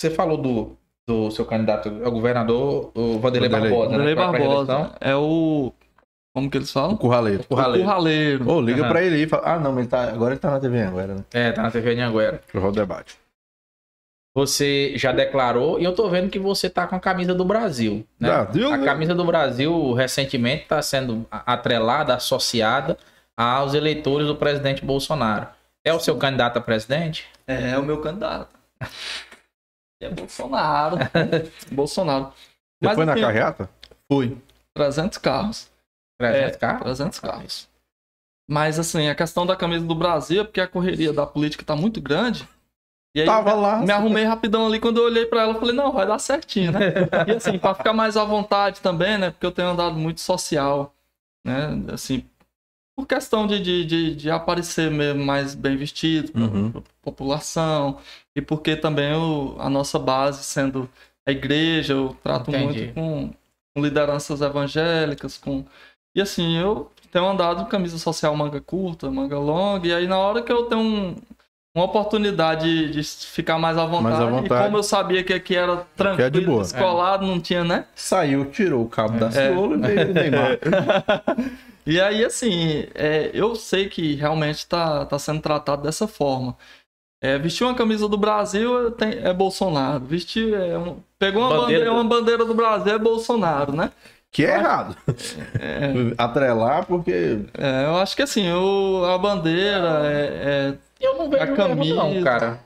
Você 0.00 0.08
falou 0.08 0.38
do, 0.38 0.76
do 1.06 1.30
seu 1.30 1.44
candidato 1.44 1.88
a 2.04 2.08
governador, 2.08 2.90
o 2.94 3.18
Vanderlei, 3.18 3.50
Vanderlei. 3.50 3.70
Barbosa. 3.70 3.98
né? 3.98 4.14
Pra- 4.14 4.30
pra 4.30 4.38
Barbosa 4.38 4.92
é 5.00 5.14
o. 5.14 5.72
Como 6.34 6.50
que 6.50 6.56
eles 6.56 6.70
O 6.70 6.72
falam? 6.72 6.96
curraleiro. 6.96 7.44
Curraleiro. 7.44 7.82
O 7.82 7.86
curraleiro. 7.86 8.50
Ô, 8.50 8.60
liga 8.62 8.80
Aham. 8.80 8.88
pra 8.88 9.02
ele 9.02 9.16
e 9.24 9.28
fala. 9.28 9.42
Ah, 9.44 9.58
não, 9.58 9.72
mas 9.72 9.80
ele 9.80 9.88
tá, 9.88 10.04
agora 10.04 10.32
ele 10.32 10.40
tá 10.40 10.50
na 10.50 10.58
TV 10.60 10.80
agora, 10.82 11.14
né? 11.16 11.24
É, 11.34 11.52
tá 11.52 11.60
na 11.62 11.70
TV 11.70 12.00
Anguera. 12.00 12.40
Que 12.50 12.56
rola 12.56 12.70
o 12.70 12.74
debate. 12.74 13.18
Você 14.34 14.96
já 14.96 15.12
declarou 15.12 15.78
e 15.78 15.84
eu 15.84 15.94
tô 15.94 16.08
vendo 16.08 16.30
que 16.30 16.38
você 16.38 16.70
tá 16.70 16.86
com 16.86 16.96
a 16.96 17.00
camisa 17.00 17.34
do 17.34 17.44
Brasil. 17.44 18.06
Né? 18.18 18.28
Brasil, 18.28 18.72
a 18.72 18.78
né? 18.78 18.84
camisa 18.84 19.14
do 19.14 19.24
Brasil 19.24 19.92
recentemente 19.92 20.62
está 20.62 20.80
sendo 20.80 21.26
a- 21.30 21.52
atrelada, 21.52 22.14
associada 22.14 22.96
aos 23.36 23.74
eleitores 23.74 24.26
do 24.26 24.34
presidente 24.36 24.84
Bolsonaro. 24.84 25.48
É 25.84 25.92
o 25.92 26.00
seu 26.00 26.16
candidato 26.16 26.56
a 26.58 26.60
presidente? 26.60 27.26
É, 27.46 27.76
o 27.76 27.82
meu 27.82 28.00
candidato. 28.00 28.54
É 30.00 30.08
Bolsonaro. 30.10 30.96
Bolsonaro. 31.70 32.24
Você 32.26 32.86
Mas, 32.86 32.94
foi 32.96 33.04
na 33.04 33.12
assim, 33.12 33.22
carreata? 33.22 33.70
Fui. 34.10 34.36
300 34.74 35.16
carros. 35.18 35.70
300 36.18 36.56
É, 36.56 36.58
carros? 36.58 36.82
300 36.82 37.18
carros. 37.20 37.68
Mas, 38.50 38.78
assim, 38.80 39.08
a 39.08 39.14
questão 39.14 39.46
da 39.46 39.54
camisa 39.54 39.86
do 39.86 39.94
Brasil 39.94 40.42
é 40.42 40.44
porque 40.44 40.60
a 40.60 40.66
correria 40.66 41.12
da 41.12 41.24
política 41.24 41.64
tá 41.64 41.76
muito 41.76 42.00
grande. 42.00 42.48
E 43.14 43.20
aí, 43.20 43.26
Tava 43.26 43.52
lá. 43.52 43.80
me 43.82 43.90
arrumei 43.92 44.24
rapidão 44.24 44.66
ali 44.66 44.80
quando 44.80 44.96
eu 44.98 45.04
olhei 45.04 45.26
pra 45.26 45.42
ela, 45.42 45.52
eu 45.52 45.60
falei, 45.60 45.74
não, 45.74 45.92
vai 45.92 46.06
dar 46.06 46.18
certinho, 46.18 46.72
né? 46.72 46.78
E 47.28 47.32
assim, 47.32 47.58
pra 47.58 47.74
ficar 47.74 47.92
mais 47.92 48.16
à 48.16 48.24
vontade 48.24 48.80
também, 48.80 49.18
né? 49.18 49.30
Porque 49.30 49.44
eu 49.44 49.52
tenho 49.52 49.68
andado 49.68 49.96
muito 49.96 50.20
social, 50.20 50.94
né? 51.46 51.68
Assim, 51.92 52.24
por 52.96 53.06
questão 53.06 53.46
de, 53.46 53.60
de, 53.60 53.84
de, 53.84 54.14
de 54.16 54.30
aparecer 54.30 54.90
mesmo 54.90 55.24
mais 55.24 55.54
bem 55.54 55.76
vestido 55.76 56.32
pra, 56.32 56.42
Uhum. 56.42 56.72
pra 56.72 56.82
população. 57.02 57.98
E 58.34 58.40
porque 58.40 58.76
também 58.76 59.14
o, 59.14 59.56
a 59.58 59.68
nossa 59.68 59.98
base 59.98 60.42
sendo 60.44 60.88
a 61.26 61.32
igreja, 61.32 61.92
eu 61.94 62.16
trato 62.22 62.50
Entendi. 62.50 62.64
muito 62.64 62.94
com, 62.94 63.30
com 63.74 63.82
lideranças 63.82 64.40
evangélicas, 64.40 65.36
com... 65.36 65.64
E 66.14 66.20
assim, 66.22 66.56
eu 66.58 66.90
tenho 67.10 67.26
andado 67.26 67.62
com 67.64 67.70
camisa 67.70 67.98
social 67.98 68.34
manga 68.36 68.60
curta, 68.60 69.10
manga 69.10 69.38
longa, 69.38 69.86
e 69.88 69.94
aí 69.94 70.06
na 70.06 70.18
hora 70.18 70.42
que 70.42 70.50
eu 70.52 70.64
tenho 70.64 70.80
um- 70.80 71.16
uma 71.74 71.84
oportunidade 71.86 72.90
de 72.90 73.02
ficar 73.02 73.58
mais 73.58 73.78
à 73.78 73.86
vontade, 73.86 74.02
Mais 74.04 74.20
à 74.20 74.26
e 74.26 74.30
vontade. 74.30 74.64
como 74.64 74.76
eu 74.76 74.82
sabia 74.82 75.24
que 75.24 75.32
aqui 75.32 75.56
era 75.56 75.86
tranquilo, 75.96 76.26
é 76.26 76.30
de 76.30 76.40
boa. 76.42 76.62
descolado, 76.62 77.26
não 77.26 77.40
tinha, 77.40 77.64
né? 77.64 77.86
Saiu, 77.94 78.44
tirou 78.50 78.84
o 78.84 78.88
cabo 78.88 79.18
da 79.18 79.28
É. 79.28 79.30
ciola 79.30 79.76
e 79.76 79.80
veio 79.80 80.10
o 80.10 80.14
Neymar. 80.14 80.58
E 81.84 82.00
aí, 82.00 82.24
assim, 82.24 82.86
é, 82.94 83.28
eu 83.34 83.56
sei 83.56 83.88
que 83.88 84.14
realmente 84.14 84.64
tá, 84.68 85.04
tá 85.04 85.18
sendo 85.18 85.40
tratado 85.40 85.82
dessa 85.82 86.06
forma. 86.06 86.56
É, 87.20 87.36
vestir 87.38 87.64
uma 87.64 87.74
camisa 87.74 88.08
do 88.08 88.16
Brasil 88.16 88.92
tem- 88.92 89.18
é 89.18 89.32
Bolsonaro. 89.34 90.04
Vestir 90.04 90.54
é 90.54 90.78
um- 90.78 90.98
pegou 91.18 91.42
uma 91.42 91.48
Bandeira 91.48 91.86
bandeira, 91.86 91.92
uma 91.92 92.04
bandeira 92.04 92.44
do 92.44 92.54
Brasil 92.54 92.92
é 92.94 92.98
Bolsonaro, 93.00 93.72
né? 93.74 93.90
Que 94.32 94.46
é 94.46 94.54
errado. 94.54 94.96
Atrelar 96.16 96.86
porque. 96.86 97.40
É, 97.54 97.84
eu 97.84 97.96
acho 97.96 98.16
que 98.16 98.22
assim, 98.22 98.50
o, 98.50 99.04
a 99.04 99.18
bandeira 99.18 100.00
é, 100.04 100.74
Eu 100.98 101.18
não 101.18 101.28
vejo 101.28 101.42
A 101.42 101.46
erro 101.46 101.56
camisa. 101.56 101.94
não, 101.94 102.22
cara. 102.22 102.60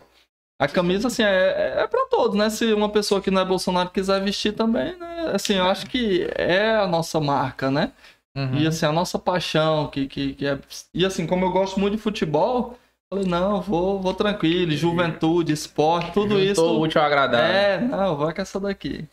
A 0.59 0.67
camisa, 0.67 1.09
assim, 1.09 1.23
é, 1.23 1.83
é 1.83 1.87
para 1.87 2.07
todos, 2.07 2.35
né? 2.37 2.49
Se 2.49 2.73
uma 2.73 2.89
pessoa 2.89 3.21
que 3.21 3.31
não 3.31 3.43
é 3.43 3.45
Bolsonaro 3.45 3.91
quiser 3.91 4.23
vestir 4.23 4.53
também, 4.53 4.97
né? 4.97 5.33
Assim, 5.35 5.55
eu 5.55 5.65
acho 5.65 5.87
que 5.87 6.27
é 6.35 6.77
a 6.77 6.87
nossa 6.87 7.21
marca, 7.21 7.71
né? 7.71 7.93
Uhum. 8.35 8.55
E 8.59 8.67
assim, 8.67 8.87
a 8.87 8.93
nossa 8.93 9.19
paixão, 9.19 9.89
que, 9.89 10.07
que, 10.07 10.35
que 10.35 10.47
é. 10.47 10.59
E 10.95 11.05
assim, 11.05 11.27
como 11.27 11.45
eu 11.45 11.51
gosto 11.51 11.79
muito 11.81 11.97
de 11.97 12.03
futebol, 12.03 12.79
falei, 13.13 13.27
não, 13.27 13.61
vou, 13.61 14.01
vou 14.01 14.15
tranquilo, 14.15 14.73
juventude, 14.73 15.53
esporte, 15.53 16.13
tudo 16.13 16.39
Juntou 16.39 16.43
isso. 16.43 16.65
o 16.65 16.81
útil 16.81 17.01
ao 17.01 17.07
agradável. 17.07 17.47
É, 17.55 17.79
não, 17.81 18.17
vai 18.17 18.33
com 18.35 18.43
essa 18.43 18.61
daqui. 18.61 19.07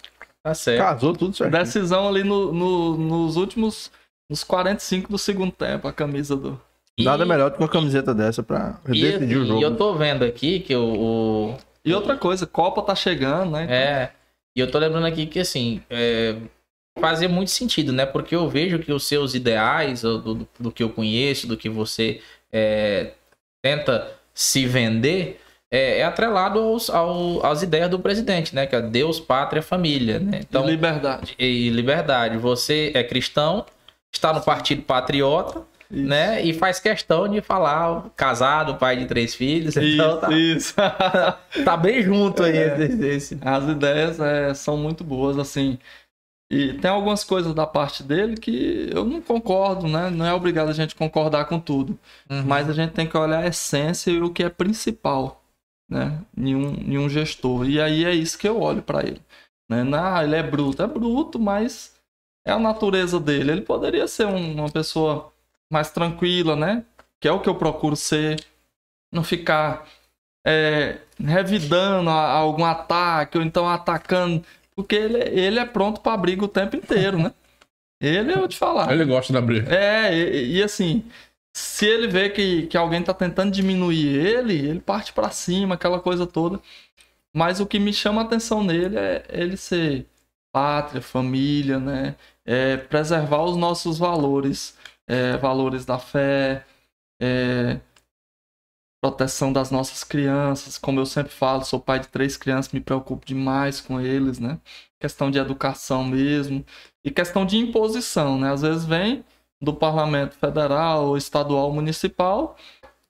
Tá 0.44 0.54
certo. 0.54 0.80
Casou 0.80 1.14
tudo 1.16 1.36
certo. 1.36 1.52
Decisão 1.52 2.08
ali 2.08 2.24
no, 2.24 2.52
no- 2.52 2.98
nos 2.98 3.36
últimos. 3.38 3.90
Nos 4.30 4.44
45 4.44 5.12
do 5.12 5.18
segundo 5.18 5.52
tempo, 5.52 5.88
a 5.88 5.94
camisa 5.94 6.36
do. 6.36 6.60
Nada 7.00 7.24
E- 7.24 7.28
melhor 7.28 7.50
do 7.50 7.58
que 7.58 7.62
uma 7.64 7.70
camiseta 7.70 8.14
dessa 8.14 8.42
pra 8.44 8.80
E, 8.88 9.02
decidir 9.02 9.38
o 9.38 9.46
jogo. 9.46 9.62
eu 9.62 9.76
tô 9.76 9.94
vendo 9.96 10.24
aqui 10.24 10.60
que 10.60 10.76
o, 10.76 10.84
o- 11.52 11.58
E 11.86 11.94
outra 11.94 12.16
coisa, 12.18 12.46
Copa 12.48 12.82
tá 12.82 12.96
chegando, 12.96 13.52
né? 13.52 13.68
É. 13.70 14.10
E 14.56 14.60
eu 14.60 14.70
tô 14.70 14.78
lembrando 14.80 15.06
aqui 15.08 15.26
que, 15.26 15.40
assim, 15.40 15.82
é, 15.90 16.36
fazia 17.00 17.28
muito 17.28 17.50
sentido, 17.52 17.92
né? 17.92 18.06
Porque 18.06 18.36
eu 18.36 18.48
vejo 18.50 18.80
que 18.80 18.92
os 18.94 19.04
seus 19.06 19.34
ideais, 19.34 20.04
ou 20.04 20.20
do, 20.20 20.48
do 20.60 20.72
que 20.72 20.84
eu 20.84 20.90
conheço, 20.90 21.48
do 21.48 21.58
que 21.58 21.68
você 21.70 22.22
é, 22.52 23.14
tenta 23.64 24.12
se 24.34 24.66
vender, 24.66 25.42
é, 25.76 26.00
é 26.00 26.04
atrelado 26.04 26.60
aos, 26.60 26.88
ao- 26.90 27.44
às 27.46 27.64
ideias 27.64 27.90
do 27.90 27.98
presidente, 28.00 28.54
né? 28.54 28.68
Que 28.68 28.76
é 28.76 28.82
Deus, 28.82 29.20
pátria, 29.20 29.62
família, 29.64 30.20
né? 30.20 30.42
Então, 30.42 30.62
Então, 30.62 30.70
liberdade. 30.70 31.34
e 31.40 31.70
liberdade. 31.70 32.38
Você 32.38 32.92
é 32.94 33.04
cristão, 33.04 33.66
está 34.14 34.32
no 34.32 34.42
partido 34.42 34.84
patriota, 34.84 35.64
Isso. 35.90 36.04
né? 36.08 36.44
E 36.44 36.54
faz 36.54 36.80
questão 36.80 37.28
de 37.28 37.42
falar 37.42 38.06
casado, 38.16 38.76
pai 38.76 38.98
de 38.98 39.06
três 39.08 39.34
filhos. 39.34 39.76
Então 39.76 40.20
tá, 40.20 40.30
Isso, 40.32 40.58
isso. 40.70 40.76
tá 41.66 41.76
bem 41.76 42.04
junto 42.04 42.44
aí. 42.44 42.56
É. 42.56 42.78
esse- 42.84 43.08
esse- 43.08 43.38
As 43.42 43.64
ideias 43.68 44.20
é, 44.20 44.54
são 44.54 44.78
muito 44.78 45.04
boas, 45.04 45.40
assim. 45.40 45.80
E 46.52 46.74
tem 46.74 46.92
algumas 46.92 47.24
coisas 47.24 47.52
da 47.56 47.66
parte 47.66 48.04
dele 48.04 48.38
que 48.38 48.88
eu 48.94 49.04
não 49.04 49.20
concordo, 49.22 49.88
né? 49.88 50.12
Não 50.12 50.24
é 50.24 50.32
obrigado 50.36 50.70
a 50.70 50.74
gente 50.74 50.94
concordar 50.94 51.46
com 51.46 51.60
tudo. 51.60 51.98
Uhum. 52.30 52.44
Mas 52.46 52.70
a 52.70 52.74
gente 52.74 52.92
tem 52.92 53.08
que 53.08 53.18
olhar 53.18 53.40
a 53.44 53.48
essência 53.48 54.12
e 54.12 54.22
o 54.22 54.30
que 54.30 54.44
é 54.44 54.50
principal. 54.50 55.43
Né? 55.94 56.20
Nenhum, 56.36 56.72
nenhum 56.72 57.08
gestor. 57.08 57.70
E 57.70 57.80
aí 57.80 58.04
é 58.04 58.14
isso 58.14 58.38
que 58.38 58.48
eu 58.48 58.60
olho 58.60 58.82
para 58.82 59.06
ele. 59.06 59.22
Né? 59.70 59.84
Não, 59.84 60.22
ele 60.24 60.36
é 60.36 60.44
bruto, 60.44 60.82
é 60.82 60.88
bruto, 60.88 61.40
mas 61.40 61.96
é 62.46 62.52
a 62.52 62.60
natureza 62.60 63.20
dele. 63.20 63.52
Ele 63.52 63.62
poderia 63.62 64.08
ser 64.08 64.26
um- 64.26 64.54
uma 64.56 64.70
pessoa 64.72 65.32
mais 65.72 65.92
tranquila, 65.92 66.56
né? 66.56 66.84
Que 67.22 67.28
é 67.28 67.32
o 67.32 67.40
que 67.40 67.48
eu 67.50 67.56
procuro 67.56 67.96
ser. 67.96 68.44
Não 69.14 69.24
ficar 69.24 69.88
é, 70.46 70.98
revidando 71.24 72.10
a- 72.10 72.14
a 72.14 72.34
algum 72.34 72.66
ataque, 72.66 73.38
ou 73.38 73.44
então 73.44 73.70
atacando. 73.70 74.44
Porque 74.76 74.94
ele, 74.96 75.20
ele 75.20 75.58
é 75.60 75.66
pronto 75.66 76.02
pra 76.02 76.18
briga 76.18 76.44
o 76.44 76.50
tempo 76.50 76.76
inteiro, 76.76 77.18
né? 77.18 77.32
Ele, 78.02 78.34
eu 78.34 78.40
vou 78.40 78.48
te 78.50 78.58
falar. 78.58 78.92
Ele 78.92 79.06
gosta 79.06 79.32
da 79.32 79.40
briga. 79.40 79.74
É, 79.74 80.14
e, 80.14 80.58
e 80.58 80.64
assim, 80.64 81.06
se 81.54 81.86
ele 81.86 82.08
vê 82.08 82.30
que, 82.30 82.68
que 82.68 82.78
alguém 82.78 83.04
tá 83.04 83.14
tentando 83.14 83.52
diminuir 83.52 84.08
ele, 84.08 84.54
ele 84.54 84.80
parte 84.82 85.14
pra 85.14 85.30
cima, 85.32 85.76
aquela 85.76 86.00
coisa 86.00 86.26
toda. 86.28 86.60
Mas 87.36 87.60
o 87.60 87.68
que 87.68 87.80
me 87.80 87.94
chama 87.94 88.22
a 88.22 88.26
atenção 88.26 88.64
nele 88.64 88.98
é 88.98 89.26
ele 89.30 89.58
ser 89.58 90.08
pátria, 90.52 91.02
família, 91.02 91.80
né? 91.80 92.16
É 92.46 92.78
preservar 92.78 93.44
os 93.44 93.58
nossos 93.58 93.98
valores, 94.00 94.78
é, 95.08 95.38
valores 95.38 95.86
da 95.86 96.00
fé, 96.00 96.66
é, 97.22 97.80
proteção 99.02 99.52
das 99.54 99.72
nossas 99.72 100.04
crianças. 100.04 100.78
Como 100.78 101.00
eu 101.00 101.06
sempre 101.06 101.32
falo, 101.34 101.66
sou 101.66 101.80
pai 101.80 102.00
de 102.00 102.08
três 102.08 102.38
crianças, 102.38 102.72
me 102.72 102.80
preocupo 102.82 103.26
demais 103.26 103.82
com 103.82 104.00
eles, 104.00 104.40
né? 104.40 104.60
Questão 105.00 105.30
de 105.32 105.38
educação 105.40 106.04
mesmo. 106.06 106.66
E 107.04 107.12
questão 107.12 107.46
de 107.46 107.58
imposição, 107.58 108.40
né? 108.40 108.52
Às 108.54 108.62
vezes 108.62 108.86
vem 108.86 109.24
do 109.64 109.74
parlamento 109.74 110.36
federal, 110.36 111.16
estadual, 111.16 111.72
municipal, 111.72 112.58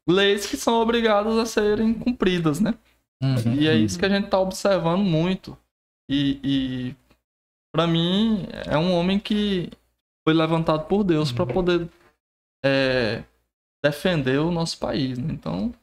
leis 0.07 0.45
que 0.45 0.55
são 0.55 0.75
obrigadas 0.75 1.37
a 1.37 1.45
serem 1.45 1.93
cumpridas, 1.93 2.59
né? 2.59 2.75
Uhum. 3.21 3.55
E 3.55 3.67
é 3.67 3.75
isso 3.75 3.97
que 3.97 4.05
a 4.05 4.09
gente 4.09 4.27
tá 4.29 4.39
observando 4.39 5.01
muito. 5.03 5.57
E, 6.09 6.39
e 6.43 6.95
para 7.73 7.87
mim, 7.87 8.45
é 8.67 8.77
um 8.77 8.93
homem 8.93 9.17
que 9.17 9.71
foi 10.23 10.33
levantado 10.33 10.85
por 10.85 11.03
Deus 11.03 11.31
para 11.31 11.45
poder 11.45 11.89
é, 12.63 13.23
defender 13.83 14.39
o 14.39 14.51
nosso 14.51 14.77
país. 14.77 15.17
né? 15.17 15.33
Então, 15.33 15.73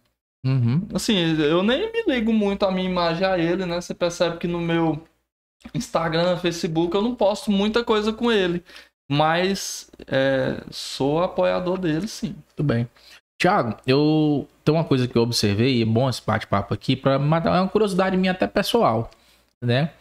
Uhum. 0.42 0.88
assim, 0.94 1.16
eu 1.38 1.62
nem 1.62 1.92
me 1.92 2.02
ligo 2.14 2.32
muito 2.32 2.64
a 2.64 2.72
minha 2.72 2.88
imagem 2.88 3.26
a 3.26 3.38
ele, 3.38 3.66
né? 3.66 3.78
Você 3.78 3.92
percebe 3.92 4.38
que 4.38 4.47
no 4.48 4.59
meu 4.59 5.06
Instagram, 5.74 6.38
Facebook, 6.38 6.94
eu 6.94 7.02
não 7.02 7.14
posto 7.14 7.51
muita 7.51 7.84
coisa 7.84 8.10
com 8.12 8.32
ele. 8.32 8.64
Mas 9.11 9.91
é, 10.07 10.62
sou 10.70 11.20
apoiador 11.20 11.78
dele, 11.78 12.07
sim. 12.07 12.28
Muito 12.28 12.62
bem. 12.62 12.89
Tiago, 13.41 13.77
eu 13.85 14.47
tem 14.65 14.73
uma 14.73 14.85
coisa 14.85 15.09
que 15.09 15.16
eu 15.16 15.23
observei, 15.23 15.78
e 15.78 15.82
é 15.82 15.85
bom 15.85 16.09
esse 16.09 16.24
bate-papo 16.24 16.73
aqui, 16.73 16.95
para 16.95 17.19
matar 17.19 17.57
é 17.57 17.61
uma 17.61 17.69
curiosidade 17.69 18.16
minha 18.16 18.31
até 18.31 18.47
pessoal, 18.47 19.11
né? 19.65 19.93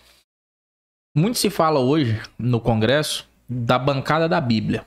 Muito 1.17 1.39
se 1.39 1.49
fala 1.49 1.79
hoje 1.79 2.21
no 2.37 2.59
Congresso 2.59 3.27
da 3.49 3.79
bancada 3.79 4.29
da 4.29 4.39
Bíblia. 4.39 4.85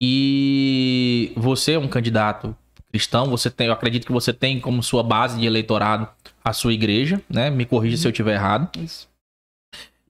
E 0.00 1.32
você 1.36 1.72
é 1.74 1.78
um 1.78 1.88
candidato 1.88 2.56
cristão, 2.90 3.28
você 3.28 3.50
tem, 3.50 3.66
eu 3.66 3.72
acredito 3.72 4.06
que 4.06 4.12
você 4.12 4.32
tem 4.32 4.58
como 4.58 4.82
sua 4.82 5.02
base 5.02 5.38
de 5.38 5.46
eleitorado 5.46 6.08
a 6.44 6.52
sua 6.52 6.72
igreja, 6.72 7.20
né? 7.28 7.50
Me 7.50 7.66
corrija 7.66 7.96
se 7.96 8.06
eu 8.06 8.10
estiver 8.10 8.34
errado. 8.34 8.70
Isso. 8.78 9.11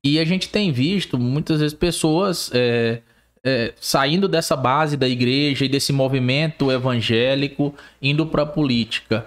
E 0.04 0.18
a 0.18 0.24
gente 0.24 0.48
tem 0.48 0.72
visto 0.72 1.18
muitas 1.18 1.60
vezes 1.60 1.76
pessoas 1.76 2.50
é, 2.52 3.02
é, 3.44 3.72
saindo 3.80 4.26
dessa 4.28 4.56
base 4.56 4.96
da 4.96 5.08
igreja 5.08 5.64
e 5.64 5.68
desse 5.68 5.92
movimento 5.92 6.72
evangélico 6.72 7.74
indo 8.00 8.26
para 8.26 8.42
a 8.42 8.46
política. 8.46 9.26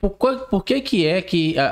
Por, 0.00 0.10
por- 0.10 0.64
que, 0.64 0.80
que 0.80 1.06
é 1.06 1.22
que 1.22 1.58
a, 1.58 1.68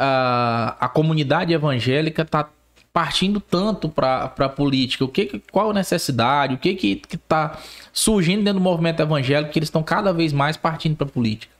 a, 0.80 0.86
a 0.86 0.88
comunidade 0.88 1.52
evangélica 1.52 2.22
está 2.22 2.48
partindo 2.92 3.40
tanto 3.40 3.88
para 3.88 4.24
a 4.24 4.48
política? 4.48 5.04
O 5.04 5.08
que, 5.08 5.26
que- 5.26 5.38
qual 5.50 5.70
a 5.70 5.74
necessidade? 5.74 6.54
O 6.54 6.58
que 6.58 6.74
que 6.74 7.02
está 7.12 7.60
surgindo 7.92 8.42
dentro 8.44 8.60
do 8.60 8.64
movimento 8.64 9.00
evangélico 9.02 9.52
que 9.52 9.58
eles 9.58 9.68
estão 9.68 9.82
cada 9.82 10.12
vez 10.12 10.32
mais 10.32 10.56
partindo 10.56 10.96
para 10.96 11.06
a 11.06 11.10
política? 11.10 11.52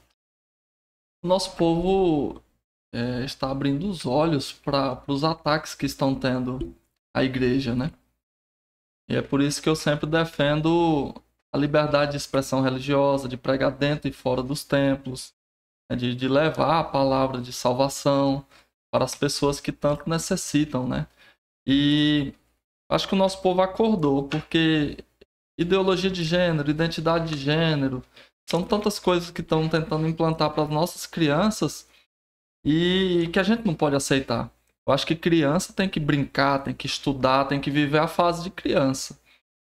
Nosso 1.25 1.57
povo 1.57 2.41
é, 2.93 3.25
está 3.25 3.51
abrindo 3.51 3.89
os 3.89 4.05
olhos 4.07 4.53
para 4.53 5.03
os 5.07 5.25
ataques 5.25 5.75
que 5.75 5.87
estão 5.87 6.15
tendo 6.15 6.75
a 7.15 7.23
igreja, 7.23 7.75
né? 7.75 7.93
E 9.09 9.17
é 9.17 9.23
por 9.23 9.41
isso 9.41 9.61
que 9.61 9.69
eu 9.69 9.75
sempre 9.75 10.07
defendo 10.07 11.15
a 11.53 11.59
liberdade 11.59 12.13
de 12.13 12.17
expressão 12.17 12.63
religiosa, 12.63 13.29
de 13.29 13.37
pregar 13.37 13.73
dentro 13.73 14.09
e 14.09 14.13
fora 14.13 14.43
dos 14.43 14.65
templos, 14.65 15.35
né? 15.91 15.97
de, 15.97 16.15
de 16.15 16.29
levar 16.29 16.79
a 16.79 16.85
palavra 16.85 17.41
de 17.41 17.53
salvação 17.53 18.47
para 18.93 19.05
as 19.05 19.15
pessoas 19.15 19.61
que 19.61 19.73
tanto 19.73 20.09
necessitam, 20.09 20.87
né? 20.87 21.07
E 21.67 22.33
acho 22.89 23.09
que 23.09 23.15
o 23.15 23.19
nosso 23.19 23.43
povo 23.43 23.61
acordou, 23.63 24.29
porque 24.29 24.99
ideologia 25.59 26.11
de 26.11 26.25
gênero, 26.25 26.71
identidade 26.71 27.35
de 27.35 27.41
gênero, 27.41 28.03
são 28.49 28.63
tantas 28.63 28.99
coisas 28.99 29.31
que 29.31 29.41
estão 29.41 29.69
tentando 29.69 30.09
implantar 30.09 30.51
para 30.51 30.65
as 30.65 30.71
nossas 30.71 31.07
crianças 31.07 31.89
e 32.65 33.29
que 33.33 33.39
a 33.39 33.43
gente 33.43 33.65
não 33.67 33.75
pode 33.75 33.97
aceitar. 33.97 34.51
Eu 34.87 34.93
acho 34.93 35.07
que 35.07 35.15
criança 35.15 35.73
tem 35.73 35.89
que 35.89 36.01
brincar, 36.01 36.61
tem 36.61 36.75
que 36.75 36.87
estudar, 36.87 37.47
tem 37.47 37.61
que 37.61 37.71
viver 37.71 37.99
a 37.99 38.09
fase 38.09 38.43
de 38.43 38.51
criança. 38.51 39.19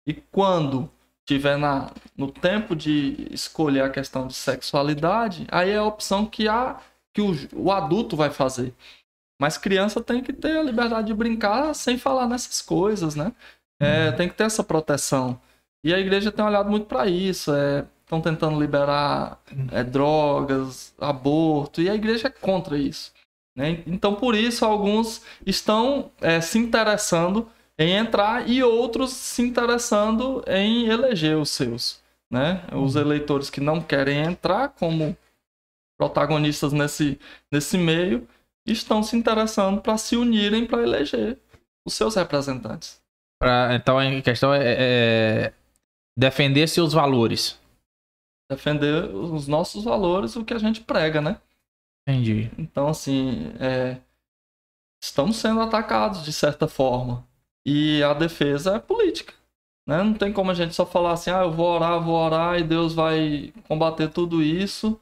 E 0.07 0.13
quando 0.15 0.91
tiver 1.25 1.57
na, 1.57 1.91
no 2.17 2.31
tempo 2.31 2.77
de 2.77 3.29
escolher 3.31 3.83
a 3.83 3.91
questão 3.91 4.27
de 4.27 4.35
sexualidade, 4.35 5.47
aí 5.51 5.71
é 5.71 5.77
a 5.77 5.85
opção 5.85 6.27
que, 6.27 6.49
a, 6.49 6.79
que 7.15 7.23
o, 7.23 7.33
o 7.55 7.73
adulto 7.73 8.17
vai 8.17 8.31
fazer. 8.31 8.75
Mas 9.41 9.59
criança 9.59 10.03
tem 10.03 10.23
que 10.23 10.33
ter 10.33 10.59
a 10.59 10.63
liberdade 10.63 11.09
de 11.09 11.15
brincar 11.15 11.75
sem 11.75 11.99
falar 11.99 12.29
nessas 12.29 12.61
coisas, 12.63 13.15
né? 13.15 13.33
É, 13.81 14.13
Tem 14.13 14.29
que 14.29 14.35
ter 14.35 14.45
essa 14.45 14.63
proteção. 14.63 15.41
E 15.85 15.93
a 15.93 15.99
igreja 15.99 16.33
tem 16.33 16.45
olhado 16.45 16.71
muito 16.71 16.87
para 16.87 17.07
isso. 17.07 17.51
Estão 18.05 18.21
tentando 18.21 18.61
liberar 18.61 19.41
é, 19.73 19.83
drogas, 19.83 20.95
aborto, 21.01 21.81
e 21.81 21.89
a 21.89 21.95
igreja 21.95 22.29
é 22.29 22.31
contra 22.31 22.77
isso. 22.79 23.13
né? 23.57 23.83
Então, 23.87 24.15
por 24.15 24.35
isso, 24.35 24.65
alguns 24.65 25.23
estão 25.47 26.11
é, 26.21 26.41
se 26.41 26.59
interessando 26.59 27.49
em 27.79 27.93
entrar 27.93 28.49
e 28.49 28.63
outros 28.63 29.11
se 29.13 29.43
interessando 29.43 30.45
em 30.47 30.87
eleger 30.87 31.37
os 31.37 31.51
seus. 31.51 32.01
Né? 32.31 32.63
Os 32.73 32.95
eleitores 32.97 33.49
que 33.51 33.61
não 33.61 33.81
querem 33.81 34.19
entrar 34.19 34.69
como 34.69 35.17
protagonistas 35.99 36.73
nesse, 36.73 37.19
nesse 37.51 37.79
meio 37.79 38.27
estão 38.67 39.03
se 39.03 39.17
interessando 39.17 39.81
para 39.81 39.97
se 39.97 40.17
unirem 40.17 40.67
para 40.67 40.83
eleger 40.83 41.39
os 41.87 41.95
seus 41.95 42.15
representantes. 42.17 43.01
Pra- 43.41 43.75
então 43.75 43.99
a 43.99 44.23
questão 44.23 44.53
é, 44.53 44.63
é 44.65 45.53
defender 46.19 46.67
seus 46.69 46.93
valores. 46.93 47.59
Defender 48.51 49.05
os 49.15 49.49
nossos 49.49 49.85
valores, 49.85 50.37
o 50.37 50.45
que 50.45 50.55
a 50.55 50.59
gente 50.59 50.81
prega, 50.81 51.21
né? 51.21 51.41
Entendi. 52.07 52.51
Então, 52.59 52.89
assim, 52.89 53.53
é, 53.59 53.99
estamos 55.03 55.37
sendo 55.37 55.61
atacados 55.61 56.25
de 56.25 56.33
certa 56.33 56.69
forma. 56.69 57.27
E 57.67 58.03
a 58.03 58.13
defesa 58.13 58.77
é 58.77 58.79
política. 58.79 59.33
Né? 59.89 60.03
Não 60.03 60.15
tem 60.15 60.33
como 60.33 60.51
a 60.51 60.55
gente 60.55 60.75
só 60.75 60.85
falar 60.85 61.13
assim, 61.13 61.31
ah, 61.31 61.43
eu 61.43 61.53
vou 61.53 61.67
orar, 61.67 62.01
vou 62.03 62.15
orar 62.15 62.59
e 62.59 62.65
Deus 62.65 62.95
vai 62.95 63.53
combater 63.69 64.09
tudo 64.11 64.43
isso 64.43 64.99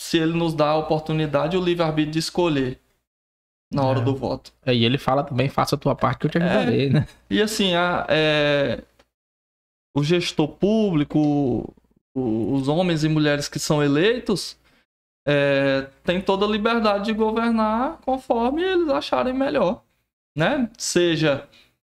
se 0.00 0.16
ele 0.18 0.32
nos 0.32 0.54
dá 0.54 0.70
a 0.70 0.76
oportunidade 0.76 1.56
e 1.56 1.58
o 1.58 1.64
livre-arbítrio 1.64 2.12
de 2.12 2.18
escolher 2.20 2.80
na 3.72 3.84
hora 3.84 3.98
É. 4.00 4.04
do 4.04 4.14
voto. 4.14 4.52
E 4.66 4.84
ele 4.84 4.96
fala 4.98 5.24
também, 5.24 5.48
faça 5.48 5.74
a 5.74 5.78
tua 5.78 5.94
parte 5.96 6.20
que 6.20 6.26
eu 6.26 6.30
te 6.30 6.38
ajudarei, 6.38 6.90
né? 6.90 7.06
E 7.28 7.42
assim, 7.42 7.74
a- 7.74 8.06
é, 8.08 8.82
o 9.96 10.02
gestor 10.04 10.48
público, 10.48 11.74
os 12.14 12.68
homens 12.68 13.04
e 13.04 13.08
mulheres 13.08 13.48
que 13.48 13.58
são 13.58 13.82
eleitos, 13.82 14.58
é, 15.26 15.88
têm 16.04 16.20
toda 16.20 16.46
a 16.46 16.48
liberdade 16.48 17.06
de 17.06 17.12
governar 17.12 17.98
conforme 17.98 18.62
eles 18.62 18.88
acharem 18.88 19.34
melhor. 19.34 19.82
Né? 20.36 20.70
Seja 20.78 21.48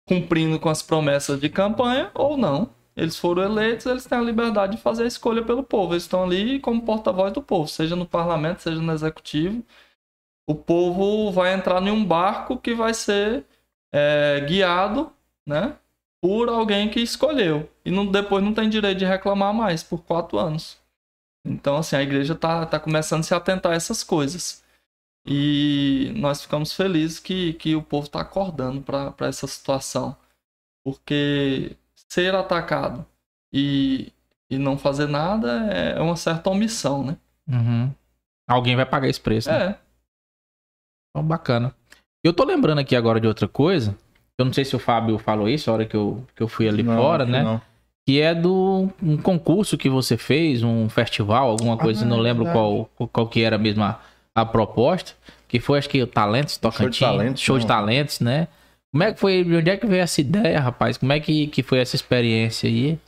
cumprindo 0.06 0.60
com 0.60 0.68
as 0.68 0.82
promessas 0.82 1.40
de 1.40 1.48
campanha 1.48 2.10
ou 2.14 2.36
não. 2.36 2.70
Eles 2.96 3.18
foram 3.18 3.42
eleitos, 3.42 3.86
eles 3.86 4.04
têm 4.06 4.18
a 4.18 4.22
liberdade 4.22 4.76
de 4.76 4.82
fazer 4.82 5.04
a 5.04 5.08
escolha 5.08 5.42
pelo 5.42 5.64
povo. 5.64 5.94
Eles 5.94 6.04
estão 6.04 6.22
ali 6.22 6.60
como 6.60 6.82
porta-voz 6.82 7.32
do 7.32 7.42
povo, 7.42 7.66
seja 7.66 7.96
no 7.96 8.06
parlamento, 8.06 8.62
seja 8.62 8.80
no 8.80 8.92
executivo. 8.92 9.64
O 10.48 10.54
povo 10.54 11.32
vai 11.32 11.54
entrar 11.54 11.82
em 11.82 11.90
um 11.90 12.04
barco 12.04 12.56
que 12.58 12.74
vai 12.74 12.94
ser 12.94 13.44
é, 13.92 14.44
guiado, 14.46 15.12
né, 15.46 15.76
por 16.24 16.48
alguém 16.48 16.88
que 16.88 17.00
escolheu. 17.00 17.70
E 17.84 17.90
não, 17.90 18.06
depois 18.10 18.42
não 18.42 18.54
tem 18.54 18.66
direito 18.66 18.96
de 18.96 19.04
reclamar 19.04 19.52
mais 19.52 19.82
por 19.82 20.02
quatro 20.04 20.38
anos. 20.38 20.80
Então, 21.46 21.76
assim, 21.76 21.96
a 21.96 22.02
igreja 22.02 22.34
tá, 22.34 22.64
tá 22.64 22.80
começando 22.80 23.20
a 23.20 23.24
se 23.24 23.34
atentar 23.34 23.72
a 23.72 23.74
essas 23.74 24.02
coisas. 24.02 24.64
E 25.28 26.14
nós 26.16 26.40
ficamos 26.40 26.72
felizes 26.72 27.20
que, 27.20 27.52
que 27.52 27.76
o 27.76 27.82
povo 27.82 28.06
está 28.06 28.22
acordando 28.22 28.80
para 28.80 29.14
essa 29.28 29.46
situação. 29.46 30.16
Porque 30.82 31.76
ser 32.10 32.34
atacado 32.34 33.04
e, 33.52 34.10
e 34.48 34.56
não 34.56 34.78
fazer 34.78 35.06
nada 35.06 35.66
é 35.70 36.00
uma 36.00 36.16
certa 36.16 36.48
omissão, 36.48 37.04
né? 37.04 37.18
Uhum. 37.46 37.92
Alguém 38.48 38.76
vai 38.76 38.86
pagar 38.86 39.08
esse 39.08 39.20
preço. 39.20 39.50
né? 39.50 39.72
É. 39.72 39.78
Então, 41.10 41.22
bacana. 41.22 41.76
Eu 42.24 42.32
tô 42.32 42.46
lembrando 42.46 42.78
aqui 42.78 42.96
agora 42.96 43.20
de 43.20 43.26
outra 43.26 43.46
coisa. 43.46 43.94
Eu 44.38 44.44
não 44.46 44.52
sei 44.52 44.64
se 44.64 44.74
o 44.74 44.78
Fábio 44.78 45.18
falou 45.18 45.48
isso 45.48 45.70
a 45.70 45.74
hora 45.74 45.86
que 45.86 45.96
eu, 45.96 46.24
que 46.34 46.42
eu 46.42 46.48
fui 46.48 46.68
ali 46.68 46.82
Não, 46.82 46.96
fora, 46.96 47.24
né? 47.24 47.42
não. 47.42 47.60
Que 48.06 48.20
é 48.20 48.34
do 48.34 48.90
um 49.02 49.16
concurso 49.16 49.78
que 49.78 49.88
você 49.88 50.16
fez, 50.16 50.62
um 50.62 50.88
festival, 50.88 51.50
alguma 51.50 51.76
coisa, 51.78 52.04
Ah, 52.04 52.08
não 52.08 52.18
é 52.18 52.22
lembro 52.22 52.44
qual, 52.46 52.90
qual 53.12 53.26
que 53.28 53.42
era 53.42 53.56
mesmo 53.56 53.82
a, 53.82 53.98
a 54.34 54.44
proposta. 54.44 55.12
Que 55.48 55.58
foi, 55.60 55.78
acho 55.78 55.88
que 55.88 56.02
o 56.02 56.06
Talentos 56.06 56.56
Tocantins. 56.58 56.98
Talentos, 56.98 57.40
Show 57.42 57.58
de. 57.58 57.66
Talentos, 57.66 58.20
né? 58.20 58.48
Como 58.92 59.04
é 59.04 59.12
que 59.12 59.20
foi? 59.20 59.42
De 59.44 59.56
onde 59.56 59.70
é 59.70 59.76
que 59.76 59.86
veio 59.86 60.02
essa 60.02 60.20
ideia, 60.20 60.60
rapaz? 60.60 60.98
Como 60.98 61.12
é 61.12 61.20
que, 61.20 61.46
que 61.46 61.62
foi 61.62 61.78
essa 61.78 61.96
experiência 61.96 62.68
aí? 62.68 62.98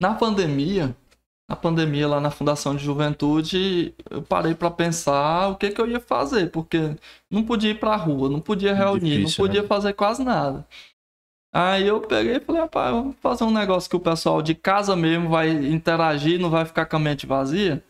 Na 0.00 0.14
pandemia, 0.14 0.94
na 1.52 1.56
pandemia 1.56 2.08
lá 2.08 2.18
na 2.18 2.30
Fundação 2.30 2.74
de 2.74 2.82
Juventude, 2.82 3.94
eu 4.08 4.22
parei 4.22 4.54
pra 4.54 4.70
pensar 4.70 5.48
o 5.48 5.56
que 5.56 5.68
que 5.68 5.78
eu 5.78 5.86
ia 5.86 6.00
fazer, 6.00 6.50
porque 6.50 6.96
não 7.30 7.44
podia 7.44 7.72
ir 7.72 7.78
pra 7.78 7.94
rua, 7.94 8.30
não 8.30 8.40
podia 8.40 8.74
reunir, 8.74 9.18
Difícil, 9.18 9.42
não 9.42 9.48
podia 9.48 9.60
né? 9.60 9.68
fazer 9.68 9.92
quase 9.92 10.24
nada. 10.24 10.66
Aí 11.54 11.86
eu 11.86 12.00
peguei 12.00 12.36
e 12.36 12.40
falei, 12.40 12.62
rapaz, 12.62 12.90
vamos 12.90 13.16
fazer 13.20 13.44
um 13.44 13.50
negócio 13.50 13.90
que 13.90 13.96
o 13.96 14.00
pessoal 14.00 14.40
de 14.40 14.54
casa 14.54 14.96
mesmo 14.96 15.28
vai 15.28 15.50
interagir, 15.50 16.40
não 16.40 16.48
vai 16.48 16.64
ficar 16.64 16.86
com 16.86 16.96
a 16.96 16.98
mente 16.98 17.26
vazia. 17.26 17.84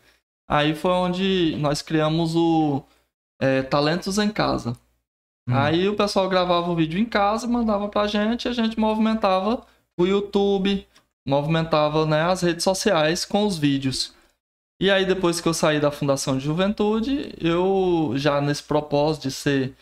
Aí 0.51 0.75
foi 0.75 0.91
onde 0.91 1.55
nós 1.61 1.83
criamos 1.83 2.35
o 2.35 2.83
é, 3.41 3.63
Talentos 3.63 4.19
em 4.19 4.29
Casa. 4.29 4.77
Hum. 5.49 5.55
Aí 5.55 5.89
o 5.89 5.95
pessoal 5.95 6.29
gravava 6.29 6.69
o 6.69 6.75
vídeo 6.75 6.99
em 6.99 7.05
casa, 7.05 7.47
mandava 7.47 7.89
pra 7.89 8.09
gente, 8.09 8.47
e 8.47 8.49
a 8.49 8.53
gente 8.53 8.77
movimentava 8.77 9.65
o 9.97 10.05
YouTube, 10.05 10.85
movimentava 11.27 12.05
né, 12.07 12.23
as 12.23 12.43
redes 12.43 12.65
sociais 12.65 13.25
com 13.25 13.47
os 13.47 13.57
vídeos. 13.59 14.15
E 14.81 14.91
aí 14.91 15.05
depois 15.07 15.41
que 15.41 15.49
eu 15.49 15.55
saí 15.55 15.79
da 15.79 15.91
Fundação 15.93 16.37
de 16.37 16.45
Juventude, 16.45 17.33
eu 17.41 18.13
já 18.17 18.41
nesse 18.41 18.63
propósito 18.65 19.25
de 19.25 19.31
ser 19.31 19.77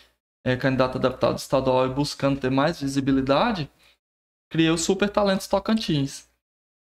eh, 0.45 0.57
candidato 0.57 0.99
a 0.99 1.01
deputado 1.01 1.39
estadual 1.39 1.87
e 1.87 1.91
buscando 1.95 2.39
ter 2.41 2.51
mais 2.51 2.81
visibilidade, 2.81 3.71
criei 4.51 4.71
o 4.71 4.77
Super 4.79 5.09
Talentos 5.09 5.47
Tocantins. 5.47 6.29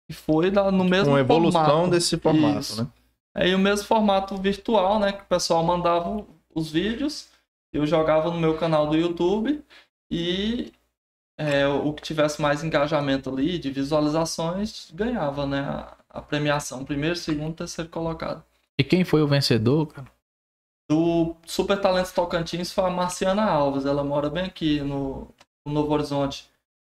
E 0.10 0.14
foi 0.14 0.52
da- 0.52 0.72
no 0.72 0.84
mesmo 0.84 1.12
Uma 1.14 1.20
evolução 1.20 1.66
formato. 1.66 1.90
desse 1.92 2.18
formato, 2.20 2.60
Isso. 2.60 2.84
né? 2.84 2.90
Aí 3.36 3.56
o 3.56 3.60
mesmo 3.60 3.88
formato 3.88 4.38
virtual, 4.38 5.00
né? 5.00 5.12
Que 5.12 5.24
o 5.24 5.26
pessoal 5.26 5.64
mandava 5.64 6.24
os 6.54 6.70
vídeos, 6.72 7.30
eu 7.74 7.88
jogava 7.88 8.30
no 8.30 8.40
meu 8.40 8.56
canal 8.58 8.86
do 8.88 8.96
YouTube 8.96 9.64
e 10.12 10.72
é, 11.52 11.68
o 11.68 11.94
que 11.94 12.02
tivesse 12.02 12.42
mais 12.42 12.64
engajamento 12.64 13.30
ali 13.30 13.58
de 13.58 13.70
visualizações 13.72 14.90
ganhava, 14.94 15.46
né? 15.46 15.60
A, 15.62 15.98
a 16.10 16.22
premiação, 16.22 16.84
primeiro, 16.86 17.16
segundo, 17.16 17.56
terceiro 17.56 17.90
colocado. 17.90 18.44
E 18.80 18.84
quem 18.84 19.04
foi 19.04 19.22
o 19.22 19.28
vencedor, 19.28 19.88
cara? 19.88 20.08
Do 20.90 21.36
Super 21.46 21.80
Talentos 21.80 22.12
Tocantins 22.12 22.72
foi 22.72 22.84
a 22.86 22.90
Marciana 22.90 23.44
Alves, 23.44 23.86
ela 23.86 24.04
mora 24.04 24.30
bem 24.30 24.44
aqui 24.46 24.82
no, 24.82 25.28
no 25.66 25.74
Novo 25.74 25.92
Horizonte. 25.94 26.50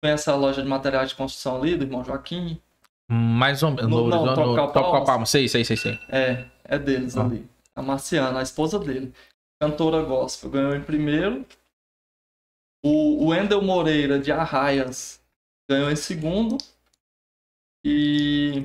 Conhece 0.02 0.28
a 0.28 0.34
loja 0.34 0.62
de 0.62 0.68
materiais 0.68 1.10
de 1.10 1.14
construção 1.14 1.56
ali, 1.56 1.76
do 1.76 1.84
irmão 1.84 2.04
Joaquim? 2.04 2.60
Mais 3.10 3.62
ou 3.62 3.70
menos. 3.70 3.88
No- 3.90 4.08
No, 4.08 4.26
não, 4.26 4.46
no. 4.56 4.72
Toca 4.72 5.04
Palmas. 5.04 5.30
Sei, 5.30 5.48
sei, 5.48 5.64
sei, 5.64 5.76
sei. 5.76 5.98
É, 6.08 6.44
é 6.64 6.78
deles 6.78 7.16
Ah. 7.16 7.22
ali. 7.22 7.48
A 7.74 7.80
Marciana, 7.82 8.40
a 8.40 8.42
esposa 8.42 8.78
dele. 8.78 9.12
Cantora 9.60 10.02
gospel, 10.02 10.50
ganhou 10.50 10.74
em 10.74 10.82
primeiro. 10.82 11.46
O, 12.86 13.26
Wendel 13.30 13.62
Moreira, 13.62 14.18
de 14.18 14.30
Arraias, 14.30 15.20
ganhou 15.68 15.90
em 15.90 15.96
segundo. 15.96 16.56
E. 17.84 18.64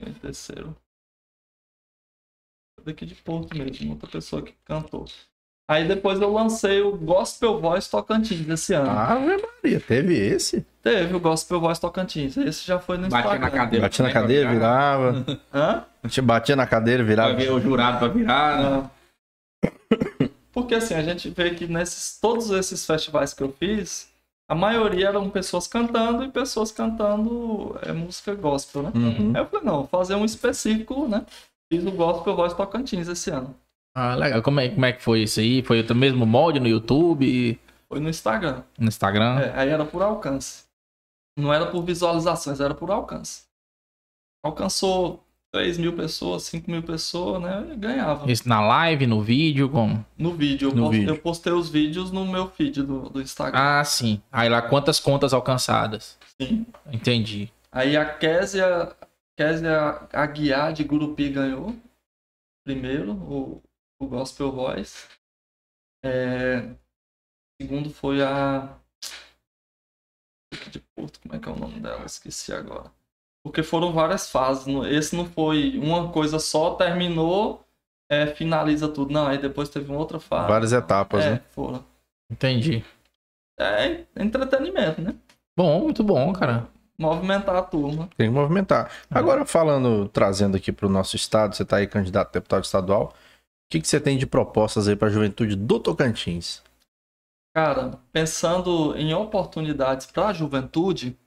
Em 0.00 0.12
terceiro. 0.14 0.76
Daqui 2.84 3.04
de 3.06 3.14
Porto 3.14 3.56
mesmo, 3.56 3.92
outra 3.92 4.08
pessoa 4.08 4.42
que 4.42 4.54
cantou. 4.64 5.04
Aí 5.70 5.86
depois 5.86 6.20
eu 6.20 6.32
lancei 6.32 6.80
o 6.80 6.96
Gospel 6.96 7.60
Voice 7.60 7.88
Tocantins 7.88 8.48
esse 8.48 8.74
ano. 8.74 8.90
Ave 8.90 9.36
Maria, 9.36 9.78
teve 9.80 10.14
esse? 10.18 10.66
Teve 10.82 11.14
o 11.14 11.20
Gospel 11.20 11.60
Voice 11.60 11.80
Tocantins. 11.80 12.36
Esse 12.36 12.66
já 12.66 12.80
foi 12.80 12.96
no 12.96 13.08
Batia 13.08 13.18
Instagram. 13.20 13.38
na 13.38 13.50
cadeira. 13.50 13.84
Batia 13.86 14.04
na 14.04 14.12
cadeira, 14.12 14.50
virava. 14.50 15.26
Hã? 15.54 15.84
A 16.02 16.08
gente 16.08 16.20
batia 16.22 16.56
na 16.56 16.66
cadeira, 16.66 17.04
virava. 17.04 17.34
Vai 17.34 17.44
ver 17.44 17.52
o 17.52 17.60
jurado 17.60 17.98
pra 17.98 18.08
virar. 18.08 18.80
né? 18.82 18.90
Porque 20.52 20.74
assim, 20.74 20.94
a 20.94 21.02
gente 21.02 21.30
vê 21.30 21.54
que 21.54 21.66
nesses 21.66 22.18
todos 22.20 22.50
esses 22.50 22.84
festivais 22.84 23.32
que 23.32 23.42
eu 23.42 23.52
fiz, 23.52 24.10
a 24.48 24.54
maioria 24.54 25.08
eram 25.08 25.30
pessoas 25.30 25.68
cantando 25.68 26.24
e 26.24 26.28
pessoas 26.28 26.72
cantando 26.72 27.78
é, 27.82 27.92
música 27.92 28.34
gospel, 28.34 28.82
né? 28.82 28.92
Uhum. 28.94 29.32
Aí 29.34 29.42
eu 29.42 29.46
falei, 29.46 29.64
não, 29.64 29.76
vou 29.76 29.86
fazer 29.86 30.16
um 30.16 30.24
específico, 30.24 31.06
né? 31.06 31.24
Fiz 31.72 31.86
o 31.86 31.92
Gospel 31.92 32.34
Voz 32.34 32.52
Tocantins 32.52 33.06
esse 33.06 33.30
ano. 33.30 33.54
Ah, 33.94 34.16
legal. 34.16 34.42
Como 34.42 34.58
é, 34.58 34.68
como 34.68 34.84
é 34.84 34.92
que 34.92 35.02
foi 35.02 35.22
isso 35.22 35.38
aí? 35.38 35.62
Foi 35.62 35.80
o 35.82 35.94
mesmo 35.94 36.26
molde 36.26 36.58
no 36.58 36.66
YouTube, 36.66 37.58
Foi 37.88 38.00
no 38.00 38.08
Instagram. 38.08 38.62
no 38.76 38.88
Instagram? 38.88 39.38
É, 39.38 39.52
aí 39.56 39.68
era 39.68 39.84
por 39.84 40.02
alcance. 40.02 40.64
Não 41.38 41.54
era 41.54 41.66
por 41.66 41.82
visualizações, 41.82 42.58
era 42.60 42.74
por 42.74 42.90
alcance. 42.90 43.44
Alcançou 44.44 45.24
3 45.52 45.78
mil 45.78 45.96
pessoas, 45.96 46.44
5 46.44 46.70
mil 46.70 46.82
pessoas, 46.82 47.42
né? 47.42 47.74
Ganhava. 47.76 48.30
Isso 48.30 48.48
na 48.48 48.60
live, 48.60 49.06
no 49.06 49.20
vídeo, 49.20 49.68
como? 49.68 50.04
No 50.16 50.32
vídeo. 50.34 50.68
Eu, 50.70 50.74
No 50.74 50.82
post- 50.84 50.96
vídeo. 50.98 51.10
eu 51.14 51.18
postei 51.18 51.52
os 51.52 51.68
vídeos 51.68 52.12
no 52.12 52.24
meu 52.24 52.48
feed 52.48 52.82
do, 52.82 53.08
do 53.10 53.20
Instagram. 53.20 53.58
Ah, 53.60 53.84
sim. 53.84 54.22
Aí 54.30 54.48
lá, 54.48 54.62
quantas 54.62 55.00
contas 55.00 55.32
alcançadas? 55.34 56.16
Sim. 56.40 56.64
Entendi. 56.92 57.52
Aí 57.72 57.96
a 57.96 58.04
Késia, 58.14 58.94
Késia 59.36 60.08
Aguiar 60.12 60.72
de 60.72 60.84
Gurupi 60.84 61.28
ganhou 61.30 61.74
primeiro 62.64 63.12
o, 63.12 63.62
o 64.00 64.06
Gospel 64.06 64.52
Voice. 64.52 65.08
É, 66.04 66.68
segundo 67.60 67.90
foi 67.90 68.22
a. 68.22 68.76
De 70.70 70.78
Porto, 70.96 71.20
como 71.20 71.34
é 71.34 71.38
que 71.38 71.48
é 71.48 71.52
o 71.52 71.56
nome 71.58 71.80
dela? 71.80 72.04
Esqueci 72.06 72.52
agora. 72.52 72.90
Porque 73.42 73.62
foram 73.62 73.92
várias 73.92 74.30
fases. 74.30 74.66
Esse 74.90 75.16
não 75.16 75.24
foi 75.24 75.78
uma 75.78 76.10
coisa 76.12 76.38
só, 76.38 76.74
terminou, 76.74 77.64
é, 78.10 78.26
finaliza 78.26 78.88
tudo. 78.88 79.12
Não, 79.12 79.26
aí 79.26 79.38
depois 79.38 79.68
teve 79.68 79.90
uma 79.90 79.98
outra 79.98 80.20
fase. 80.20 80.48
Várias 80.48 80.72
etapas, 80.72 81.24
é, 81.24 81.30
né? 81.32 81.42
foram. 81.50 81.84
Entendi. 82.30 82.84
É 83.58 84.04
entretenimento, 84.16 85.00
né? 85.00 85.14
Bom, 85.56 85.80
muito 85.80 86.02
bom, 86.02 86.32
cara. 86.32 86.68
Movimentar 86.98 87.56
a 87.56 87.62
turma. 87.62 88.08
Tem 88.16 88.28
que 88.28 88.34
movimentar. 88.34 88.90
Agora, 89.10 89.44
falando, 89.46 90.08
trazendo 90.08 90.56
aqui 90.56 90.70
para 90.70 90.86
o 90.86 90.90
nosso 90.90 91.16
estado, 91.16 91.54
você 91.54 91.62
está 91.62 91.76
aí 91.76 91.86
candidato 91.86 92.28
a 92.28 92.32
deputado 92.32 92.64
estadual. 92.64 93.04
O 93.06 93.12
que, 93.70 93.80
que 93.80 93.88
você 93.88 94.00
tem 94.00 94.18
de 94.18 94.26
propostas 94.26 94.86
aí 94.86 94.96
para 94.96 95.08
a 95.08 95.10
juventude 95.10 95.56
do 95.56 95.80
Tocantins? 95.80 96.62
Cara, 97.54 97.98
pensando 98.12 98.94
em 98.96 99.12
oportunidades 99.12 100.06
para 100.06 100.28
a 100.28 100.32
juventude, 100.32 101.18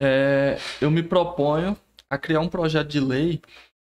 é, 0.00 0.58
eu 0.80 0.90
me 0.90 1.02
proponho 1.02 1.76
a 2.08 2.18
criar 2.18 2.40
um 2.40 2.48
projeto 2.48 2.88
de 2.88 3.00
lei 3.00 3.40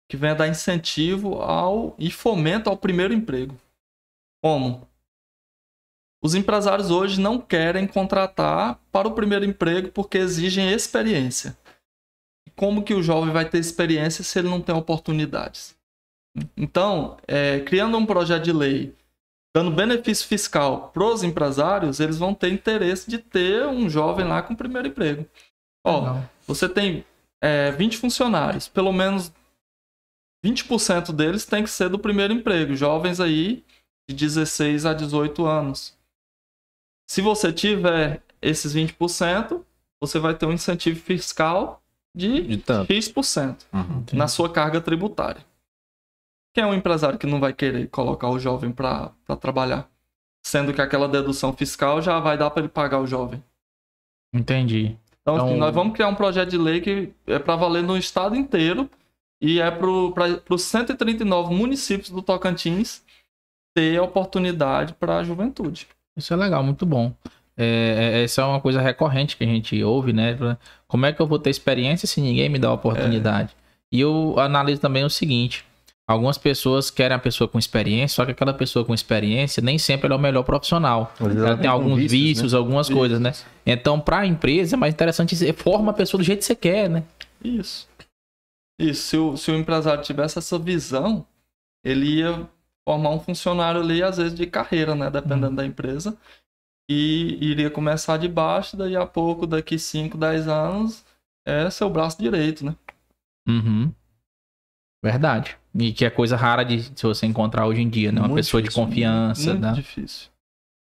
que 0.09 0.17
venha 0.17 0.35
dar 0.35 0.47
incentivo 0.47 1.41
ao 1.41 1.95
e 1.97 2.11
fomento 2.11 2.69
ao 2.69 2.77
primeiro 2.77 3.13
emprego. 3.13 3.55
Como? 4.43 4.87
Os 6.23 6.35
empresários 6.35 6.89
hoje 6.89 7.19
não 7.19 7.39
querem 7.39 7.87
contratar 7.87 8.79
para 8.91 9.07
o 9.07 9.13
primeiro 9.13 9.45
emprego 9.45 9.91
porque 9.91 10.17
exigem 10.17 10.71
experiência. 10.71 11.57
Como 12.55 12.83
que 12.83 12.93
o 12.93 13.03
jovem 13.03 13.31
vai 13.31 13.47
ter 13.47 13.59
experiência 13.59 14.23
se 14.23 14.39
ele 14.39 14.49
não 14.49 14.61
tem 14.61 14.73
oportunidades? 14.73 15.75
Então, 16.55 17.17
é, 17.27 17.59
criando 17.61 17.97
um 17.97 18.05
projeto 18.05 18.43
de 18.43 18.51
lei 18.51 18.95
dando 19.55 19.71
benefício 19.71 20.27
fiscal 20.27 20.89
para 20.89 21.05
os 21.05 21.23
empresários, 21.23 21.99
eles 21.99 22.17
vão 22.17 22.33
ter 22.33 22.51
interesse 22.51 23.09
de 23.09 23.17
ter 23.17 23.65
um 23.67 23.89
jovem 23.89 24.27
lá 24.27 24.41
com 24.41 24.53
o 24.53 24.57
primeiro 24.57 24.87
emprego. 24.87 25.25
Ó, 25.85 25.99
Legal. 25.99 26.29
você 26.47 26.67
tem 26.67 27.05
é, 27.41 27.71
20 27.71 27.97
funcionários, 27.97 28.67
pelo 28.67 28.91
menos 28.91 29.31
20% 30.43 31.11
deles 31.13 31.45
tem 31.45 31.63
que 31.63 31.69
ser 31.69 31.89
do 31.89 31.99
primeiro 31.99 32.33
emprego, 32.33 32.75
jovens 32.75 33.19
aí 33.19 33.63
de 34.09 34.15
16 34.15 34.85
a 34.85 34.93
18 34.93 35.45
anos. 35.45 35.95
Se 37.09 37.21
você 37.21 37.51
tiver 37.53 38.21
esses 38.41 38.73
20%, 38.75 39.63
você 40.01 40.19
vai 40.19 40.35
ter 40.35 40.45
um 40.45 40.51
incentivo 40.51 40.99
fiscal 40.99 41.81
de 42.15 42.41
De 42.43 42.57
tanto. 42.57 42.91
X% 42.91 43.55
Uhum. 43.73 44.03
na 44.13 44.27
sua 44.27 44.51
carga 44.51 44.79
tributária. 44.81 45.43
Quem 46.53 46.63
é 46.63 46.67
um 46.67 46.73
empresário 46.73 47.19
que 47.19 47.27
não 47.27 47.39
vai 47.39 47.51
querer 47.53 47.87
colocar 47.89 48.29
o 48.29 48.39
jovem 48.39 48.71
para 48.71 49.11
trabalhar? 49.39 49.89
Sendo 50.45 50.73
que 50.73 50.81
aquela 50.81 51.07
dedução 51.07 51.51
fiscal 51.53 52.01
já 52.01 52.19
vai 52.19 52.37
dar 52.37 52.49
para 52.49 52.61
ele 52.61 52.69
pagar 52.69 52.99
o 53.01 53.07
jovem. 53.07 53.43
Entendi. 54.33 54.97
Então, 55.25 55.35
Então- 55.35 55.47
assim, 55.47 55.57
nós 55.57 55.73
vamos 55.73 55.93
criar 55.95 56.07
um 56.07 56.13
projeto 56.15 56.49
de 56.51 56.57
lei 56.57 56.79
que 56.81 57.09
é 57.25 57.39
para 57.39 57.55
valer 57.55 57.81
no 57.81 57.97
estado 57.97 58.35
inteiro 58.35 58.87
e 59.41 59.59
é 59.59 59.71
para 59.71 59.89
os 59.89 60.61
139 60.61 61.53
municípios 61.53 62.11
do 62.11 62.21
Tocantins 62.21 63.01
ter 63.75 63.99
oportunidade 63.99 64.93
para 64.93 65.17
a 65.17 65.23
juventude. 65.23 65.87
Isso 66.15 66.31
é 66.31 66.37
legal, 66.37 66.63
muito 66.63 66.85
bom. 66.85 67.11
É, 67.57 68.13
é- 68.19 68.23
essa 68.23 68.41
é 68.41 68.45
uma 68.45 68.61
coisa 68.61 68.79
recorrente 68.81 69.35
que 69.35 69.43
a 69.43 69.47
gente 69.47 69.83
ouve, 69.83 70.13
né? 70.13 70.37
Como 70.87 71.05
é 71.07 71.11
que 71.11 71.21
eu 71.21 71.25
vou 71.27 71.39
ter 71.39 71.49
experiência 71.49 72.07
se 72.07 72.21
ninguém 72.21 72.47
me 72.47 72.59
dá 72.59 72.71
oportunidade? 72.71 73.55
E 73.91 73.99
eu 73.99 74.35
analiso 74.37 74.79
também 74.79 75.03
o 75.03 75.09
seguinte: 75.09 75.65
Algumas 76.07 76.37
pessoas 76.37 76.91
querem 76.91 77.17
a 77.17 77.19
pessoa 77.19 77.47
com 77.47 77.57
experiência, 77.57 78.15
só 78.17 78.25
que 78.25 78.31
aquela 78.31 78.53
pessoa 78.53 78.85
com 78.85 78.93
experiência 78.93 79.61
nem 79.61 79.79
sempre 79.79 80.05
ela 80.05 80.15
é 80.15 80.17
o 80.17 80.21
melhor 80.21 80.43
profissional. 80.43 81.11
Ela, 81.19 81.33
ela 81.33 81.57
tem 81.57 81.67
alguns 81.67 81.97
vícios, 81.97 82.11
vícios, 82.11 82.53
né? 82.53 82.59
algumas 82.59 82.87
coisas, 82.87 83.19
né? 83.19 83.33
Então, 83.65 83.99
para 83.99 84.19
a 84.19 84.25
empresa 84.25 84.75
é 84.75 84.77
mais 84.77 84.93
interessante 84.93 85.35
você 85.35 85.51
forma 85.51 85.91
a 85.91 85.95
pessoa 85.95 86.19
do 86.19 86.23
jeito 86.23 86.39
que 86.39 86.45
você 86.45 86.55
quer, 86.55 86.87
né? 86.89 87.03
Isso. 87.43 87.87
Isso. 88.79 89.01
Se 89.01 89.17
o, 89.17 89.35
se 89.35 89.51
o 89.51 89.55
empresário 89.55 90.03
tivesse 90.03 90.37
essa 90.37 90.59
visão, 90.59 91.25
ele 91.83 92.19
ia 92.19 92.47
formar 92.87 93.09
um 93.09 93.19
funcionário 93.19 93.81
ali, 93.81 94.03
às 94.03 94.17
vezes, 94.17 94.35
de 94.35 94.45
carreira, 94.45 94.93
né? 94.93 95.09
Dependendo 95.09 95.55
da 95.55 95.65
empresa. 95.65 96.15
E 96.87 97.37
iria 97.41 97.71
começar 97.71 98.17
de 98.17 98.27
baixo, 98.27 98.77
daí 98.77 98.95
a 98.95 99.07
pouco, 99.07 99.47
daqui 99.47 99.79
5, 99.79 100.15
10 100.19 100.47
anos, 100.47 101.03
é 101.47 101.67
seu 101.71 101.89
braço 101.89 102.21
direito, 102.21 102.63
né? 102.63 102.75
Uhum. 103.47 103.91
Verdade. 105.03 105.57
E 105.77 105.91
que 105.91 106.05
é 106.05 106.09
coisa 106.09 106.35
rara 106.37 106.63
de 106.63 106.81
se 106.83 107.03
você 107.03 107.25
encontrar 107.25 107.65
hoje 107.67 107.81
em 107.81 107.89
dia, 107.89 108.11
né? 108.11 108.19
Uma 108.21 108.27
Muito 108.29 108.37
pessoa 108.39 108.61
difícil, 108.61 108.81
de 108.83 108.87
confiança, 108.89 109.49
Muito 109.51 109.61
né? 109.61 109.71
difícil. 109.73 110.29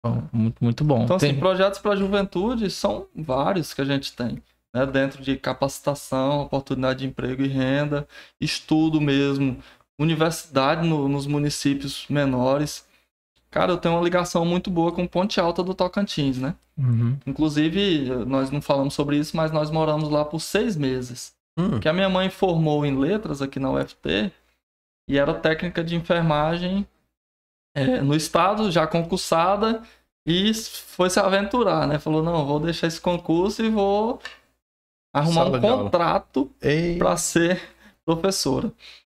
Então, 0.05 0.28
Muito, 0.32 0.62
muito 0.62 0.85
bom. 0.85 1.05
Então, 1.05 1.16
assim, 1.16 1.28
Tem- 1.31 1.39
projetos 1.40 1.78
para 1.78 1.93
a 1.93 1.97
juventude 1.97 2.70
são 2.70 3.07
vários 3.15 3.73
que 3.73 3.81
a 3.81 3.85
gente 3.85 4.12
tem, 4.15 4.43
né? 4.74 4.85
Dentro 4.86 5.23
de 5.23 5.36
capacitação, 5.36 6.43
oportunidade 6.43 7.01
de 7.01 7.07
emprego 7.07 7.43
e 7.43 7.48
renda, 7.48 8.07
estudo 8.40 9.01
mesmo, 9.01 9.57
universidade 9.98 10.86
no- 10.86 11.09
nos 11.09 11.27
municípios 11.27 12.05
menores. 12.11 12.86
Cara, 13.51 13.73
eu 13.73 13.78
tenho 13.78 13.94
uma 13.94 14.05
ligação 14.05 14.44
muito 14.44 14.70
boa 14.70 14.93
com 14.93 15.07
Ponte 15.07 15.40
Alta 15.40 15.62
do 15.62 15.73
Tocantins, 15.74 16.36
né? 16.39 16.55
Uhum. 16.77 17.16
Inclusive, 17.27 18.11
nós 18.27 18.51
não 18.51 18.61
falamos 18.61 18.93
sobre 18.93 19.16
isso, 19.16 19.35
mas 19.35 19.51
nós 19.51 19.70
moramos 19.70 20.11
lá 20.11 20.23
por 20.24 20.40
seis 20.40 20.77
meses. 20.77 21.32
Hum, 21.59 21.81
Que 21.81 21.89
a 21.89 21.93
minha 21.94 22.11
mãe 22.11 22.28
formou 22.28 22.85
em 22.85 22.98
letras 22.98 23.40
aqui 23.40 23.59
na 23.59 23.70
UFT 23.70 24.31
e 25.08 25.18
era 25.18 25.34
técnica 25.34 25.84
de 25.84 25.94
enfermagem 25.94 26.86
é, 27.74 28.00
no 28.00 28.14
estado, 28.14 28.70
já 28.70 28.86
concursada, 28.86 29.82
e 30.26 30.52
foi 30.54 31.08
se 31.08 31.20
aventurar, 31.20 31.86
né? 31.86 31.98
Falou: 31.98 32.22
não, 32.22 32.44
vou 32.44 32.58
deixar 32.58 32.86
esse 32.86 33.00
concurso 33.00 33.64
e 33.64 33.70
vou 33.70 34.20
arrumar 35.14 35.44
Sala 35.44 35.58
um 35.58 35.60
contrato 35.60 36.50
para 36.98 37.16
ser 37.16 37.60
professora. 38.04 38.72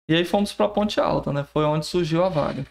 E 0.09 0.15
aí 0.15 0.25
fomos 0.25 0.53
para 0.53 0.69
Ponte 0.69 1.01
Alta, 1.01 1.33
né? 1.33 1.45
Foi 1.45 1.65
onde 1.65 1.87
surgiu 1.87 2.25
a 2.25 2.29
vaga. 2.29 2.67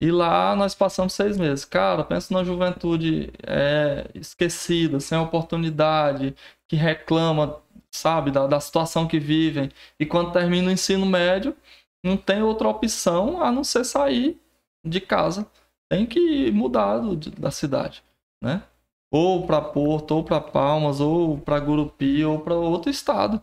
E 0.00 0.10
lá 0.10 0.54
nós 0.54 0.74
passamos 0.74 1.12
seis 1.12 1.36
meses. 1.36 1.64
Cara, 1.64 2.04
pensa 2.04 2.32
na 2.32 2.44
juventude 2.44 3.32
é, 3.44 4.08
esquecida, 4.14 5.00
sem 5.00 5.18
oportunidade, 5.18 6.36
que 6.68 6.76
reclama, 6.76 7.60
sabe, 7.90 8.30
da, 8.30 8.46
da 8.46 8.60
situação 8.60 9.08
que 9.08 9.18
vivem. 9.18 9.70
E 9.98 10.06
quando 10.06 10.32
termina 10.32 10.68
o 10.68 10.72
ensino 10.72 11.04
médio, 11.04 11.56
não 12.04 12.16
tem 12.16 12.42
outra 12.42 12.68
opção 12.68 13.42
a 13.42 13.50
não 13.50 13.64
ser 13.64 13.84
sair 13.84 14.40
de 14.84 15.00
casa. 15.00 15.46
Tem 15.90 16.06
que 16.06 16.50
mudar 16.50 16.98
do- 16.98 17.16
da 17.16 17.50
cidade, 17.50 18.02
né? 18.42 18.62
Ou 19.10 19.46
para 19.46 19.60
Porto, 19.60 20.12
ou 20.12 20.22
para 20.24 20.40
Palmas, 20.40 21.00
ou 21.00 21.38
para 21.38 21.58
Gurupi, 21.58 22.24
ou 22.24 22.40
para 22.40 22.54
outro 22.54 22.90
estado. 22.90 23.42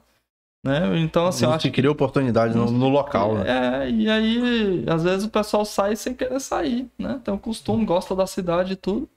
Né? 0.63 0.99
Então, 0.99 1.27
assim, 1.27 1.45
acho 1.45 1.67
se 1.67 1.71
cria 1.71 1.91
oportunidade 1.91 2.55
no, 2.55 2.71
no 2.71 2.89
local, 2.89 3.35
né? 3.35 3.83
é, 3.85 3.89
e 3.91 4.09
aí, 4.09 4.83
às 4.89 5.03
vezes 5.03 5.23
o 5.23 5.29
pessoal 5.29 5.63
sai 5.63 5.95
sem 5.95 6.15
querer 6.15 6.39
sair, 6.39 6.89
né? 6.97 7.21
Tem 7.23 7.31
um 7.31 7.37
costume, 7.37 7.85
gosta 7.85 8.15
da 8.15 8.25
cidade 8.25 8.73
e 8.73 8.75
tudo. 8.75 9.07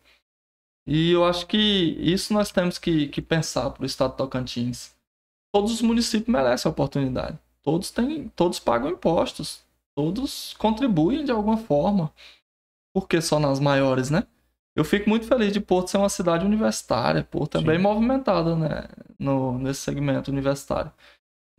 E 0.87 1.11
eu 1.11 1.25
acho 1.25 1.47
que 1.47 1.57
isso 1.57 2.35
nós 2.35 2.51
temos 2.51 2.79
que, 2.79 3.09
que 3.09 3.23
pensar 3.23 3.71
para 3.71 3.83
o 3.83 3.87
estado 3.87 4.11
de 4.11 4.17
Tocantins. 4.19 4.95
Todos 5.55 5.73
os 5.73 5.83
municípios 5.83 6.29
merecem 6.29 6.69
a 6.69 6.73
oportunidade. 6.73 7.39
Todos 7.69 7.91
têm, 7.91 8.33
todos 8.35 8.59
pagam 8.59 8.89
impostos. 8.89 9.61
Todos 9.95 10.55
contribuem 10.55 11.23
de 11.23 11.31
alguma 11.31 11.59
forma. 11.59 12.11
Por 12.95 13.07
que 13.07 13.21
só 13.21 13.39
nas 13.39 13.61
maiores, 13.61 14.09
né? 14.09 14.25
Eu 14.75 14.87
fico 14.87 15.11
muito 15.11 15.27
feliz 15.27 15.53
de 15.53 15.61
Porto 15.61 15.91
ser 15.91 15.99
uma 15.99 16.09
cidade 16.09 16.47
universitária. 16.47 17.23
Porto 17.31 17.59
é 17.59 17.61
Sim. 17.61 17.67
bem 17.67 17.79
movimentada, 17.79 18.57
né? 18.57 18.89
No, 19.19 19.59
nesse 19.59 19.81
segmento 19.81 20.31
universitário. 20.31 20.91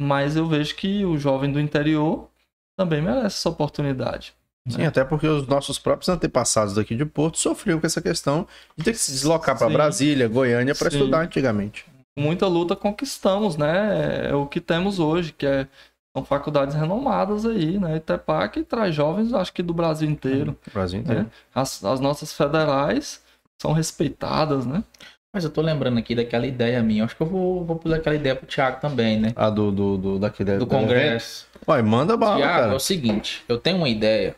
Mas 0.02 0.36
eu 0.36 0.48
vejo 0.48 0.76
que 0.76 1.06
o 1.06 1.16
jovem 1.16 1.52
do 1.52 1.60
interior 1.60 2.28
também 2.76 3.04
merece 3.04 3.38
essa 3.38 3.50
oportunidade. 3.50 4.34
Sim, 4.68 4.86
até 4.86 5.06
porque 5.06 5.28
os 5.28 5.46
nossos 5.46 5.78
próprios 5.78 6.10
antepassados 6.10 6.74
daqui 6.74 6.96
de 6.96 7.06
Porto 7.06 7.38
sofriam 7.38 7.80
com 7.80 7.86
essa 7.86 8.02
questão 8.02 8.48
de 8.76 8.84
ter 8.84 8.94
que 8.94 8.98
se 8.98 9.12
deslocar 9.12 9.56
para. 9.56 9.70
Brasília, 9.70 10.28
Goiânia, 10.28 10.74
para 10.74 10.88
estudar 10.88 11.22
antigamente. 11.22 11.86
Muita 12.18 12.48
luta 12.48 12.76
conquistamos, 12.76 13.58
né? 13.58 14.30
É 14.32 14.34
o 14.34 14.48
que 14.48 14.60
temos 14.60 14.98
hoje, 14.98 15.34
que 15.34 15.46
é, 15.46 15.68
são 16.16 16.26
faculdades 16.26 16.76
renomadas 16.76 17.46
aí, 17.46 17.80
né? 17.80 17.98
Itepac 17.98 18.64
traz 18.64 18.96
jovens, 18.96 19.34
acho 19.34 19.54
que 19.54 19.62
do 19.62 19.74
Brasil 19.74 20.10
inteiro. 20.10 20.58
O 20.68 20.72
Brasil 20.72 21.00
inteiro. 21.00 21.24
Né? 21.24 21.30
As, 21.54 21.84
as 21.84 22.00
nossas 22.00 22.34
federais 22.34 23.24
são 23.62 23.72
respeitadas, 23.74 24.66
né? 24.66 24.84
Mas 25.34 25.44
eu 25.44 25.52
tô 25.52 25.62
lembrando 25.62 26.00
aqui 26.00 26.16
daquela 26.16 26.48
ideia 26.48 26.82
minha. 26.82 27.06
Acho 27.06 27.16
que 27.16 27.22
eu 27.22 27.28
vou, 27.28 27.64
vou 27.64 27.76
pôr 27.76 27.94
aquela 27.94 28.16
ideia 28.16 28.36
pro 28.36 28.48
Thiago 28.48 28.82
também, 28.82 29.20
né? 29.20 29.32
A 29.36 29.50
do, 29.52 29.72
do, 29.72 29.98
do 29.98 30.20
daquele 30.20 30.58
Do 30.58 30.66
Congresso. 30.66 31.48
Ué, 31.68 31.82
manda 31.84 32.18
bala, 32.18 32.38
Thiago, 32.38 32.52
é 32.54 32.62
cara. 32.64 32.76
o 32.76 32.80
seguinte, 32.80 33.44
eu 33.48 33.60
tenho 33.60 33.78
uma 33.78 33.90
ideia. 33.90 34.36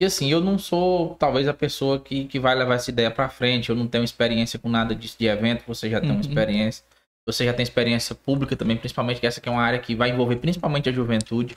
E 0.00 0.06
assim, 0.06 0.30
eu 0.30 0.40
não 0.40 0.58
sou 0.58 1.14
talvez 1.16 1.46
a 1.46 1.52
pessoa 1.54 2.00
que, 2.00 2.24
que 2.24 2.40
vai 2.40 2.54
levar 2.54 2.76
essa 2.76 2.90
ideia 2.90 3.10
pra 3.10 3.28
frente. 3.28 3.68
Eu 3.68 3.76
não 3.76 3.86
tenho 3.86 4.02
experiência 4.02 4.58
com 4.58 4.68
nada 4.70 4.94
disso 4.94 5.16
de 5.18 5.26
evento, 5.26 5.62
você 5.66 5.90
já 5.90 6.00
tem 6.00 6.08
uma 6.10 6.16
Uhum. 6.16 6.20
experiência. 6.22 6.82
Você 7.26 7.44
já 7.44 7.54
tem 7.54 7.62
experiência 7.62 8.14
pública 8.14 8.54
também, 8.56 8.76
principalmente 8.76 9.20
que 9.20 9.26
essa 9.26 9.40
que 9.40 9.48
é 9.48 9.52
uma 9.52 9.62
área 9.62 9.78
que 9.78 9.94
vai 9.94 10.10
envolver 10.10 10.36
principalmente 10.36 10.88
a 10.88 10.92
juventude. 10.92 11.56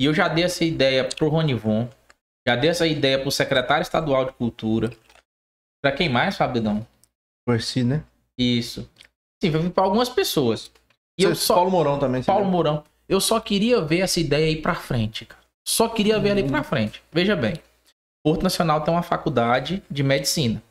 E 0.00 0.04
eu 0.04 0.14
já 0.14 0.28
dei 0.28 0.44
essa 0.44 0.64
ideia 0.64 1.04
pro 1.04 1.28
Ronivon, 1.28 1.88
já 2.46 2.56
dei 2.56 2.70
essa 2.70 2.86
ideia 2.86 3.18
pro 3.20 3.30
secretário 3.30 3.82
estadual 3.82 4.24
de 4.24 4.32
cultura. 4.32 4.90
Pra 5.82 5.92
quem 5.92 6.08
mais, 6.08 6.36
Fabidão? 6.36 6.86
Conheci, 7.46 7.84
né? 7.84 8.02
Isso. 8.38 8.88
Sim, 9.42 9.50
vir 9.50 9.70
pra 9.70 9.84
algumas 9.84 10.08
pessoas. 10.08 10.70
E 11.18 11.24
eu 11.24 11.34
só... 11.34 11.56
Paulo 11.56 11.70
Mourão 11.70 11.98
também. 11.98 12.22
Paulo 12.22 12.44
viu? 12.44 12.52
Mourão. 12.52 12.84
Eu 13.08 13.20
só 13.20 13.40
queria 13.40 13.80
ver 13.80 14.00
essa 14.00 14.20
ideia 14.20 14.46
aí 14.46 14.60
pra 14.60 14.74
frente, 14.74 15.24
cara. 15.24 15.42
Só 15.66 15.88
queria 15.88 16.18
ver 16.18 16.30
ali 16.30 16.48
pra 16.48 16.62
frente. 16.62 17.02
Veja 17.12 17.36
bem. 17.36 17.54
Porto 18.24 18.42
Nacional 18.42 18.82
tem 18.82 18.92
uma 18.92 19.02
faculdade 19.02 19.82
de 19.90 20.02
medicina. 20.02 20.62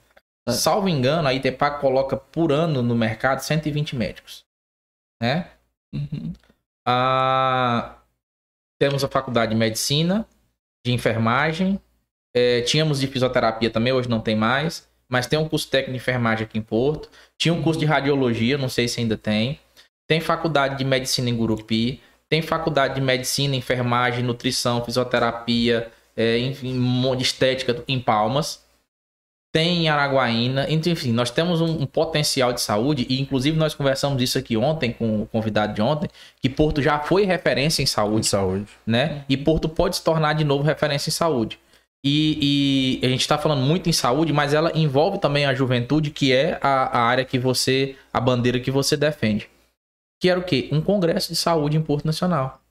É. 0.47 0.51
Salvo 0.51 0.87
engano, 0.87 1.27
a 1.27 1.33
ITEPAC 1.33 1.81
coloca 1.81 2.15
por 2.15 2.51
ano 2.51 2.81
no 2.81 2.95
mercado 2.95 3.39
120 3.39 3.95
médicos. 3.95 4.45
Né? 5.21 5.49
Uhum. 5.93 6.33
Ah, 6.85 7.97
temos 8.79 9.03
a 9.03 9.07
faculdade 9.07 9.51
de 9.51 9.57
medicina, 9.57 10.25
de 10.85 10.93
enfermagem, 10.93 11.79
é, 12.35 12.61
tínhamos 12.61 12.99
de 12.99 13.07
fisioterapia 13.07 13.69
também, 13.69 13.91
hoje 13.91 14.09
não 14.09 14.21
tem 14.21 14.35
mais, 14.35 14.87
mas 15.09 15.27
tem 15.27 15.37
um 15.37 15.49
curso 15.49 15.69
técnico 15.69 15.91
de 15.93 15.97
enfermagem 15.97 16.45
aqui 16.45 16.57
em 16.57 16.61
Porto, 16.61 17.09
tinha 17.37 17.53
um 17.53 17.61
curso 17.61 17.79
de 17.79 17.85
radiologia, 17.85 18.57
não 18.57 18.69
sei 18.69 18.87
se 18.87 18.99
ainda 18.99 19.17
tem, 19.17 19.59
tem 20.07 20.21
faculdade 20.21 20.77
de 20.77 20.85
medicina 20.85 21.29
em 21.29 21.35
Gurupi, 21.35 22.01
tem 22.29 22.41
faculdade 22.41 22.95
de 22.95 23.01
medicina, 23.01 23.55
enfermagem, 23.55 24.23
nutrição, 24.23 24.83
fisioterapia, 24.83 25.91
é, 26.15 26.37
enfim, 26.39 26.75
estética 27.19 27.83
em 27.87 27.99
Palmas. 27.99 28.65
Tem 29.57 29.85
em 29.85 29.89
Araguaína, 29.89 30.67
então, 30.69 30.93
enfim, 30.93 31.11
nós 31.11 31.31
temos 31.31 31.61
um, 31.61 31.81
um 31.81 31.85
potencial 31.87 32.53
de 32.53 32.61
saúde, 32.61 33.07
e 33.09 33.19
inclusive 33.19 33.57
nós 33.57 33.73
conversamos 33.73 34.21
isso 34.21 34.37
aqui 34.37 34.55
ontem 34.55 34.93
com 34.93 35.23
o 35.23 35.25
convidado 35.25 35.73
de 35.73 35.81
ontem, 35.81 36.07
que 36.39 36.47
Porto 36.47 36.79
já 36.79 36.99
foi 36.99 37.25
referência 37.25 37.81
em 37.81 37.85
De 37.85 37.89
saúde, 37.89 38.27
saúde. 38.27 38.67
né? 38.85 39.25
E 39.27 39.35
Porto 39.35 39.67
pode 39.67 39.95
se 39.95 40.03
tornar 40.03 40.33
de 40.33 40.43
novo 40.43 40.63
referência 40.63 41.09
em 41.09 41.11
saúde. 41.11 41.57
E, 42.05 42.99
e 43.01 43.05
a 43.07 43.09
gente 43.09 43.21
está 43.21 43.35
falando 43.35 43.63
muito 43.63 43.89
em 43.89 43.91
saúde, 43.91 44.31
mas 44.31 44.53
ela 44.53 44.71
envolve 44.77 45.17
também 45.17 45.47
a 45.47 45.55
juventude, 45.55 46.11
que 46.11 46.31
é 46.31 46.59
a, 46.61 46.99
a 46.99 47.01
área 47.01 47.25
que 47.25 47.39
você, 47.39 47.95
a 48.13 48.21
bandeira 48.21 48.59
que 48.59 48.69
você 48.69 48.95
defende. 48.95 49.49
Que 50.21 50.29
era 50.29 50.39
o 50.39 50.43
quê? 50.43 50.69
Um 50.71 50.81
congresso 50.81 51.29
de 51.29 51.35
saúde 51.35 51.77
em 51.77 51.81
Porto 51.81 52.05
Nacional. 52.05 52.61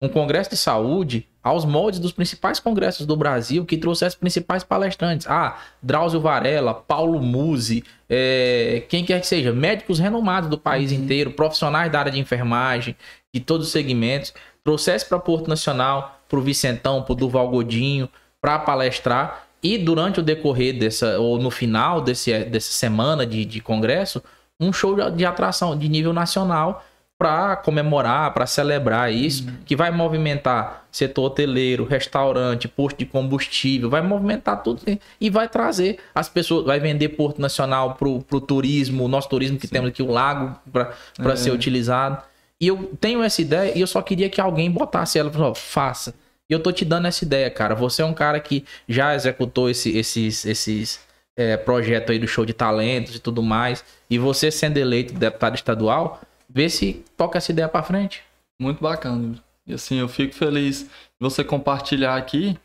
Um 0.00 0.08
congresso 0.08 0.50
de 0.50 0.56
saúde 0.56 1.26
aos 1.48 1.64
moldes 1.64 1.98
dos 1.98 2.12
principais 2.12 2.60
congressos 2.60 3.06
do 3.06 3.16
Brasil, 3.16 3.64
que 3.64 3.78
trouxesse 3.78 4.16
principais 4.16 4.62
palestrantes. 4.62 5.26
Ah, 5.26 5.56
Drauzio 5.82 6.20
Varela, 6.20 6.74
Paulo 6.74 7.20
Musi, 7.20 7.82
é, 8.08 8.84
quem 8.88 9.02
quer 9.02 9.18
que 9.20 9.26
seja, 9.26 9.50
médicos 9.50 9.98
renomados 9.98 10.50
do 10.50 10.58
país 10.58 10.92
inteiro, 10.92 11.30
profissionais 11.30 11.90
da 11.90 12.00
área 12.00 12.12
de 12.12 12.20
enfermagem, 12.20 12.94
de 13.32 13.40
todos 13.40 13.68
os 13.68 13.72
segmentos, 13.72 14.34
trouxesse 14.62 15.08
para 15.08 15.18
Porto 15.18 15.48
Nacional, 15.48 16.20
para 16.28 16.38
o 16.38 16.42
Vicentão, 16.42 17.02
para 17.02 17.12
o 17.14 17.16
Duval 17.16 17.48
Godinho, 17.48 18.10
para 18.42 18.58
palestrar. 18.58 19.46
E 19.62 19.78
durante 19.78 20.20
o 20.20 20.22
decorrer 20.22 20.78
dessa, 20.78 21.18
ou 21.18 21.38
no 21.38 21.50
final 21.50 22.02
desse, 22.02 22.44
dessa 22.44 22.70
semana 22.70 23.24
de, 23.24 23.46
de 23.46 23.60
congresso, 23.60 24.22
um 24.60 24.70
show 24.70 25.10
de 25.10 25.24
atração 25.24 25.76
de 25.76 25.88
nível 25.88 26.12
nacional 26.12 26.84
para 27.18 27.56
comemorar, 27.56 28.32
para 28.32 28.46
celebrar 28.46 29.12
isso, 29.12 29.44
que 29.66 29.74
vai 29.74 29.90
movimentar 29.90 30.86
setor 30.92 31.24
hoteleiro, 31.24 31.84
restaurante, 31.84 32.68
posto 32.68 32.98
de 32.98 33.06
combustível, 33.06 33.90
vai 33.90 34.00
movimentar 34.00 34.62
tudo 34.62 34.82
e 35.20 35.28
vai 35.28 35.48
trazer 35.48 35.98
as 36.14 36.28
pessoas, 36.28 36.64
vai 36.64 36.78
vender 36.78 37.08
Porto 37.10 37.40
Nacional 37.40 37.94
pro, 37.96 38.20
pro 38.22 38.40
turismo, 38.40 39.04
o 39.04 39.08
nosso 39.08 39.28
turismo 39.28 39.58
que 39.58 39.66
temos 39.66 39.88
aqui, 39.90 40.00
o 40.00 40.10
lago, 40.12 40.56
para 40.72 41.32
É. 41.32 41.36
ser 41.36 41.50
utilizado. 41.50 42.22
E 42.60 42.68
eu 42.68 42.96
tenho 43.00 43.22
essa 43.22 43.42
ideia 43.42 43.76
e 43.76 43.80
eu 43.80 43.86
só 43.88 44.00
queria 44.00 44.30
que 44.30 44.40
alguém 44.40 44.70
botasse 44.70 45.18
ela 45.18 45.30
e 45.30 45.54
faça. 45.58 46.14
E 46.48 46.52
eu 46.52 46.60
tô 46.60 46.70
te 46.70 46.84
dando 46.84 47.06
essa 47.06 47.24
ideia, 47.24 47.50
cara. 47.50 47.74
Você 47.74 48.00
é 48.00 48.04
um 48.04 48.14
cara 48.14 48.38
que 48.38 48.64
já 48.88 49.14
executou 49.14 49.68
esse, 49.68 49.96
esses, 49.96 50.44
esses 50.46 51.00
é, 51.36 51.56
projetos 51.56 52.10
aí 52.10 52.18
do 52.18 52.26
show 52.26 52.44
de 52.44 52.52
talentos 52.52 53.14
e 53.16 53.18
tudo 53.18 53.42
mais. 53.42 53.84
E 54.08 54.18
você 54.18 54.50
sendo 54.50 54.76
eleito 54.78 55.12
deputado 55.14 55.54
estadual, 55.54 56.20
vê 56.48 56.68
se 56.70 57.04
toca 57.16 57.38
essa 57.38 57.52
ideia 57.52 57.68
pra 57.68 57.82
frente. 57.82 58.22
Muito 58.60 58.82
bacana. 58.82 59.42
E 59.66 59.74
assim, 59.74 59.96
eu 59.96 60.08
fico 60.08 60.34
feliz 60.34 60.84
de 60.84 60.90
você 61.20 61.44
compartilhar 61.44 62.16
aqui, 62.16 62.58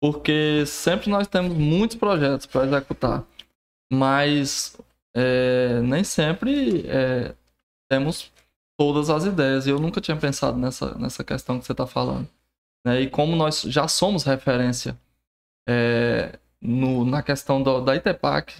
porque 0.00 0.64
sempre 0.66 1.10
nós 1.10 1.26
temos 1.26 1.56
muitos 1.56 1.96
projetos 1.96 2.46
para 2.46 2.64
executar, 2.64 3.24
mas 3.92 4.78
é, 5.14 5.80
nem 5.82 6.04
sempre 6.04 6.86
é, 6.86 7.34
temos 7.90 8.32
todas 8.78 9.10
as 9.10 9.24
ideias. 9.24 9.66
E 9.66 9.70
eu 9.70 9.80
nunca 9.80 10.00
tinha 10.00 10.16
pensado 10.16 10.56
nessa, 10.56 10.94
nessa 10.96 11.24
questão 11.24 11.58
que 11.58 11.66
você 11.66 11.72
está 11.72 11.86
falando. 11.86 12.28
Né? 12.86 13.02
E 13.02 13.10
como 13.10 13.34
nós 13.34 13.62
já 13.62 13.88
somos 13.88 14.22
referência 14.22 14.96
é, 15.68 16.38
no, 16.60 17.04
na 17.04 17.22
questão 17.22 17.62
do, 17.62 17.80
da 17.80 17.96
ITEPAC, 17.96 18.54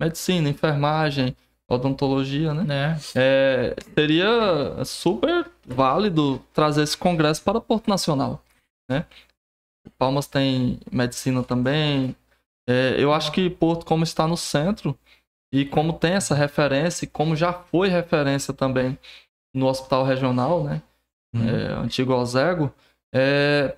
medicina, 0.00 0.48
enfermagem, 0.48 1.36
odontologia, 1.68 2.54
né? 2.54 2.62
Né? 2.64 3.00
É, 3.14 3.76
seria 3.94 4.84
super 4.84 5.50
válido 5.66 6.38
trazer 6.52 6.82
esse 6.82 6.96
congresso 6.96 7.42
para 7.42 7.60
Porto 7.60 7.88
Nacional, 7.88 8.42
né? 8.88 9.06
Palmas 9.98 10.26
tem 10.26 10.78
medicina 10.90 11.42
também. 11.42 12.14
É, 12.68 12.96
eu 12.98 13.12
acho 13.12 13.32
que 13.32 13.48
Porto, 13.48 13.86
como 13.86 14.04
está 14.04 14.26
no 14.26 14.36
centro 14.36 14.98
e 15.52 15.64
como 15.64 15.92
tem 15.92 16.14
essa 16.14 16.34
referência, 16.34 17.04
e 17.04 17.08
como 17.08 17.36
já 17.36 17.52
foi 17.52 17.88
referência 17.88 18.52
também 18.52 18.98
no 19.54 19.66
hospital 19.66 20.04
regional, 20.04 20.64
né? 20.64 20.82
É, 21.34 21.72
antigo 21.74 22.14
Ozego, 22.14 22.72
é, 23.14 23.76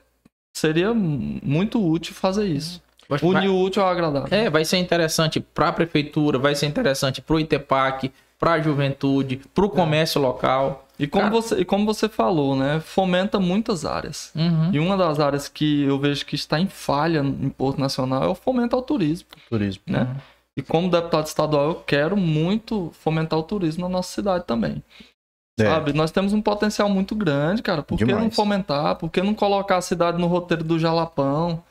seria 0.57 0.95
muito 0.95 1.85
útil 1.85 2.15
fazer 2.15 2.47
isso. 2.47 2.83
Vai- 3.09 3.19
Unir 3.23 3.49
o 3.49 3.59
útil 3.61 3.83
ao 3.83 3.89
agradável. 3.89 4.29
É, 4.31 4.51
vai 4.51 4.65
ser 4.65 4.77
interessante 4.79 5.41
para 5.41 5.69
a 5.69 5.73
prefeitura, 5.73 6.39
vai 6.39 6.55
ser 6.55 6.67
interessante 6.67 7.23
para 7.23 7.37
o 7.37 7.41
ITEPAC, 7.41 8.13
para 8.39 8.53
a 8.53 8.61
juventude, 8.61 9.41
para 9.55 9.65
o 9.65 9.69
comércio 9.71 10.21
local. 10.21 10.85
E 10.99 11.07
como, 11.07 11.25
Cara. 11.25 11.35
você, 11.35 11.55
e 11.61 11.65
como 11.65 11.87
você 11.87 12.09
falou, 12.09 12.55
né? 12.57 12.81
Fomenta 12.81 13.39
muitas 13.41 13.85
áreas. 13.85 14.31
Uhum. 14.35 14.71
E 14.73 14.79
uma 14.79 14.97
das 14.97 15.21
áreas 15.21 15.49
que 15.49 15.85
eu 15.85 15.99
vejo 15.99 16.27
que 16.27 16.35
está 16.35 16.59
em 16.61 16.67
falha 16.67 17.21
em 17.21 17.49
Porto 17.49 17.81
Nacional 17.81 18.23
é 18.25 18.27
o 18.27 18.35
fomento 18.35 18.75
ao 18.77 18.83
turismo, 18.83 19.29
Turismo. 19.49 19.83
né? 19.87 20.17
E 20.57 20.63
como 20.63 20.91
deputado 20.91 21.27
estadual, 21.27 21.69
eu 21.69 21.75
quero 21.77 22.17
muito 22.17 22.91
fomentar 23.01 23.39
o 23.39 23.45
turismo 23.45 23.83
na 23.83 23.89
nossa 23.89 24.13
cidade 24.13 24.45
também. 24.45 24.83
É. 25.59 25.65
Sabe? 25.65 25.93
Nós 25.93 26.11
temos 26.11 26.33
um 26.33 26.43
potencial 26.43 26.89
muito 26.89 27.15
grande, 27.15 27.63
cara. 27.63 27.83
Por 27.83 27.97
que 27.97 28.05
não 28.05 28.15
Demais. 28.17 28.35
fomentar? 28.35 28.97
Por 28.97 29.09
que 29.09 29.23
não 29.23 29.35
colocar 29.35 29.77
a 29.77 29.81
cidade 29.81 30.19
no 30.19 30.27
roteiro 30.27 30.65
do 30.65 30.79
Jalapão? 30.79 31.63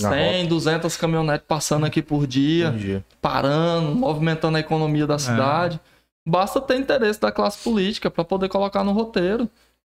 Na 0.00 0.10
100, 0.10 0.46
200 0.48 0.96
caminhonetes 0.96 1.46
passando 1.46 1.86
aqui 1.86 2.02
por 2.02 2.26
dia, 2.26 2.70
dia. 2.72 3.04
parando, 3.22 3.94
movimentando 3.94 4.56
a 4.56 4.60
economia 4.60 5.04
É. 5.04 5.06
da 5.06 5.18
cidade. 5.18 5.80
Basta 6.28 6.60
ter 6.60 6.76
interesse 6.78 7.20
da 7.20 7.30
classe 7.30 7.62
política 7.62 8.10
para 8.10 8.24
poder 8.24 8.48
colocar 8.48 8.82
no 8.82 8.92
roteiro. 8.92 9.48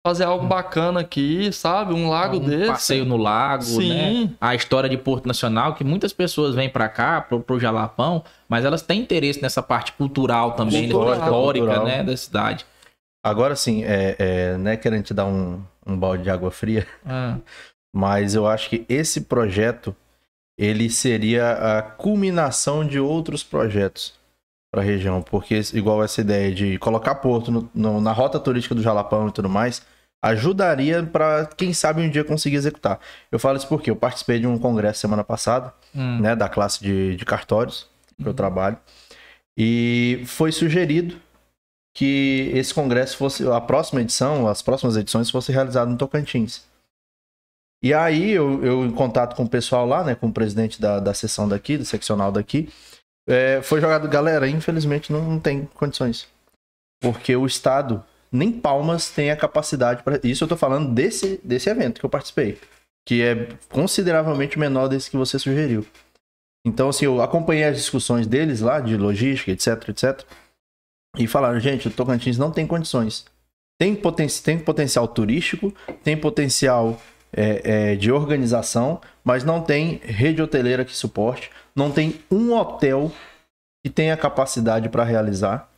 Fazer 0.07 0.25
algo 0.25 0.47
bacana 0.47 1.01
aqui, 1.01 1.53
sabe? 1.53 1.93
Um 1.93 2.09
lago 2.09 2.37
um 2.37 2.41
desse. 2.41 2.69
passeio 2.69 3.05
no 3.05 3.19
lago, 3.19 3.65
Sim. 3.65 3.93
né? 4.25 4.31
A 4.41 4.55
história 4.55 4.89
de 4.89 4.97
Porto 4.97 5.27
Nacional, 5.27 5.75
que 5.75 5.85
muitas 5.85 6.11
pessoas 6.13 6.55
vêm 6.55 6.71
pra 6.71 6.89
cá, 6.89 7.21
pro, 7.21 7.41
pro 7.41 7.61
Jalapão, 7.61 8.25
mas 8.49 8.65
elas 8.65 8.81
têm 8.81 9.01
interesse 9.03 9.43
nessa 9.43 9.63
parte 9.63 9.93
cultural 9.93 10.53
também, 10.53 10.87
né? 10.87 10.93
Cultural. 10.95 11.19
histórica, 11.19 11.67
Cultural. 11.67 11.85
né, 11.85 12.03
da 12.03 12.17
cidade. 12.17 12.65
Agora 13.23 13.55
sim, 13.55 13.85
é, 13.85 14.17
é, 14.19 14.57
não 14.57 14.71
é 14.71 14.77
querendo 14.79 15.03
te 15.05 15.13
dar 15.13 15.27
um, 15.27 15.61
um 15.87 15.95
balde 15.99 16.23
de 16.23 16.31
água 16.31 16.51
fria, 16.51 16.87
Ah, 17.05 17.37
mas 17.95 18.35
eu 18.35 18.47
acho 18.47 18.69
que 18.71 18.85
esse 18.89 19.23
projeto 19.23 19.95
ele 20.59 20.91
seria 20.91 21.53
a 21.79 21.83
culminação 21.83 22.85
de 22.87 23.01
outros 23.01 23.43
projetos 23.43 24.15
para 24.73 24.83
a 24.83 24.85
região, 24.85 25.21
porque 25.23 25.61
igual 25.75 26.03
essa 26.05 26.21
ideia 26.21 26.55
de 26.55 26.79
colocar 26.79 27.15
Porto 27.17 27.51
no- 27.51 27.71
no- 27.75 28.01
na 28.01 28.13
rota 28.13 28.39
turística 28.39 28.75
do 28.75 28.83
Jalapão 28.83 29.29
e 29.29 29.33
tudo 29.33 29.49
mais, 29.49 29.83
ajudaria 30.23 31.03
para 31.03 31.47
quem 31.57 31.73
sabe 31.73 32.03
um 32.03 32.11
dia 32.11 32.23
conseguir 32.23 32.57
executar. 32.57 33.01
Eu 33.33 33.39
falo 33.39 33.57
isso 33.57 33.67
porque 33.67 33.91
eu 33.91 33.97
participei 33.97 34.39
de 34.39 34.47
um 34.47 34.59
congresso 34.59 35.01
semana 35.01 35.25
passada, 35.25 35.73
hum, 35.95 36.21
né, 36.21 36.37
da 36.37 36.49
classe 36.49 36.81
de, 36.83 37.17
de 37.17 37.25
cartórios 37.25 37.89
que 38.21 38.29
eu 38.29 38.35
trabalho. 38.35 38.77
E 39.57 40.23
foi 40.27 40.53
sugerido 40.53 41.17
que 41.97 42.51
esse 42.55 42.73
congresso 42.73 43.17
fosse, 43.17 43.47
a 43.49 43.61
próxima 43.61 44.01
edição, 44.01 44.47
as 44.47 44.63
próximas 44.63 44.97
edições 44.97 45.31
fossem 45.31 45.55
realizadas 45.55 45.91
no 45.91 45.99
Tocantins. 45.99 46.63
E 47.83 47.95
aí 47.95 48.31
eu, 48.31 48.63
eu 48.65 48.85
em 48.85 48.91
contato 48.91 49.35
com 49.35 49.45
o 49.45 49.49
pessoal 49.49 49.87
lá, 49.87 50.05
né, 50.05 50.15
com 50.15 50.29
o 50.29 50.33
presidente 50.33 50.81
da, 50.81 51.01
da 51.01 51.15
sessão 51.15 51.49
daqui, 51.49 51.79
do 51.79 51.85
seccional 51.85 52.31
daqui, 52.31 52.69
é, 53.29 53.63
foi 53.63 53.81
jogado, 53.81 54.09
galera, 54.09 54.49
infelizmente 54.49 55.13
não, 55.13 55.23
não 55.23 55.41
tem 55.41 55.65
condições. 55.75 56.29
Porque 57.01 57.35
o 57.35 57.47
Estado, 57.47 58.05
nem 58.31 58.53
Palmas 58.53 59.11
tem 59.11 59.31
a 59.31 59.37
capacidade 59.37 60.03
para 60.03 60.21
Isso 60.23 60.45
eu 60.45 60.49
tô 60.49 60.57
falando 60.57 60.93
desse, 60.93 61.41
desse 61.43 61.71
evento 61.71 62.01
que 62.01 62.05
eu 62.05 62.11
participei, 62.11 62.59
que 63.07 63.23
é 63.23 63.49
consideravelmente 63.71 64.59
menor 64.59 64.89
desse 64.89 65.11
que 65.11 65.17
você 65.17 65.39
sugeriu. 65.39 65.87
Então, 66.67 66.91
assim, 66.91 67.07
eu 67.07 67.23
acompanhei 67.23 67.65
as 67.65 67.77
discussões 67.77 68.27
deles 68.27 68.61
lá, 68.61 68.81
de 68.81 68.95
logística, 68.97 69.51
etc, 69.51 69.89
etc. 69.89 70.27
E 71.17 71.27
falaram, 71.27 71.59
gente, 71.59 71.89
o 71.89 71.91
Tocantins 71.91 72.37
não 72.37 72.51
tem 72.51 72.67
condições. 72.67 73.25
Tem, 73.79 73.97
poten 73.97 74.27
tem 74.45 74.59
potencial 74.59 75.09
turístico, 75.09 75.75
tem 76.05 76.17
potencial 76.17 77.01
é, 77.33 77.93
é, 77.93 77.97
de 77.97 78.11
organização, 78.11 79.01
mas 79.25 79.45
não 79.45 79.61
tem 79.61 80.01
rede 80.05 80.43
hoteleira 80.43 80.85
que 80.85 80.97
suporte, 80.97 81.51
não 81.75 81.91
tem 81.91 82.21
um 82.31 82.53
hotel 82.55 83.11
que 83.85 83.91
tenha 83.91 84.17
capacidade 84.17 84.89
para 84.89 85.05
realizar 85.05 85.69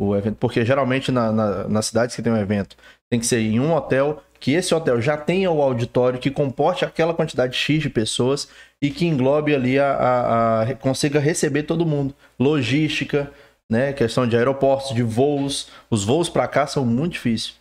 o 0.00 0.16
evento. 0.16 0.36
Porque 0.36 0.64
geralmente 0.64 1.12
na, 1.12 1.30
na, 1.32 1.68
nas 1.68 1.86
cidades 1.86 2.16
que 2.16 2.22
tem 2.22 2.32
um 2.32 2.36
evento, 2.36 2.76
tem 3.10 3.20
que 3.20 3.26
ser 3.26 3.40
em 3.40 3.60
um 3.60 3.74
hotel, 3.74 4.22
que 4.40 4.52
esse 4.52 4.74
hotel 4.74 5.00
já 5.00 5.16
tenha 5.16 5.50
o 5.50 5.62
auditório 5.62 6.18
que 6.18 6.30
comporte 6.30 6.84
aquela 6.84 7.14
quantidade 7.14 7.56
X 7.56 7.82
de 7.82 7.90
pessoas 7.90 8.48
e 8.80 8.90
que 8.90 9.06
englobe 9.06 9.54
ali 9.54 9.78
a, 9.78 9.92
a- 9.92 10.62
a- 10.62 10.74
consiga 10.76 11.20
receber 11.20 11.64
todo 11.64 11.86
mundo. 11.86 12.14
Logística, 12.40 13.30
né? 13.70 13.92
Questão 13.92 14.26
de 14.26 14.36
aeroportos, 14.36 14.94
de 14.94 15.02
voos. 15.02 15.68
Os 15.90 16.04
voos 16.04 16.28
para 16.28 16.48
cá 16.48 16.66
são 16.66 16.84
muito 16.84 17.12
difíceis. 17.12 17.54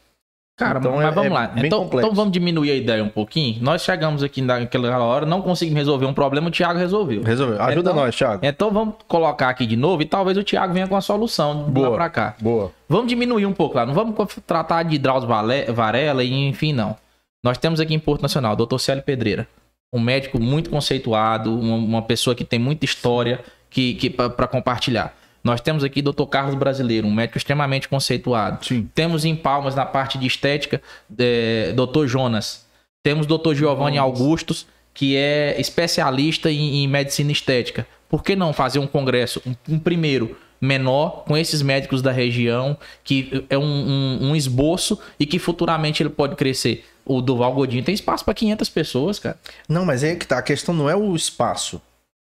Cara, 0.66 0.80
Então 0.80 0.96
mas 0.96 1.08
é- 1.08 1.12
vamos 1.12 1.32
é 1.32 1.34
lá. 1.34 1.48
bem 1.48 1.66
Então, 1.66 1.90
então 1.92 2.14
vamos 2.14 2.32
diminuir 2.32 2.70
a 2.72 2.76
ideia 2.76 3.04
um 3.04 3.10
pouquinho. 3.10 3.58
Nós 3.62 3.82
chegamos 3.84 4.22
aqui 4.24 4.42
naquela 4.42 4.98
hora, 5.04 5.26
não 5.26 5.42
conseguimos 5.42 5.80
resolver 5.80 6.06
um 6.06 6.14
problema, 6.14 6.48
o 6.50 6.52
Thiago 6.52 6.78
resolveu. 6.78 7.24
Resolveu. 7.24 7.62
Ajuda 7.62 7.90
Então- 7.92 8.02
nós, 8.04 8.16
Thiago. 8.16 8.46
Então 8.46 8.70
vamos 8.72 8.96
colocar 9.08 9.50
aqui 9.50 9.66
de 9.66 9.76
novo 9.76 10.02
e 10.02 10.06
talvez 10.06 10.38
o 10.38 10.44
Thiago 10.44 10.74
venha 10.74 10.88
com 10.88 10.96
a 10.96 11.02
solução 11.02 11.66
de 11.66 11.72
Boa. 11.72 11.90
lá 11.90 11.96
pra 11.96 12.10
cá. 12.10 12.36
Boa. 12.40 12.72
Vamos 12.88 13.08
diminuir 13.08 13.46
um 13.46 13.54
pouco 13.54 13.76
lá. 13.78 13.86
Não 13.86 13.94
vamos 13.94 14.16
tratar 14.46 14.84
de 14.84 14.98
Drauzio 14.98 15.28
Varela 15.74 16.24
e 16.24 16.48
enfim, 16.48 16.74
não. 16.74 16.96
Nós 17.44 17.58
temos 17.58 17.80
aqui 17.80 17.94
em 17.94 18.00
Porto 18.00 18.22
Nacional, 18.22 18.56
Dr. 18.56 18.78
Célio 18.78 19.02
Pedreira. 19.04 19.48
Um 19.94 20.00
médico 20.00 20.40
muito 20.40 20.70
conceituado, 20.70 21.54
uma, 21.60 21.76
uma 21.76 22.02
pessoa 22.02 22.36
que 22.36 22.44
tem 22.46 22.60
muita 22.60 22.86
história 22.86 23.40
que, 23.70 23.96
que 23.96 24.10
para 24.10 24.48
compartilhar. 24.48 25.14
Nós 25.44 25.60
temos 25.62 25.84
aqui 25.84 26.02
Dr. 26.02 26.24
Carlos 26.30 26.56
Brasileiro, 26.56 27.08
um 27.08 27.14
médico 27.14 27.38
extremamente 27.38 27.88
conceituado. 27.90 28.66
Sim. 28.66 28.90
Temos 28.94 29.26
em 29.26 29.36
Palmas, 29.36 29.74
na 29.76 29.86
parte 29.86 30.18
de 30.18 30.28
estética, 30.28 30.82
é, 31.18 31.74
Dr. 31.74 32.06
Jonas. 32.06 32.66
Temos 33.04 33.26
Dr. 33.26 33.54
Giovanni 33.56 33.98
Augustos, 33.98 34.68
que 34.94 35.16
é 35.16 35.60
especialista 35.60 36.52
em, 36.52 36.84
em 36.84 36.88
medicina 36.88 37.32
estética. 37.32 37.88
Por 38.08 38.24
que 38.24 38.36
não 38.36 38.54
fazer 38.54 38.78
um 38.80 38.86
congresso, 38.86 39.42
um, 39.46 39.56
um 39.76 39.80
primeiro 39.80 40.38
menor, 40.60 41.24
com 41.26 41.36
esses 41.36 41.62
médicos 41.64 42.02
da 42.04 42.12
região, 42.12 42.78
que 43.04 43.44
é 43.50 43.58
um, 43.58 43.64
um- 43.64 44.30
um 44.30 44.36
esboço 44.36 45.00
e 45.20 45.26
que 45.26 45.40
futuramente 45.40 46.04
ele 46.04 46.10
pode 46.12 46.36
crescer? 46.36 46.86
O 47.04 47.20
Duval 47.20 47.52
Godinho 47.54 47.84
tem 47.84 47.96
espaço 47.96 48.24
para 48.24 48.34
500 48.36 48.70
pessoas, 48.70 49.18
cara. 49.18 49.40
Não, 49.68 49.84
mas 49.84 50.04
é 50.04 50.16
que 50.16 50.28
tá. 50.28 50.38
A 50.38 50.42
questão 50.44 50.72
não 50.76 50.88
é 50.88 50.96
o 50.96 51.16
espaço, 51.16 51.82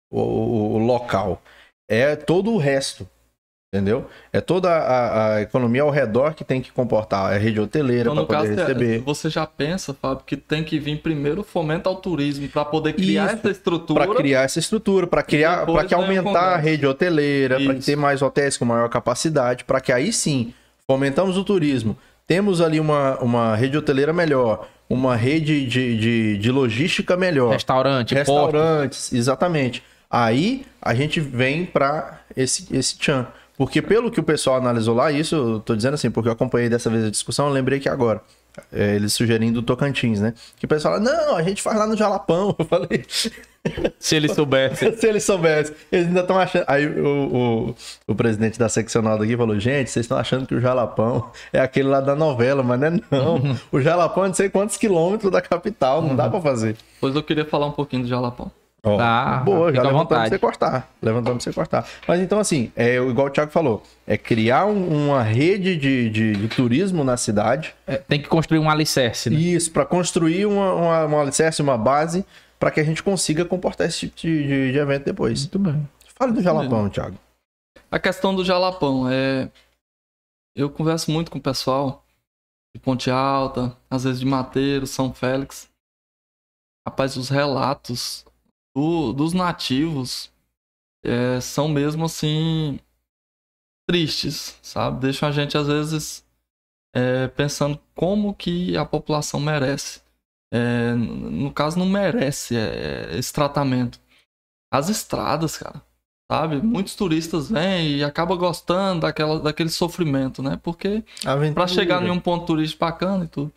o, 0.09 0.21
o- 0.21 0.75
o 0.75 0.79
local. 0.79 1.43
É 1.89 2.15
todo 2.17 2.53
o 2.53 2.59
resto. 2.59 3.09
Entendeu? 3.71 4.07
É 4.33 4.41
toda 4.41 4.71
a, 4.71 5.35
a 5.35 5.43
economia 5.43 5.83
ao 5.83 5.91
redor 5.91 6.33
que 6.33 6.43
tem 6.43 6.59
que 6.63 6.73
comportar. 6.73 7.35
É 7.35 7.39
rede 7.39 7.61
hoteleira 7.61 8.11
Então, 8.11 8.25
para 8.25 8.39
no 8.39 8.45
poder 8.45 8.57
caso, 8.57 8.69
receber. 8.69 9.01
você 9.01 9.29
já 9.29 9.47
pensa, 9.47 9.93
Fábio, 9.93 10.25
que 10.25 10.39
tem 10.39 10.65
que 10.65 10.79
vir 10.79 11.03
primeiro 11.03 11.43
o 11.43 11.45
fomento 11.45 11.87
ao 11.87 11.97
turismo 11.97 12.49
para 12.49 12.65
poder 12.65 12.95
criar 12.95 13.27
Isso, 13.27 13.35
essa 13.35 13.51
estrutura. 13.51 14.07
Para 14.07 14.17
criar 14.17 14.43
essa 14.45 14.59
estrutura, 14.59 15.07
para 15.07 15.23
criar, 15.23 15.67
para 15.67 15.85
que 15.85 15.95
o 15.95 15.99
aumentar 15.99 16.55
a 16.55 16.57
rede 16.57 16.87
hoteleira, 16.87 17.61
para 17.61 17.75
ter 17.75 17.95
mais 17.95 18.23
hotéis 18.23 18.57
com 18.57 18.65
maior 18.65 18.89
capacidade, 18.89 19.65
para 19.65 19.83
que 19.83 19.93
aí 19.93 20.15
sim 20.15 20.55
fomentamos 20.87 21.37
o 21.37 21.45
turismo. 21.45 21.95
Temos 22.27 22.63
ali 22.63 22.81
uma, 22.81 23.19
uma 23.19 23.55
rede 23.55 23.77
hoteleira 23.77 24.15
melhor, 24.15 24.67
uma 24.89 25.15
rede 25.15 25.67
de, 25.67 25.99
de, 25.99 26.39
de 26.39 26.51
logística 26.51 27.19
melhor. 27.19 27.53
Restaurante. 27.53 28.15
Restaurantes, 28.15 29.13
exatamente. 29.13 29.83
Aí 30.11 30.65
a 30.81 30.95
gente 30.95 31.21
vem 31.21 31.65
para 31.67 32.21
esse, 32.37 32.67
esse 32.75 32.97
tchan. 32.99 33.27
Porque 33.57 33.83
pelo 33.83 34.11
que 34.11 34.21
o 34.21 34.23
pessoal 34.23 34.57
analisou 34.57 34.95
lá, 34.95 35.11
isso 35.11 35.35
eu 35.35 35.61
tô 35.61 35.75
dizendo 35.75 35.95
assim, 35.95 36.11
porque 36.11 36.29
eu 36.29 36.33
acompanhei 36.33 36.69
dessa 36.69 36.89
vez 36.89 37.05
a 37.05 37.11
discussão, 37.11 37.49
eu 37.49 37.53
lembrei 37.53 37.81
que 37.81 37.89
agora. 37.89 38.23
é, 38.73 38.95
eles 38.95 39.13
sugerindo 39.13 39.59
o 39.61 39.63
Tocantins, 39.63 40.21
né? 40.21 40.33
Que 40.57 40.65
o 40.65 40.69
pessoal 40.69 40.95
fala, 40.95 41.05
não, 41.05 41.37
a 41.37 41.43
gente 41.43 41.61
faz 41.61 41.77
lá 41.77 41.87
no 41.87 41.97
Jalapão. 41.97 42.55
Eu 42.59 42.65
falei, 42.65 43.05
Se 43.99 44.15
ele 44.17 44.33
soubesse. 44.33 44.93
se 44.97 45.07
eles 45.07 45.25
soubessem. 45.25 45.75
Eles 45.91 46.07
ainda 46.07 46.21
estão 46.21 46.39
achando. 46.39 46.65
Aí 46.69 46.87
o, 46.87 47.67
o, 47.67 47.75
o 48.07 48.15
presidente 48.15 48.59
da 48.59 48.69
seccional 48.69 49.19
daqui 49.19 49.37
falou: 49.37 49.59
gente, 49.59 49.91
vocês 49.91 50.05
estão 50.05 50.17
achando 50.17 50.47
que 50.47 50.55
o 50.55 50.61
Jalapão 50.61 51.31
é 51.53 51.61
aquele 51.61 51.89
lá 51.89 52.01
da 52.01 52.15
novela, 52.15 52.63
mas 52.63 52.81
não 52.81 52.87
é 52.87 53.01
não. 53.11 53.59
O 53.71 53.81
Jalapão 53.81 54.25
é 54.25 54.29
não 54.29 54.35
sei 54.35 54.49
quantos 54.49 54.77
quilômetros 54.77 55.31
da 55.31 55.43
capital, 55.43 56.01
não 56.01 56.15
dá 56.17 56.29
pra 56.31 56.41
fazer. 56.41 56.77
Pois 57.01 57.15
eu 57.15 57.23
queria 57.23 57.45
falar 57.45 57.67
um 57.67 57.73
pouquinho 57.73 58.03
do 58.03 58.09
Jalapão. 58.09 58.51
Ó, 58.83 58.97
Tá, 58.97 59.39
boa, 59.39 59.73
já 59.75 59.83
levantamos 59.83 60.09
pra 60.09 60.29
você 60.29 60.39
cortar. 60.39 60.89
Levantamos 61.03 61.43
pra 61.45 61.53
você 61.53 61.55
cortar. 61.55 61.89
Mas 62.07 62.21
então, 62.21 62.39
assim, 62.39 62.73
é 62.77 62.97
igual 62.97 63.27
o 63.27 63.31
Thiago 63.31 63.51
falou: 63.51 63.83
é 64.07 64.17
criar 64.17 64.67
um- 64.67 65.09
uma 65.09 65.23
rede 65.23 65.77
de, 65.77 66.09
de, 66.09 66.33
de 66.37 66.49
turismo 66.49 67.03
na 67.03 67.17
cidade. 67.17 67.75
É, 67.87 67.97
tem 67.97 68.23
que 68.23 68.29
construir 68.29 68.61
um 68.61 68.71
alicerce, 68.71 69.31
né? 69.31 69.37
Isso, 69.37 69.73
para 69.73 69.85
construir 69.85 70.47
uma, 70.47 70.73
uma, 70.75 71.05
uma 71.07 71.21
alicerce, 71.23 71.61
uma 71.61 71.77
base, 71.77 72.25
para 72.59 72.71
que 72.71 72.79
a 72.79 72.85
gente 72.85 73.03
consiga 73.03 73.45
comportar 73.45 73.89
esse 73.89 74.01
tipo 74.09 74.17
de, 74.21 74.47
de- 74.47 74.73
de 74.73 74.79
evento 74.79 75.05
depois. 75.05 75.41
Muito 75.41 75.59
bem. 75.59 75.89
Fale 76.15 76.33
do 76.33 76.41
Jalapão, 76.43 76.89
Thiago. 76.89 77.17
A 77.91 77.99
questão 77.99 78.35
do 78.35 78.45
Jalapão 78.45 79.09
é. 79.11 79.49
Eu 80.57 80.69
converso 80.71 81.11
muito 81.11 81.31
com 81.31 81.39
o 81.39 81.43
pessoal 81.43 82.05
de 82.75 82.81
Ponte 82.81 83.11
Alta, 83.11 83.77
às 83.91 84.05
vezes 84.05 84.21
de 84.21 84.27
Mateiro, 84.27 84.87
São 84.87 85.13
Félix. 85.13 85.69
Rapaz, 86.87 87.17
os 87.17 87.29
relatos 87.29 88.25
do- 88.79 89.13
dos 89.13 89.33
nativos 89.33 90.31
é, 91.05 91.41
são 91.41 91.69
mesmo 91.69 92.05
assim. 92.07 92.79
tristes, 93.89 94.59
sabe? 94.63 95.01
Deixam 95.01 95.29
a 95.29 95.33
gente 95.33 95.57
às 95.57 95.67
vezes 95.67 96.25
é, 96.95 97.29
pensando 97.29 97.79
como 97.95 98.35
que 98.35 98.77
a 98.77 98.85
população 98.85 99.41
merece. 99.41 100.03
É, 100.53 100.95
no 100.95 101.53
caso, 101.53 101.79
não 101.79 101.87
merece 101.89 102.57
é, 102.57 103.17
esse 103.19 103.33
tratamento. 103.33 104.01
As 104.73 104.89
estradas, 104.89 105.57
cara 105.57 105.83
sabe? 106.31 106.61
Muitos 106.61 106.95
turistas 106.95 107.49
vêm 107.51 107.97
e 107.97 108.05
acabam 108.05 108.37
gostando 108.37 109.01
daquela, 109.01 109.41
daquele 109.41 109.71
sofrimento, 109.71 110.43
né? 110.43 110.61
Porque 110.63 111.03
para 111.55 111.67
chegar 111.67 112.03
em 112.03 112.11
um 112.11 112.21
ponto 112.21 112.45
turístico 112.45 112.81
bacana 112.85 113.25
e 113.25 113.29
tudo. 113.29 113.51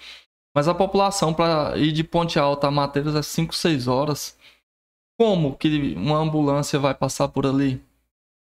Mas 0.56 0.68
a 0.69 0.73
população 0.73 1.34
para 1.34 1.77
ir 1.77 1.91
de 1.91 2.03
Ponte 2.03 2.39
Alta 2.39 2.68
a 2.68 2.72
Mateiros 2.72 3.14
é 3.15 3.22
5, 3.22 3.53
6 3.53 3.88
horas. 3.89 4.38
Como 5.22 5.56
que 5.56 5.93
uma 5.93 6.18
ambulância 6.18 6.80
vai 6.80 6.95
passar 6.95 7.27
por 7.27 7.45
ali? 7.45 7.80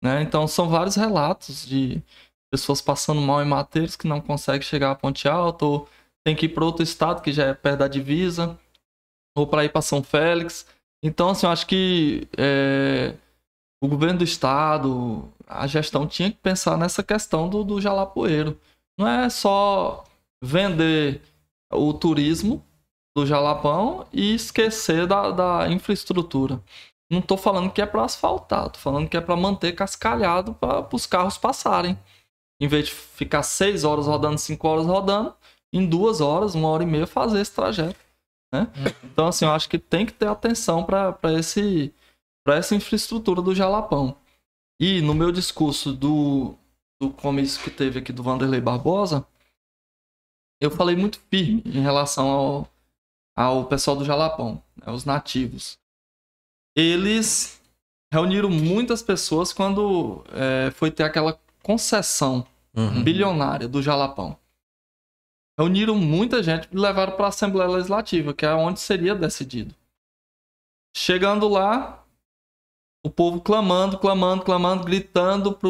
Né? 0.04 0.22
Então 0.22 0.46
são 0.46 0.68
vários 0.68 0.98
relatos 0.98 1.66
de 1.66 2.04
pessoas 2.52 2.82
passando 2.82 3.22
mal 3.22 3.42
em 3.42 3.48
Mateiros 3.48 3.96
que 3.96 4.10
não 4.10 4.20
conseguem 4.20 4.62
chegar 4.62 4.92
a 4.92 4.96
Ponte 4.96 5.26
Alta 5.26 5.64
ou 5.64 5.88
tem 6.22 6.36
que 6.36 6.48
ir 6.48 6.50
para 6.50 6.66
outro 6.66 6.84
estado 6.84 7.22
que 7.22 7.32
já 7.32 7.46
é 7.46 7.54
perto 7.54 7.80
da 7.80 7.88
divisa 7.88 8.60
ou 9.38 9.48
para 9.48 9.64
ir 9.64 9.70
para 9.70 9.82
São 9.82 10.04
Félix. 10.04 10.68
Então 11.02 11.30
assim, 11.30 11.46
eu 11.46 11.52
acho 11.54 11.66
que 11.66 12.28
é, 12.38 13.16
o 13.82 13.88
governo 13.88 14.20
do 14.20 14.26
estado, 14.26 15.32
a 15.48 15.66
gestão 15.68 16.06
tinha 16.06 16.30
que 16.30 16.40
pensar 16.40 16.78
nessa 16.78 17.02
questão 17.02 17.48
do, 17.48 17.64
do 17.64 17.80
jalapoeiro. 17.80 18.60
Não 19.00 19.08
é 19.08 19.30
só 19.30 20.04
vender 20.44 21.22
o 21.72 21.94
turismo 21.94 22.62
do 23.16 23.26
Jalapão 23.26 24.06
e 24.12 24.36
esquecer 24.36 25.08
da, 25.08 25.32
da 25.32 25.72
infraestrutura. 25.72 26.62
Não 27.10 27.22
tô 27.22 27.38
falando 27.38 27.72
que 27.72 27.82
é 27.82 27.86
para 27.86 28.04
asfaltar, 28.04 28.70
tô 28.70 28.80
falando 28.80 29.08
que 29.08 29.16
é 29.16 29.22
para 29.22 29.36
manter 29.36 29.74
cascalhado 29.74 30.54
para 30.56 30.88
os 30.94 31.06
carros 31.06 31.38
passarem. 31.38 31.98
Em 32.60 32.68
vez 32.68 32.86
de 32.88 32.92
ficar 32.94 33.44
seis 33.44 33.84
horas 33.84 34.08
rodando, 34.08 34.38
cinco 34.38 34.68
horas 34.68 34.86
rodando, 34.86 35.36
em 35.72 35.88
duas 35.88 36.20
horas, 36.20 36.56
uma 36.56 36.70
hora 36.70 36.84
e 36.84 36.86
meia 36.86 37.06
fazer 37.06 37.42
esse 37.42 37.54
trajeto. 37.54 38.00
Né? 38.54 38.68
Então, 39.04 39.28
assim, 39.28 39.46
eu 39.46 39.52
acho 39.52 39.70
que 39.70 39.78
tem 39.78 40.06
que 40.06 40.14
ter 40.14 40.28
atenção 40.28 40.84
para 40.84 41.18
esse 41.38 41.94
para 42.46 42.58
essa 42.58 42.76
infraestrutura 42.76 43.42
do 43.42 43.56
Jalapão. 43.56 44.16
E 44.80 45.02
no 45.02 45.16
meu 45.16 45.32
discurso 45.32 45.92
do, 45.92 46.56
do 47.02 47.10
comício 47.10 47.64
que 47.64 47.72
teve 47.72 48.00
aqui 48.00 48.14
do 48.14 48.22
Vanderlei 48.22 48.62
Barbosa, 48.62 49.26
eu 50.62 50.70
falei 50.70 50.96
muito 50.96 51.20
firme 51.20 51.64
em 51.66 51.82
relação 51.82 52.30
ao, 52.30 52.70
ao 53.36 53.66
pessoal 53.66 53.98
do 53.98 54.06
Jalapão, 54.06 54.62
né, 54.78 54.92
os 54.92 55.06
nativos. 55.06 55.78
Eles 56.76 57.62
reuniram 58.12 58.50
muitas 58.50 59.02
pessoas 59.04 59.52
quando 59.52 60.24
é, 60.32 60.72
foi 60.72 60.92
ter 60.92 61.04
aquela 61.04 61.40
concessão 61.62 62.46
Uhum. 62.78 63.04
bilionária 63.04 63.70
do 63.70 63.82
Jalapão. 63.82 64.38
Reuniram 65.58 65.96
muita 65.96 66.44
gente 66.44 66.68
e 66.70 66.76
levaram 66.78 67.16
para 67.16 67.28
a 67.28 67.30
Assembleia 67.30 67.70
Legislativa, 67.70 68.34
que 68.34 68.46
é 68.46 68.54
onde 68.54 68.82
seria 68.82 69.16
decidido. 69.16 69.74
Chegando 70.94 71.48
lá, 71.48 72.04
o 73.06 73.10
povo 73.10 73.40
clamando, 73.40 73.98
clamando, 73.98 74.44
clamando, 74.44 74.84
gritando 74.84 75.54
para 75.54 75.70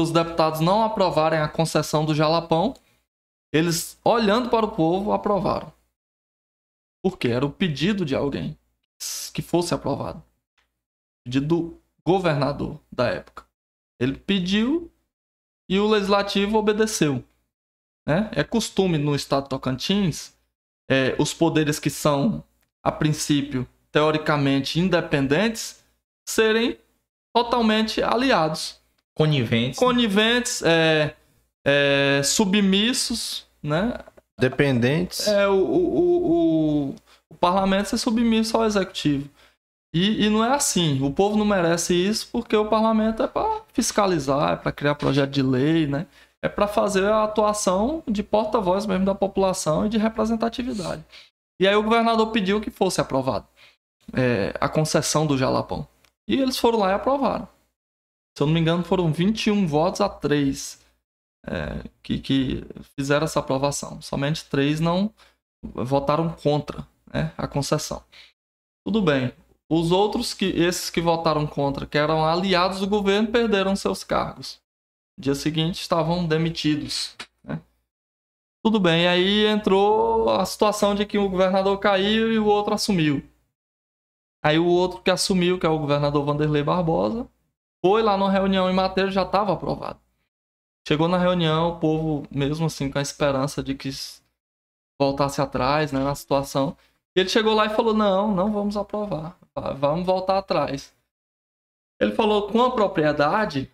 os 0.00 0.10
deputados 0.10 0.60
não 0.60 0.82
aprovarem 0.82 1.38
a 1.38 1.48
concessão 1.48 2.06
do 2.06 2.14
Jalapão. 2.14 2.72
Eles, 3.52 4.00
olhando 4.02 4.48
para 4.48 4.64
o 4.64 4.72
povo, 4.72 5.12
aprovaram. 5.12 5.70
Porque 7.08 7.28
era 7.28 7.46
o 7.46 7.52
pedido 7.52 8.04
de 8.04 8.16
alguém 8.16 8.58
que 9.32 9.40
fosse 9.40 9.72
aprovado. 9.72 10.24
Pedido 11.24 11.46
do 11.46 11.80
governador 12.04 12.80
da 12.90 13.06
época. 13.06 13.44
Ele 13.96 14.16
pediu 14.16 14.90
e 15.68 15.78
o 15.78 15.86
legislativo 15.86 16.58
obedeceu. 16.58 17.22
Né? 18.04 18.28
É 18.32 18.42
costume 18.42 18.98
no 18.98 19.14
estado 19.14 19.44
de 19.44 19.50
Tocantins 19.50 20.34
é, 20.90 21.14
os 21.16 21.32
poderes 21.32 21.78
que 21.78 21.90
são, 21.90 22.42
a 22.82 22.90
princípio, 22.90 23.68
teoricamente 23.92 24.80
independentes, 24.80 25.84
serem 26.28 26.76
totalmente 27.32 28.02
aliados. 28.02 28.80
Coniventes. 29.14 29.78
Coniventes, 29.78 30.60
é, 30.62 31.14
é, 31.64 32.20
submissos, 32.24 33.46
né? 33.62 33.96
Dependentes. 34.38 35.26
É, 35.26 35.48
o, 35.48 35.54
o, 35.54 36.90
o, 36.90 36.94
o, 37.30 37.34
parlamento 37.34 37.88
ser 37.88 37.98
submisso 37.98 38.56
ao 38.56 38.64
executivo. 38.64 39.28
E, 39.94 40.26
e 40.26 40.30
não 40.30 40.44
é 40.44 40.54
assim. 40.54 41.02
O 41.02 41.10
povo 41.10 41.36
não 41.36 41.44
merece 41.44 41.94
isso 41.94 42.28
porque 42.30 42.54
o 42.54 42.68
parlamento 42.68 43.22
é 43.22 43.26
para 43.26 43.62
fiscalizar, 43.72 44.52
é 44.52 44.56
para 44.56 44.72
criar 44.72 44.94
projeto 44.94 45.30
de 45.30 45.42
lei, 45.42 45.86
né? 45.86 46.06
É 46.42 46.48
para 46.48 46.68
fazer 46.68 47.04
a 47.06 47.24
atuação 47.24 48.02
de 48.06 48.22
porta-voz 48.22 48.84
mesmo 48.84 49.06
da 49.06 49.14
população 49.14 49.86
e 49.86 49.88
de 49.88 49.96
representatividade. 49.96 51.02
E 51.58 51.66
aí 51.66 51.74
o 51.74 51.82
governador 51.82 52.30
pediu 52.30 52.60
que 52.60 52.70
fosse 52.70 53.00
aprovado 53.00 53.46
é, 54.12 54.54
a 54.60 54.68
concessão 54.68 55.26
do 55.26 55.38
Jalapão. 55.38 55.88
E 56.28 56.40
eles 56.40 56.58
foram 56.58 56.80
lá 56.80 56.90
e 56.90 56.94
aprovaram. 56.94 57.48
Se 58.36 58.42
eu 58.42 58.46
não 58.46 58.54
me 58.54 58.60
engano, 58.60 58.84
foram 58.84 59.10
21 59.10 59.66
votos 59.66 60.02
a 60.02 60.08
3 60.10 60.84
é, 61.46 61.88
que, 62.02 62.18
que 62.18 62.64
fizeram 62.98 63.24
essa 63.24 63.40
aprovação. 63.40 64.00
Somente 64.02 64.44
três 64.46 64.80
não 64.80 65.12
votaram 65.62 66.30
contra 66.30 66.86
né, 67.12 67.32
a 67.36 67.46
concessão. 67.46 68.02
Tudo 68.84 69.00
bem. 69.00 69.32
Os 69.68 69.90
outros, 69.90 70.32
que 70.32 70.44
esses 70.46 70.90
que 70.90 71.00
votaram 71.00 71.46
contra, 71.46 71.86
que 71.86 71.98
eram 71.98 72.24
aliados 72.24 72.80
do 72.80 72.86
governo, 72.86 73.28
perderam 73.28 73.74
seus 73.74 74.04
cargos. 74.04 74.60
No 75.18 75.22
dia 75.22 75.34
seguinte 75.34 75.80
estavam 75.80 76.26
demitidos. 76.26 77.16
né. 77.42 77.60
Tudo 78.64 78.78
bem, 78.78 79.08
aí 79.08 79.46
entrou 79.46 80.30
a 80.30 80.44
situação 80.44 80.94
de 80.94 81.04
que 81.04 81.18
o 81.18 81.28
governador 81.28 81.78
caiu 81.78 82.32
e 82.32 82.38
o 82.38 82.46
outro 82.46 82.74
assumiu. 82.74 83.24
Aí 84.44 84.58
o 84.58 84.66
outro 84.66 85.02
que 85.02 85.10
assumiu, 85.10 85.58
que 85.58 85.66
é 85.66 85.68
o 85.68 85.78
governador 85.78 86.24
Vanderlei 86.24 86.62
Barbosa, 86.62 87.28
foi 87.84 88.02
lá 88.02 88.16
numa 88.16 88.30
reunião 88.30 88.70
em 88.70 88.74
Mateiro 88.74 89.10
já 89.10 89.22
estava 89.22 89.52
aprovado. 89.52 90.00
Chegou 90.86 91.08
na 91.08 91.18
reunião, 91.18 91.70
o 91.70 91.80
povo, 91.80 92.26
mesmo 92.30 92.66
assim, 92.66 92.90
com 92.90 92.98
a 92.98 93.02
esperança 93.02 93.62
de 93.62 93.74
que 93.74 93.90
voltasse 95.00 95.40
atrás 95.40 95.90
né, 95.90 96.00
na 96.02 96.14
situação. 96.14 96.76
Ele 97.14 97.28
chegou 97.28 97.54
lá 97.54 97.66
e 97.66 97.70
falou: 97.70 97.92
Não, 97.92 98.32
não 98.32 98.52
vamos 98.52 98.76
aprovar, 98.76 99.36
vamos 99.78 100.06
voltar 100.06 100.38
atrás. 100.38 100.94
Ele 102.00 102.12
falou 102.12 102.48
com 102.48 102.62
a 102.62 102.70
propriedade 102.70 103.70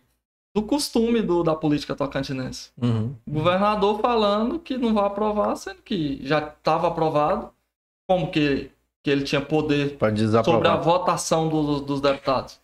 do 0.55 0.63
costume 0.63 1.21
do, 1.21 1.43
da 1.43 1.55
política 1.57 1.97
tocantinense. 1.97 2.71
Uhum. 2.81 3.17
O 3.27 3.33
governador 3.33 4.01
falando 4.01 4.59
que 4.59 4.79
não 4.79 4.95
vai 4.95 5.07
aprovar, 5.07 5.57
sendo 5.57 5.83
que 5.83 6.25
já 6.27 6.39
estava 6.39 6.89
aprovado, 6.89 7.51
como 8.09 8.31
que, 8.31 8.71
que 9.03 9.11
ele 9.11 9.25
tinha 9.25 9.41
poder 9.41 9.97
sobre 10.45 10.69
a 10.69 10.77
votação 10.77 11.49
do- 11.49 11.81
dos 11.81 12.01
deputados. 12.01 12.61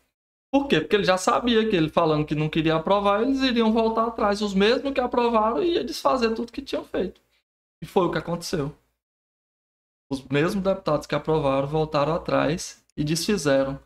Por 0.50 0.66
quê? 0.66 0.80
Porque 0.80 0.96
ele 0.96 1.04
já 1.04 1.18
sabia 1.18 1.68
que 1.68 1.76
ele 1.76 1.90
falando 1.90 2.24
que 2.24 2.34
não 2.34 2.48
queria 2.48 2.76
aprovar, 2.76 3.22
eles 3.22 3.40
iriam 3.40 3.72
voltar 3.72 4.06
atrás. 4.06 4.40
Os 4.40 4.54
mesmos 4.54 4.92
que 4.94 5.00
aprovaram 5.00 5.62
ia 5.62 5.84
desfazer 5.84 6.34
tudo 6.34 6.52
que 6.52 6.62
tinham 6.62 6.84
feito. 6.84 7.20
E 7.82 7.86
foi 7.86 8.06
o 8.06 8.10
que 8.10 8.18
aconteceu. 8.18 8.74
Os 10.10 10.22
mesmos 10.24 10.64
deputados 10.64 11.06
que 11.06 11.14
aprovaram 11.14 11.68
voltaram 11.68 12.14
atrás 12.14 12.82
e 12.96 13.04
desfizeram 13.04 13.78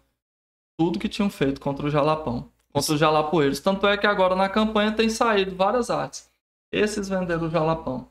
tudo 0.78 1.01
que 1.01 1.09
tinham 1.09 1.28
feito 1.28 1.60
contra 1.60 1.86
o 1.86 1.90
Jalapão, 1.90 2.48
contra 2.72 2.94
os 2.94 3.01
Jalapoeiros. 3.01 3.59
Tanto 3.59 3.86
é 3.89 3.97
que 3.97 4.06
agora 4.06 4.36
na 4.36 4.48
campanha 4.48 4.93
tem 4.93 5.10
saído 5.10 5.56
várias 5.56 5.90
artes. 5.90 6.30
Esses 6.70 7.09
venderam 7.09 7.48
o 7.48 7.51
Jalapão. 7.51 8.09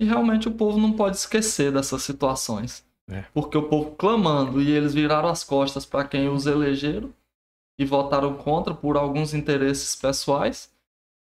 E 0.00 0.06
realmente 0.06 0.48
o 0.48 0.52
povo 0.52 0.78
não 0.78 0.92
pode 0.92 1.16
esquecer 1.16 1.70
dessas 1.70 2.02
situações. 2.02 2.84
É. 3.08 3.24
Porque 3.32 3.56
o 3.56 3.68
povo 3.68 3.94
clamando 3.94 4.60
e 4.60 4.70
eles 4.70 4.94
viraram 4.94 5.28
as 5.28 5.44
costas 5.44 5.86
para 5.86 6.08
quem 6.08 6.28
os 6.28 6.46
elegeram 6.46 7.12
e 7.78 7.84
votaram 7.84 8.34
contra 8.34 8.74
por 8.74 8.96
alguns 8.96 9.34
interesses 9.34 9.94
pessoais. 9.94 10.70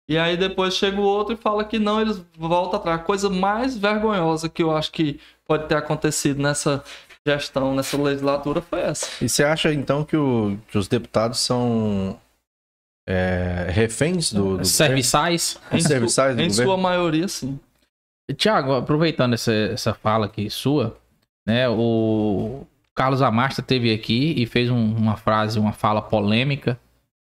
E 0.09 0.19
aí 0.19 0.37
depois 0.37 0.75
chega 0.75 1.01
o 1.01 1.05
outro 1.05 1.35
e 1.35 1.37
fala 1.37 1.65
que 1.65 1.79
não, 1.79 2.01
eles 2.01 2.23
voltam 2.37 2.79
atrás. 2.79 3.01
A 3.01 3.05
coisa 3.05 3.31
mais 3.31 3.77
vergonhosa 3.77 4.49
que 4.49 4.63
eu 4.63 4.77
acho 4.77 4.91
que 4.93 5.19
pode 5.47 5.67
ter 5.69 5.77
acontecido 5.77 6.43
nessa 6.43 6.83
gestão, 7.27 7.75
nessa 7.75 7.97
legislatura 7.97 8.61
foi 8.61 8.81
essa. 8.81 9.07
E 9.25 9.29
você 9.29 9.45
acha 9.45 9.73
então 9.73 10.05
que, 10.05 10.17
o- 10.17 10.59
que 10.69 10.77
os 10.77 10.89
deputados 10.89 11.39
são 11.39 12.19
é, 13.09 13.67
reféns 13.71 14.33
do, 14.33 14.59
do 14.59 14.65
Serviçais. 14.65 15.59
Em, 15.73 15.81
su- 15.81 15.89
serviçais 15.89 16.37
do 16.37 16.43
em 16.43 16.49
governo? 16.49 16.71
sua 16.73 16.77
maioria, 16.77 17.29
sim. 17.29 17.59
Tiago, 18.37 18.73
aproveitando 18.75 19.35
essa, 19.35 19.53
essa 19.53 19.93
fala 19.95 20.27
aqui 20.27 20.49
sua, 20.51 20.97
né? 21.47 21.69
O 21.69 22.67
Carlos 22.95 23.23
Amasta 23.23 23.63
teve 23.63 23.93
aqui 23.93 24.35
e 24.37 24.47
fez 24.47 24.71
um- 24.71 24.95
uma 24.97 25.17
frase, 25.17 25.59
uma 25.59 25.73
fala 25.73 26.03
polêmica 26.03 26.79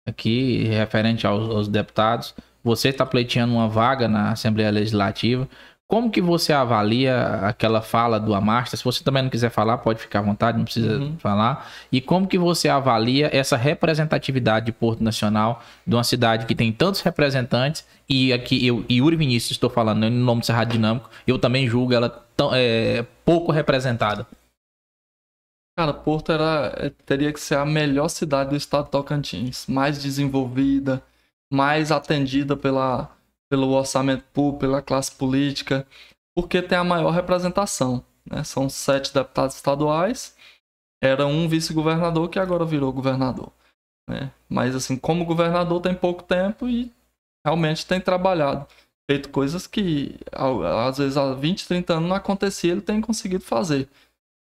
aqui 0.09 0.65
referente 0.65 1.27
aos, 1.27 1.49
aos 1.49 1.69
deputados. 1.69 2.35
Você 2.65 2.89
está 2.89 3.07
pleiteando 3.07 3.55
uma 3.55 3.69
vaga 3.69 4.09
na 4.09 4.33
Assembleia 4.33 4.71
Legislativa. 4.71 5.49
Como 5.89 6.09
que 6.11 6.21
você 6.21 6.53
avalia 6.53 7.41
aquela 7.43 7.81
fala 7.83 8.21
do 8.21 8.33
Amasta? 8.35 8.77
Se 8.77 8.85
você 8.85 9.03
também 9.03 9.25
não 9.25 9.31
quiser 9.31 9.51
falar, 9.51 9.79
pode 9.79 9.99
ficar 10.01 10.21
à 10.21 10.23
vontade, 10.23 10.57
não 10.57 10.65
precisa 10.65 10.99
Uhum. 10.99 11.17
falar. 11.19 11.69
E 11.91 12.01
como 12.01 12.29
que 12.29 12.39
você 12.39 12.69
avalia 12.69 13.29
essa 13.33 13.57
representatividade 13.57 14.67
de 14.67 14.73
Porto 14.73 15.03
Nacional, 15.03 15.63
de 15.85 15.95
uma 15.95 16.05
cidade 16.05 16.47
que 16.47 16.55
tem 16.55 16.71
tantos 16.71 17.01
representantes, 17.01 17.85
e 18.09 18.33
aqui 18.33 18.65
eu, 18.65 18.85
Yuri 18.89 19.17
Vinícius, 19.17 19.53
estou 19.53 19.69
falando 19.71 20.05
em 20.05 20.11
nome 20.11 20.41
do 20.41 20.47
Cerrado 20.47 20.71
Dinâmico, 20.71 21.11
eu 21.27 21.39
também 21.41 21.67
julgo 21.67 21.93
ela 21.93 22.09
tão, 22.37 22.51
é, 22.55 23.05
pouco 23.25 23.51
representada. 23.51 24.25
Cara, 25.81 25.95
Porto 25.95 26.31
era, 26.31 26.75
é, 26.77 26.91
teria 26.91 27.33
que 27.33 27.41
ser 27.41 27.55
a 27.55 27.65
melhor 27.65 28.09
cidade 28.11 28.51
do 28.51 28.57
estado 28.57 28.85
de 28.85 28.91
Tocantins. 28.91 29.67
Mais 29.67 30.03
desenvolvida, 30.03 31.03
mais 31.51 31.91
atendida 31.91 32.55
pela, 32.55 33.11
pelo 33.49 33.71
orçamento 33.71 34.23
público, 34.25 34.59
pela 34.61 34.83
classe 34.83 35.11
política, 35.11 35.87
porque 36.37 36.61
tem 36.61 36.77
a 36.77 36.85
maior 36.85 37.13
representação. 37.13 38.05
né? 38.31 38.45
São 38.45 38.69
sete 38.69 39.15
deputados 39.15 39.57
estaduais, 39.57 40.37
era 41.03 41.27
um 41.27 41.49
vice-governador 41.49 42.29
que 42.29 42.39
agora 42.39 42.67
virou 42.67 42.93
governador. 42.93 43.51
né? 44.07 44.31
Mas, 44.51 44.77
assim, 44.77 44.99
como 44.99 45.25
governador 45.25 45.81
tem 45.81 45.95
pouco 45.95 46.23
tempo 46.23 46.69
e 46.69 46.93
realmente 47.43 47.87
tem 47.87 47.99
trabalhado. 47.99 48.67
Feito 49.11 49.31
coisas 49.31 49.67
que, 49.67 50.15
às 50.87 50.99
vezes, 50.99 51.17
há 51.17 51.33
20, 51.33 51.67
30 51.67 51.95
anos 51.95 52.09
não 52.11 52.17
acontecia, 52.17 52.71
ele 52.71 52.83
tem 52.83 53.01
conseguido 53.01 53.45
fazer. 53.45 53.89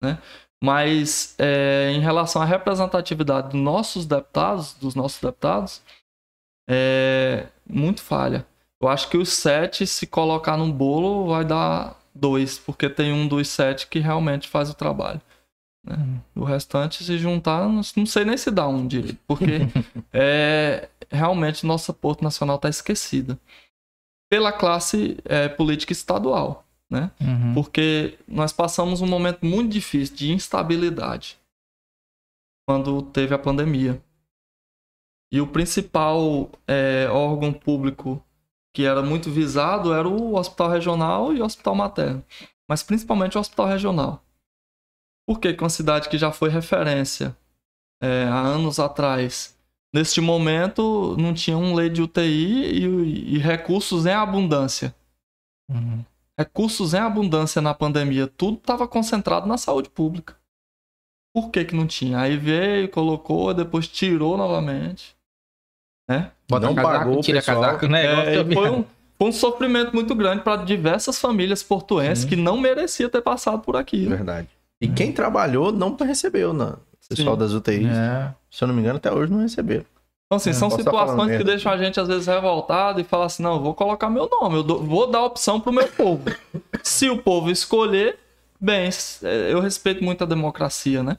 Né? 0.01 0.19
Mas 0.64 1.34
é, 1.38 1.92
em 1.94 2.00
relação 2.00 2.40
à 2.40 2.44
representatividade 2.46 3.50
dos 3.50 3.60
nossos 3.60 4.06
deputados, 4.06 4.72
dos 4.72 4.94
nossos 4.94 5.20
deputados, 5.20 5.82
é 6.66 7.48
muito 7.68 8.00
falha. 8.00 8.46
Eu 8.80 8.88
acho 8.88 9.10
que 9.10 9.18
os 9.18 9.28
sete, 9.28 9.86
se 9.86 10.06
colocar 10.06 10.56
num 10.56 10.72
bolo, 10.72 11.26
vai 11.28 11.44
dar 11.44 12.00
dois, 12.14 12.58
porque 12.58 12.88
tem 12.88 13.12
um 13.12 13.28
dos 13.28 13.46
sete 13.48 13.86
que 13.86 13.98
realmente 13.98 14.48
faz 14.48 14.70
o 14.70 14.74
trabalho. 14.74 15.20
né? 15.86 15.98
O 16.34 16.44
restante, 16.44 17.04
se 17.04 17.18
juntar, 17.18 17.68
não 17.68 17.82
sei 17.82 18.24
nem 18.24 18.38
se 18.38 18.50
dá 18.50 18.66
um 18.66 18.86
direito, 18.86 19.18
porque 19.26 19.68
é, 20.14 20.88
realmente 21.10 21.66
nossa 21.66 21.92
Porto 21.92 22.24
Nacional 22.24 22.56
está 22.56 22.70
esquecida 22.70 23.38
pela 24.30 24.50
classe 24.50 25.18
é, 25.26 25.46
política 25.46 25.92
estadual. 25.92 26.63
Né? 26.90 27.11
Uhum. 27.20 27.55
Porque 27.55 28.19
nós 28.28 28.52
passamos 28.52 29.01
um 29.01 29.06
momento 29.06 29.44
muito 29.44 29.73
difícil 29.73 30.15
de 30.15 30.32
instabilidade 30.32 31.39
quando 32.69 33.02
teve 33.02 33.35
a 33.35 33.39
pandemia. 33.39 34.02
E 35.32 35.40
o 35.40 35.47
principal 35.47 36.51
é, 36.66 37.09
órgão 37.11 37.52
público 37.52 38.23
que 38.74 38.85
era 38.85 39.02
muito 39.02 39.31
visado 39.31 39.93
era 39.93 40.09
o 40.09 40.35
Hospital 40.35 40.70
Regional 40.70 41.32
e 41.32 41.40
o 41.40 41.44
Hospital 41.44 41.74
Materno. 41.77 42.24
Mas 42.69 42.82
principalmente 42.82 43.36
o 43.36 43.40
Hospital 43.40 43.66
Regional. 43.66 44.24
Por 45.27 45.39
que 45.39 45.55
que 45.55 45.62
uma 45.62 45.70
cidade 45.70 46.09
que 46.09 46.19
já 46.19 46.32
foi 46.32 46.51
referência 46.51 47.36
é, 48.02 48.24
há 48.24 48.40
anos 48.40 48.78
atrás, 48.78 49.56
neste 49.94 50.20
momento 50.20 51.16
não 51.16 51.32
tinha 51.32 51.56
um 51.56 51.74
leito 51.74 51.94
de 51.94 52.02
UTI 52.02 52.85
e, 52.85 53.35
e 53.36 53.39
recursos 53.39 54.06
em 54.06 54.12
abundância? 54.12 54.94
Uhum. 55.70 56.05
Recursos 56.39 56.94
em 56.94 56.98
abundância 56.98 57.61
na 57.62 57.73
pandemia, 57.74 58.27
tudo 58.27 58.56
estava 58.59 58.86
concentrado 58.89 59.47
na 59.47 59.56
saúde 59.56 59.89
pública. 59.89 60.36
Por 61.35 61.51
que 61.51 61.65
que 61.65 61.74
não 61.74 61.86
tinha? 61.86 62.19
Aí 62.19 62.36
veio, 62.36 62.89
colocou, 62.89 63.52
depois 63.52 63.89
tirou 63.89 64.36
novamente. 64.36 65.16
Né? 66.09 66.31
Bota 66.48 66.66
Não 66.66 66.74
casaco, 66.74 66.98
pagou 66.98 67.20
tira 67.23 67.39
pessoal. 67.40 67.61
casaco, 67.62 67.86
né? 67.89 68.36
É, 68.36 68.44
foi, 68.44 68.70
um, 68.70 68.85
foi 69.19 69.28
um 69.28 69.32
sofrimento 69.32 69.93
muito 69.94 70.15
grande 70.15 70.43
para 70.43 70.62
diversas 70.62 71.19
famílias 71.19 71.62
portuenses 71.62 72.23
Sim. 72.23 72.28
que 72.31 72.36
não 72.36 72.56
merecia 72.59 73.09
ter 73.09 73.23
passado 73.23 73.61
por 73.62 73.77
aquilo. 73.77 74.11
Verdade. 74.11 74.48
E 74.81 74.86
quem 74.89 75.12
trabalhou 75.12 75.73
não 75.73 75.97
recebeu, 75.97 76.52
não. 76.52 76.74
O 76.74 77.09
pessoal 77.09 77.35
Sim. 77.35 77.39
das 77.40 77.52
UTIs, 77.52 77.89
É. 77.97 78.35
se 78.51 78.62
eu 78.62 78.69
não 78.69 78.74
me 78.74 78.81
engano, 78.82 78.97
até 78.98 79.11
hoje 79.12 79.32
não 79.32 79.40
receberam. 79.40 79.86
Então, 80.36 80.51
assim, 80.51 80.52
são 80.52 80.69
estar 80.69 80.90
falando 80.90 81.09
situações 81.11 81.39
que 81.39 81.44
deixam 81.44 81.73
a 81.73 81.77
gente, 81.77 82.01
às 82.01 82.09
vezes, 82.09 82.27
revoltado 82.27 83.01
e 83.01 83.05
fala 83.05 83.27
assim: 83.27 83.43
não, 83.43 83.55
eu 83.55 83.61
vou 83.61 83.74
colocar 83.74 84.09
meu 84.11 84.28
nome, 84.28 84.56
eu 84.56 84.62
dou- 84.62 84.82
vou 84.82 85.06
dar 85.11 85.24
opção 85.24 85.61
pro 85.61 85.73
meu 85.73 85.89
povo. 85.89 86.24
Se 86.82 87.09
o 87.09 87.23
povo 87.23 87.51
escolher, 87.51 88.19
bem, 88.61 88.89
é, 89.23 89.52
eu 89.52 89.61
respeito 89.61 90.02
muito 90.05 90.23
a 90.23 90.27
democracia, 90.27 91.02
né? 91.02 91.19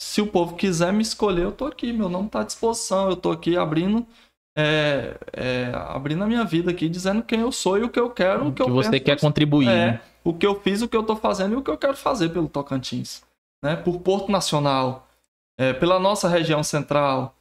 Se 0.00 0.20
o 0.20 0.26
povo 0.26 0.56
quiser 0.56 0.92
me 0.92 1.02
escolher, 1.02 1.44
eu 1.44 1.52
tô 1.52 1.66
aqui, 1.66 1.92
meu 1.92 2.08
nome 2.08 2.28
tá 2.28 2.40
à 2.40 2.44
disposição, 2.44 3.08
eu 3.08 3.16
tô 3.16 3.30
aqui 3.30 3.56
abrindo. 3.56 4.04
é, 4.58 5.16
é, 5.32 5.72
abrindo 5.74 6.24
a 6.24 6.26
minha 6.26 6.44
vida 6.44 6.70
aqui, 6.70 6.88
dizendo 6.88 7.22
quem 7.22 7.40
eu 7.40 7.50
sou 7.52 7.78
e 7.78 7.84
o 7.84 7.88
que 7.88 7.98
eu 8.00 8.10
quero, 8.10 8.48
o 8.48 8.52
que, 8.52 8.62
que 8.64 8.68
eu 8.68 8.74
você 8.74 8.90
penso 8.90 9.04
quer 9.04 9.20
contribuir. 9.20 9.68
é, 9.68 9.86
né? 9.92 10.00
o 10.24 10.34
que 10.34 10.46
eu 10.46 10.60
fiz, 10.60 10.82
o 10.82 10.88
que 10.88 10.96
eu 10.96 11.02
tô 11.02 11.16
fazendo 11.16 11.54
e 11.54 11.56
o 11.56 11.62
que 11.62 11.70
eu 11.70 11.78
quero 11.78 11.96
fazer 11.96 12.28
pelo 12.30 12.48
Tocantins. 12.48 13.22
Né? 13.64 13.76
Por 13.76 14.00
Porto 14.00 14.30
Nacional, 14.30 15.08
é, 15.58 15.72
pela 15.72 15.98
nossa 16.00 16.28
região 16.28 16.62
central. 16.62 17.34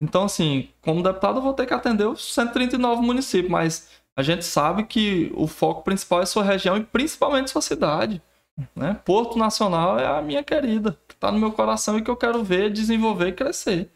Então, 0.00 0.24
assim, 0.24 0.68
como 0.82 1.02
deputado, 1.02 1.38
eu 1.38 1.42
vou 1.42 1.54
ter 1.54 1.66
que 1.66 1.74
atender 1.74 2.06
os 2.06 2.34
139 2.34 3.02
municípios, 3.02 3.50
mas 3.50 3.88
a 4.16 4.22
gente 4.22 4.44
sabe 4.44 4.84
que 4.84 5.32
o 5.34 5.46
foco 5.46 5.82
principal 5.82 6.20
é 6.20 6.26
sua 6.26 6.42
região 6.42 6.76
e 6.76 6.84
principalmente 6.84 7.50
sua 7.50 7.62
cidade. 7.62 8.22
Né? 8.74 8.94
Porto 9.04 9.38
Nacional 9.38 9.98
é 9.98 10.06
a 10.06 10.22
minha 10.22 10.42
querida, 10.42 10.98
que 11.06 11.14
está 11.14 11.30
no 11.30 11.38
meu 11.38 11.52
coração 11.52 11.98
e 11.98 12.02
que 12.02 12.10
eu 12.10 12.16
quero 12.16 12.42
ver 12.42 12.72
desenvolver 12.72 13.28
e 13.28 13.32
crescer. 13.32 13.90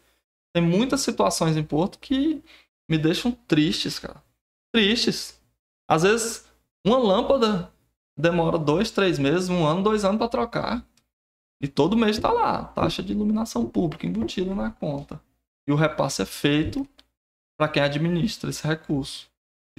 Tem 0.53 0.61
muitas 0.61 1.01
situações 1.01 1.57
em 1.57 1.63
Porto 1.63 1.97
que 1.97 2.43
me 2.89 2.97
deixam 2.97 3.31
tristes, 3.31 3.97
cara. 3.97 4.21
Tristes. 4.73 5.41
Às 5.89 6.03
vezes, 6.03 6.45
uma 6.85 6.97
lâmpada 6.97 7.71
demora 8.17 8.57
dois, 8.57 8.91
três 8.91 9.17
meses, 9.17 9.49
um 9.49 9.65
ano, 9.65 9.81
dois 9.81 10.05
anos 10.05 10.17
para 10.17 10.27
trocar. 10.27 10.85
E 11.61 11.67
todo 11.67 11.97
mês 11.97 12.17
está 12.17 12.31
lá, 12.31 12.65
taxa 12.65 13.01
de 13.01 13.13
iluminação 13.13 13.67
pública 13.67 14.05
embutida 14.05 14.53
na 14.53 14.71
conta. 14.71 15.21
E 15.71 15.73
o 15.73 15.77
repasse 15.77 16.21
é 16.21 16.25
feito 16.25 16.85
para 17.57 17.69
quem 17.69 17.81
administra 17.81 18.49
esse 18.49 18.67
recurso. 18.67 19.29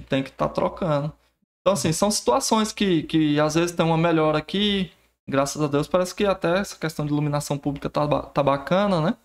E 0.01 0.03
tem 0.03 0.23
que 0.23 0.29
estar 0.31 0.49
trocando. 0.49 1.13
Então, 1.61 1.73
assim, 1.73 1.93
são 1.93 2.09
situações 2.09 2.71
que, 2.71 3.03
que 3.03 3.39
às 3.39 3.53
vezes 3.53 3.75
tem 3.75 3.85
uma 3.85 3.97
melhora 3.97 4.39
aqui. 4.39 4.91
Graças 5.29 5.61
a 5.61 5.67
Deus, 5.67 5.87
parece 5.87 6.15
que 6.15 6.25
até 6.25 6.57
essa 6.57 6.75
questão 6.75 7.05
de 7.05 7.13
iluminação 7.13 7.59
pública 7.59 7.91
tá, 7.91 8.07
tá 8.23 8.41
bacana, 8.41 9.01
né? 9.01 9.17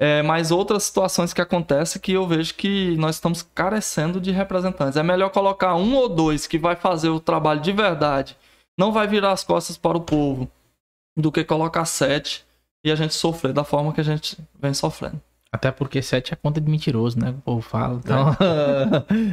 É, 0.00 0.22
mas 0.22 0.52
outras 0.52 0.84
situações 0.84 1.32
que 1.32 1.40
acontecem 1.40 2.00
que 2.00 2.12
eu 2.12 2.28
vejo 2.28 2.54
que 2.54 2.96
nós 2.96 3.16
estamos 3.16 3.42
carecendo 3.42 4.20
de 4.20 4.30
representantes. 4.30 4.96
É 4.96 5.02
melhor 5.02 5.30
colocar 5.30 5.74
um 5.74 5.96
ou 5.96 6.08
dois 6.08 6.46
que 6.46 6.58
vai 6.58 6.76
fazer 6.76 7.08
o 7.08 7.18
trabalho 7.18 7.60
de 7.60 7.72
verdade, 7.72 8.36
não 8.78 8.92
vai 8.92 9.08
virar 9.08 9.32
as 9.32 9.42
costas 9.42 9.76
para 9.76 9.96
o 9.96 10.02
povo, 10.02 10.48
do 11.18 11.32
que 11.32 11.42
colocar 11.42 11.86
sete 11.86 12.46
e 12.84 12.92
a 12.92 12.94
gente 12.94 13.14
sofrer 13.14 13.52
da 13.52 13.64
forma 13.64 13.92
que 13.92 14.00
a 14.00 14.04
gente 14.04 14.38
vem 14.54 14.72
sofrendo. 14.72 15.20
Até 15.52 15.70
porque 15.70 16.02
sete 16.02 16.32
é 16.34 16.36
conta 16.36 16.60
de 16.60 16.68
mentiroso, 16.70 17.18
né? 17.18 17.30
O 17.30 17.40
povo 17.40 17.60
fala. 17.62 18.00
Então, 18.04 18.36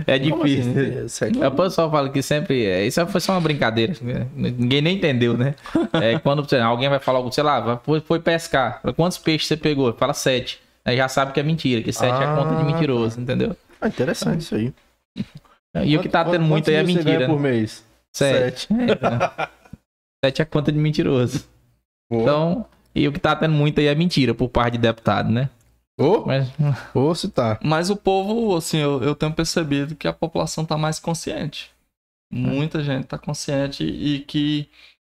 é 0.08 0.18
difícil. 0.20 0.72
assim? 0.72 1.08
Sete- 1.08 1.42
É, 1.44 1.48
O 1.48 1.52
pessoal 1.52 1.90
fala 1.92 2.08
que 2.10 2.22
sempre. 2.22 2.66
é, 2.66 2.86
Isso 2.86 3.06
foi 3.08 3.20
só 3.20 3.34
uma 3.34 3.42
brincadeira. 3.42 3.94
né? 4.02 4.28
Ninguém 4.36 4.82
nem 4.82 4.98
entendeu, 4.98 5.36
né? 5.38 5.56
É, 5.94 6.18
quando 6.20 6.48
sei 6.48 6.60
alguém 6.62 6.88
vai 6.88 7.00
falar 7.00 7.18
algo, 7.20 7.32
sei 7.32 7.44
lá, 7.44 7.78
foi, 7.84 8.00
foi 8.00 8.20
pescar. 8.20 8.82
Quantos 8.96 9.18
peixes 9.18 9.48
você 9.48 9.58
pegou? 9.58 9.92
Fala 9.94 10.14
sete. 10.14 10.62
Aí 10.86 10.96
já 10.98 11.08
sabe 11.08 11.34
que 11.34 11.40
é 11.40 11.44
mentira, 11.44 11.82
que 11.82 11.92
sete 11.92 12.22
é 12.22 12.26
Ah, 12.26 12.36
conta 12.36 12.56
de 12.56 12.64
mentiroso, 12.72 13.20
entendeu? 13.20 13.56
Ah, 13.82 13.88
interessante 13.88 14.42
isso 14.42 14.56
aí. 14.56 14.74
E 15.84 15.98
o 15.98 16.02
que 16.02 16.08
tá 16.10 16.24
Quanto- 16.24 16.32
tendo 16.34 16.46
muito 16.46 16.70
aí 16.70 16.76
é 16.76 16.84
mentira. 16.84 17.26
por 17.26 17.40
né? 17.40 17.52
mês? 17.52 17.84
Sete. 18.16 18.68
É, 18.72 18.92
então. 18.92 19.48
Sete 20.24 20.42
é 20.42 20.46
conta 20.46 20.72
de 20.72 20.78
mentiroso. 20.80 21.44
Boa. 22.10 22.22
Então, 22.22 22.66
e 22.96 23.06
o 23.08 23.12
que 23.12 23.20
tá 23.20 23.36
tendo 23.36 23.54
muito 23.54 23.80
aí 23.82 23.88
é 23.88 23.96
mentira 23.96 24.34
por 24.34 24.48
parte 24.48 24.74
de 24.74 24.78
deputado, 24.78 25.30
né? 25.32 25.50
Ô, 25.98 26.26
Mas 26.26 26.48
ô, 26.94 27.14
se 27.14 27.30
tá. 27.30 27.60
Mas 27.64 27.90
o 27.90 27.96
povo, 27.96 28.56
assim, 28.56 28.78
eu, 28.78 29.02
eu 29.04 29.16
tenho 29.16 29.34
percebido 29.34 29.96
que 29.96 30.08
a 30.08 30.14
população 30.14 30.66
tá 30.66 30.78
mais 30.78 31.00
consciente. 31.00 31.72
Muita 32.32 32.84
gente 32.84 33.06
tá 33.06 33.18
consciente 33.20 33.84
e 33.84 34.20
que 34.22 34.68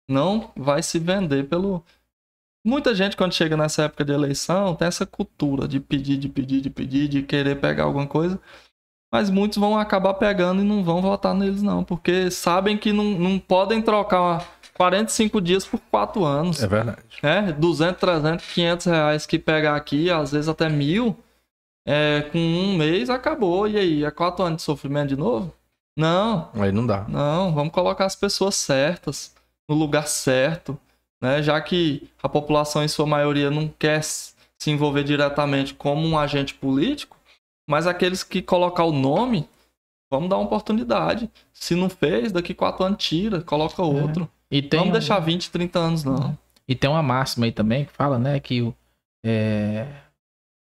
não 0.09 0.51
vai 0.55 0.81
se 0.81 0.97
vender 0.97 1.47
pelo. 1.47 1.83
Muita 2.65 2.95
gente, 2.95 3.15
quando 3.15 3.33
chega 3.33 3.55
nessa 3.55 3.83
época 3.83 4.03
de 4.03 4.11
eleição, 4.11 4.75
tem 4.75 4.87
essa 4.87 5.05
cultura 5.05 5.67
de 5.67 5.79
pedir, 5.79 6.17
de 6.17 6.27
pedir, 6.27 6.61
de 6.61 6.69
pedir, 6.69 7.07
de 7.07 7.21
querer 7.21 7.59
pegar 7.59 7.83
alguma 7.83 8.07
coisa. 8.07 8.39
Mas 9.13 9.29
muitos 9.29 9.57
vão 9.57 9.77
acabar 9.77 10.15
pegando 10.15 10.61
e 10.61 10.65
não 10.65 10.83
vão 10.83 11.01
votar 11.01 11.35
neles, 11.35 11.61
não, 11.61 11.83
porque 11.83 12.31
sabem 12.31 12.77
que 12.77 12.93
não, 12.93 13.03
não 13.03 13.37
podem 13.37 13.81
trocar 13.81 14.59
45 14.73 15.41
dias 15.41 15.65
por 15.65 15.79
4 15.91 16.23
anos. 16.25 16.61
É 16.61 16.67
verdade. 16.67 17.01
É, 17.21 17.51
200, 17.51 17.99
300, 17.99 18.45
500 18.45 18.85
reais 18.85 19.25
que 19.25 19.37
pegar 19.39 19.75
aqui, 19.75 20.09
às 20.09 20.31
vezes 20.31 20.47
até 20.49 20.69
mil, 20.69 21.15
é, 21.85 22.21
com 22.31 22.39
um 22.39 22.75
mês 22.77 23.09
acabou. 23.09 23.67
E 23.67 23.77
aí, 23.77 24.03
é 24.03 24.11
4 24.11 24.43
anos 24.43 24.57
de 24.57 24.63
sofrimento 24.63 25.09
de 25.09 25.15
novo? 25.15 25.53
Não, 25.97 26.49
Aí 26.53 26.71
não 26.71 26.87
dá. 26.87 27.05
não, 27.07 27.53
vamos 27.53 27.73
colocar 27.73 28.05
as 28.05 28.15
pessoas 28.15 28.55
certas, 28.55 29.35
no 29.69 29.75
lugar 29.75 30.07
certo, 30.07 30.79
né? 31.21 31.43
Já 31.43 31.59
que 31.59 32.09
a 32.23 32.29
população, 32.29 32.81
em 32.83 32.87
sua 32.87 33.05
maioria, 33.05 33.51
não 33.51 33.67
quer 33.67 34.01
se 34.03 34.31
envolver 34.71 35.03
diretamente 35.03 35.73
como 35.73 36.07
um 36.07 36.17
agente 36.17 36.53
político, 36.53 37.17
mas 37.67 37.87
aqueles 37.87 38.23
que 38.23 38.41
colocar 38.41 38.85
o 38.85 38.91
nome, 38.93 39.47
vamos 40.09 40.29
dar 40.29 40.37
uma 40.37 40.45
oportunidade. 40.45 41.29
Se 41.53 41.75
não 41.75 41.89
fez, 41.89 42.31
daqui 42.31 42.53
quatro 42.53 42.85
anos 42.85 43.03
tira, 43.03 43.41
coloca 43.41 43.81
outro. 43.81 44.29
E 44.51 44.61
tem 44.61 44.79
vamos 44.79 44.89
um- 44.95 44.99
deixar 44.99 45.19
20, 45.19 45.49
30 45.49 45.79
anos, 45.79 46.03
não. 46.03 46.37
E 46.67 46.75
tem 46.75 46.89
uma 46.89 47.01
máxima 47.01 47.45
aí 47.45 47.51
também 47.51 47.85
que 47.85 47.91
fala, 47.91 48.19
né, 48.19 48.39
que 48.39 48.71
é, 49.25 49.87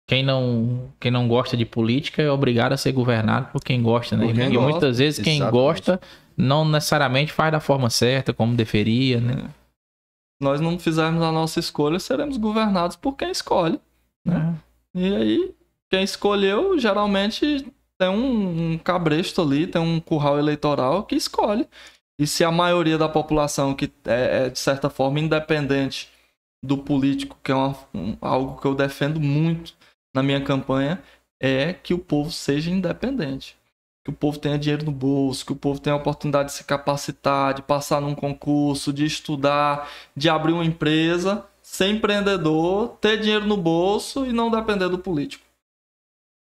quem, 0.08 0.24
não, 0.24 0.90
quem 1.00 1.12
não 1.12 1.28
gosta 1.28 1.56
de 1.58 1.66
política 1.66 2.22
é 2.22 2.30
obrigado 2.30 2.74
a 2.74 2.78
ser 2.78 2.92
governado 2.92 3.48
por 3.52 3.62
quem 3.64 3.82
gosta, 3.82 4.16
né? 4.16 4.26
Por 4.28 4.36
quem 4.36 4.48
e 4.48 4.56
gosta. 4.56 4.70
muitas 4.70 4.98
vezes 5.00 5.24
quem 5.24 5.38
Exatamente. 5.38 5.62
gosta 5.62 6.02
não 6.38 6.64
necessariamente 6.68 7.32
faz 7.32 7.52
da 7.52 7.60
forma 7.60 7.90
certa, 7.90 8.34
como 8.34 8.56
deveria, 8.56 9.20
né? 9.20 9.50
Nós 10.42 10.60
não 10.60 10.78
fizermos 10.78 11.24
a 11.24 11.32
nossa 11.32 11.60
escolha, 11.60 11.98
seremos 11.98 12.38
governados 12.38 12.96
por 12.98 13.16
quem 13.16 13.32
escolhe. 13.32 13.80
Né? 14.26 14.54
E 14.94 15.16
aí, 15.16 15.56
quem 15.90 16.04
escolheu, 16.04 16.78
geralmente 16.78 17.66
tem 17.98 18.10
um, 18.10 18.74
um 18.74 18.78
cabresto 18.78 19.42
ali, 19.42 19.66
tem 19.66 19.82
um 19.82 20.00
curral 20.00 20.38
eleitoral 20.38 21.04
que 21.04 21.16
escolhe. 21.16 21.68
E 22.20 22.26
se 22.26 22.44
a 22.44 22.52
maioria 22.52 22.98
da 22.98 23.10
população, 23.10 23.74
que 23.74 23.92
é, 24.06 24.46
é, 24.46 24.50
de 24.50 24.60
certa 24.60 24.90
forma 24.90 25.20
independente 25.20 26.10
do 26.64 26.78
político, 26.78 27.38
que 27.44 27.52
é 27.52 27.56
uma- 27.56 27.78
um- 27.94 28.18
algo 28.22 28.60
que 28.60 28.66
eu 28.68 28.74
defendo 28.74 29.20
muito 29.20 29.74
na 30.16 30.24
minha 30.24 30.42
campanha, 30.42 31.02
é 31.42 31.74
que 31.74 31.94
o 31.94 32.00
povo 32.00 32.32
seja 32.32 32.72
independente. 32.72 33.58
Que 34.04 34.12
o 34.12 34.14
povo 34.14 34.40
tenha 34.40 34.58
dinheiro 34.58 34.86
no 34.86 34.92
bolso, 34.92 35.46
que 35.46 35.52
o 35.52 35.56
povo 35.56 35.80
tenha 35.80 35.94
a 35.96 35.98
oportunidade 36.00 36.50
de 36.50 36.56
se 36.56 36.64
capacitar, 36.64 37.54
de 37.54 37.62
passar 37.62 38.00
num 38.00 38.16
concurso, 38.16 38.94
de 38.94 39.04
estudar, 39.04 39.90
de 40.16 40.30
abrir 40.30 40.54
uma 40.54 40.64
empresa, 40.66 41.46
ser 41.62 41.90
empreendedor, 41.90 42.90
ter 43.02 43.20
dinheiro 43.20 43.46
no 43.46 43.58
bolso 43.58 44.26
e 44.26 44.32
não 44.32 44.50
depender 44.50 44.88
do 44.90 45.00
político. 45.00 45.44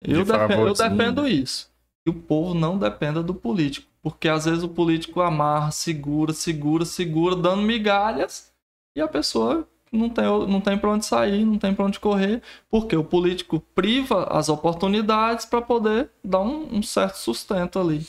De 0.03 0.12
Eu, 0.15 0.24
defe- 0.24 0.32
eu 0.32 0.49
favorzinho. 0.49 0.90
defendo 0.90 1.27
isso. 1.28 1.69
Que 2.05 2.11
o 2.11 2.15
povo 2.15 2.55
não 2.55 2.78
dependa 2.78 3.23
do 3.23 3.35
político. 3.35 3.88
Porque 4.03 4.29
às 4.29 4.45
vezes 4.45 4.62
o 4.62 4.69
político 4.69 5.20
amarra, 5.20 5.70
segura, 5.70 6.33
segura, 6.33 6.85
segura, 6.85 7.35
dando 7.37 7.62
migalhas 7.62 8.53
e 8.97 9.01
a 9.01 9.09
pessoa 9.09 9.66
não 9.93 10.09
tem, 10.09 10.25
não 10.25 10.61
tem 10.61 10.77
para 10.79 10.91
onde 10.91 11.05
sair, 11.07 11.45
não 11.45 11.59
tem 11.59 11.75
para 11.75 11.85
onde 11.85 11.99
correr, 11.99 12.43
porque 12.70 12.95
o 12.97 13.03
político 13.05 13.61
priva 13.75 14.25
as 14.31 14.49
oportunidades 14.49 15.45
para 15.47 15.62
poder 15.62 16.11
dar 16.25 16.41
um, 16.41 16.77
um 16.77 16.83
certo 16.83 17.16
sustento 17.16 17.79
ali. 17.79 18.07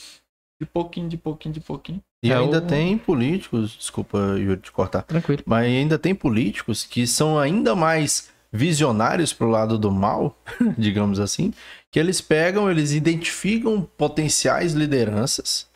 De 0.60 0.66
pouquinho, 0.66 1.08
de 1.08 1.16
pouquinho, 1.16 1.54
de 1.54 1.60
pouquinho. 1.60 2.00
E 2.22 2.30
É 2.30 2.36
ainda 2.36 2.58
o- 2.58 2.66
tem 2.66 2.98
políticos, 2.98 3.72
desculpa, 3.78 4.18
Yuri, 4.38 4.60
te 4.60 4.70
cortar, 4.70 5.02
Tranquilo. 5.04 5.42
mas 5.46 5.64
ainda 5.64 5.98
tem 5.98 6.14
políticos 6.14 6.84
que 6.84 7.06
são 7.06 7.38
ainda 7.38 7.74
mais 7.74 8.28
visionários 8.52 9.32
pro 9.32 9.48
lado 9.48 9.78
do 9.78 9.90
mal, 9.90 10.36
digamos 10.76 11.18
assim, 11.18 11.50
que 11.90 11.98
eles 11.98 12.20
pegam, 12.20 12.70
eles 12.70 12.92
identificam 12.92 13.80
potenciais 13.96 14.74
lideranças 14.74 15.66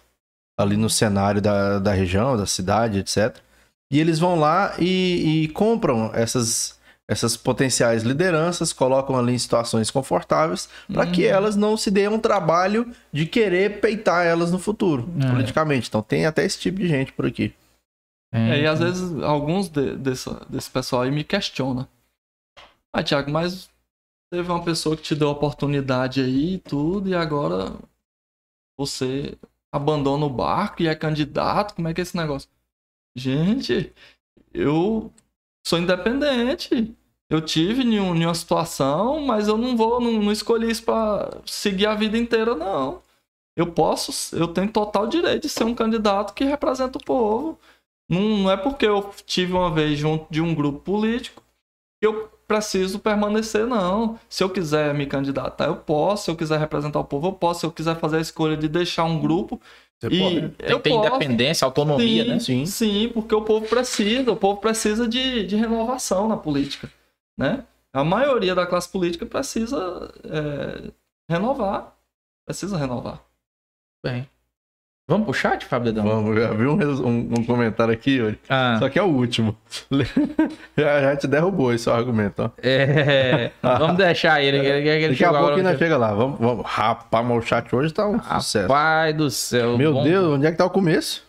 ali 0.59 0.77
no 0.77 0.89
cenário 0.91 1.41
da, 1.41 1.79
da 1.79 1.93
região, 1.93 2.37
da 2.37 2.47
cidade, 2.47 2.99
etc. 2.99 3.37
E 3.93 3.99
eles 4.01 4.19
vão 4.19 4.39
lá 4.39 4.75
e, 4.79 5.45
e 5.45 5.49
compram 5.49 6.11
essas, 6.15 6.79
essas 7.09 7.37
potenciais 7.37 8.03
lideranças, 8.03 8.73
colocam 8.73 9.17
ali 9.17 9.33
em 9.35 9.39
situações 9.39 9.91
confortáveis 9.91 10.69
para 10.93 11.07
que 11.07 11.23
Uhum. 11.27 11.31
elas 11.33 11.57
não 11.57 11.77
se 11.77 11.91
deem 11.91 12.09
um 12.09 12.19
trabalho 12.19 12.91
de 13.13 13.27
querer 13.27 13.81
peitar 13.81 14.25
elas 14.27 14.51
no 14.53 14.59
futuro, 14.59 15.09
É. 15.23 15.31
politicamente. 15.31 15.89
Então 15.89 16.03
tem 16.03 16.25
até 16.27 16.45
esse 16.45 16.59
tipo 16.59 16.79
de 16.79 16.89
gente 16.89 17.13
por 17.13 17.27
aqui. 17.27 17.53
É, 18.33 18.63
e 18.63 18.67
às 18.67 18.81
vezes 18.81 19.23
alguns 19.23 19.69
de- 19.69 19.97
dessa- 19.97 20.45
desse 20.49 20.69
pessoal 20.71 21.03
aí 21.03 21.11
me 21.11 21.23
questionam. 21.23 21.87
Ah, 22.93 23.03
Thiago, 23.03 23.31
mas 23.31 23.69
teve 24.33 24.49
uma 24.51 24.65
pessoa 24.65 24.97
que 24.97 25.03
te 25.03 25.15
deu 25.15 25.29
oportunidade 25.29 26.21
aí 26.21 26.55
e 26.55 26.59
tudo, 26.59 27.09
e 27.09 27.15
agora 27.15 27.73
você 28.79 29.37
abandona 29.77 30.27
o 30.27 30.31
barco 30.31 30.83
e 30.83 30.89
é 30.89 30.95
candidato? 30.95 31.75
Como 31.75 31.89
é 31.89 31.95
que 31.95 32.01
é 32.01 32.03
esse 32.03 32.17
negócio? 32.17 32.49
Gente, 33.17 33.93
eu 34.53 35.13
sou 35.67 35.79
independente. 35.79 36.95
Eu 37.31 37.41
tive 37.43 37.83
em, 37.83 38.01
um- 38.01 38.15
em 38.15 38.27
uma 38.27 38.35
situação, 38.35 39.21
mas 39.21 39.49
eu 39.49 39.59
não 39.59 39.77
vou, 39.77 40.01
não, 40.01 40.13
não 40.23 40.33
escolhi 40.33 40.71
isso 40.71 40.85
pra 40.85 41.31
seguir 41.47 41.87
a 41.87 41.95
vida 41.95 42.19
inteira, 42.19 42.55
não. 42.55 43.03
Eu 43.57 43.73
posso, 43.73 44.37
eu 44.37 44.49
tenho 44.49 44.71
total 44.73 45.07
direito 45.07 45.43
de 45.45 45.49
ser 45.49 45.65
um 45.65 45.75
candidato 45.75 46.35
que 46.35 46.45
representa 46.45 46.99
o 46.99 47.05
povo. 47.05 47.59
Não, 48.11 48.21
não 48.39 48.51
é 48.51 48.57
porque 48.57 48.87
eu 48.87 49.13
tive 49.27 49.53
uma 49.55 49.71
vez 49.73 49.99
junto 49.99 50.27
de 50.33 50.41
um 50.41 50.55
grupo 50.55 50.81
político 50.81 51.43
que 52.01 52.07
eu 52.09 52.31
preciso 52.47 52.99
permanecer, 52.99 53.67
não. 53.67 54.19
Se 54.29 54.43
eu 54.43 54.51
quiser 54.51 54.95
me 54.95 55.07
candidatar, 55.07 55.67
eu 55.67 55.77
posso. 55.77 56.25
Se 56.25 56.31
eu 56.31 56.37
quiser 56.37 56.59
representar 56.59 57.01
o 57.01 57.05
povo, 57.05 57.29
eu 57.29 57.33
posso. 57.33 57.61
Se 57.61 57.67
eu 57.67 57.73
quiser 57.73 57.97
fazer 57.97 58.19
a 58.19 58.21
escolha 58.21 58.57
de 58.57 58.69
deixar 58.69 59.05
um 59.05 59.21
grupo, 59.21 59.61
Você 60.01 60.09
e 60.09 60.19
pode. 60.19 60.41
Tem 60.41 60.51
que 60.51 60.83
ter 60.83 60.91
posso. 60.91 61.07
independência, 61.07 61.65
autonomia, 61.65 62.25
sim, 62.25 62.31
né? 62.31 62.39
Sim. 62.41 62.67
Sim, 62.67 63.11
porque 63.13 63.35
o 63.35 63.43
povo 63.43 63.67
precisa. 63.67 64.31
O 64.31 64.37
povo 64.37 64.61
precisa 64.61 65.09
de, 65.09 65.45
de 65.47 65.57
renovação 65.57 66.29
na 66.29 66.37
política, 66.37 66.91
né? 67.39 67.65
A 67.93 68.03
maioria 68.03 68.55
da 68.55 68.67
classe 68.67 68.89
política 68.89 69.25
precisa 69.25 70.13
é, 70.25 70.91
renovar. 71.31 71.97
Precisa 72.47 72.77
renovar. 72.77 73.23
Bem. 74.05 74.29
Vamos 75.07 75.27
pro 75.27 75.35
chat, 75.35 75.67
Fábio 75.67 75.93
Dedão? 75.93 76.09
Vamos, 76.09 76.35
já 76.41 76.51
vi 76.55 76.67
um, 76.67 76.79
um- 77.07 77.35
um 77.39 77.45
comentário 77.45 77.93
aqui, 77.93 78.13
Yuri. 78.13 78.41
Ah, 78.49 78.77
Só 78.79 78.89
que 78.89 78.99
é 78.99 79.03
o 79.03 79.07
último. 79.07 79.55
já, 80.77 81.01
já 81.03 81.17
te 81.17 81.27
derrubou 81.27 81.75
esse 81.75 81.91
argumento, 81.91 82.43
ó. 82.43 82.51
é, 82.63 83.51
vamos 83.63 83.97
deixar 83.99 84.43
ele. 84.43 84.57
ele, 84.57 84.89
ele, 84.89 85.09
Daqui 85.11 85.25
a 85.25 85.31
pouco 85.31 85.51
ainda 85.57 85.77
chega 85.77 85.99
lá. 85.99 86.15
Vamos, 86.15 86.39
vamos. 86.41 86.65
Rapaz, 86.67 87.27
mas 87.27 87.37
o 87.37 87.43
chat 87.47 87.75
hoje 87.77 87.93
tá 87.93 88.09
um 88.09 88.19
sucesso. 88.19 88.63
Rapaz 88.67 89.15
do 89.15 89.31
céu. 89.31 89.77
Meu 89.77 89.93
bom- 89.93 90.03
Deus, 90.05 90.35
onde 90.37 90.47
é 90.47 90.51
que 90.53 90.57
tá 90.57 90.65
o 90.65 90.71
começo? 90.71 91.23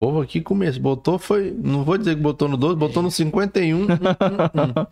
O 0.00 0.06
povo 0.06 0.20
aqui 0.22 0.40
começo. 0.40 0.78
Botou, 0.80 1.18
foi. 1.18 1.50
Não 1.50 1.82
vou 1.82 1.98
dizer 1.98 2.14
que 2.14 2.22
botou 2.22 2.46
no 2.48 2.56
12, 2.56 2.76
botou 2.76 3.02
no 3.02 3.10
51. 3.10 3.76
Hum, 3.76 3.86
hum, 3.86 3.88
hum. 4.80 4.86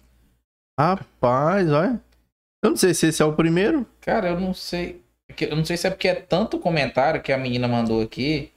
Rapaz, 0.78 1.70
olha. 1.70 2.00
Eu 2.64 2.70
não 2.70 2.76
sei 2.76 2.92
se 2.94 3.06
esse 3.06 3.22
é 3.22 3.24
o 3.24 3.32
primeiro. 3.32 3.86
Cara, 4.00 4.30
eu 4.30 4.40
não 4.40 4.52
sei. 4.52 5.05
Eu 5.44 5.56
não 5.56 5.64
sei 5.64 5.76
se 5.76 5.86
é 5.86 5.90
porque 5.90 6.08
é 6.08 6.14
tanto 6.14 6.58
comentário 6.58 7.20
que 7.20 7.32
a 7.32 7.38
menina 7.38 7.68
mandou 7.68 8.02
aqui, 8.02 8.50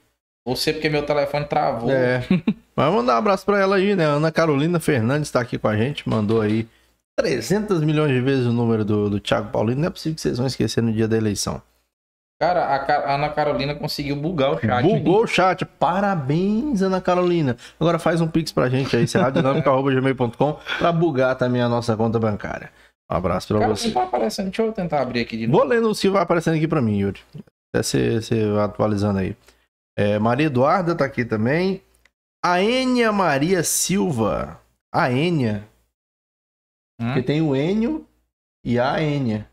ou 0.44 0.56
se 0.56 0.70
é 0.70 0.72
porque 0.72 0.88
meu 0.88 1.04
telefone 1.04 1.44
travou. 1.44 1.90
É. 1.90 2.22
Mas 2.74 2.94
mandar 2.94 3.14
um 3.14 3.18
abraço 3.18 3.44
pra 3.44 3.60
ela 3.60 3.76
aí, 3.76 3.94
né? 3.94 4.04
Ana 4.04 4.32
Carolina 4.32 4.80
Fernandes 4.80 5.30
tá 5.30 5.40
aqui 5.40 5.58
com 5.58 5.68
a 5.68 5.76
gente, 5.76 6.08
mandou 6.08 6.40
aí 6.40 6.66
300 7.18 7.82
milhões 7.82 8.12
de 8.12 8.20
vezes 8.20 8.46
o 8.46 8.52
número 8.52 8.84
do, 8.84 9.10
do 9.10 9.20
Thiago 9.20 9.50
Paulino. 9.50 9.80
Não 9.80 9.88
é 9.88 9.90
possível 9.90 10.14
que 10.14 10.22
vocês 10.22 10.38
vão 10.38 10.46
esquecer 10.46 10.82
no 10.82 10.92
dia 10.92 11.06
da 11.06 11.16
eleição. 11.16 11.60
Cara, 12.40 12.64
a 12.64 13.10
a 13.10 13.14
Ana 13.16 13.28
Carolina 13.28 13.74
conseguiu 13.74 14.16
bugar 14.16 14.52
o 14.52 14.58
chat. 14.58 14.82
Bugou 14.82 15.24
o 15.24 15.26
chat. 15.26 15.62
Parabéns, 15.66 16.80
Ana 16.80 16.98
Carolina. 16.98 17.54
Agora 17.78 17.98
faz 17.98 18.22
um 18.22 18.26
pix 18.26 18.50
pra 18.50 18.70
gente 18.70 18.96
aí, 18.96 19.06
serradinâmica.gmail.com 19.06 20.58
pra 20.78 20.90
bugar 20.90 21.36
também 21.36 21.60
a 21.60 21.68
nossa 21.68 21.94
conta 21.94 22.18
bancária. 22.18 22.70
Um 23.10 23.16
abraço 23.16 23.48
pra 23.48 23.58
Cara, 23.58 23.74
você. 23.76 23.86
não 23.88 23.94
tá 23.94 24.02
aparecendo. 24.04 24.46
Deixa 24.46 24.62
eu 24.62 24.72
tentar 24.72 25.00
abrir 25.00 25.20
aqui 25.20 25.36
de 25.36 25.46
novo. 25.46 25.58
Vou 25.58 25.66
lendo 25.66 25.92
que 25.94 26.08
vai 26.08 26.22
aparecendo 26.22 26.56
aqui 26.56 26.68
pra 26.68 26.80
mim, 26.80 26.98
Yuri. 26.98 27.20
Até 27.74 27.82
você, 27.82 28.50
vai 28.52 28.64
atualizando 28.64 29.18
aí. 29.18 29.36
É, 29.98 30.18
Maria 30.18 30.46
Eduarda 30.46 30.94
tá 30.94 31.04
aqui 31.04 31.24
também. 31.24 31.82
A 32.44 32.62
Enia 32.62 33.10
Maria 33.12 33.62
Silva. 33.64 34.60
A 34.94 35.10
Enia. 35.12 35.66
Hum? 37.00 37.06
Porque 37.06 37.22
tem 37.22 37.42
o 37.42 37.54
Enio 37.56 38.06
e 38.64 38.78
a 38.78 39.02
Enia. 39.02 39.48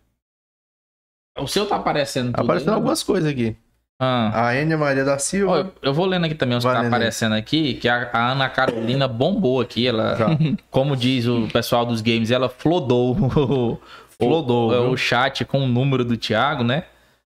O 1.39 1.47
seu 1.47 1.67
tá 1.67 1.75
aparecendo 1.75 2.31
tudo 2.33 2.43
Aparecendo 2.43 2.69
aí, 2.69 2.73
né? 2.73 2.77
algumas 2.77 3.03
coisas 3.03 3.31
aqui. 3.31 3.55
Ah. 3.99 4.47
A 4.49 4.55
Enia 4.55 4.77
Maria 4.77 5.03
da 5.03 5.15
Ó, 5.15 5.17
Silva. 5.17 5.57
eu- 5.57 5.73
eu 5.81 5.93
vou 5.93 6.05
lendo 6.05 6.25
aqui 6.25 6.35
também 6.35 6.55
os 6.57 6.63
que 6.63 6.71
tá 6.71 6.81
aparecendo 6.85 7.33
aqui, 7.33 7.73
que 7.75 7.89
a, 7.89 8.09
a 8.13 8.31
Ana 8.31 8.47
Carolina 8.47 9.07
bombou 9.09 9.59
aqui. 9.59 9.87
Ela, 9.87 10.15
Já. 10.15 10.27
como 10.69 10.95
diz 10.95 11.25
o 11.25 11.47
pessoal 11.51 11.85
dos 11.85 11.99
games, 12.01 12.29
ela 12.29 12.47
flodou 12.47 13.17
o, 13.17 13.79
Flodou, 14.19 14.67
o, 14.69 14.71
viu? 14.71 14.91
o 14.91 14.97
chat 14.97 15.43
com 15.45 15.59
o 15.63 15.67
número 15.67 16.05
do 16.05 16.15
Thiago, 16.17 16.63
né? 16.63 16.83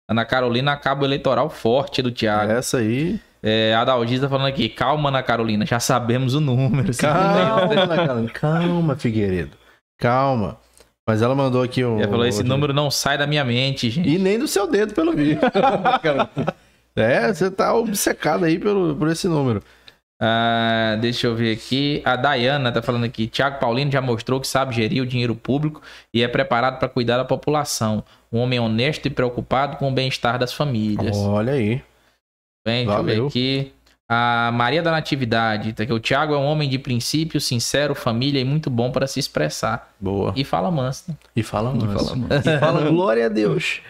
Ana 0.07 0.25
Carolina, 0.25 0.75
cabo 0.77 1.05
eleitoral 1.05 1.49
forte 1.49 2.01
do 2.01 2.11
Thiago. 2.11 2.51
Essa 2.51 2.77
aí. 2.77 3.19
É, 3.41 3.73
a 3.73 3.85
Dalgis 3.85 4.19
tá 4.19 4.27
falando 4.27 4.47
aqui, 4.47 4.67
calma, 4.67 5.09
Ana 5.09 5.23
Carolina, 5.23 5.65
já 5.65 5.79
sabemos 5.79 6.33
o 6.35 6.39
número. 6.41 6.91
Calma, 6.97 7.71
Ana 7.83 7.95
Carolina. 8.05 8.31
Calma, 8.33 8.95
Figueiredo. 8.95 9.55
Calma. 9.97 10.57
Mas 11.09 11.23
ela 11.23 11.33
mandou 11.33 11.63
aqui 11.63 11.83
um. 11.83 11.99
Ela 11.99 12.07
falou, 12.07 12.23
esse 12.23 12.43
número 12.43 12.71
não 12.71 12.91
sai 12.91 13.17
da 13.17 13.25
minha 13.25 13.43
mente, 13.43 13.89
gente. 13.89 14.07
E 14.07 14.19
nem 14.19 14.37
do 14.37 14.47
seu 14.47 14.67
dedo, 14.67 14.93
pelo 14.93 15.11
visto. 15.11 15.41
é, 16.95 17.33
você 17.33 17.49
tá 17.49 17.73
obcecado 17.73 18.45
aí 18.45 18.59
pelo, 18.59 18.95
por 18.95 19.07
esse 19.07 19.27
número. 19.27 19.59
Ah, 20.21 20.99
deixa 21.01 21.25
eu 21.25 21.35
ver 21.35 21.51
aqui. 21.51 22.03
A 22.05 22.15
Dayana 22.15 22.71
tá 22.71 22.79
falando 22.83 23.05
aqui. 23.05 23.25
Tiago 23.25 23.59
Paulino 23.59 23.91
já 23.91 23.99
mostrou 23.99 24.39
que 24.39 24.47
sabe 24.47 24.75
gerir 24.75 25.01
o 25.01 25.05
dinheiro 25.07 25.33
público 25.33 25.81
e 26.13 26.21
é 26.21 26.27
preparado 26.27 26.77
para 26.77 26.87
cuidar 26.87 27.17
da 27.17 27.25
população. 27.25 28.03
Um 28.31 28.37
homem 28.37 28.59
honesto 28.59 29.07
e 29.07 29.09
preocupado 29.09 29.77
com 29.77 29.89
o 29.89 29.91
bem-estar 29.91 30.37
das 30.37 30.53
famílias. 30.53 31.17
Olha 31.17 31.53
aí. 31.53 31.81
Bem, 32.63 32.85
deixa 32.85 32.99
eu 32.99 33.03
Valeu. 33.03 33.23
ver 33.23 33.27
aqui. 33.29 33.73
A 34.11 34.49
Maria 34.53 34.81
da 34.81 34.89
Natividade, 34.89 35.71
tá 35.73 35.83
aqui. 35.83 35.93
O 35.93 35.99
Tiago 35.99 36.33
é 36.33 36.37
um 36.37 36.45
homem 36.45 36.67
de 36.67 36.79
princípio, 36.79 37.39
sincero, 37.39 37.93
família 37.93 38.39
e 38.39 38.43
muito 38.43 38.67
bom 38.69 38.91
para 38.91 39.05
se 39.05 39.19
expressar. 39.19 39.93
Boa. 39.99 40.33
E 40.35 40.43
fala 40.43 40.71
manso. 40.71 41.05
né? 41.11 41.15
E 41.35 41.43
fala, 41.43 41.71
E 41.71 41.77
manso. 41.85 42.05
fala, 42.05 42.15
mano. 42.15 42.33
E 42.43 42.59
fala 42.59 42.89
glória 42.89 43.25
a 43.27 43.29
Deus. 43.29 43.81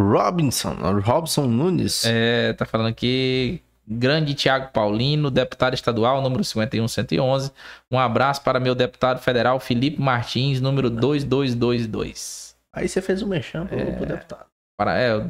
Robinson, 0.00 0.74
Robson 1.00 1.46
Nunes. 1.46 2.04
É, 2.06 2.52
tá 2.54 2.64
falando 2.64 2.88
aqui. 2.88 3.62
Grande 3.86 4.34
Tiago 4.34 4.70
Paulino, 4.72 5.30
deputado 5.30 5.74
estadual, 5.74 6.22
número 6.22 6.42
51111. 6.44 7.52
Um 7.90 7.98
abraço 7.98 8.42
para 8.42 8.58
meu 8.60 8.74
deputado 8.74 9.20
federal 9.20 9.58
Felipe 9.60 10.00
Martins, 10.00 10.60
número 10.60 10.88
2222. 10.88 12.56
Aí 12.74 12.88
você 12.88 13.02
fez 13.02 13.22
um 13.22 13.28
mexão 13.28 13.66
pro, 13.66 13.78
É. 13.78 13.84
pro 13.92 14.06
deputado. 14.06 14.46
Para, 14.78 14.98
é, 14.98 15.24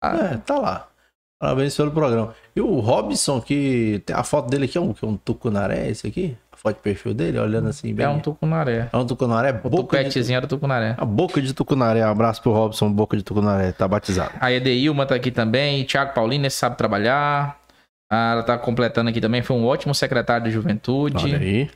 Ah. 0.00 0.16
É, 0.16 0.36
tá 0.38 0.58
lá. 0.58 0.88
Parabéns 1.42 1.76
pelo 1.76 1.90
programa. 1.90 2.32
E 2.54 2.60
o 2.60 2.78
Robson, 2.78 3.40
que 3.40 4.00
tem 4.06 4.14
a 4.14 4.22
foto 4.22 4.48
dele 4.48 4.66
aqui, 4.66 4.78
é 4.78 4.80
um, 4.80 4.92
que 4.92 5.04
é 5.04 5.08
um 5.08 5.16
tucunaré, 5.16 5.88
esse 5.90 6.06
aqui? 6.06 6.36
A 6.52 6.56
foto 6.56 6.76
de 6.76 6.82
perfil 6.82 7.12
dele, 7.12 7.36
olhando 7.36 7.68
assim 7.68 7.92
bem. 7.92 8.06
é 8.06 8.08
um 8.08 8.20
tucunaré. 8.20 8.88
É 8.92 8.96
um 8.96 9.04
tucunaré? 9.04 9.60
O 9.64 9.68
Boca 9.68 10.04
de, 10.04 10.32
era 10.32 10.46
tucunaré. 10.46 10.94
a 10.96 11.04
boca 11.04 11.42
de 11.42 11.52
tucunaré. 11.52 12.00
Abraço 12.00 12.40
pro 12.40 12.52
Robson, 12.52 12.92
boca 12.92 13.16
de 13.16 13.24
tucunaré. 13.24 13.72
Tá 13.72 13.88
batizado. 13.88 14.30
A 14.40 14.52
Edeilma 14.52 15.04
tá 15.04 15.16
aqui 15.16 15.32
também. 15.32 15.82
Tiago 15.82 16.14
Paulino, 16.14 16.46
esse 16.46 16.58
sabe 16.58 16.76
trabalhar. 16.76 17.58
Ah, 18.08 18.30
ela 18.34 18.44
tá 18.44 18.56
completando 18.56 19.10
aqui 19.10 19.20
também. 19.20 19.42
Foi 19.42 19.56
um 19.56 19.66
ótimo 19.66 19.92
secretário 19.96 20.44
de 20.44 20.52
juventude. 20.52 21.24
Olha 21.24 21.38
aí. 21.38 21.68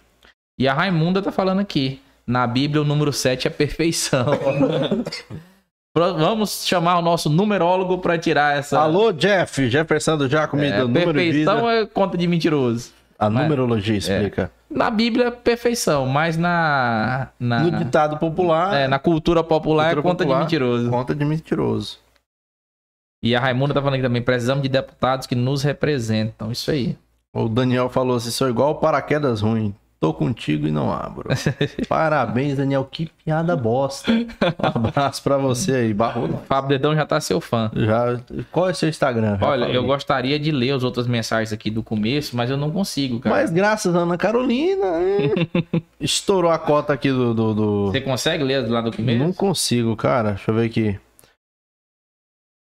E 0.60 0.68
a 0.68 0.74
Raimunda 0.74 1.20
tá 1.20 1.32
falando 1.32 1.58
aqui. 1.58 2.00
Na 2.24 2.46
Bíblia, 2.46 2.82
o 2.82 2.84
número 2.84 3.12
7 3.12 3.48
é 3.48 3.50
perfeição. 3.50 4.26
Vamos 5.96 6.66
chamar 6.66 6.98
o 6.98 7.02
nosso 7.02 7.30
numerólogo 7.30 7.96
para 7.98 8.18
tirar 8.18 8.58
essa. 8.58 8.78
Alô, 8.78 9.12
Jeff. 9.12 9.68
Jefferson 9.70 10.18
do 10.18 10.28
Jacome, 10.28 10.66
É, 10.66 10.80
do 10.80 10.88
número 10.88 11.12
de 11.14 11.18
perfeição 11.18 11.70
é 11.70 11.86
conta 11.86 12.18
de 12.18 12.26
mentiroso. 12.26 12.92
A 13.18 13.30
numerologia 13.30 13.96
explica. 13.96 14.50
Na 14.68 14.90
Bíblia 14.90 15.28
é 15.28 15.30
perfeição, 15.30 16.04
mas 16.06 16.36
na. 16.36 17.28
Na, 17.40 17.60
No 17.60 17.70
ditado 17.70 18.18
popular, 18.18 18.74
é, 18.76 18.86
na 18.86 18.98
cultura 18.98 19.42
popular 19.42 19.94
Cultura 19.94 20.00
é 20.00 20.02
conta 20.02 20.24
popular. 20.24 20.38
de 20.38 20.44
mentiroso. 20.44 20.90
conta 20.90 21.14
de 21.14 21.24
mentiroso. 21.24 21.98
E 23.22 23.34
a 23.34 23.40
Raimunda 23.40 23.72
tá 23.72 23.80
falando 23.80 23.94
aqui 23.94 24.02
também: 24.02 24.20
precisamos 24.20 24.62
de 24.62 24.68
deputados 24.68 25.26
que 25.26 25.34
nos 25.34 25.62
representam. 25.62 26.52
Isso 26.52 26.70
aí. 26.70 26.94
O 27.34 27.48
Daniel 27.48 27.88
falou 27.88 28.16
assim: 28.16 28.30
sou 28.30 28.50
igual 28.50 28.74
paraquedas 28.74 29.40
ruim. 29.40 29.74
Tô 29.98 30.12
contigo 30.12 30.66
e 30.68 30.70
não 30.70 30.92
abro. 30.92 31.28
Parabéns, 31.88 32.56
Daniel. 32.58 32.84
Que 32.84 33.10
piada 33.24 33.56
bosta. 33.56 34.12
Um 34.12 34.26
abraço 34.60 35.22
pra 35.22 35.38
você 35.38 35.72
aí. 35.74 35.94
Nós. 35.94 36.42
Fábio 36.46 36.68
Dedão 36.68 36.94
já 36.94 37.06
tá 37.06 37.18
seu 37.18 37.40
fã. 37.40 37.70
Já... 37.74 38.20
Qual 38.52 38.68
é 38.68 38.72
o 38.72 38.74
seu 38.74 38.90
Instagram? 38.90 39.38
Olha, 39.40 39.64
eu 39.64 39.84
gostaria 39.86 40.38
de 40.38 40.50
ler 40.52 40.72
as 40.72 40.84
outras 40.84 41.06
mensagens 41.06 41.50
aqui 41.50 41.70
do 41.70 41.82
começo, 41.82 42.36
mas 42.36 42.50
eu 42.50 42.58
não 42.58 42.70
consigo, 42.70 43.20
cara. 43.20 43.34
Mas 43.36 43.50
graças 43.50 43.94
a 43.96 44.00
Ana 44.00 44.18
Carolina, 44.18 44.86
hein? 45.02 45.82
estourou 45.98 46.50
a 46.50 46.58
cota 46.58 46.92
aqui 46.92 47.10
do. 47.10 47.32
do, 47.32 47.54
do- 47.54 47.86
Você 47.90 48.02
consegue 48.02 48.44
ler 48.44 48.68
lá 48.68 48.82
do 48.82 48.94
começo? 48.94 49.18
Não 49.18 49.32
consigo, 49.32 49.96
cara. 49.96 50.32
Deixa 50.32 50.50
eu 50.50 50.54
ver 50.56 50.66
aqui. 50.66 51.00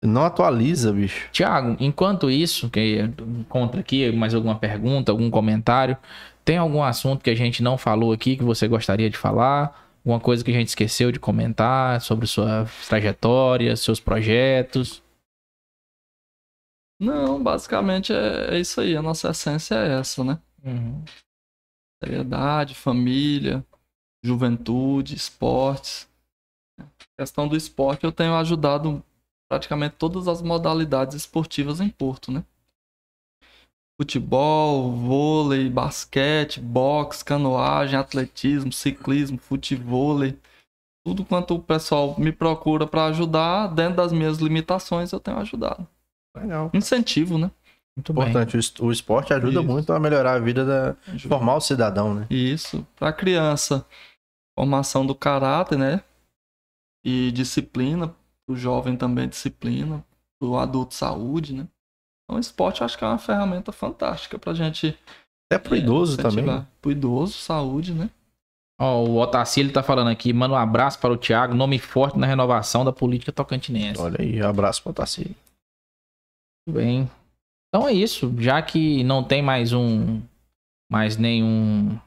Não 0.05 0.23
atualiza, 0.25 0.93
bicho. 0.93 1.29
Tiago, 1.33 1.77
enquanto 1.81 2.31
isso, 2.31 2.69
que 2.69 3.01
encontra 3.41 3.81
aqui 3.81 4.13
mais 4.13 4.35
alguma 4.35 4.55
pergunta, 4.55 5.11
algum 5.11 5.31
comentário, 5.31 5.97
tem 6.47 6.59
algum 6.59 6.81
assunto 6.81 7.25
que 7.25 7.31
a 7.31 7.35
gente 7.35 7.61
não 7.61 7.77
falou 7.77 8.13
aqui 8.13 8.37
que 8.37 8.45
você 8.45 8.69
gostaria 8.69 9.11
de 9.11 9.19
falar? 9.19 9.85
Alguma 9.99 10.21
coisa 10.21 10.45
que 10.45 10.53
a 10.53 10.55
gente 10.55 10.69
esqueceu 10.69 11.11
de 11.11 11.19
comentar 11.19 12.01
sobre 12.01 12.25
sua 12.29 12.67
trajetória, 12.89 13.77
seus 13.77 13.99
projetos? 13.99 15.03
Não, 17.01 17.43
basicamente 17.43 18.13
é, 18.13 18.55
é 18.55 18.61
isso 18.61 18.81
aí. 18.81 18.97
A 18.97 19.03
nossa 19.03 19.31
essência 19.31 19.75
é 19.75 19.99
essa, 19.99 20.23
né? 20.23 20.41
Seriedade, 22.01 22.77
família, 22.77 23.67
juventude, 24.25 25.17
esportes. 25.17 26.09
A 26.81 26.87
questão 27.19 27.49
do 27.49 27.57
esporte 27.57 28.05
eu 28.05 28.13
tenho 28.13 28.37
ajudado 28.37 29.03
praticamente 29.51 29.97
todas 29.97 30.29
as 30.29 30.41
modalidades 30.41 31.17
esportivas 31.17 31.81
em 31.81 31.89
Porto, 31.89 32.31
né? 32.31 32.45
Futebol, 34.01 34.93
vôlei, 34.93 35.71
basquete, 35.71 36.61
boxe, 36.61 37.25
canoagem, 37.25 37.99
atletismo, 37.99 38.71
ciclismo, 38.73 39.39
futevôlei. 39.39 40.39
Tudo 41.07 41.25
quanto 41.25 41.55
o 41.55 41.63
pessoal 41.63 42.15
me 42.19 42.31
procura 42.33 42.87
para 42.87 43.07
ajudar, 43.07 43.69
dentro 43.69 43.97
das 43.97 44.13
minhas 44.13 44.39
limitações, 44.39 45.13
eu 45.13 45.21
tenho 45.21 45.39
ajudado. 45.39 45.87
Legal. 46.37 46.71
Incentivo, 46.75 47.39
né? 47.39 47.51
Muito 47.97 48.13
bem. 48.13 48.25
Importante. 48.29 48.57
O 48.57 48.61
es- 48.61 48.75
O 48.81 48.93
esporte 48.93 49.33
ajuda 49.33 49.61
Isso. 49.61 49.65
muito 49.65 49.91
a 49.93 49.99
melhorar 49.99 50.35
a 50.35 50.39
vida 50.39 50.65
da. 50.67 50.97
formar 51.27 51.55
o 51.57 51.61
cidadão, 51.61 52.13
né? 52.13 52.27
Isso. 52.29 52.87
Para 52.97 53.13
criança, 53.15 53.87
formação 54.59 55.07
do 55.07 55.15
caráter, 55.15 55.79
né? 55.79 56.03
E 57.03 57.31
disciplina. 57.33 58.15
O 58.47 58.55
jovem 58.55 58.95
também 58.97 59.27
disciplina. 59.29 60.05
O 60.43 60.59
adulto 60.59 60.93
saúde, 60.93 61.55
né? 61.55 61.67
Então, 62.27 62.37
o 62.37 62.41
esporte 62.41 62.81
eu 62.81 62.85
acho 62.85 62.99
que 62.99 63.05
é 63.05 63.07
uma 63.07 63.19
ferramenta 63.19 63.71
fantástica 63.73 64.39
pra 64.39 64.53
gente. 64.53 64.99
Até 65.51 65.63
pro 65.63 65.77
idoso 65.77 66.15
é, 66.15 66.23
também. 66.23 66.45
incentivar. 66.45 66.67
Pro 66.83 66.91
idoso, 66.91 67.35
saúde, 67.35 67.95
né? 67.95 68.11
Ó, 68.79 69.05
o 69.05 69.17
Otacílio 69.19 69.73
tá 69.73 69.83
falando 69.83 70.09
aqui, 70.09 70.33
manda 70.33 70.55
um 70.55 70.59
abraço 70.59 70.99
para 70.99 71.13
o 71.13 71.17
Tiago, 71.17 71.55
nome 71.55 71.79
forte 71.79 72.19
na 72.19 72.27
renovação 72.27 72.85
da 72.85 72.93
política 72.93 73.33
tocantinense. 73.33 74.01
Olha 74.01 74.21
aí, 74.21 74.41
abraço 74.43 74.83
pro 74.83 74.93
Tassi. 74.93 75.35
Muito 76.67 76.79
bem. 76.79 77.11
Então 77.69 77.89
é 77.89 77.93
isso. 77.93 78.35
Já 78.39 78.61
que 78.61 79.03
não 79.05 79.23
tem 79.23 79.41
mais 79.41 79.73
um. 79.73 80.21
Mais 80.91 81.17
nenhum. 81.17 81.99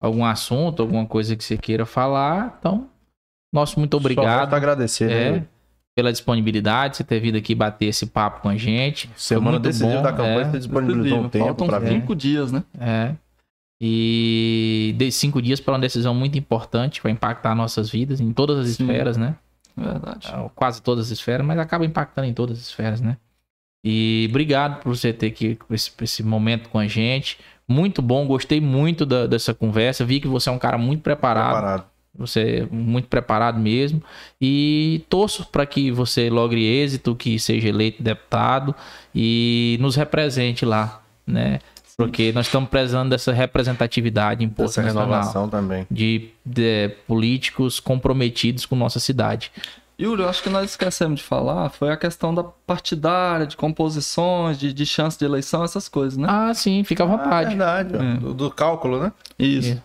Algum 0.00 0.24
assunto, 0.24 0.82
alguma 0.82 1.06
coisa 1.06 1.34
que 1.36 1.42
você 1.42 1.56
queira 1.56 1.86
falar. 1.86 2.56
Então, 2.58 2.90
nosso 3.52 3.78
muito 3.78 3.94
Só 3.94 3.98
obrigado 3.98 4.40
resta 4.40 4.56
agradecer, 4.56 5.10
é, 5.10 5.32
né? 5.32 5.48
Pela 5.96 6.12
disponibilidade, 6.12 6.98
você 6.98 7.02
ter 7.04 7.18
vindo 7.18 7.36
aqui 7.36 7.54
bater 7.54 7.86
esse 7.86 8.04
papo 8.04 8.42
com 8.42 8.50
a 8.50 8.56
gente. 8.56 9.10
Semana 9.16 9.58
decisiva 9.58 10.02
da 10.02 10.12
campanha, 10.12 10.40
é. 10.42 10.50
você 10.50 10.58
disponibilizou 10.58 11.20
um 11.20 11.28
tempo 11.30 11.46
Faltam 11.46 11.66
pra 11.66 11.78
vir. 11.78 11.88
cinco 11.88 12.14
dias, 12.14 12.52
né? 12.52 12.62
É. 12.78 13.14
E 13.80 14.94
de 14.98 15.10
cinco 15.10 15.40
dias 15.40 15.58
para 15.58 15.72
uma 15.72 15.80
decisão 15.80 16.14
muito 16.14 16.36
importante, 16.36 17.02
vai 17.02 17.12
impactar 17.12 17.54
nossas 17.54 17.88
vidas 17.88 18.20
em 18.20 18.30
todas 18.30 18.58
as 18.58 18.68
Sim. 18.76 18.84
esferas, 18.84 19.16
né? 19.16 19.36
Verdade. 19.74 20.28
Ah, 20.30 20.48
quase 20.54 20.82
todas 20.82 21.06
as 21.06 21.12
esferas, 21.12 21.46
mas 21.46 21.58
acaba 21.58 21.84
impactando 21.86 22.28
em 22.28 22.34
todas 22.34 22.58
as 22.58 22.64
esferas, 22.64 23.00
né? 23.00 23.16
E 23.84 24.26
obrigado 24.28 24.82
por 24.82 24.94
você 24.94 25.12
ter 25.12 25.28
aqui 25.28 25.58
esse, 25.70 25.90
esse 26.02 26.22
momento 26.22 26.68
com 26.68 26.78
a 26.78 26.86
gente. 26.86 27.38
Muito 27.66 28.02
bom, 28.02 28.26
gostei 28.26 28.60
muito 28.60 29.06
da- 29.06 29.26
dessa 29.26 29.54
conversa. 29.54 30.04
Vi 30.04 30.20
que 30.20 30.28
você 30.28 30.48
é 30.48 30.52
um 30.52 30.58
cara 30.58 30.76
muito 30.76 31.02
preparado. 31.02 31.52
Preparado. 31.52 31.86
Você 32.18 32.66
é 32.70 32.74
muito 32.74 33.08
preparado 33.08 33.58
mesmo. 33.58 34.02
E 34.40 35.04
torço 35.08 35.46
para 35.46 35.64
que 35.66 35.90
você 35.90 36.30
logre 36.30 36.64
êxito, 36.64 37.14
que 37.14 37.38
seja 37.38 37.68
eleito 37.68 38.02
deputado 38.02 38.74
e 39.14 39.76
nos 39.80 39.96
represente 39.96 40.64
lá, 40.64 41.02
né? 41.26 41.58
Porque 41.96 42.30
nós 42.32 42.46
estamos 42.46 42.68
precisando 42.68 43.08
dessa 43.08 43.32
representatividade 43.32 44.44
em 44.44 44.48
Porto 44.50 44.68
Essa 44.68 44.82
renovação 44.82 45.48
também. 45.48 45.86
De, 45.90 46.28
de 46.44 46.90
políticos 47.06 47.80
comprometidos 47.80 48.66
com 48.66 48.76
nossa 48.76 49.00
cidade. 49.00 49.50
Yuri, 49.98 50.20
eu 50.20 50.28
acho 50.28 50.42
que 50.42 50.50
nós 50.50 50.72
esquecemos 50.72 51.20
de 51.20 51.24
falar 51.26 51.70
foi 51.70 51.90
a 51.90 51.96
questão 51.96 52.34
da 52.34 52.44
partidária, 52.44 53.46
de 53.46 53.56
composições, 53.56 54.58
de, 54.58 54.70
de 54.74 54.84
chance 54.84 55.18
de 55.18 55.24
eleição, 55.24 55.64
essas 55.64 55.88
coisas, 55.88 56.18
né? 56.18 56.28
Ah, 56.30 56.52
sim, 56.52 56.84
fica 56.84 57.02
à 57.02 57.06
Ah, 57.06 57.08
vontade. 57.08 57.48
verdade. 57.48 57.96
É. 57.96 58.14
Do, 58.18 58.34
do 58.34 58.50
cálculo, 58.50 59.00
né? 59.00 59.10
Isso. 59.38 59.72
É. 59.72 59.78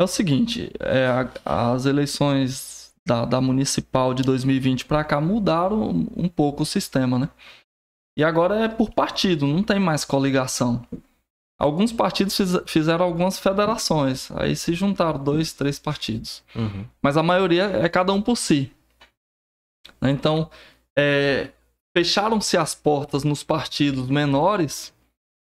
É 0.00 0.04
o 0.04 0.06
seguinte, 0.06 0.72
é, 0.80 1.08
as 1.44 1.84
eleições 1.84 2.94
da, 3.06 3.26
da 3.26 3.38
municipal 3.40 4.14
de 4.14 4.22
2020 4.22 4.86
para 4.86 5.04
cá 5.04 5.20
mudaram 5.20 5.90
um, 6.16 6.26
pouco 6.26 6.62
o 6.62 6.66
sistema, 6.66 7.18
né? 7.18 7.28
E 8.18 8.24
agora 8.24 8.64
é 8.64 8.68
por 8.68 8.90
partido, 8.92 9.46
não 9.46 9.62
tem 9.62 9.78
mais 9.78 10.04
coligação. 10.04 10.86
Alguns 11.60 11.92
partidos 11.92 12.34
fiz- 12.34 12.62
fizeram 12.66 13.04
algumas 13.04 13.38
federações, 13.38 14.30
aí 14.32 14.56
se 14.56 14.72
juntaram 14.72 15.22
dois, 15.22 15.52
três 15.52 15.78
partidos. 15.78 16.42
Mas 17.02 17.18
a 17.18 17.22
maioria 17.22 17.64
é 17.64 17.86
cada 17.88 18.12
um 18.14 18.22
por 18.22 18.36
si. 18.36 18.72
Né? 20.00 20.10
Então, 20.10 20.50
é, 20.98 21.50
fecharam-se 21.94 22.56
as 22.56 22.74
portas 22.74 23.22
nos 23.22 23.42
partidos 23.44 24.08
menores 24.08 24.94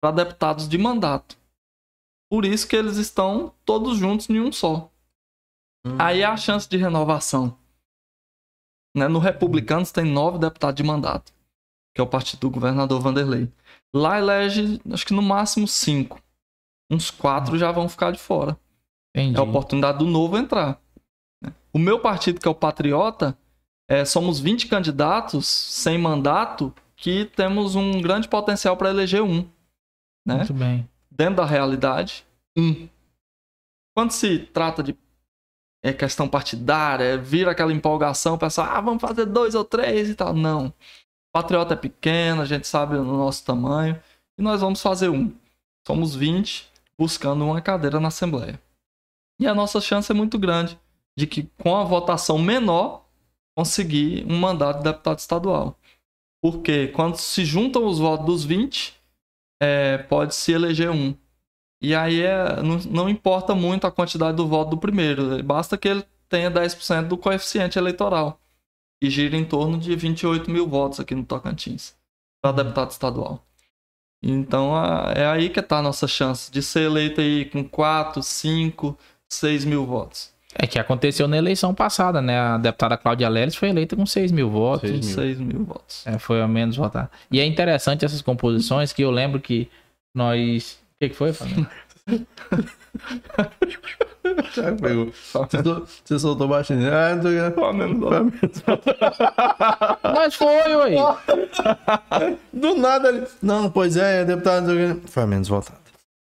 para 0.01 0.09
deputados 0.11 0.67
de 0.67 0.77
mandato. 0.79 1.37
Por 2.29 2.45
isso 2.45 2.67
que 2.67 2.75
eles 2.75 2.97
estão 2.97 3.53
todos 3.65 3.97
juntos 3.97 4.29
em 4.29 4.39
um 4.39 4.51
só. 4.51 4.91
Aí 5.97 6.21
é 6.21 6.25
a 6.25 6.37
chance 6.37 6.67
de 6.69 6.77
renovação. 6.77 7.57
Né? 8.95 9.07
No 9.07 9.19
Republicanos 9.19 9.91
tem 9.91 10.03
nove 10.05 10.37
deputados 10.37 10.75
de 10.75 10.83
mandato, 10.83 11.33
que 11.93 12.01
é 12.01 12.03
o 12.03 12.07
partido 12.07 12.41
do 12.41 12.49
governador 12.49 12.99
Vanderlei. 13.01 13.51
Lá 13.93 14.19
elege, 14.19 14.79
acho 14.91 15.05
que 15.05 15.13
no 15.13 15.21
máximo 15.21 15.67
cinco. 15.67 16.21
Uns 16.91 17.09
quatro 17.09 17.57
já 17.57 17.71
vão 17.71 17.87
ficar 17.87 18.11
de 18.11 18.19
fora. 18.19 18.57
Entendi. 19.15 19.37
É 19.37 19.39
a 19.39 19.43
oportunidade 19.43 19.99
do 19.99 20.05
novo 20.05 20.37
entrar. 20.37 20.79
né? 21.41 21.53
O 21.73 21.79
meu 21.79 21.99
partido, 21.99 22.39
que 22.39 22.47
é 22.47 22.51
o 22.51 22.55
Patriota, 22.55 23.37
é, 23.87 24.05
somos 24.05 24.39
20 24.39 24.67
candidatos 24.67 25.47
sem 25.47 25.97
mandato 25.97 26.73
que 26.95 27.25
temos 27.25 27.75
um 27.75 28.01
grande 28.01 28.27
potencial 28.27 28.75
para 28.75 28.89
eleger 28.89 29.21
um. 29.21 29.47
Né? 30.27 30.37
Muito 30.37 30.53
bem. 30.53 30.87
Dentro 31.19 31.35
da 31.35 31.45
realidade, 31.45 32.25
um. 32.57 32.87
Quando 33.93 34.11
se 34.11 34.39
trata 34.39 34.81
de 34.81 34.97
é, 35.83 35.91
questão 35.91 36.29
partidária, 36.29 37.17
vira 37.17 37.51
aquela 37.51 37.73
empolgação, 37.73 38.35
o 38.35 38.39
pessoal, 38.39 38.69
ah, 38.71 38.79
vamos 38.79 39.01
fazer 39.01 39.25
dois 39.25 39.53
ou 39.53 39.65
três 39.65 40.07
e 40.07 40.15
tal. 40.15 40.33
Não. 40.33 40.73
Patriota 41.33 41.73
é 41.73 41.77
pequeno, 41.77 42.41
a 42.41 42.45
gente 42.45 42.65
sabe 42.65 42.95
o 42.95 43.03
nosso 43.03 43.43
tamanho, 43.43 44.01
e 44.37 44.41
nós 44.41 44.61
vamos 44.61 44.81
fazer 44.81 45.09
um. 45.09 45.29
Somos 45.85 46.15
20 46.15 46.69
buscando 46.97 47.43
uma 47.43 47.61
cadeira 47.61 47.99
na 47.99 48.07
Assembleia. 48.07 48.57
E 49.41 49.45
a 49.45 49.53
nossa 49.53 49.81
chance 49.81 50.09
é 50.09 50.15
muito 50.15 50.39
grande 50.39 50.79
de 51.17 51.27
que, 51.27 51.49
com 51.61 51.75
a 51.75 51.83
votação 51.83 52.37
menor, 52.37 53.05
conseguir 53.57 54.25
um 54.25 54.39
mandato 54.39 54.77
de 54.77 54.83
deputado 54.85 55.19
estadual. 55.19 55.77
Porque 56.41 56.87
quando 56.87 57.17
se 57.17 57.43
juntam 57.43 57.85
os 57.85 57.99
votos 57.99 58.25
dos 58.25 58.45
20, 58.45 58.98
é, 59.59 59.97
pode 59.97 60.35
se 60.35 60.51
eleger 60.51 60.89
um. 60.89 61.15
E 61.81 61.95
aí 61.95 62.21
é, 62.21 62.61
não, 62.61 62.77
não 62.77 63.09
importa 63.09 63.55
muito 63.55 63.87
a 63.87 63.91
quantidade 63.91 64.35
do 64.37 64.47
voto 64.47 64.71
do 64.71 64.77
primeiro, 64.77 65.41
basta 65.43 65.77
que 65.77 65.87
ele 65.87 66.05
tenha 66.27 66.51
10% 66.51 67.07
do 67.07 67.17
coeficiente 67.17 67.77
eleitoral. 67.77 68.39
E 69.01 69.09
gira 69.09 69.37
em 69.37 69.45
torno 69.45 69.77
de 69.77 69.95
28 69.95 70.51
mil 70.51 70.67
votos 70.67 70.99
aqui 70.99 71.15
no 71.15 71.23
Tocantins, 71.23 71.95
para 72.41 72.63
deputado 72.63 72.91
estadual. 72.91 73.45
Então 74.21 74.73
é 75.15 75.25
aí 75.25 75.49
que 75.49 75.61
está 75.61 75.77
a 75.77 75.81
nossa 75.81 76.07
chance 76.07 76.51
de 76.51 76.61
ser 76.61 76.81
eleito 76.81 77.21
aí 77.21 77.45
com 77.45 77.63
4, 77.63 78.21
5, 78.21 78.97
6 79.29 79.65
mil 79.65 79.85
votos. 79.85 80.33
É 80.55 80.65
que 80.65 80.79
aconteceu 80.79 81.27
na 81.27 81.37
eleição 81.37 81.73
passada, 81.75 82.21
né? 82.21 82.39
A 82.39 82.57
deputada 82.57 82.97
Cláudia 82.97 83.29
Leles 83.29 83.55
foi 83.55 83.69
eleita 83.69 83.95
com 83.95 84.05
6 84.05 84.31
mil 84.31 84.49
votos. 84.49 84.89
Seis 84.89 85.05
mil. 85.05 85.15
6 85.15 85.39
mil 85.39 85.63
votos. 85.63 86.07
É, 86.07 86.17
foi 86.17 86.41
a 86.41 86.47
menos 86.47 86.75
votada. 86.75 87.09
E 87.31 87.39
é 87.39 87.45
interessante 87.45 88.03
essas 88.03 88.21
composições 88.21 88.91
que 88.91 89.03
eu 89.03 89.11
lembro 89.11 89.39
que 89.39 89.69
nós. 90.15 90.79
O 90.95 90.99
que, 90.99 91.09
que 91.09 91.15
foi? 91.15 91.31
Thiago 94.53 94.81
pegou. 94.81 95.05
Você, 95.11 95.63
sol- 95.63 95.85
você 96.03 96.19
soltou 96.19 96.47
baixinho. 96.47 96.89
Ah, 96.93 97.15
não 97.15 97.21
sei 97.23 97.39
o 97.39 97.51
que. 97.51 97.59
Mas 100.03 100.35
foi, 100.35 100.75
ué. 100.75 100.95
Do 102.51 102.75
nada 102.75 103.09
ele. 103.09 103.27
Não, 103.41 103.69
pois 103.69 103.95
é, 103.97 104.25
deputado. 104.25 104.71
Foi 105.05 105.23
a 105.23 105.27
menos 105.27 105.47
votado. 105.47 105.77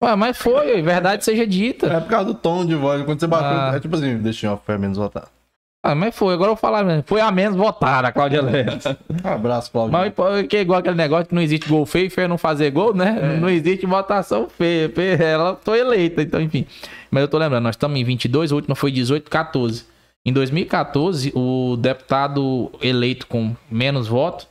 Ué, 0.05 0.17
mas 0.17 0.37
foi, 0.37 0.83
verdade 0.83 1.25
seja 1.25 1.47
dita. 1.47 1.87
É 1.87 2.01
por 2.01 2.09
causa 2.09 2.27
do 2.27 2.35
tom 2.35 2.65
de 2.67 2.75
voz. 2.75 3.03
Quando 3.05 3.21
você 3.21 3.27
bateu, 3.27 3.49
Ah. 3.59 3.73
é 3.77 3.81
tipo 3.81 3.95
assim, 3.97 4.19
deixa 4.19 4.47
em 4.47 4.51
off, 4.51 4.63
foi 4.65 4.75
a 4.75 4.79
menos 4.79 4.99
votado. 4.99 5.29
Ah, 5.87 5.95
mas 5.95 6.17
foi, 6.17 6.33
agora 6.33 6.51
eu 6.51 6.55
vou 6.55 6.61
falar 6.61 6.83
mesmo. 6.83 7.05
Foi 7.07 7.21
a 7.21 7.31
menos 7.31 7.57
votada, 7.59 8.09
a 8.09 8.13
Cláudia 8.13 8.41
Leles. 8.43 8.85
Um 8.87 9.29
abraço, 9.29 9.71
Claudio. 9.71 9.93
Mas 9.93 10.13
que 10.49 10.57
é 10.57 10.61
igual 10.63 10.79
aquele 10.81 10.95
negócio 10.97 11.27
que 11.27 11.35
não 11.35 11.43
existe 11.43 11.69
gol 11.69 11.85
feio, 11.85 12.11
feio 12.11 12.25
é 12.25 12.29
não 12.29 12.39
fazer 12.39 12.71
gol, 12.71 12.95
né? 12.95 13.37
Não 13.39 13.51
existe 13.51 13.85
votação 13.85 14.49
feia. 14.49 14.89
feia, 14.89 15.15
Ela 15.23 15.59
foi 15.63 15.81
eleita, 15.81 16.23
então, 16.23 16.41
enfim. 16.41 16.67
Mas 17.11 17.21
eu 17.23 17.29
tô 17.29 17.37
lembrando, 17.37 17.65
nós 17.65 17.75
estamos 17.75 17.99
em 18.01 18.03
22, 18.05 18.51
a 18.51 18.55
última 18.55 18.75
foi 18.75 18.91
18, 18.91 19.31
14. 19.31 19.85
Em 20.27 20.33
2014, 20.33 21.33
o 21.35 21.77
deputado 21.77 22.71
eleito 22.81 23.27
com 23.27 23.55
menos 23.71 24.09
votos 24.09 24.49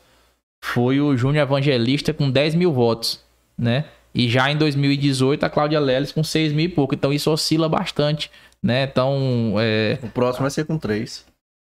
foi 0.63 1.01
o 1.01 1.17
Júnior 1.17 1.41
Evangelista 1.47 2.13
com 2.13 2.29
10 2.29 2.53
mil 2.53 2.71
votos, 2.71 3.19
né? 3.57 3.85
E 4.13 4.29
já 4.29 4.51
em 4.51 4.57
2018, 4.57 5.43
a 5.43 5.49
Cláudia 5.49 5.79
Leles 5.79 6.11
com 6.11 6.23
6 6.23 6.53
mil 6.53 6.65
e 6.65 6.69
pouco. 6.69 6.93
Então 6.93 7.11
isso 7.11 7.31
oscila 7.31 7.67
bastante, 7.67 8.29
né? 8.61 8.83
Então, 8.83 9.55
é, 9.59 9.97
O 10.03 10.09
próximo 10.09 10.43
vai 10.43 10.51
ser 10.51 10.65
com 10.65 10.77
três. 10.77 11.25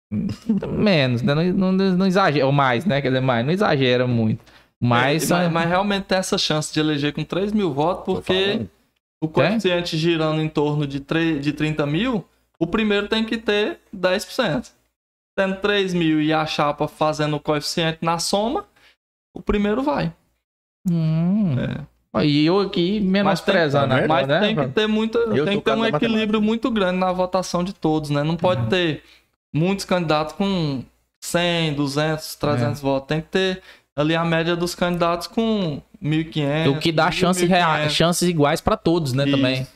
menos, 0.12 1.22
né? 1.22 1.36
Não, 1.36 1.72
não, 1.72 1.72
não 1.72 2.06
exagera, 2.08 2.46
ou 2.46 2.52
mais, 2.52 2.86
né? 2.86 3.02
Quer 3.02 3.10
dizer, 3.10 3.22
mais, 3.22 3.46
não 3.46 3.52
exagera 3.52 4.08
muito. 4.08 4.42
Mas, 4.82 5.30
É, 5.30 5.34
mas, 5.34 5.52
mas 5.52 5.68
realmente 5.68 6.06
tem 6.06 6.18
essa 6.18 6.38
chance 6.38 6.74
de 6.74 6.80
eleger 6.80 7.14
com 7.14 7.24
3 7.24 7.52
mil 7.52 7.74
votos, 7.74 8.06
porque 8.06 8.68
o 9.22 9.28
coeficiente 9.28 9.98
girando 9.98 10.42
em 10.42 10.48
torno 10.48 10.86
de, 10.86 11.00
3, 11.00 11.42
de 11.42 11.52
30 11.52 11.86
mil, 11.86 12.26
o 12.60 12.68
primeiro 12.68 13.08
tem 13.08 13.26
que 13.26 13.38
ter 13.38 13.80
10%. 13.96 14.72
Tendo 15.36 15.58
3 15.58 15.94
mil 15.94 16.22
e 16.22 16.32
a 16.34 16.46
chapa 16.46 16.88
fazendo 16.88 17.36
o 17.36 17.40
coeficiente 17.40 18.00
na 18.02 18.18
soma, 18.20 18.66
o 19.36 19.42
primeiro 19.42 19.84
vai. 19.84 20.14
Hum. 20.90 21.56
É. 21.60 21.97
E 22.26 22.46
eu 22.46 22.60
aqui 22.60 23.00
menosprezando 23.00 23.88
Mas 23.88 23.98
tem- 23.98 24.04
agora, 24.06 24.20
Mas 24.22 24.28
né? 24.28 24.40
tem 24.40 24.56
que 24.56 24.68
ter, 24.74 24.88
muita, 24.88 25.20
Eu 25.20 25.46
tem 25.46 25.58
que 25.60 25.66
ter 25.66 25.72
um 25.76 25.86
equilíbrio 25.86 26.42
muito 26.42 26.70
grande 26.72 26.98
na 27.00 27.12
votação 27.12 27.64
de 27.64 27.74
todos, 27.74 28.10
né? 28.10 28.24
Não 28.24 28.36
pode 28.36 28.62
Uhum. 28.62 28.68
ter 28.70 29.04
muitos 29.54 29.86
candidatos 29.86 30.34
com 30.36 30.84
100, 31.22 31.74
200, 31.74 32.36
300 32.36 32.82
votos. 32.82 33.08
Tem 33.08 33.22
que 33.22 33.28
ter 33.28 33.62
ali 33.96 34.16
a 34.16 34.24
média 34.24 34.56
dos 34.56 34.76
candidatos 34.76 35.28
com 35.28 35.82
1.500. 36.02 36.76
O 36.78 36.80
que 36.80 36.92
dá 36.92 37.10
chance 37.12 37.46
rea- 37.46 37.66
1.500. 37.68 37.94
chances 37.96 38.30
iguais 38.30 38.62
para 38.62 38.78
todos, 38.78 39.14
né? 39.14 39.26
Isso. 39.26 39.36
Também. 39.36 39.68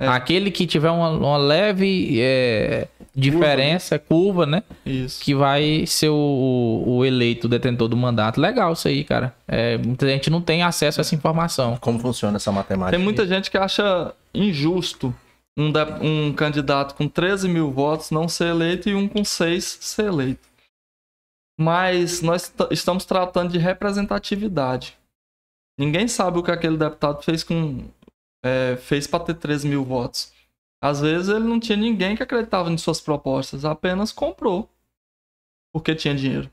É. 0.00 0.08
Aquele 0.08 0.50
que 0.50 0.66
tiver 0.66 0.90
uma, 0.90 1.10
uma 1.10 1.36
leve 1.36 2.18
é, 2.22 2.88
diferença, 3.14 3.98
curva, 3.98 4.46
né? 4.46 4.62
Isso. 4.86 5.22
Que 5.22 5.34
vai 5.34 5.84
ser 5.86 6.08
o, 6.08 6.84
o- 6.86 7.04
eleito 7.04 7.46
o 7.46 7.50
detentor 7.50 7.86
do 7.86 7.96
mandato. 7.98 8.40
Legal 8.40 8.72
isso 8.72 8.88
aí, 8.88 9.04
cara. 9.04 9.34
É, 9.46 9.76
muita 9.76 10.08
gente 10.08 10.30
não 10.30 10.40
tem 10.40 10.62
acesso 10.62 11.00
a 11.00 11.02
essa 11.02 11.14
informação. 11.14 11.76
Como 11.76 11.98
funciona 11.98 12.36
essa 12.38 12.50
matemática? 12.50 12.96
Tem 12.96 13.04
muita 13.04 13.26
gente 13.26 13.50
que 13.50 13.58
acha 13.58 14.14
injusto 14.34 15.14
um, 15.58 15.70
de- 15.70 15.84
um 16.00 16.32
candidato 16.32 16.94
com 16.94 17.06
13 17.06 17.46
mil 17.46 17.70
votos 17.70 18.10
não 18.10 18.26
ser 18.26 18.46
eleito 18.48 18.88
e 18.88 18.94
um 18.94 19.06
com 19.06 19.22
6 19.22 19.78
ser 19.82 20.06
eleito. 20.06 20.48
Mas 21.60 22.22
nós 22.22 22.50
estamos 22.70 23.04
tratando 23.04 23.52
de 23.52 23.58
representatividade. 23.58 24.96
Ninguém 25.78 26.08
sabe 26.08 26.38
o 26.38 26.42
que 26.42 26.50
aquele 26.50 26.76
deputado 26.78 27.22
fez 27.22 27.44
com 27.44 27.84
é, 28.44 28.76
fez 28.76 29.06
para 29.06 29.24
ter 29.24 29.34
13 29.34 29.68
mil 29.68 29.84
votos. 29.84 30.32
Às 30.82 31.00
vezes 31.00 31.28
ele 31.28 31.44
não 31.44 31.60
tinha 31.60 31.76
ninguém 31.76 32.16
que 32.16 32.22
acreditava 32.22 32.70
em 32.70 32.78
suas 32.78 33.00
propostas, 33.00 33.64
apenas 33.64 34.12
comprou 34.12 34.68
porque 35.72 35.94
tinha 35.94 36.14
dinheiro. 36.14 36.50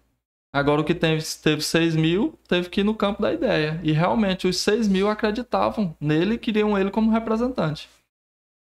Agora 0.53 0.81
o 0.81 0.84
que 0.84 0.95
teve, 0.95 1.23
teve 1.41 1.61
6 1.61 1.95
mil 1.95 2.38
teve 2.47 2.69
que 2.69 2.81
ir 2.81 2.84
no 2.84 2.95
campo 2.95 3.22
da 3.22 3.34
ideia. 3.34 3.80
E 3.84 3.91
realmente 3.91 4.47
os 4.47 4.57
6 4.57 4.88
mil 4.88 5.09
acreditavam 5.09 5.95
nele 5.99 6.35
e 6.35 6.39
queriam 6.39 6.77
ele 6.77 6.89
como 6.89 7.11
representante. 7.11 7.89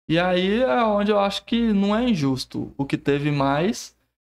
E 0.09 0.19
aí 0.19 0.63
é 0.63 0.83
onde 0.85 1.11
eu 1.11 1.19
acho 1.19 1.45
que 1.45 1.73
não 1.73 1.95
é 1.95 2.09
injusto 2.09 2.73
o 2.77 2.85
que 2.85 2.97
teve 2.97 3.31
mais 3.31 3.95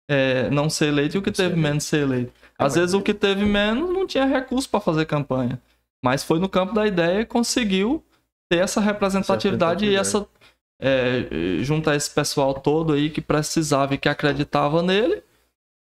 é, 0.09 0.49
não 0.49 0.69
ser 0.69 0.87
eleito 0.87 1.15
e 1.17 1.19
o 1.19 1.21
que 1.21 1.33
Ser 1.33 1.43
teve 1.43 1.55
eleito. 1.55 1.61
menos 1.61 1.83
ser 1.85 2.01
eleito. 2.03 2.33
Ah, 2.57 2.65
Às 2.65 2.75
vezes 2.75 2.93
o 2.93 3.01
que 3.01 3.13
teve 3.13 3.45
menos 3.45 3.89
não 3.89 4.05
tinha 4.05 4.25
recurso 4.25 4.69
para 4.69 4.81
fazer 4.81 5.05
campanha. 5.05 5.61
Mas 6.03 6.23
foi 6.23 6.39
no 6.39 6.49
campo 6.49 6.73
da 6.73 6.85
ideia 6.85 7.21
e 7.21 7.25
conseguiu 7.25 8.03
ter 8.51 8.57
essa 8.61 8.81
representatividade 8.81 9.85
e 9.85 9.95
essa. 9.95 10.27
É, 10.83 11.27
juntar 11.61 11.95
esse 11.95 12.09
pessoal 12.09 12.55
todo 12.55 12.93
aí 12.93 13.09
que 13.11 13.21
precisava 13.21 13.93
e 13.93 13.97
que 13.99 14.09
acreditava 14.09 14.81
nele, 14.81 15.21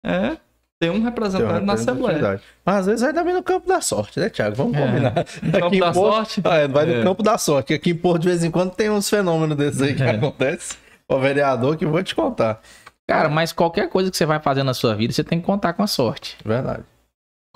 é 0.06 0.38
ter 0.80 0.90
um 0.92 0.94
Tem 0.94 1.02
uma 1.02 1.10
representante 1.10 1.66
na 1.66 1.74
Assembleia. 1.74 2.40
Mas 2.64 2.76
às 2.78 2.86
vezes 2.86 3.02
vai 3.02 3.12
também 3.12 3.34
no 3.34 3.42
campo 3.42 3.68
da 3.68 3.82
sorte, 3.82 4.20
né, 4.20 4.30
Thiago? 4.30 4.56
Vamos 4.56 4.78
É. 4.78 4.86
combinar. 4.86 5.12
Campo 5.16 5.66
Aqui 5.66 5.76
em 5.78 5.80
da 5.80 5.92
Porto- 5.92 6.14
sorte. 6.16 6.42
Ah, 6.44 6.56
é, 6.58 6.68
vai 6.68 6.86
no 6.86 6.94
É. 6.94 7.04
campo 7.04 7.24
da 7.24 7.36
sorte. 7.38 7.74
Aqui 7.74 7.90
em 7.90 7.96
Porto, 7.96 8.22
de 8.22 8.28
vez 8.28 8.44
em 8.44 8.52
quando, 8.52 8.76
tem 8.76 8.90
uns 8.92 9.10
fenômenos 9.10 9.58
desses 9.58 9.82
aí 9.82 9.96
que 9.96 10.04
É. 10.04 10.12
acontecem. 10.12 10.78
O 11.10 11.18
vereador 11.20 11.76
que 11.78 11.86
vou 11.86 12.04
te 12.04 12.14
contar. 12.14 12.62
Cara, 13.08 13.28
mas 13.28 13.52
qualquer 13.52 13.90
coisa 13.90 14.12
que 14.12 14.18
você 14.18 14.26
vai 14.26 14.40
fazer 14.40 14.62
na 14.64 14.74
sua 14.76 14.94
vida, 14.96 15.12
você 15.14 15.24
tem 15.24 15.40
que 15.40 15.46
contar 15.48 15.74
com 15.74 15.82
a 15.82 15.88
sorte. 15.88 16.38
Verdade. 16.46 16.84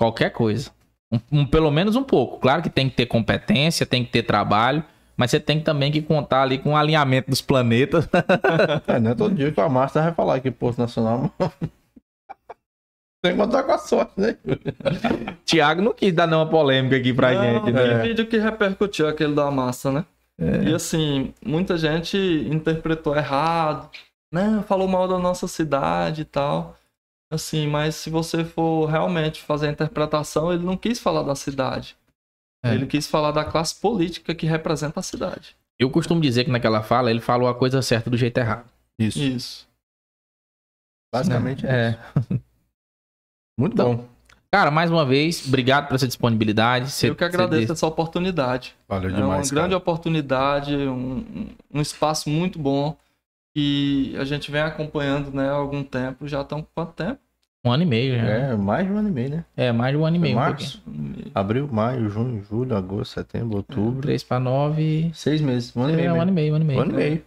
Qualquer 0.00 0.30
coisa. 0.30 0.70
Um- 1.12 1.40
um- 1.40 1.46
pelo 1.46 1.70
menos 1.70 1.96
um 1.96 2.02
pouco. 2.04 2.38
Claro 2.38 2.62
que 2.62 2.70
tem 2.70 2.88
que 2.88 2.96
ter 2.96 3.06
competência, 3.06 3.84
tem 3.84 4.04
que 4.04 4.10
ter 4.10 4.22
trabalho, 4.22 4.84
mas 5.16 5.30
você 5.30 5.40
tem 5.40 5.60
também 5.60 5.90
que 5.90 6.00
contar 6.00 6.42
ali 6.42 6.58
com 6.58 6.70
o 6.72 6.76
alinhamento 6.76 7.30
dos 7.30 7.40
planetas. 7.40 8.08
É, 8.86 8.98
não 9.00 9.10
é 9.10 9.14
todo 9.14 9.34
dia 9.34 9.50
que 9.52 9.60
a 9.60 9.68
Márcia 9.68 10.02
vai 10.02 10.12
falar 10.14 10.36
aqui, 10.36 10.50
Porto 10.50 10.78
Nacional. 10.78 11.30
tem 13.22 13.32
que 13.32 13.38
contar 13.38 13.62
com 13.64 13.72
a 13.72 13.78
sorte, 13.78 14.12
né? 14.16 14.36
Tiago 15.44 15.82
não 15.82 15.92
quis 15.92 16.12
dar 16.12 16.26
nenhuma 16.26 16.48
polêmica 16.48 16.96
aqui 16.96 17.12
pra 17.12 17.32
Não, 17.34 17.42
gente, 17.42 17.64
que 17.64 17.72
né? 17.72 17.98
vídeo 18.02 18.26
que 18.26 18.38
repercutiu 18.38 19.08
aquele 19.08 19.34
da 19.34 19.50
massa, 19.50 19.90
né? 19.92 20.04
É. 20.40 20.70
E 20.70 20.74
assim, 20.74 21.34
muita 21.44 21.76
gente 21.76 22.16
interpretou 22.50 23.14
errado. 23.14 23.90
Não, 24.32 24.62
falou 24.62 24.88
mal 24.88 25.06
da 25.06 25.18
nossa 25.18 25.46
cidade 25.46 26.22
e 26.22 26.24
tal. 26.24 26.76
Assim, 27.30 27.66
mas 27.68 27.94
se 27.94 28.10
você 28.10 28.44
for 28.44 28.86
realmente 28.86 29.40
fazer 29.40 29.68
a 29.68 29.72
interpretação, 29.72 30.52
ele 30.52 30.64
não 30.64 30.76
quis 30.76 30.98
falar 30.98 31.22
da 31.22 31.34
cidade. 31.36 31.96
É. 32.64 32.74
Ele 32.74 32.86
quis 32.86 33.06
falar 33.06 33.30
da 33.30 33.44
classe 33.44 33.74
política 33.80 34.34
que 34.34 34.46
representa 34.46 35.00
a 35.00 35.02
cidade. 35.02 35.56
Eu 35.78 35.88
costumo 35.90 36.20
dizer 36.20 36.44
que 36.44 36.50
naquela 36.50 36.82
fala 36.82 37.10
ele 37.10 37.20
falou 37.20 37.48
a 37.48 37.54
coisa 37.54 37.80
certa 37.82 38.10
do 38.10 38.16
jeito 38.16 38.36
errado. 38.38 38.68
Isso. 38.98 39.18
Isso. 39.18 39.68
Basicamente 41.12 41.66
é. 41.66 41.70
É. 41.70 41.98
Muito 43.58 43.74
Então, 43.74 43.96
bom. 43.96 44.08
Cara, 44.52 44.70
mais 44.70 44.90
uma 44.90 45.04
vez, 45.06 45.46
obrigado 45.46 45.86
por 45.86 45.94
essa 45.94 46.08
disponibilidade. 46.08 46.90
Você- 46.90 47.08
Eu 47.10 47.14
que 47.14 47.22
agradeço 47.22 47.66
você- 47.68 47.72
essa 47.72 47.86
oportunidade. 47.86 48.74
Valeu 48.88 49.10
É 49.10 49.12
demais. 49.14 49.48
uma 49.48 49.54
grande 49.54 49.68
cara. 49.70 49.76
oportunidade, 49.76 50.74
um, 50.76 51.48
um 51.72 51.80
espaço 51.80 52.28
muito 52.28 52.58
bom 52.58 52.96
que 53.54 54.14
a 54.18 54.24
gente 54.24 54.50
vem 54.50 54.60
acompanhando 54.62 55.30
né, 55.32 55.48
há 55.48 55.52
algum 55.52 55.82
tempo. 55.82 56.26
Já 56.28 56.42
estão 56.42 56.62
com 56.62 56.68
quanto 56.74 56.92
tempo? 56.92 57.18
Um 57.64 57.70
ano 57.72 57.82
e 57.82 57.86
meio 57.86 58.16
já. 58.18 58.24
É, 58.26 58.56
mais 58.56 58.86
de 58.86 58.92
um 58.92 58.96
ano 58.96 59.08
e 59.08 59.12
meio, 59.12 59.30
né? 59.30 59.44
É, 59.56 59.70
mais 59.70 59.92
de 59.94 59.98
um 60.00 60.06
ano 60.06 60.16
e 60.16 60.18
meio. 60.18 60.34
um 60.34 60.38
Março? 60.40 60.80
pouquinho. 60.80 61.30
Abril, 61.34 61.68
maio, 61.70 62.08
junho, 62.08 62.42
julho, 62.48 62.74
agosto, 62.76 63.12
setembro, 63.12 63.58
outubro. 63.58 64.00
3 64.00 64.22
para 64.22 64.40
9. 64.40 65.10
Seis 65.14 65.40
meses. 65.42 65.76
Um 65.76 65.82
ano 65.82 65.90
e 65.90 65.94
É, 65.94 65.96
meio. 65.96 66.14
um 66.14 66.20
ano 66.22 66.30
e 66.30 66.34
meio, 66.34 66.52
um 66.52 66.56
ano 66.56 66.64
e 66.64 66.66
meio. 66.66 66.78
meio. 66.80 66.88
Um 66.90 66.94
ano 66.94 67.00
e 67.00 67.04
meio. 67.10 67.24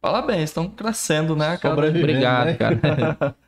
Parabéns, 0.00 0.42
estão 0.50 0.68
crescendo, 0.68 1.34
né? 1.34 1.54
a 1.54 1.58
cada- 1.58 1.74
Sobrevivendo, 1.74 2.04
Obrigado, 2.12 2.46
né? 2.46 2.54
cara. 2.54 3.34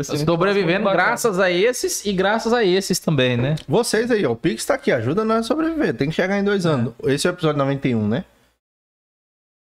É 0.00 0.12
um 0.12 0.16
Sobrevivendo 0.16 0.88
graças 0.90 1.40
a 1.40 1.50
esses 1.50 2.04
e 2.06 2.12
graças 2.12 2.52
a 2.52 2.62
esses 2.64 3.00
também, 3.00 3.36
né? 3.36 3.56
Vocês 3.66 4.08
aí, 4.12 4.24
ó. 4.24 4.30
O 4.30 4.36
Pix 4.36 4.64
tá 4.64 4.74
aqui, 4.74 4.92
ajuda 4.92 5.24
nós 5.24 5.40
a 5.40 5.42
sobreviver. 5.42 5.92
Tem 5.92 6.08
que 6.08 6.14
chegar 6.14 6.38
em 6.38 6.44
dois 6.44 6.64
anos. 6.66 6.92
Esse 7.02 7.26
é 7.26 7.30
o 7.30 7.34
episódio 7.34 7.58
91, 7.58 8.06
né? 8.06 8.24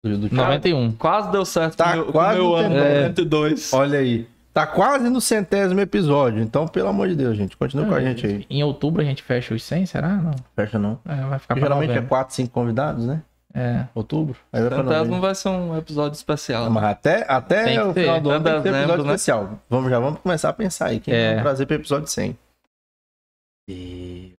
Do, 0.10 0.30
Thiago. 0.30 0.36
91. 0.36 0.92
Quase 0.94 1.32
deu 1.32 1.46
certo 1.46 1.78
Tá 1.78 1.94
com 1.94 2.00
o 2.00 2.04
meu, 2.04 2.12
quase 2.12 2.40
meu 2.40 2.50
no 2.50 2.56
ano. 2.56 2.76
É. 2.76 3.02
92. 3.02 3.74
Olha 3.74 4.00
aí. 4.00 4.28
Tá 4.54 4.66
quase 4.66 5.10
no 5.10 5.20
centésimo 5.20 5.82
episódio. 5.82 6.42
Então, 6.42 6.66
pelo 6.66 6.88
amor 6.88 7.10
de 7.10 7.16
Deus, 7.16 7.36
gente. 7.36 7.58
Continua 7.58 7.88
com 7.88 7.94
a 7.94 8.00
gente 8.00 8.26
aí. 8.26 8.46
Em 8.50 8.64
outubro 8.64 9.02
a 9.02 9.06
gente 9.06 9.22
fecha 9.22 9.54
os 9.54 9.62
100, 9.64 9.86
será? 9.88 10.08
Não. 10.10 10.32
Fecha 10.56 10.80
não. 10.80 10.98
É, 11.06 11.16
vai 11.28 11.40
ficar 11.40 11.60
Geralmente 11.60 11.90
é 11.90 11.96
novembro. 11.96 12.10
4, 12.10 12.36
5 12.36 12.52
convidados, 12.54 13.06
né? 13.06 13.22
É. 13.54 13.86
Outubro. 13.94 14.38
Aí 14.54 14.62
vai 14.62 14.70
Centésimo 14.70 14.94
novembro. 14.94 15.22
vai 15.22 15.36
ser 15.36 15.50
um 15.50 15.78
episódio 15.78 16.16
especial. 16.16 16.70
Mas 16.70 16.84
até, 16.86 17.26
até 17.28 17.84
o 17.84 17.94
ter. 17.94 18.02
final 18.02 18.22
do 18.22 18.30
ano 18.30 18.44
tem 18.46 18.56
que 18.56 18.62
ter 18.62 18.70
episódio 18.70 19.04
né? 19.04 19.14
especial. 19.16 19.60
Vamos, 19.70 19.90
já 19.90 20.00
vamos 20.00 20.20
começar 20.20 20.50
a 20.50 20.54
pensar 20.54 20.86
aí. 20.88 21.00
Quem 21.00 21.14
É. 21.14 21.30
vamos 21.32 21.44
trazer 21.44 21.66
pro 21.66 21.76
episódio 21.76 22.08
100. 22.08 22.38
E... 23.70 24.35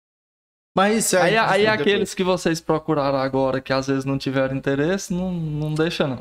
Mas 0.76 1.06
isso 1.06 1.16
Aí, 1.16 1.36
aí 1.38 1.60
depois- 1.62 1.80
aqueles 1.80 2.14
que 2.14 2.22
vocês 2.22 2.60
procuraram 2.60 3.18
agora, 3.18 3.60
que 3.62 3.72
às 3.72 3.86
vezes 3.86 4.04
não 4.04 4.18
tiveram 4.18 4.54
interesse, 4.54 5.14
não, 5.14 5.32
não 5.32 5.72
deixa 5.72 6.06
não. 6.06 6.18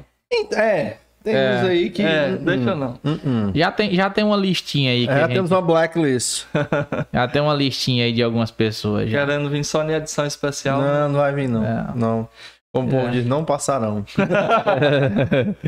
É, 0.54 0.96
tem 1.22 1.36
É. 1.36 1.58
uns 1.62 1.68
aí 1.68 1.90
que... 1.90 2.02
É, 2.02 2.28
Hum, 2.40 2.44
deixa 2.46 2.74
hum, 2.74 2.78
não. 2.78 3.00
hum. 3.04 3.52
Já 3.54 3.70
tem, 3.72 3.94
já 3.94 4.10
tem 4.10 4.24
uma 4.24 4.38
listinha 4.38 4.92
aí. 4.92 5.04
É, 5.04 5.08
já 5.08 5.22
gente- 5.28 5.34
temos 5.34 5.52
uma 5.52 5.62
blacklist. 5.62 6.46
Já 7.12 7.28
tem 7.28 7.42
uma 7.42 7.54
listinha 7.54 8.06
aí 8.06 8.14
de 8.14 8.24
algumas 8.24 8.50
pessoas. 8.52 9.10
Já. 9.10 9.26
Querendo 9.26 9.50
vir 9.50 9.64
só 9.66 9.84
em 9.84 9.92
edição 9.92 10.26
especial. 10.26 10.82
Não, 10.82 11.10
não 11.10 11.20
vai 11.20 11.34
vir 11.34 11.50
não. 11.50 11.64
É. 11.66 11.88
Não. 11.94 12.30
Como 12.74 12.88
o 12.88 12.92
povo 12.92 13.08
É. 13.08 13.12
diz, 13.12 13.26
não 13.26 13.44
passarão. 13.44 14.06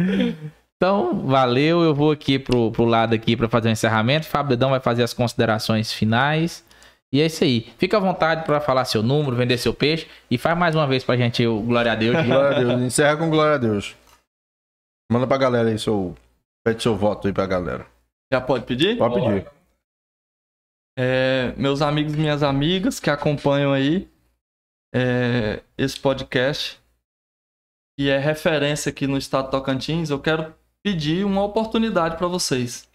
então, 0.77 1.25
valeu. 1.25 1.81
Eu 1.83 1.93
vou 1.95 2.11
aqui 2.11 2.37
pro, 2.39 2.71
pro 2.71 2.85
lado 2.85 3.13
aqui 3.15 3.35
para 3.35 3.47
fazer 3.49 3.69
o 3.69 3.71
encerramento. 3.71 4.25
Fábio 4.27 4.49
Dedão 4.51 4.69
vai 4.69 4.79
fazer 4.79 5.03
as 5.03 5.13
considerações 5.13 5.91
finais. 5.91 6.63
E 7.13 7.21
é 7.21 7.25
isso 7.25 7.43
aí. 7.43 7.61
Fica 7.77 7.97
à 7.97 7.99
vontade 7.99 8.45
para 8.45 8.59
falar 8.59 8.85
seu 8.85 9.01
número, 9.01 9.35
vender 9.35 9.57
seu 9.57 9.73
peixe. 9.73 10.07
E 10.29 10.37
faz 10.37 10.57
mais 10.57 10.75
uma 10.75 10.85
vez 10.85 11.03
pra 11.03 11.15
gente 11.15 11.45
o 11.45 11.61
Glória 11.61 11.91
a 11.91 11.95
Deus. 11.95 12.15
Glória 12.25 12.57
a 12.57 12.59
Deus. 12.59 12.81
Encerra 12.81 13.17
com 13.17 13.29
glória 13.29 13.55
a 13.55 13.57
Deus. 13.57 13.95
Manda 15.11 15.25
pra 15.25 15.37
galera 15.37 15.69
aí 15.69 15.79
seu... 15.79 16.15
Pede 16.65 16.83
seu 16.83 16.97
voto 16.97 17.27
aí 17.27 17.33
pra 17.33 17.45
galera. 17.45 17.87
Já 18.31 18.41
pode 18.41 18.65
pedir? 18.65 18.97
Pode 18.97 19.15
pedir. 19.15 19.49
É, 20.99 21.53
meus 21.55 21.81
amigos 21.81 22.13
e 22.13 22.17
minhas 22.17 22.43
amigas 22.43 22.99
que 22.99 23.09
acompanham 23.09 23.71
aí 23.71 24.09
é, 24.93 25.61
esse 25.77 25.99
podcast, 25.99 26.81
que 27.97 28.09
é 28.09 28.17
referência 28.17 28.89
aqui 28.89 29.05
no 29.05 29.17
estado 29.17 29.45
de 29.45 29.51
Tocantins, 29.51 30.09
eu 30.09 30.19
quero 30.19 30.55
pedir 30.83 31.23
uma 31.23 31.43
oportunidade 31.43 32.17
para 32.17 32.27
vocês. 32.27 32.86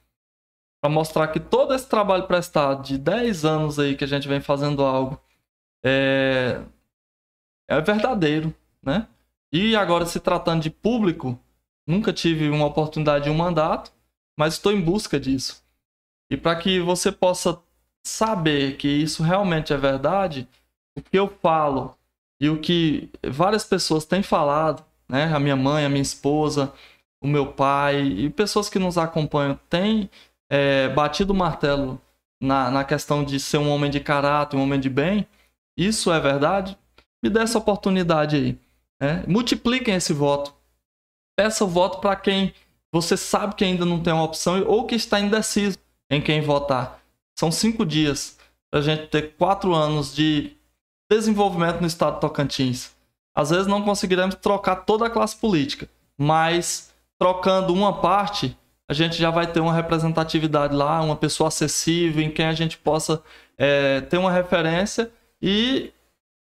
Para 0.83 0.91
mostrar 0.91 1.29
que 1.29 1.39
todo 1.39 1.73
esse 1.73 1.89
trabalho 1.89 2.27
prestado 2.27 2.83
de 2.83 2.99
10 2.99 3.45
anos 3.45 3.79
aí 3.79 3.97
que 3.97 4.03
a 4.03 4.09
gente 4.09 4.27
vem 4.27 4.41
fazendo 4.41 4.83
algo 4.83 5.17
é, 5.85 6.61
é 7.69 7.81
verdadeiro, 7.81 8.53
né? 8.83 9.07
E 9.53 9.77
agora 9.77 10.05
se 10.05 10.19
tratando 10.19 10.63
de 10.63 10.71
público, 10.71 11.39
nunca 11.87 12.13
tive 12.13 12.51
uma 12.51 12.67
oportunidade 12.67 13.25
de 13.25 13.31
um 13.31 13.35
mandato, 13.35 13.93
mas 14.37 14.55
estou 14.55 14.73
em 14.73 14.81
busca 14.81 15.21
disso. 15.21 15.63
E 16.29 16.37
para 16.37 16.57
que 16.57 16.81
você 16.81 17.13
possa 17.13 17.63
saber 18.05 18.77
que 18.77 18.89
isso 18.89 19.23
realmente 19.23 19.73
é 19.73 19.77
verdade, 19.77 20.49
o 20.99 21.01
que 21.01 21.17
eu 21.17 21.29
falo 21.29 21.97
e 22.41 22.51
o 22.51 22.61
que 22.61 23.09
várias 23.25 23.65
pessoas 23.65 24.05
têm 24.05 24.23
falado, 24.23 24.85
né? 25.09 25.33
A 25.33 25.39
minha 25.39 25.55
mãe, 25.55 25.85
a 25.85 25.89
minha 25.89 26.03
esposa, 26.03 26.73
o 27.23 27.29
meu 27.29 27.53
pai 27.53 28.01
e 28.03 28.31
pessoas 28.31 28.69
que 28.69 28.81
nos 28.81 28.99
acompanham 28.99 29.61
têm 29.71 30.11
é, 30.53 30.91
batido 30.91 31.33
o 31.33 31.37
martelo 31.37 31.99
na, 32.39 32.71
na 32.71 32.85
questão 32.85 33.25
de 33.25 33.41
ser 33.41 33.57
um 33.57 33.71
homem 33.71 33.91
de 33.91 34.01
caráter, 34.01 34.55
um 34.55 34.63
homem 34.63 34.79
de 34.79 34.91
bem. 34.91 35.27
Isso 35.75 36.13
é 36.13 36.21
verdade? 36.21 36.77
Me 37.25 37.31
dê 37.31 37.41
essa 37.41 37.57
oportunidade 37.57 38.37
aí. 38.37 38.59
Né? 39.01 39.25
Multipliquem 39.27 39.95
esse 39.95 40.13
voto. 40.13 40.55
Peça 41.35 41.65
o 41.65 41.69
voto 41.69 42.01
para 42.01 42.17
quem 42.17 42.53
você 42.93 43.17
sabe 43.17 43.55
que 43.55 43.65
ainda 43.65 43.87
não 43.87 44.03
tem 44.03 44.13
uma 44.13 44.25
opção 44.25 44.63
ou 44.67 44.87
que 44.87 44.95
está 44.95 45.19
indeciso 45.19 45.79
em 46.11 46.21
quem 46.21 46.43
votar. 46.43 47.01
São 47.39 47.51
cinco 47.51 47.87
dias 47.87 48.37
para 48.71 48.81
a 48.81 48.83
gente 48.83 49.07
ter 49.07 49.35
quatro 49.39 49.73
anos 49.73 50.15
de 50.15 50.55
desenvolvimento 51.11 51.81
no 51.81 51.87
estado 51.87 52.17
de 52.17 52.21
Tocantins. 52.21 52.95
Às 53.35 53.49
vezes 53.49 53.67
não 53.67 53.83
conseguiremos 53.83 54.35
trocar 54.35 54.77
toda 54.85 55.07
a 55.07 55.11
classe 55.11 55.35
política, 55.35 55.89
mas 56.19 56.93
trocando 57.19 57.73
uma 57.73 58.03
parte, 58.03 58.55
a 58.93 58.95
gente 58.95 59.17
já 59.17 59.31
vai 59.31 59.47
ter 59.47 59.59
uma 59.59 59.73
representatividade 59.73 60.75
lá, 60.75 61.01
uma 61.01 61.17
pessoa 61.17 61.49
acessível 61.49 62.23
em 62.23 62.31
quem 62.31 62.45
a 62.45 62.53
gente 62.53 62.77
possa 62.77 63.23
é, 63.57 64.03
ter 64.03 64.19
uma 64.19 64.31
referência 64.31 65.11
e 65.41 65.93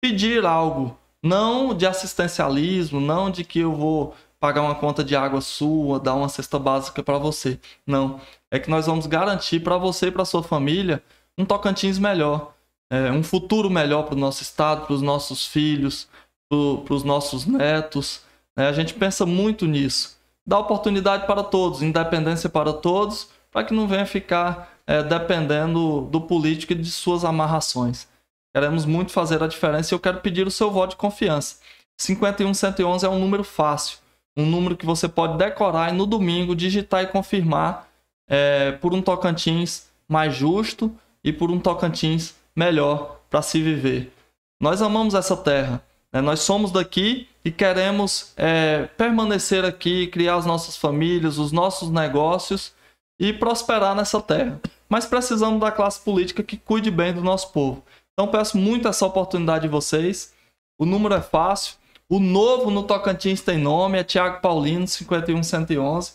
pedir 0.01 0.43
algo. 0.45 0.97
Não 1.23 1.75
de 1.75 1.85
assistencialismo, 1.85 2.99
não 2.99 3.29
de 3.29 3.43
que 3.43 3.59
eu 3.59 3.71
vou 3.73 4.15
pagar 4.39 4.63
uma 4.63 4.73
conta 4.73 5.03
de 5.03 5.15
água 5.15 5.41
sua, 5.41 5.99
dar 5.99 6.15
uma 6.15 6.27
cesta 6.27 6.57
básica 6.57 7.03
para 7.03 7.19
você. 7.19 7.59
Não. 7.85 8.19
É 8.49 8.57
que 8.57 8.69
nós 8.69 8.87
vamos 8.87 9.05
garantir 9.05 9.59
para 9.59 9.77
você 9.77 10.07
e 10.07 10.11
para 10.11 10.25
sua 10.25 10.41
família 10.41 11.03
um 11.37 11.45
Tocantins 11.45 11.99
melhor, 11.99 12.53
é, 12.89 13.11
um 13.11 13.21
futuro 13.21 13.69
melhor 13.69 14.03
para 14.03 14.15
o 14.15 14.19
nosso 14.19 14.41
estado, 14.41 14.87
para 14.87 14.95
os 14.95 15.03
nossos 15.03 15.45
filhos, 15.45 16.07
para 16.49 16.95
os 16.95 17.03
nossos 17.03 17.45
netos. 17.45 18.23
né? 18.57 18.67
A 18.67 18.73
gente 18.73 18.95
pensa 18.95 19.23
muito 19.23 19.67
nisso. 19.67 20.18
Dá 20.49 20.57
oportunidade 20.57 21.27
para 21.27 21.43
todos, 21.43 21.83
independência 21.83 22.49
para 22.49 22.73
todos, 22.73 23.29
para 23.51 23.63
que 23.63 23.71
não 23.71 23.87
venha 23.87 24.03
ficar 24.03 24.73
é, 24.87 25.03
dependendo 25.03 26.01
do 26.09 26.21
político 26.21 26.73
e 26.73 26.75
de 26.75 26.89
suas 26.89 27.23
amarrações. 27.23 28.07
Queremos 28.51 28.83
muito 28.83 29.11
fazer 29.11 29.43
a 29.43 29.47
diferença 29.47 29.93
e 29.93 29.95
eu 29.95 29.99
quero 29.99 30.21
pedir 30.21 30.47
o 30.47 30.51
seu 30.51 30.71
voto 30.71 30.89
de 30.89 30.95
confiança. 30.95 31.57
51111 31.99 33.05
é 33.05 33.09
um 33.09 33.19
número 33.19 33.43
fácil, 33.43 33.99
um 34.35 34.43
número 34.43 34.75
que 34.75 34.87
você 34.87 35.07
pode 35.07 35.37
decorar 35.37 35.93
e 35.93 35.95
no 35.95 36.07
domingo 36.07 36.55
digitar 36.55 37.03
e 37.03 37.07
confirmar 37.07 37.87
é, 38.27 38.71
por 38.71 38.91
um 38.91 39.03
Tocantins 39.03 39.85
mais 40.07 40.33
justo 40.33 40.91
e 41.23 41.31
por 41.31 41.51
um 41.51 41.59
Tocantins 41.59 42.33
melhor 42.55 43.19
para 43.29 43.43
se 43.43 43.61
viver. 43.61 44.11
Nós 44.59 44.81
amamos 44.81 45.13
essa 45.13 45.37
terra, 45.37 45.83
né? 46.13 46.21
nós 46.21 46.41
somos 46.41 46.71
daqui 46.71 47.27
e 47.43 47.51
queremos 47.51 48.33
é, 48.35 48.85
permanecer 48.97 49.63
aqui, 49.63 50.07
criar 50.07 50.35
as 50.35 50.45
nossas 50.45 50.75
famílias, 50.75 51.37
os 51.37 51.51
nossos 51.51 51.89
negócios 51.89 52.73
e 53.19 53.33
prosperar 53.33 53.95
nessa 53.95 54.21
terra. 54.21 54.59
Mas 54.87 55.05
precisamos 55.05 55.59
da 55.59 55.71
classe 55.71 55.99
política 56.01 56.41
que 56.41 56.57
cuide 56.57 56.89
bem 56.89 57.13
do 57.13 57.21
nosso 57.21 57.51
povo. 57.51 57.83
Então 58.13 58.27
peço 58.29 58.57
muito 58.57 58.87
essa 58.87 59.05
oportunidade 59.05 59.63
de 59.63 59.67
vocês. 59.67 60.33
O 60.79 60.85
número 60.85 61.15
é 61.15 61.21
fácil. 61.21 61.75
O 62.09 62.19
novo 62.19 62.71
no 62.71 62.83
Tocantins 62.83 63.41
tem 63.41 63.59
nome, 63.59 63.99
é 63.99 64.03
Tiago 64.03 64.41
Paulino, 64.41 64.87
51111. 64.87 66.13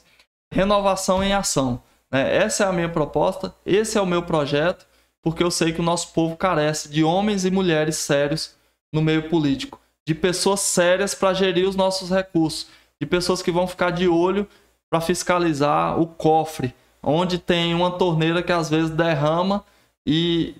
Renovação 0.52 1.22
em 1.22 1.32
ação. 1.32 1.80
né? 2.10 2.36
Essa 2.36 2.64
é 2.64 2.66
a 2.66 2.72
minha 2.72 2.88
proposta, 2.88 3.54
esse 3.64 3.96
é 3.96 4.00
o 4.00 4.06
meu 4.06 4.22
projeto, 4.22 4.86
porque 5.22 5.42
eu 5.42 5.50
sei 5.50 5.72
que 5.72 5.80
o 5.80 5.84
nosso 5.84 6.12
povo 6.12 6.36
carece 6.36 6.88
de 6.88 7.02
homens 7.04 7.44
e 7.44 7.50
mulheres 7.50 7.96
sérios 7.96 8.56
no 8.92 9.02
meio 9.02 9.28
político, 9.28 9.80
de 10.06 10.14
pessoas 10.14 10.60
sérias 10.60 11.14
para 11.14 11.34
gerir 11.34 11.68
os 11.68 11.76
nossos 11.76 12.10
recursos, 12.10 12.68
de 13.00 13.06
pessoas 13.06 13.42
que 13.42 13.50
vão 13.50 13.66
ficar 13.66 13.90
de 13.90 14.08
olho 14.08 14.46
para 14.90 15.00
fiscalizar 15.00 16.00
o 16.00 16.06
cofre, 16.06 16.74
onde 17.02 17.38
tem 17.38 17.74
uma 17.74 17.90
torneira 17.90 18.42
que 18.42 18.52
às 18.52 18.70
vezes 18.70 18.90
derrama 18.90 19.64
e 20.06 20.54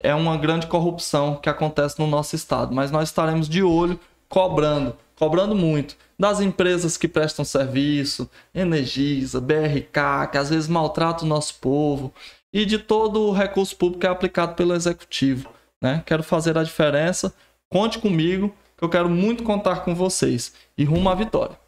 é 0.00 0.14
uma 0.14 0.36
grande 0.36 0.66
corrupção 0.66 1.36
que 1.36 1.48
acontece 1.48 1.98
no 1.98 2.06
nosso 2.06 2.34
estado. 2.34 2.74
Mas 2.74 2.90
nós 2.90 3.08
estaremos 3.08 3.48
de 3.48 3.62
olho, 3.62 3.98
cobrando, 4.28 4.96
cobrando 5.16 5.54
muito 5.54 5.96
das 6.18 6.40
empresas 6.40 6.96
que 6.96 7.06
prestam 7.06 7.44
serviço, 7.44 8.28
Energisa, 8.54 9.40
BRK, 9.40 10.30
que 10.32 10.38
às 10.38 10.50
vezes 10.50 10.68
maltrata 10.68 11.24
o 11.24 11.28
nosso 11.28 11.54
povo, 11.60 12.12
e 12.52 12.64
de 12.64 12.78
todo 12.78 13.28
o 13.28 13.32
recurso 13.32 13.76
público 13.76 14.00
que 14.00 14.06
é 14.06 14.10
aplicado 14.10 14.54
pelo 14.54 14.74
executivo. 14.74 15.48
Né? 15.80 16.02
Quero 16.04 16.22
fazer 16.22 16.58
a 16.58 16.64
diferença. 16.64 17.32
Conte 17.70 17.98
comigo, 17.98 18.52
que 18.78 18.84
eu 18.84 18.88
quero 18.88 19.10
muito 19.10 19.42
contar 19.42 19.80
com 19.84 19.94
vocês. 19.94 20.54
E 20.78 20.84
rumo 20.84 21.10
à 21.10 21.14
vitória. 21.16 21.58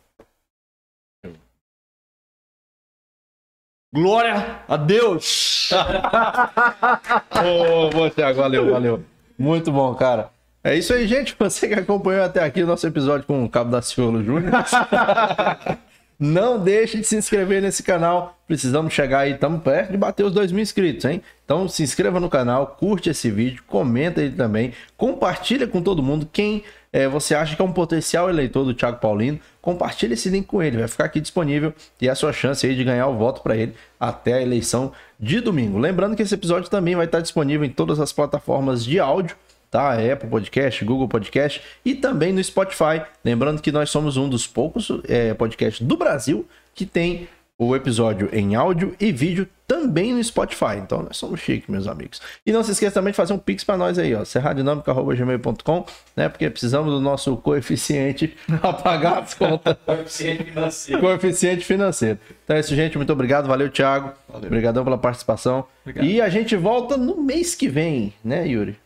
Glória 3.93 4.61
a 4.69 4.77
Deus! 4.77 5.70
Ô, 7.35 7.91
bom, 7.91 8.09
Thiago, 8.09 8.39
valeu, 8.41 8.70
valeu. 8.70 9.05
Muito 9.37 9.73
bom, 9.73 9.93
cara. 9.97 10.31
É 10.62 10.77
isso 10.77 10.95
aí, 10.95 11.09
gente. 11.09 11.35
Você 11.37 11.66
que 11.66 11.74
acompanhou 11.74 12.23
até 12.23 12.45
aqui 12.45 12.62
o 12.62 12.66
nosso 12.66 12.87
episódio 12.87 13.27
com 13.27 13.45
o 13.45 13.49
Cabo 13.49 13.73
da 13.73 13.82
Ciolo 13.82 14.23
Júnior. 14.23 14.53
Não 16.20 16.62
deixe 16.62 16.99
de 16.99 17.05
se 17.05 17.16
inscrever 17.16 17.62
nesse 17.62 17.82
canal. 17.82 18.39
Precisamos 18.47 18.93
chegar 18.93 19.20
aí, 19.20 19.32
estamos 19.32 19.62
perto 19.62 19.91
de 19.91 19.97
bater 19.97 20.23
os 20.23 20.35
2 20.35 20.53
mil 20.53 20.62
inscritos, 20.62 21.07
hein? 21.07 21.23
Então 21.45 21.66
se 21.66 21.82
inscreva 21.82 22.20
no 22.20 22.28
canal, 22.28 22.77
curte 22.78 23.09
esse 23.09 23.31
vídeo, 23.31 23.65
comenta 23.66 24.20
ele 24.20 24.37
também, 24.37 24.74
compartilha 24.99 25.66
com 25.66 25.81
todo 25.81 26.03
mundo. 26.03 26.28
Quem 26.31 26.62
é, 26.93 27.07
você 27.07 27.35
acha 27.35 27.55
que 27.55 27.62
é 27.62 27.65
um 27.65 27.73
potencial 27.73 28.29
eleitor 28.29 28.65
do 28.65 28.75
Thiago 28.75 28.99
Paulino, 28.99 29.39
compartilha 29.61 30.15
esse 30.15 30.29
link 30.29 30.47
com 30.47 30.62
ele, 30.62 30.79
vai 30.79 30.89
ficar 30.89 31.05
aqui 31.05 31.21
disponível 31.21 31.73
e 32.01 32.09
é 32.09 32.11
a 32.11 32.15
sua 32.15 32.33
chance 32.33 32.67
aí 32.67 32.75
de 32.75 32.85
ganhar 32.85 33.07
o 33.07 33.17
voto 33.17 33.43
para 33.43 33.57
ele 33.57 33.75
até 33.99 34.35
a 34.35 34.43
eleição 34.43 34.93
de 35.19 35.41
domingo. 35.41 35.79
Lembrando 35.79 36.17
que 36.17 36.23
esse 36.23 36.35
episódio 36.35 36.69
também 36.69 36.97
vai 36.97 37.07
estar 37.07 37.21
disponível 37.21 37.65
em 37.65 37.71
todas 37.71 38.01
as 38.01 38.12
plataformas 38.12 38.85
de 38.85 38.99
áudio 38.99 39.37
tá? 39.71 39.93
Apple 39.93 40.29
Podcast, 40.29 40.85
Google 40.85 41.07
Podcast 41.09 41.62
e 41.85 41.95
também 41.95 42.33
no 42.33 42.43
Spotify. 42.43 43.03
Lembrando 43.25 43.62
que 43.62 43.71
nós 43.71 43.89
somos 43.89 44.17
um 44.17 44.29
dos 44.29 44.47
poucos 44.47 44.91
é, 45.09 45.33
podcasts 45.33 45.87
do 45.87 45.97
Brasil 45.97 46.47
que 46.75 46.85
tem 46.85 47.29
o 47.62 47.77
episódio 47.77 48.31
em 48.32 48.55
áudio 48.55 48.97
e 48.99 49.12
vídeo 49.12 49.47
também 49.69 50.15
no 50.15 50.24
Spotify. 50.24 50.78
Então 50.78 51.03
nós 51.03 51.19
somos 51.19 51.41
chiques, 51.41 51.69
meus 51.69 51.87
amigos. 51.87 52.19
E 52.47 52.53
não 52.53 52.62
se 52.62 52.70
esqueça 52.73 52.95
também 52.95 53.11
de 53.11 53.19
fazer 53.19 53.35
um 53.35 53.39
pix 53.39 53.62
para 53.62 53.77
nós 53.77 53.99
aí, 53.99 54.15
ó, 54.15 54.24
serradinâmica.gmail.com, 54.24 55.85
né? 56.16 56.31
Porque 56.31 56.49
precisamos 56.49 56.91
do 56.91 57.01
nosso 57.03 57.37
coeficiente 57.37 58.35
para 58.49 58.73
pagar 58.73 59.19
as 59.19 59.35
contas. 59.35 59.77
Coeficiente 59.85 60.45
financeiro. 60.45 61.01
coeficiente 61.03 61.65
financeiro. 61.66 62.19
Então 62.43 62.57
é 62.57 62.61
isso, 62.61 62.74
gente. 62.74 62.97
Muito 62.97 63.12
obrigado. 63.12 63.47
Valeu, 63.47 63.69
Thiago. 63.69 64.12
Obrigadão 64.32 64.82
pela 64.82 64.97
participação. 64.97 65.66
Obrigado. 65.82 66.07
E 66.07 66.19
a 66.19 66.31
gente 66.31 66.57
volta 66.57 66.97
no 66.97 67.23
mês 67.23 67.55
que 67.55 67.69
vem, 67.69 68.15
né, 68.24 68.49
Yuri? 68.49 68.78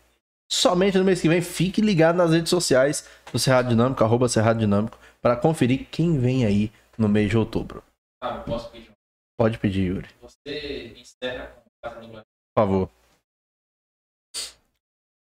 Somente 0.50 0.98
no 0.98 1.04
mês 1.04 1.20
que 1.20 1.28
vem, 1.28 1.40
fique 1.40 1.80
ligado 1.80 2.16
nas 2.16 2.32
redes 2.32 2.50
sociais 2.50 3.06
do 3.32 3.38
Cerrado 3.38 3.68
Dinâmico, 3.68 4.02
arroba 4.02 4.28
Cerrado 4.28 4.58
Dinâmico, 4.58 4.98
para 5.22 5.36
conferir 5.36 5.86
quem 5.92 6.18
vem 6.18 6.44
aí 6.44 6.72
no 6.98 7.08
mês 7.08 7.30
de 7.30 7.38
outubro. 7.38 7.80
Ah, 8.26 8.42
posso 8.42 8.70
pedir. 8.70 8.90
Pode 9.36 9.58
pedir, 9.58 9.88
Yuri, 9.88 10.08
Você 10.22 10.94
encerra 10.96 11.48
com 11.48 11.70
Casa 11.82 12.00
do 12.00 12.08
por 12.08 12.24
favor. 12.56 12.90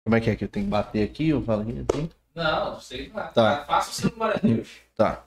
Como 0.03 0.15
é 0.15 0.21
que 0.21 0.29
é 0.29 0.35
que 0.35 0.43
eu 0.43 0.49
tenho 0.49 0.67
que 0.67 0.71
bater 0.71 1.09
aqui? 1.09 1.29
Eu 1.29 1.41
falo 1.43 1.61
assim? 1.61 2.09
Não, 2.35 2.75
você 2.75 3.07
lá. 3.11 3.29
Tá. 3.29 3.65
Faça 3.65 3.89
o 3.89 3.93
seu 3.93 4.11
glória 4.11 4.35
a 4.35 4.39
Deus. 4.39 4.81
Tá. 4.93 5.25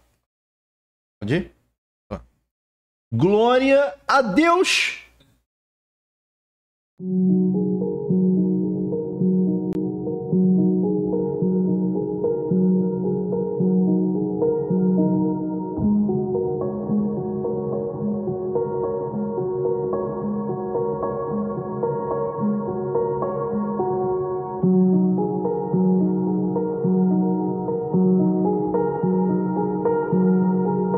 Pode 1.18 1.34
ir? 1.34 1.54
Ó. 2.12 2.20
Glória 3.12 3.98
a 4.06 4.22
Deus! 4.22 5.02